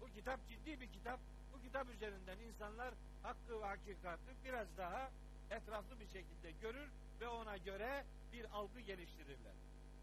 Bu 0.00 0.14
kitap 0.14 0.40
ciddi 0.48 0.80
bir 0.80 0.92
kitap. 0.92 1.20
Bu 1.60 1.64
kitap 1.64 1.90
üzerinden 1.90 2.38
insanlar 2.38 2.94
hakkı 3.22 3.60
ve 3.60 3.64
hakikatı 3.64 4.34
biraz 4.44 4.76
daha 4.76 5.10
etraflı 5.50 6.00
bir 6.00 6.06
şekilde 6.06 6.50
görür 6.50 6.88
ve 7.20 7.28
ona 7.28 7.56
göre 7.56 8.04
bir 8.32 8.44
algı 8.52 8.80
geliştirirler. 8.80 9.52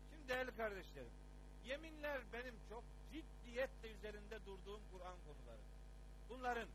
Şimdi 0.10 0.28
değerli 0.28 0.56
kardeşlerim, 0.56 1.12
yeminler 1.66 2.22
benim 2.34 2.56
çok 2.70 2.84
ciddiyetle 3.12 3.92
üzerinde 3.92 4.46
durduğum 4.46 4.82
Kur'an 4.92 5.16
konuları. 5.26 5.62
Bunların 6.30 6.70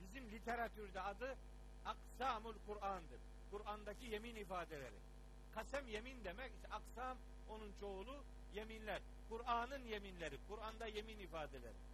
bizim 0.00 0.30
literatürde 0.30 1.00
adı 1.00 1.36
aksamul 1.84 2.54
Kur'an'dır. 2.66 3.20
Kur'an'daki 3.50 4.06
yemin 4.06 4.36
ifadeleri. 4.36 4.98
Kasem 5.54 5.88
yemin 5.88 6.24
demek, 6.24 6.52
işte 6.54 6.68
aksam 6.68 7.18
onun 7.48 7.72
çoğulu 7.80 8.24
yeminler. 8.54 9.02
Kur'an'ın 9.28 9.84
yeminleri, 9.84 10.38
Kur'an'da 10.48 10.86
yemin 10.86 11.18
ifadeleri. 11.18 11.91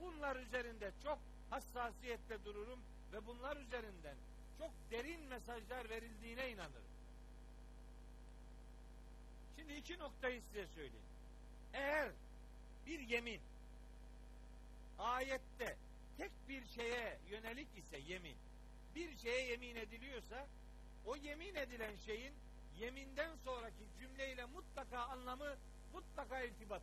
Bunlar 0.00 0.36
üzerinde 0.36 0.92
çok 1.02 1.18
hassasiyetle 1.50 2.44
dururum 2.44 2.80
ve 3.12 3.26
bunlar 3.26 3.56
üzerinden 3.56 4.16
çok 4.58 4.70
derin 4.90 5.20
mesajlar 5.20 5.90
verildiğine 5.90 6.50
inanırım. 6.50 6.88
Şimdi 9.56 9.74
iki 9.74 9.98
noktayı 9.98 10.42
size 10.42 10.66
söyleyeyim. 10.66 11.06
Eğer 11.72 12.10
bir 12.86 13.00
yemin 13.00 13.40
ayette 14.98 15.76
tek 16.18 16.30
bir 16.48 16.66
şeye 16.66 17.18
yönelik 17.30 17.68
ise 17.78 17.98
yemin, 17.98 18.36
bir 18.94 19.16
şeye 19.16 19.50
yemin 19.50 19.76
ediliyorsa 19.76 20.46
o 21.06 21.16
yemin 21.16 21.54
edilen 21.54 21.96
şeyin 22.06 22.32
yeminden 22.80 23.30
sonraki 23.44 23.84
cümleyle 24.00 24.44
mutlaka 24.44 24.98
anlamı 24.98 25.56
mutlaka 25.92 26.42
irtibat. 26.42 26.82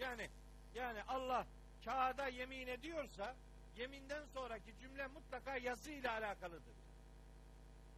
Yani 0.00 0.30
yani 0.74 1.02
Allah 1.02 1.46
kağıda 1.86 2.28
yemin 2.28 2.66
ediyorsa 2.66 3.34
yeminden 3.76 4.24
sonraki 4.34 4.78
cümle 4.80 5.06
mutlaka 5.06 5.56
yazı 5.56 5.90
ile 5.90 6.10
alakalıdır. 6.10 6.74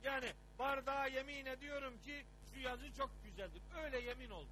Yani 0.05 0.33
bardağa 0.59 1.07
yemin 1.07 1.47
ediyorum 1.47 1.99
ki 2.05 2.25
şu 2.55 2.61
yazı 2.61 2.95
çok 2.97 3.11
güzeldir. 3.25 3.63
Öyle 3.85 3.99
yemin 4.01 4.31
oldu. 4.31 4.49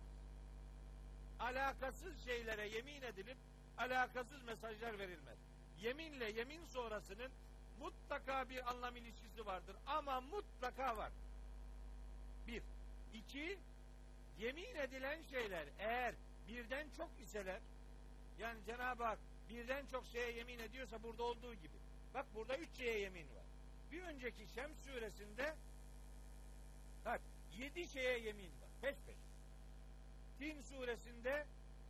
alakasız 1.40 2.24
şeylere 2.24 2.68
yemin 2.68 3.02
edilip 3.02 3.36
alakasız 3.78 4.42
mesajlar 4.42 4.98
verilmez. 4.98 5.38
Yeminle 5.80 6.30
yemin 6.30 6.64
sonrasının 6.64 7.30
mutlaka 7.80 8.48
bir 8.48 8.70
anlam 8.70 8.96
ilişkisi 8.96 9.46
vardır 9.46 9.76
ama 9.86 10.20
mutlaka 10.20 10.96
var. 10.96 11.12
Bir. 12.46 12.62
İki, 13.14 13.58
yemin 14.38 14.74
edilen 14.74 15.22
şeyler 15.22 15.64
eğer 15.78 16.14
birden 16.48 16.86
çok 16.96 17.10
iseler 17.22 17.60
yani 18.38 18.64
Cenab-ı 18.66 19.04
Hak 19.04 19.18
birden 19.48 19.86
çok 19.86 20.06
şeye 20.06 20.32
yemin 20.32 20.58
ediyorsa 20.58 21.02
burada 21.02 21.22
olduğu 21.22 21.54
gibi. 21.54 21.76
Bak 22.14 22.26
burada 22.34 22.56
üç 22.56 22.76
şeye 22.76 22.98
yemin 22.98 23.26
var. 23.36 23.44
Bir 23.92 24.02
önceki 24.02 24.46
Şems 24.54 24.76
suresinde 24.84 25.54
bak 27.04 27.20
yedi 27.58 27.88
şeye 27.88 28.18
yemin 28.18 28.50
var. 28.50 28.70
Peş 28.82 28.96
peş. 29.06 29.16
Tin 30.38 30.62
suresinde 30.62 31.46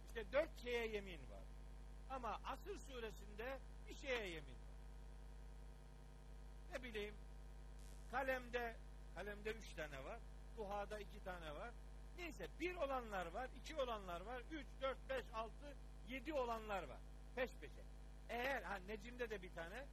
işte 0.08 0.32
dört 0.32 0.62
şeye 0.62 0.86
yemin 0.86 1.20
var. 1.30 1.42
Ama 2.10 2.40
Asır 2.44 2.78
suresinde 2.78 3.58
bir 3.88 3.94
şeye 3.94 4.26
yemin 4.26 4.50
var. 4.50 4.76
Ne 6.72 6.82
bileyim 6.82 7.14
kalemde 8.10 8.76
kalemde 9.14 9.50
üç 9.50 9.74
tane 9.76 10.04
var. 10.04 10.18
Duhada 10.56 10.98
iki 10.98 11.24
tane 11.24 11.54
var. 11.54 11.70
Neyse 12.18 12.48
bir 12.60 12.74
olanlar 12.74 13.26
var, 13.26 13.48
iki 13.62 13.76
olanlar 13.76 14.20
var, 14.20 14.42
üç, 14.50 14.66
dört, 14.82 15.08
beş, 15.08 15.24
altı, 15.34 15.76
yedi 16.08 16.32
olanlar 16.32 16.82
var. 16.82 17.00
Peş 17.36 17.50
peşe. 17.60 17.82
Eğer, 18.28 18.62
ha 18.62 18.78
Necim'de 18.88 19.30
de 19.30 19.42
bir 19.42 19.54
tane, 19.54 19.84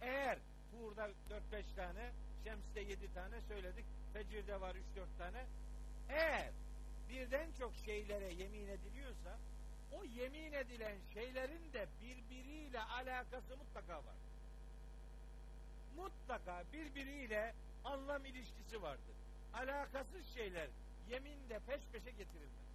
eğer 0.00 0.38
Tuğur'da 0.70 1.10
dört 1.30 1.52
beş 1.52 1.66
tane, 1.76 2.10
Şems'te 2.44 2.80
yedi 2.80 3.14
tane 3.14 3.40
söyledik, 3.40 3.84
Fecir'de 4.12 4.60
var 4.60 4.74
üç 4.74 4.96
dört 4.96 5.18
tane. 5.18 5.46
Eğer 6.08 6.50
birden 7.08 7.52
çok 7.58 7.72
şeylere 7.84 8.32
yemin 8.32 8.68
ediliyorsa, 8.68 9.38
o 9.92 10.04
yemin 10.04 10.52
edilen 10.52 10.96
şeylerin 11.14 11.72
de 11.72 11.86
birbiriyle 12.02 12.80
alakası 12.80 13.56
mutlaka 13.56 13.96
var. 13.96 14.16
Mutlaka 15.96 16.64
birbiriyle 16.72 17.54
anlam 17.84 18.24
ilişkisi 18.24 18.82
vardır. 18.82 19.16
Alakasız 19.54 20.26
şeyler 20.34 20.68
yeminde 21.10 21.58
peş 21.66 21.80
peşe 21.92 22.10
getirilmez. 22.10 22.70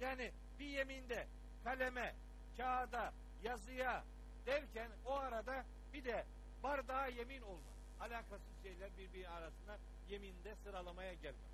Yani 0.00 0.32
bir 0.62 0.68
yeminde 0.68 1.26
kaleme, 1.64 2.14
kağıda, 2.56 3.12
yazıya 3.42 4.04
derken 4.46 4.90
o 5.06 5.12
arada 5.14 5.64
bir 5.94 6.04
de 6.04 6.24
bardağa 6.62 7.06
yemin 7.06 7.42
olmaz. 7.42 7.78
Alakasız 8.00 8.62
şeyler 8.62 8.90
birbiri 8.98 9.28
arasında 9.28 9.78
yeminde 10.08 10.54
sıralamaya 10.64 11.14
gelmez. 11.14 11.52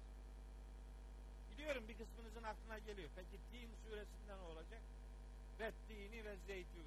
Biliyorum 1.52 1.84
bir 1.88 1.98
kısmınızın 1.98 2.42
aklına 2.42 2.78
geliyor. 2.78 3.08
Peki 3.16 3.38
Tin 3.52 3.68
suresinden 3.84 4.38
olacak? 4.38 4.82
Ve 5.60 5.72
tini 5.88 6.24
ve 6.24 6.36
zeytun. 6.46 6.86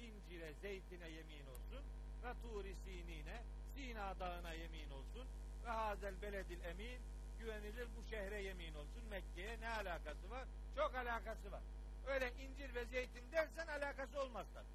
İncire, 0.00 0.52
zeytine 0.62 1.08
yemin 1.08 1.46
olsun. 1.46 1.84
Ve 2.24 2.32
turi 2.42 2.74
sinine, 2.84 3.42
Sina 3.74 4.20
dağına 4.20 4.52
yemin 4.52 4.90
olsun. 4.90 5.26
Ve 5.64 5.70
hazel 5.70 6.22
beledil 6.22 6.64
emin. 6.64 7.00
Güvenilir 7.42 7.88
bu 7.96 8.10
şehre 8.10 8.42
yemin 8.42 8.74
olsun. 8.74 9.04
Mekke'ye 9.10 9.60
ne 9.60 9.68
alakası 9.68 10.30
var? 10.30 10.44
Çok 10.76 10.94
alakası 10.94 11.52
var. 11.52 11.60
Öyle 12.06 12.32
incir 12.32 12.74
ve 12.74 12.84
zeytin 12.84 13.32
dersen 13.32 13.66
alakası 13.66 14.20
olmaz 14.20 14.46
tabii. 14.54 14.66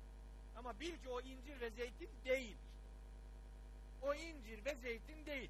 Ama 0.57 0.79
bil 0.79 0.97
ki 0.97 1.09
o 1.09 1.21
incir 1.21 1.61
ve 1.61 1.69
zeytin 1.69 2.09
değil. 2.25 2.57
O 4.01 4.13
incir 4.13 4.65
ve 4.65 4.75
zeytin 4.75 5.25
değil. 5.25 5.49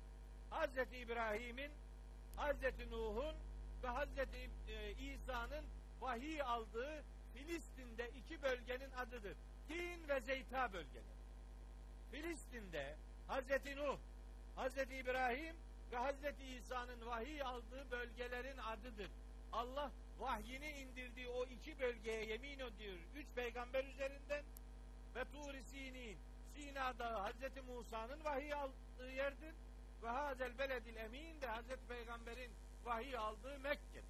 Hazreti 0.49 0.97
İbrahim'in, 0.97 1.71
Hazreti 2.35 2.91
Nuh'un 2.91 3.35
ve 3.83 3.87
Hazreti 3.87 4.49
e, 4.67 4.91
İsa'nın 4.91 5.65
vahiy 6.01 6.41
aldığı 6.41 7.03
Filistin'de 7.33 8.09
iki 8.09 8.41
bölgenin 8.41 8.91
adıdır. 8.91 9.37
Tin 9.67 10.09
ve 10.09 10.21
Zeyta 10.21 10.73
bölgeleri. 10.73 11.17
Filistin'de 12.11 12.95
Hazreti 13.27 13.75
Nuh, 13.75 13.97
Hazreti 14.55 14.95
İbrahim 14.95 15.55
ve 15.91 15.97
Hazreti 15.97 16.45
İsa'nın 16.45 17.05
vahiy 17.05 17.41
aldığı 17.41 17.91
bölgelerin 17.91 18.57
adıdır. 18.57 19.11
Allah 19.51 19.91
vahyini 20.19 20.69
indirdiği 20.69 21.27
o 21.27 21.45
iki 21.45 21.79
bölgeye 21.79 22.25
yemin 22.25 22.59
ediyor. 22.59 22.97
Üç 23.15 23.27
peygamber 23.35 23.83
üzerinden 23.83 24.43
ve 25.15 25.23
Tur-i 25.25 25.63
Sinin, 25.63 26.17
Sina 26.55 26.99
Dağı 26.99 27.19
Hazreti 27.19 27.61
Musa'nın 27.61 28.23
vahiy 28.23 28.53
aldığı 28.53 29.11
yerdir. 29.11 29.55
Ve 30.03 30.07
hazel 30.07 30.57
beledil 30.59 30.95
emin 30.95 31.41
de 31.41 31.47
Hazreti 31.47 31.87
Peygamber'in 31.87 32.51
vahiy 32.83 33.17
aldığı 33.17 33.59
Mekke'dir. 33.59 34.03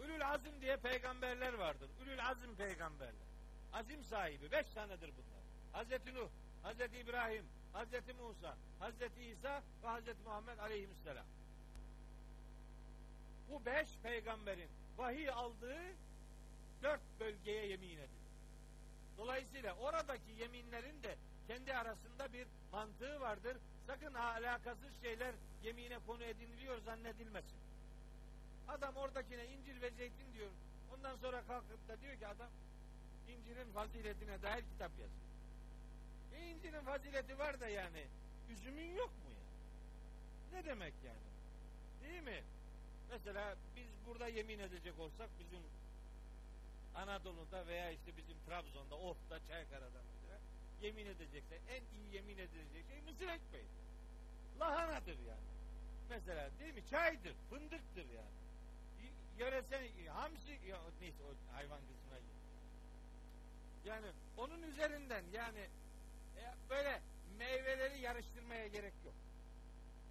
Ülül 0.00 0.28
azim 0.28 0.60
diye 0.60 0.76
peygamberler 0.76 1.54
vardır. 1.54 1.90
Ülül 2.02 2.26
azim 2.28 2.54
peygamberler. 2.56 3.26
Azim 3.72 4.04
sahibi. 4.04 4.52
Beş 4.52 4.70
tanedir 4.70 5.10
bunlar. 5.16 5.42
Hazreti 5.72 6.14
Nuh, 6.14 6.28
Hazreti 6.62 6.98
İbrahim, 6.98 7.44
Hazreti 7.72 8.12
Musa, 8.12 8.56
Hazreti 8.78 9.24
İsa 9.24 9.62
ve 9.82 9.86
Hazreti 9.86 10.22
Muhammed 10.24 10.58
aleyhisselam. 10.58 11.26
Bu 13.50 13.66
beş 13.66 13.88
peygamberin 14.02 14.68
vahiy 14.98 15.30
aldığı 15.30 15.82
dört 16.82 17.00
bölgeye 17.20 17.66
yemin 17.66 17.88
edilir. 17.88 18.08
Dolayısıyla 19.18 19.76
oradaki 19.76 20.30
yeminlerin 20.38 21.02
de 21.02 21.16
kendi 21.48 21.74
arasında 21.74 22.32
bir 22.32 22.46
mantığı 22.72 23.20
vardır. 23.20 23.56
Sakın 23.86 24.14
alakasız 24.14 25.00
şeyler 25.02 25.34
yemine 25.62 25.98
konu 26.06 26.24
ediniliyor 26.24 26.78
zannedilmesin. 26.80 27.58
Adam 28.68 28.96
oradakine 28.96 29.46
incir 29.46 29.82
ve 29.82 29.90
zeytin 29.90 30.32
diyor. 30.34 30.50
Ondan 30.94 31.16
sonra 31.16 31.42
kalkıp 31.46 31.88
da 31.88 32.00
diyor 32.00 32.18
ki 32.18 32.26
adam 32.26 32.50
incirin 33.28 33.72
faziletine 33.72 34.42
dair 34.42 34.64
kitap 34.72 34.90
yazıyor. 34.90 35.31
E 36.34 36.50
incirin 36.50 36.80
fazileti 36.80 37.38
var 37.38 37.60
da 37.60 37.68
yani 37.68 38.06
üzümün 38.50 38.94
yok 38.94 39.10
mu 39.10 39.30
ya? 39.30 39.42
Ne 40.52 40.64
demek 40.64 40.94
yani? 41.06 41.32
Değil 42.02 42.22
mi? 42.22 42.42
Mesela 43.10 43.56
biz 43.76 43.86
burada 44.06 44.28
yemin 44.28 44.58
edecek 44.58 44.98
olsak 44.98 45.30
bizim 45.38 45.62
Anadolu'da 46.94 47.66
veya 47.66 47.90
işte 47.90 48.16
bizim 48.16 48.36
Trabzon'da, 48.46 48.96
Of'ta, 48.96 49.38
Çaykara'da 49.48 50.00
mesela 50.12 50.38
yemin 50.82 51.06
edecekse 51.06 51.60
en 51.68 51.82
iyi 51.98 52.14
yemin 52.14 52.38
edilecek 52.38 52.86
şey 52.88 53.00
mısır 53.00 53.28
ekmeği. 53.28 53.66
Lahanadır 54.60 55.18
yani. 55.28 55.52
Mesela 56.10 56.50
değil 56.60 56.74
mi? 56.74 56.82
Çaydır, 56.90 57.34
fındıktır 57.50 58.06
yani. 58.08 58.42
Yöresel 59.38 60.06
hamsi 60.06 60.58
ya, 60.66 60.78
neyse 61.00 61.22
o 61.22 61.54
hayvan 61.54 61.80
kısmına. 61.80 62.12
Yani 63.84 64.06
onun 64.36 64.62
üzerinden 64.62 65.24
yani 65.32 65.68
böyle 66.70 67.00
meyveleri 67.38 68.00
yarıştırmaya 68.00 68.66
gerek 68.66 68.94
yok. 69.04 69.14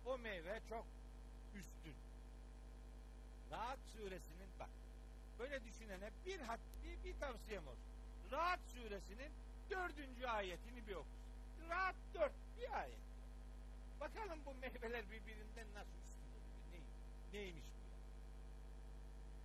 O 0.05 0.17
meyve 0.17 0.61
çok 0.69 0.85
üstün. 1.55 1.95
Rahat 3.51 3.79
suresinin 3.95 4.49
bak 4.59 4.69
böyle 5.39 5.63
düşünene 5.63 6.09
bir, 6.25 6.39
hat, 6.39 6.59
bir, 6.83 7.03
bir 7.03 7.19
tavsiyem 7.19 7.67
olsun. 7.67 7.91
Rahat 8.31 8.59
suresinin 8.73 9.31
dördüncü 9.69 10.25
ayetini 10.25 10.87
bir 10.87 10.95
okusun. 10.95 11.21
Rahat 11.69 11.95
dört 12.13 12.33
bir 12.59 12.79
ayet. 12.79 12.99
Bakalım 13.99 14.39
bu 14.45 14.53
meyveler 14.53 15.05
birbirinden 15.11 15.67
nasıl 15.73 15.97
üstün? 15.97 16.41
Ne, 16.71 17.39
neymiş 17.39 17.63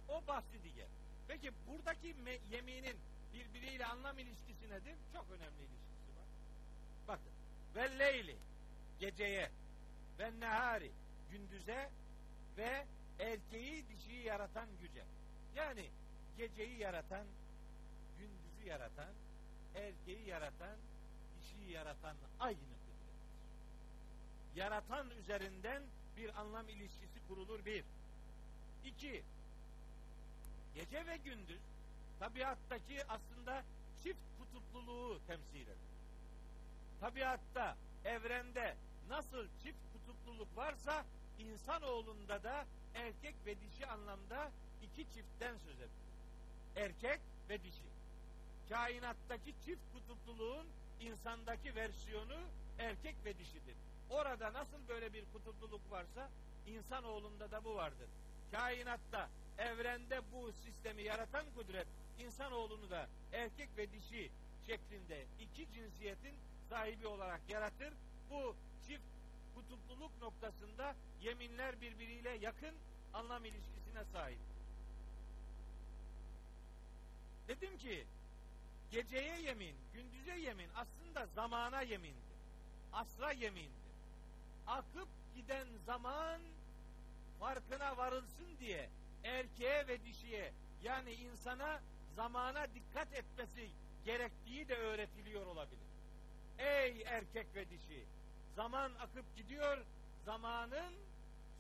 bu? 0.09 0.13
O 0.13 0.27
bahsi 0.27 0.65
diğer. 0.65 0.89
Peki 1.29 1.53
buradaki 1.67 2.15
yeminin 2.51 2.97
birbiriyle 3.35 3.87
anlam 3.87 4.19
ilişkisi 4.19 4.71
nedir? 4.71 4.97
Çok 5.13 5.27
önemli. 5.31 5.63
Bakın. 5.63 5.86
Ve 7.77 7.99
leyli 7.99 8.37
geceye 9.01 9.51
ve 10.19 10.41
nehari 10.41 10.91
gündüze 11.31 11.91
ve 12.57 12.87
erkeği 13.19 13.85
dişiyi 13.89 14.25
yaratan 14.25 14.69
güce. 14.81 15.05
Yani 15.57 15.91
geceyi 16.39 16.79
yaratan, 16.79 17.27
gündüzü 18.19 18.69
yaratan, 18.69 19.13
erkeği 19.75 20.29
yaratan, 20.29 20.77
dişiyi 21.41 21.71
yaratan 21.71 22.17
aynı 22.41 22.57
kudrettir. 22.57 23.17
Yaratan 24.57 25.11
üzerinden 25.11 25.83
bir 26.17 26.41
anlam 26.41 26.69
ilişkisi 26.69 27.29
kurulur 27.29 27.65
bir. 27.65 27.85
İki, 28.85 29.23
gece 30.75 31.07
ve 31.07 31.17
gündüz 31.17 31.61
tabiattaki 32.19 33.05
aslında 33.09 33.65
çift 34.03 34.21
kutupluluğu 34.39 35.21
temsil 35.27 35.63
eder. 35.63 35.96
Tabiatta, 37.01 37.77
evrende 38.05 38.77
nasıl 39.09 39.47
çift 39.63 39.79
kutupluluk 39.93 40.57
varsa 40.57 41.05
insanoğlunda 41.39 42.43
da 42.43 42.67
erkek 42.95 43.35
ve 43.47 43.61
dişi 43.61 43.87
anlamda 43.87 44.51
iki 44.83 45.05
çiftten 45.15 45.57
söz 45.59 45.77
edilir. 45.77 45.91
Erkek 46.77 47.21
ve 47.49 47.63
dişi. 47.63 47.87
Kainattaki 48.69 49.55
çift 49.65 49.83
kutupluluğun 49.93 50.67
insandaki 51.01 51.75
versiyonu 51.75 52.39
erkek 52.79 53.17
ve 53.25 53.39
dişidir. 53.39 53.77
Orada 54.11 54.53
nasıl 54.53 54.89
böyle 54.89 55.13
bir 55.13 55.25
kutupluluk 55.33 55.91
varsa 55.91 56.31
insanoğlunda 56.67 57.51
da 57.51 57.65
bu 57.65 57.75
vardır. 57.75 58.09
Kainatta 58.53 59.29
evrende 59.59 60.21
bu 60.33 60.53
sistemi 60.53 61.03
yaratan 61.03 61.45
kudret 61.57 61.87
insanoğlunu 62.19 62.91
da 62.91 63.09
erkek 63.33 63.69
ve 63.77 63.93
dişi 63.93 64.31
şeklinde 64.67 65.27
iki 65.41 65.73
cinsiyetin 65.73 66.35
sahibi 66.71 67.07
olarak 67.07 67.41
yaratır. 67.49 67.95
Bu 68.31 68.57
çift 68.87 69.05
kutupluluk 69.55 70.21
noktasında 70.21 70.97
yeminler 71.21 71.81
birbiriyle 71.81 72.31
yakın 72.31 72.75
anlam 73.15 73.45
ilişkisine 73.45 74.05
sahip. 74.13 74.39
Dedim 77.49 77.79
ki 77.79 78.07
geceye 78.91 79.41
yemin, 79.41 79.77
gündüze 79.95 80.39
yemin 80.39 80.69
aslında 80.77 81.27
zamana 81.27 81.83
yemindir. 81.83 82.37
Asra 82.93 83.33
yemindir. 83.33 83.87
Akıp 84.67 85.09
giden 85.35 85.67
zaman 85.87 86.41
farkına 87.41 87.97
varılsın 87.97 88.59
diye 88.61 88.91
erkeğe 89.25 89.89
ve 89.89 90.05
dişiye 90.05 90.53
yani 90.83 91.13
insana 91.13 91.81
zamana 92.17 92.67
dikkat 92.75 93.13
etmesi 93.13 93.71
gerektiği 94.05 94.69
de 94.69 94.75
öğretiliyor 94.77 95.47
olabilir. 95.47 95.86
Ey 96.59 97.03
erkek 97.07 97.47
ve 97.55 97.71
dişi 97.71 98.05
zaman 98.57 98.93
akıp 98.95 99.37
gidiyor 99.37 99.79
zamanın 100.25 100.95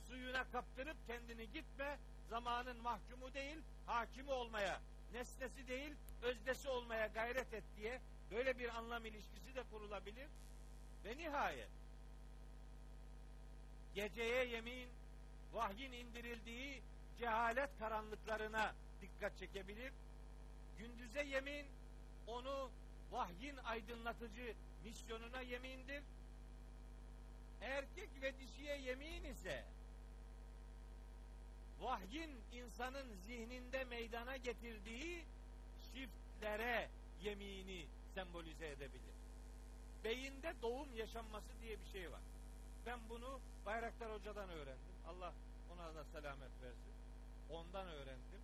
suyuna 0.09 0.51
kaptırıp 0.51 0.97
kendini 1.07 1.53
gitme 1.53 1.99
zamanın 2.31 2.83
mahkumu 2.83 3.35
değil 3.35 3.59
hakimi 3.87 4.31
olmaya 4.31 4.81
nesnesi 5.13 5.69
değil 5.69 5.95
özdesi 6.23 6.69
olmaya 6.69 7.07
gayret 7.07 7.55
et 7.55 7.65
diye 7.77 8.01
böyle 8.31 8.59
bir 8.59 8.69
anlam 8.69 9.05
ilişkisi 9.07 9.55
de 9.55 9.63
kurulabilir 9.71 10.29
ve 11.05 11.17
nihayet 11.17 11.71
geceye 13.95 14.45
yemin 14.45 14.89
vahyin 15.53 15.93
indirildiği 15.93 16.83
cehalet 17.19 17.79
karanlıklarına 17.79 18.75
dikkat 19.01 19.39
çekebilir. 19.39 19.93
Gündüze 20.79 21.23
yemin 21.23 21.67
onu 22.27 22.71
vahyin 23.13 23.57
aydınlatıcı 23.57 24.55
misyonuna 24.87 25.41
yemindir. 25.41 26.03
Erkek 27.61 28.11
ve 28.23 28.39
dişiye 28.39 28.79
yemin 28.79 29.25
ise 29.25 29.65
vahyin 31.81 32.31
insanın 32.53 33.15
zihninde 33.27 33.85
meydana 33.85 34.37
getirdiği 34.37 35.25
çiftlere 35.83 36.89
yemini 37.23 37.87
sembolize 38.15 38.69
edebilir. 38.69 39.17
Beyinde 40.05 40.55
doğum 40.63 40.97
yaşanması 40.97 41.61
diye 41.63 41.81
bir 41.81 41.87
şey 41.87 42.13
var. 42.13 42.21
Ben 42.87 42.99
bunu 43.09 43.41
Bayraktar 43.67 44.13
Hoca'dan 44.13 44.51
öğrendim. 44.51 44.97
Allah 45.09 45.35
ona 45.75 45.95
da 45.95 46.05
selamet 46.05 46.63
versin. 46.63 46.95
Ondan 47.51 47.87
öğrendim. 47.87 48.41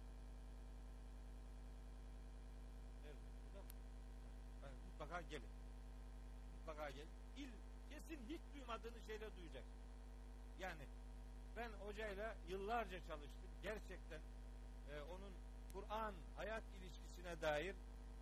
Mutlaka 4.91 5.21
gelin. 5.21 5.52
Gelin. 6.91 7.09
İl, 7.37 7.51
kesin 7.91 8.21
hiç 8.29 8.41
duymadığınız 8.55 9.07
şeyler 9.07 9.37
duyacak. 9.37 9.65
Yani 10.61 10.85
ben 11.57 11.71
hocayla 11.87 12.35
yıllarca 12.49 12.99
çalıştım. 13.09 13.51
Gerçekten 13.63 14.21
e, 14.91 15.01
onun 15.01 15.33
Kur'an 15.75 16.15
hayat 16.37 16.63
ilişkisine 16.81 17.41
dair, 17.43 17.75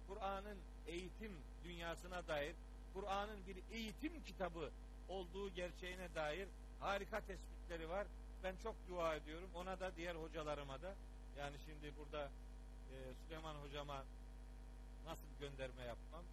Kur'an'ın 0.09 0.59
eğitim 0.87 1.32
dünyasına 1.65 2.28
dair, 2.28 2.55
Kur'an'ın 2.95 3.47
bir 3.47 3.74
eğitim 3.74 4.24
kitabı 4.24 4.70
olduğu 5.09 5.55
gerçeğine 5.55 6.15
dair 6.15 6.49
harika 6.81 7.20
tespitleri 7.20 7.89
var. 7.89 8.07
Ben 8.45 8.55
çok 8.62 8.74
dua 8.89 9.16
ediyorum. 9.16 9.51
Ona 9.55 9.81
da 9.81 9.97
diğer 9.97 10.15
hocalarıma 10.15 10.82
da. 10.82 10.95
Yani 11.39 11.57
şimdi 11.66 11.93
burada 11.99 12.31
e, 12.93 12.97
Süleyman 13.24 13.55
hocama 13.55 14.05
nasıl 15.07 15.28
gönderme 15.41 15.82
yapmam. 15.82 16.24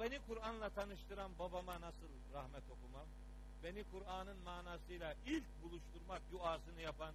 Beni 0.00 0.18
Kur'an'la 0.28 0.70
tanıştıran 0.70 1.38
babama 1.38 1.80
nasıl 1.80 2.08
rahmet 2.34 2.62
okumam. 2.70 3.06
Beni 3.64 3.84
Kur'an'ın 3.84 4.36
manasıyla 4.44 5.14
ilk 5.26 5.44
buluşturmak 5.62 6.22
duasını 6.32 6.80
yapan 6.80 7.14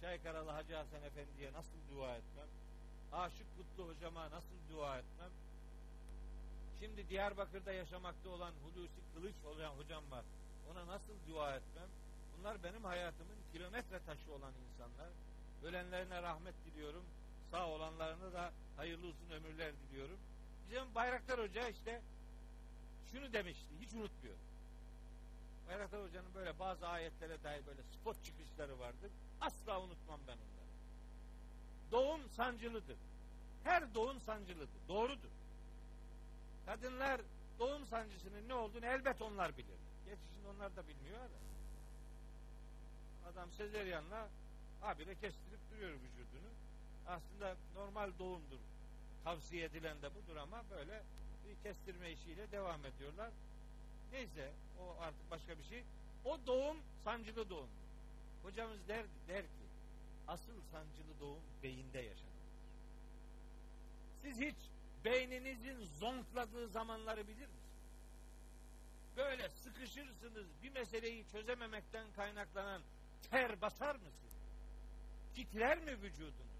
Çaykaralı 0.00 0.50
Hacı 0.50 0.74
Hasan 0.74 1.02
Efendi'ye 1.02 1.52
nasıl 1.52 1.78
dua 1.90 2.16
etmem. 2.16 2.48
Aşık 3.12 3.46
Kutlu 3.56 3.88
hocama 3.88 4.30
nasıl 4.30 4.56
dua 4.70 4.98
etmem. 4.98 5.30
Şimdi 6.80 7.08
Diyarbakır'da 7.08 7.72
yaşamakta 7.72 8.30
olan 8.30 8.52
Hulusi 8.64 9.00
Kılıç 9.14 9.36
olan 9.44 9.70
hocam 9.70 10.10
var. 10.10 10.24
Ona 10.70 10.86
nasıl 10.86 11.12
dua 11.28 11.56
etmem? 11.56 11.88
Bunlar 12.38 12.62
benim 12.62 12.84
hayatımın 12.84 13.36
kilometre 13.52 14.04
taşı 14.06 14.32
olan 14.32 14.52
insanlar. 14.70 15.10
Ölenlerine 15.64 16.22
rahmet 16.22 16.54
diliyorum. 16.64 17.04
Sağ 17.50 17.68
olanlarına 17.68 18.32
da 18.32 18.52
hayırlı 18.76 19.06
uzun 19.06 19.30
ömürler 19.30 19.72
diliyorum. 19.76 20.18
Bizim 20.68 20.94
Bayraktar 20.94 21.40
Hoca 21.40 21.68
işte 21.68 22.02
şunu 23.12 23.32
demişti. 23.32 23.66
Hiç 23.80 23.92
unutmuyorum. 23.92 24.42
Bayraktar 25.68 26.02
Hoca'nın 26.02 26.34
böyle 26.34 26.58
bazı 26.58 26.88
ayetlere 26.88 27.42
dair 27.42 27.66
böyle 27.66 27.82
spot 27.82 28.24
çıkışları 28.24 28.78
vardır. 28.78 29.10
Asla 29.40 29.80
unutmam 29.80 30.20
ben 30.26 30.32
onları. 30.32 30.72
Doğum 31.90 32.28
sancılıdır. 32.28 32.96
Her 33.64 33.94
doğum 33.94 34.20
sancılıdır. 34.20 34.88
Doğrudur. 34.88 35.30
Kadınlar 36.66 37.20
doğum 37.58 37.86
sancısının 37.86 38.48
ne 38.48 38.54
olduğunu 38.54 38.86
elbet 38.86 39.22
onlar 39.22 39.56
bilir. 39.56 39.78
Gerçi 40.06 40.22
onlar 40.56 40.76
da 40.76 40.88
bilmiyor 40.88 41.18
da. 41.18 41.42
Adam 43.32 43.52
sezeryanla 43.52 44.28
habire 44.80 45.14
kestirip 45.14 45.60
duruyor 45.70 45.90
vücudunu. 45.90 46.50
Aslında 47.06 47.56
normal 47.74 48.10
doğumdur. 48.18 48.58
Tavsiye 49.24 49.64
edilen 49.64 50.02
de 50.02 50.14
budur 50.14 50.36
ama 50.36 50.62
böyle 50.70 51.02
bir 51.44 51.62
kestirme 51.62 52.10
işiyle 52.12 52.52
devam 52.52 52.86
ediyorlar. 52.86 53.30
Neyse 54.12 54.52
o 54.80 55.00
artık 55.00 55.30
başka 55.30 55.58
bir 55.58 55.64
şey. 55.64 55.84
O 56.24 56.38
doğum 56.46 56.76
sancılı 57.04 57.50
doğumdur. 57.50 57.82
Hocamız 58.42 58.88
der, 58.88 59.04
der 59.28 59.42
ki 59.42 59.66
asıl 60.28 60.60
sancılı 60.72 61.20
doğum 61.20 61.42
beyinde 61.62 61.98
yaşanır. 61.98 62.32
Siz 64.22 64.40
hiç 64.40 64.56
beyninizin 65.04 65.84
zonkladığı 65.84 66.68
zamanları 66.68 67.28
bilir 67.28 67.46
misiniz? 67.46 67.62
Böyle 69.16 69.48
sıkışırsınız 69.48 70.46
bir 70.62 70.70
meseleyi 70.70 71.24
çözememekten 71.32 72.06
kaynaklanan 72.16 72.82
ter 73.30 73.60
basar 73.60 73.94
mısınız? 73.94 74.32
Titrer 75.34 75.78
mi 75.78 76.02
vücudunuz? 76.02 76.52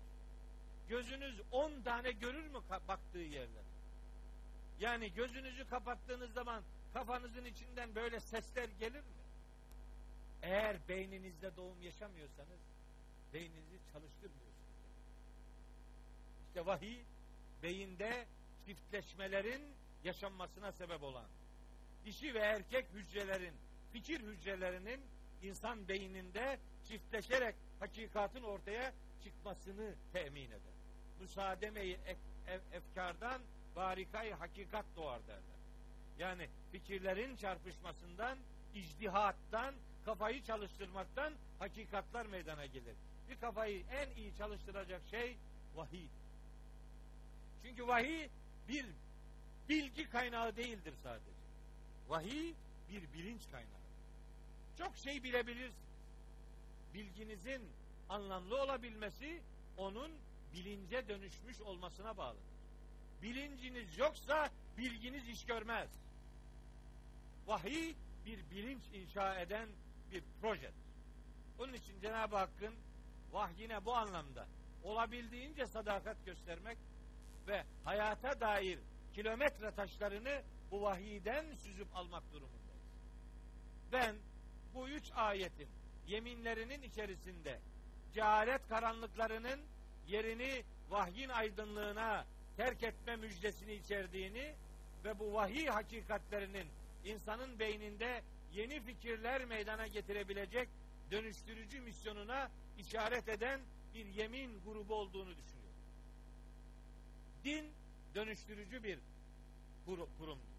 Gözünüz 0.89 1.41
on 1.53 1.83
tane 1.83 2.13
görür 2.13 2.47
mü 2.47 2.59
baktığı 2.89 3.19
yerler? 3.19 3.72
Yani 4.83 5.13
gözünüzü 5.13 5.69
kapattığınız 5.69 6.33
zaman 6.33 6.63
kafanızın 6.93 7.45
içinden 7.45 7.95
böyle 7.95 8.21
sesler 8.21 8.69
gelir 8.69 9.01
mi? 9.01 9.23
Eğer 10.43 10.89
beyninizde 10.89 11.57
doğum 11.57 11.83
yaşamıyorsanız 11.83 12.61
beyninizi 13.33 13.79
çalıştırmıyorsunuz. 13.93 14.53
İşte 16.47 16.67
vahiy 16.67 17.03
beyinde 17.63 18.27
çiftleşmelerin 18.67 19.63
yaşanmasına 20.05 20.73
sebep 20.73 21.03
olan 21.03 21.27
dişi 22.05 22.35
ve 22.35 22.39
erkek 22.39 22.87
hücrelerin 22.95 23.55
fikir 23.93 24.21
hücrelerinin 24.21 25.01
insan 25.43 25.89
beyninde 25.89 26.59
çiftleşerek 26.89 27.55
hakikatın 27.81 28.43
ortaya 28.43 28.93
çıkmasını 29.25 29.95
temin 30.13 30.51
eder. 30.51 30.75
Müsaademe-i 31.21 31.99
efkardan 32.73 33.43
barikayı 33.77 34.35
hakikat 34.35 34.87
doğar 34.97 35.27
derler. 35.27 35.63
Yani 36.19 36.49
fikirlerin 36.73 37.37
çarpışmasından, 37.37 38.39
icdihattan, 38.75 39.75
kafayı 40.05 40.45
çalıştırmaktan 40.45 41.33
hakikatlar 41.59 42.27
meydana 42.27 42.67
gelir. 42.67 42.95
Bir 43.31 43.37
kafayı 43.41 43.83
en 43.91 44.17
iyi 44.17 44.37
çalıştıracak 44.37 45.03
şey 45.11 45.37
vahiy. 45.77 46.07
Çünkü 47.63 47.87
vahiy 47.87 48.29
bir 48.69 48.87
bilgi 49.69 50.11
kaynağı 50.11 50.57
değildir 50.57 50.95
sadece. 51.03 51.31
Vahiy 52.09 52.55
bir 52.91 53.13
bilinç 53.13 53.51
kaynağı. 53.51 53.83
Çok 54.79 54.97
şey 54.97 55.23
bilebilirsiniz. 55.23 55.83
Bilginizin 56.95 57.63
anlamlı 58.09 58.63
olabilmesi 58.63 59.41
onun 59.77 60.13
bilince 60.55 61.09
dönüşmüş 61.09 61.61
olmasına 61.61 62.17
bağlıdır. 62.17 62.52
Bilinciniz 63.23 63.99
yoksa 63.99 64.51
bilginiz 64.79 65.29
iş 65.29 65.45
görmez. 65.45 65.91
Vahiy 67.47 67.95
bir 68.27 68.51
bilinç 68.51 68.83
inşa 68.95 69.41
eden 69.41 69.69
bir 70.13 70.23
projedir. 70.41 70.75
Onun 71.59 71.73
için 71.73 72.01
Cenab-ı 72.01 72.37
Hakk'ın 72.37 72.75
vahyine 73.33 73.85
bu 73.85 73.95
anlamda 73.95 74.47
olabildiğince 74.85 75.67
sadakat 75.67 76.25
göstermek 76.25 76.79
ve 77.47 77.65
hayata 77.85 78.41
dair 78.41 78.79
kilometre 79.15 79.75
taşlarını 79.75 80.43
bu 80.71 80.83
vahiyden 80.83 81.55
süzüp 81.55 81.97
almak 81.97 82.33
durumundayız. 82.33 82.63
Ben 83.93 84.17
bu 84.75 84.89
üç 84.89 85.13
ayetin 85.13 85.69
yeminlerinin 86.07 86.83
içerisinde 86.83 87.61
cehalet 88.15 88.69
karanlıklarının 88.69 89.61
yerini 90.09 90.65
vahyin 90.91 91.29
aydınlığına 91.29 92.25
terk 92.57 92.83
etme 92.83 93.17
müjdesini 93.17 93.73
içerdiğini 93.75 94.55
ve 95.05 95.19
bu 95.19 95.33
vahiy 95.35 95.67
hakikatlerinin 95.67 96.67
insanın 97.05 97.59
beyninde 97.59 98.23
yeni 98.53 98.81
fikirler 98.81 99.45
meydana 99.45 99.87
getirebilecek 99.87 100.69
dönüştürücü 101.11 101.81
misyonuna 101.81 102.51
işaret 102.79 103.29
eden 103.29 103.61
bir 103.95 104.07
yemin 104.07 104.61
grubu 104.67 104.95
olduğunu 104.95 105.31
düşünüyorum. 105.37 105.77
Din 107.45 107.73
dönüştürücü 108.15 108.83
bir 108.83 108.99
kuru- 109.87 110.09
kurumdur. 110.19 110.53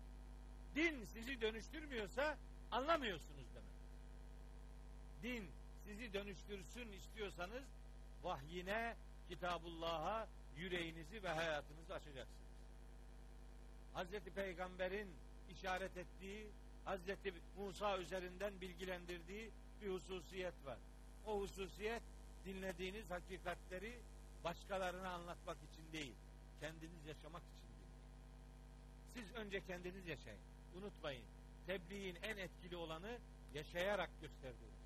Din 0.76 1.06
sizi 1.06 1.42
dönüştürmüyorsa 1.42 2.38
anlamıyorsunuz 2.72 3.46
demek. 3.56 3.74
Din 5.24 5.50
sizi 5.86 6.14
dönüştürsün 6.14 6.92
istiyorsanız 6.92 7.64
vahyine, 8.24 8.96
kitabullah'a 9.30 10.28
yüreğinizi 10.58 11.24
ve 11.24 11.30
hayatınızı 11.30 11.94
açacaksınız. 11.94 12.44
Hazreti 13.94 14.32
Peygamber'in 14.32 15.08
işaret 15.52 15.98
ettiği, 15.98 16.48
Hazreti 16.86 17.34
Musa 17.58 17.98
üzerinden 17.98 18.62
bilgilendirdiği 18.62 19.52
bir 19.82 19.90
hususiyet 19.90 20.66
var. 20.66 20.78
O 21.26 21.40
hususiyet 21.42 22.04
dinlediğiniz 22.46 23.10
hakikatleri 23.10 24.00
başkalarına 24.44 25.10
anlatmak 25.10 25.58
için 25.72 25.94
değil, 25.94 26.14
kendiniz 26.60 27.06
yaşamak 27.08 27.42
için 27.44 27.68
dinleyin. 27.70 28.04
Siz 29.14 29.36
önce 29.36 29.66
kendiniz 29.68 30.08
yaşayın. 30.08 30.40
Unutmayın, 30.78 31.24
tebliğin 31.68 32.16
en 32.24 32.38
etkili 32.38 32.76
olanı 32.76 33.18
yaşayarak 33.54 34.10
gösterdiğiniz. 34.22 34.84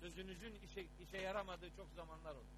Sözünüzün 0.00 0.54
işe, 0.54 0.86
işe 1.00 1.18
yaramadığı 1.18 1.76
çok 1.76 1.86
zamanlar 1.96 2.34
olur. 2.34 2.54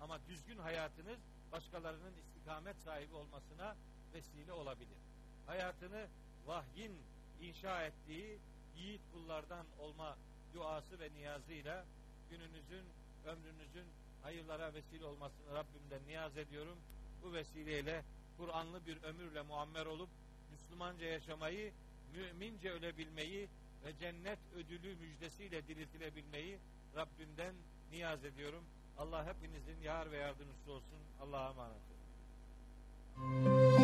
Ama 0.00 0.18
düzgün 0.28 0.58
hayatınız 0.58 1.18
başkalarının 1.52 2.14
istikamet 2.16 2.76
sahibi 2.76 3.14
olmasına 3.14 3.76
vesile 4.14 4.52
olabilir. 4.52 4.98
Hayatını 5.46 6.06
vahyin 6.46 6.92
inşa 7.40 7.84
ettiği 7.84 8.38
yiğit 8.76 9.02
kullardan 9.12 9.66
olma 9.78 10.18
duası 10.54 11.00
ve 11.00 11.12
niyazıyla 11.12 11.84
gününüzün, 12.30 12.84
ömrünüzün 13.26 13.86
hayırlara 14.22 14.74
vesile 14.74 15.04
olmasını 15.04 15.54
Rabbimden 15.54 16.06
niyaz 16.06 16.36
ediyorum. 16.36 16.78
Bu 17.22 17.32
vesileyle 17.32 18.04
Kur'anlı 18.36 18.86
bir 18.86 19.02
ömürle 19.02 19.42
muammer 19.42 19.86
olup 19.86 20.10
Müslümanca 20.50 21.06
yaşamayı, 21.06 21.72
mümince 22.12 22.70
ölebilmeyi 22.70 23.48
ve 23.84 23.96
cennet 23.96 24.38
ödülü 24.56 24.94
müjdesiyle 24.94 25.68
diriltilebilmeyi 25.68 26.58
Rabbimden 26.96 27.54
niyaz 27.90 28.24
ediyorum. 28.24 28.64
Allah 28.98 29.26
hepinizin 29.26 29.80
yar 29.82 30.10
ve 30.10 30.16
yardımcısı 30.16 30.72
olsun. 30.72 30.98
Allah'a 31.20 31.50
emanet 31.50 31.82
olun. 33.16 33.77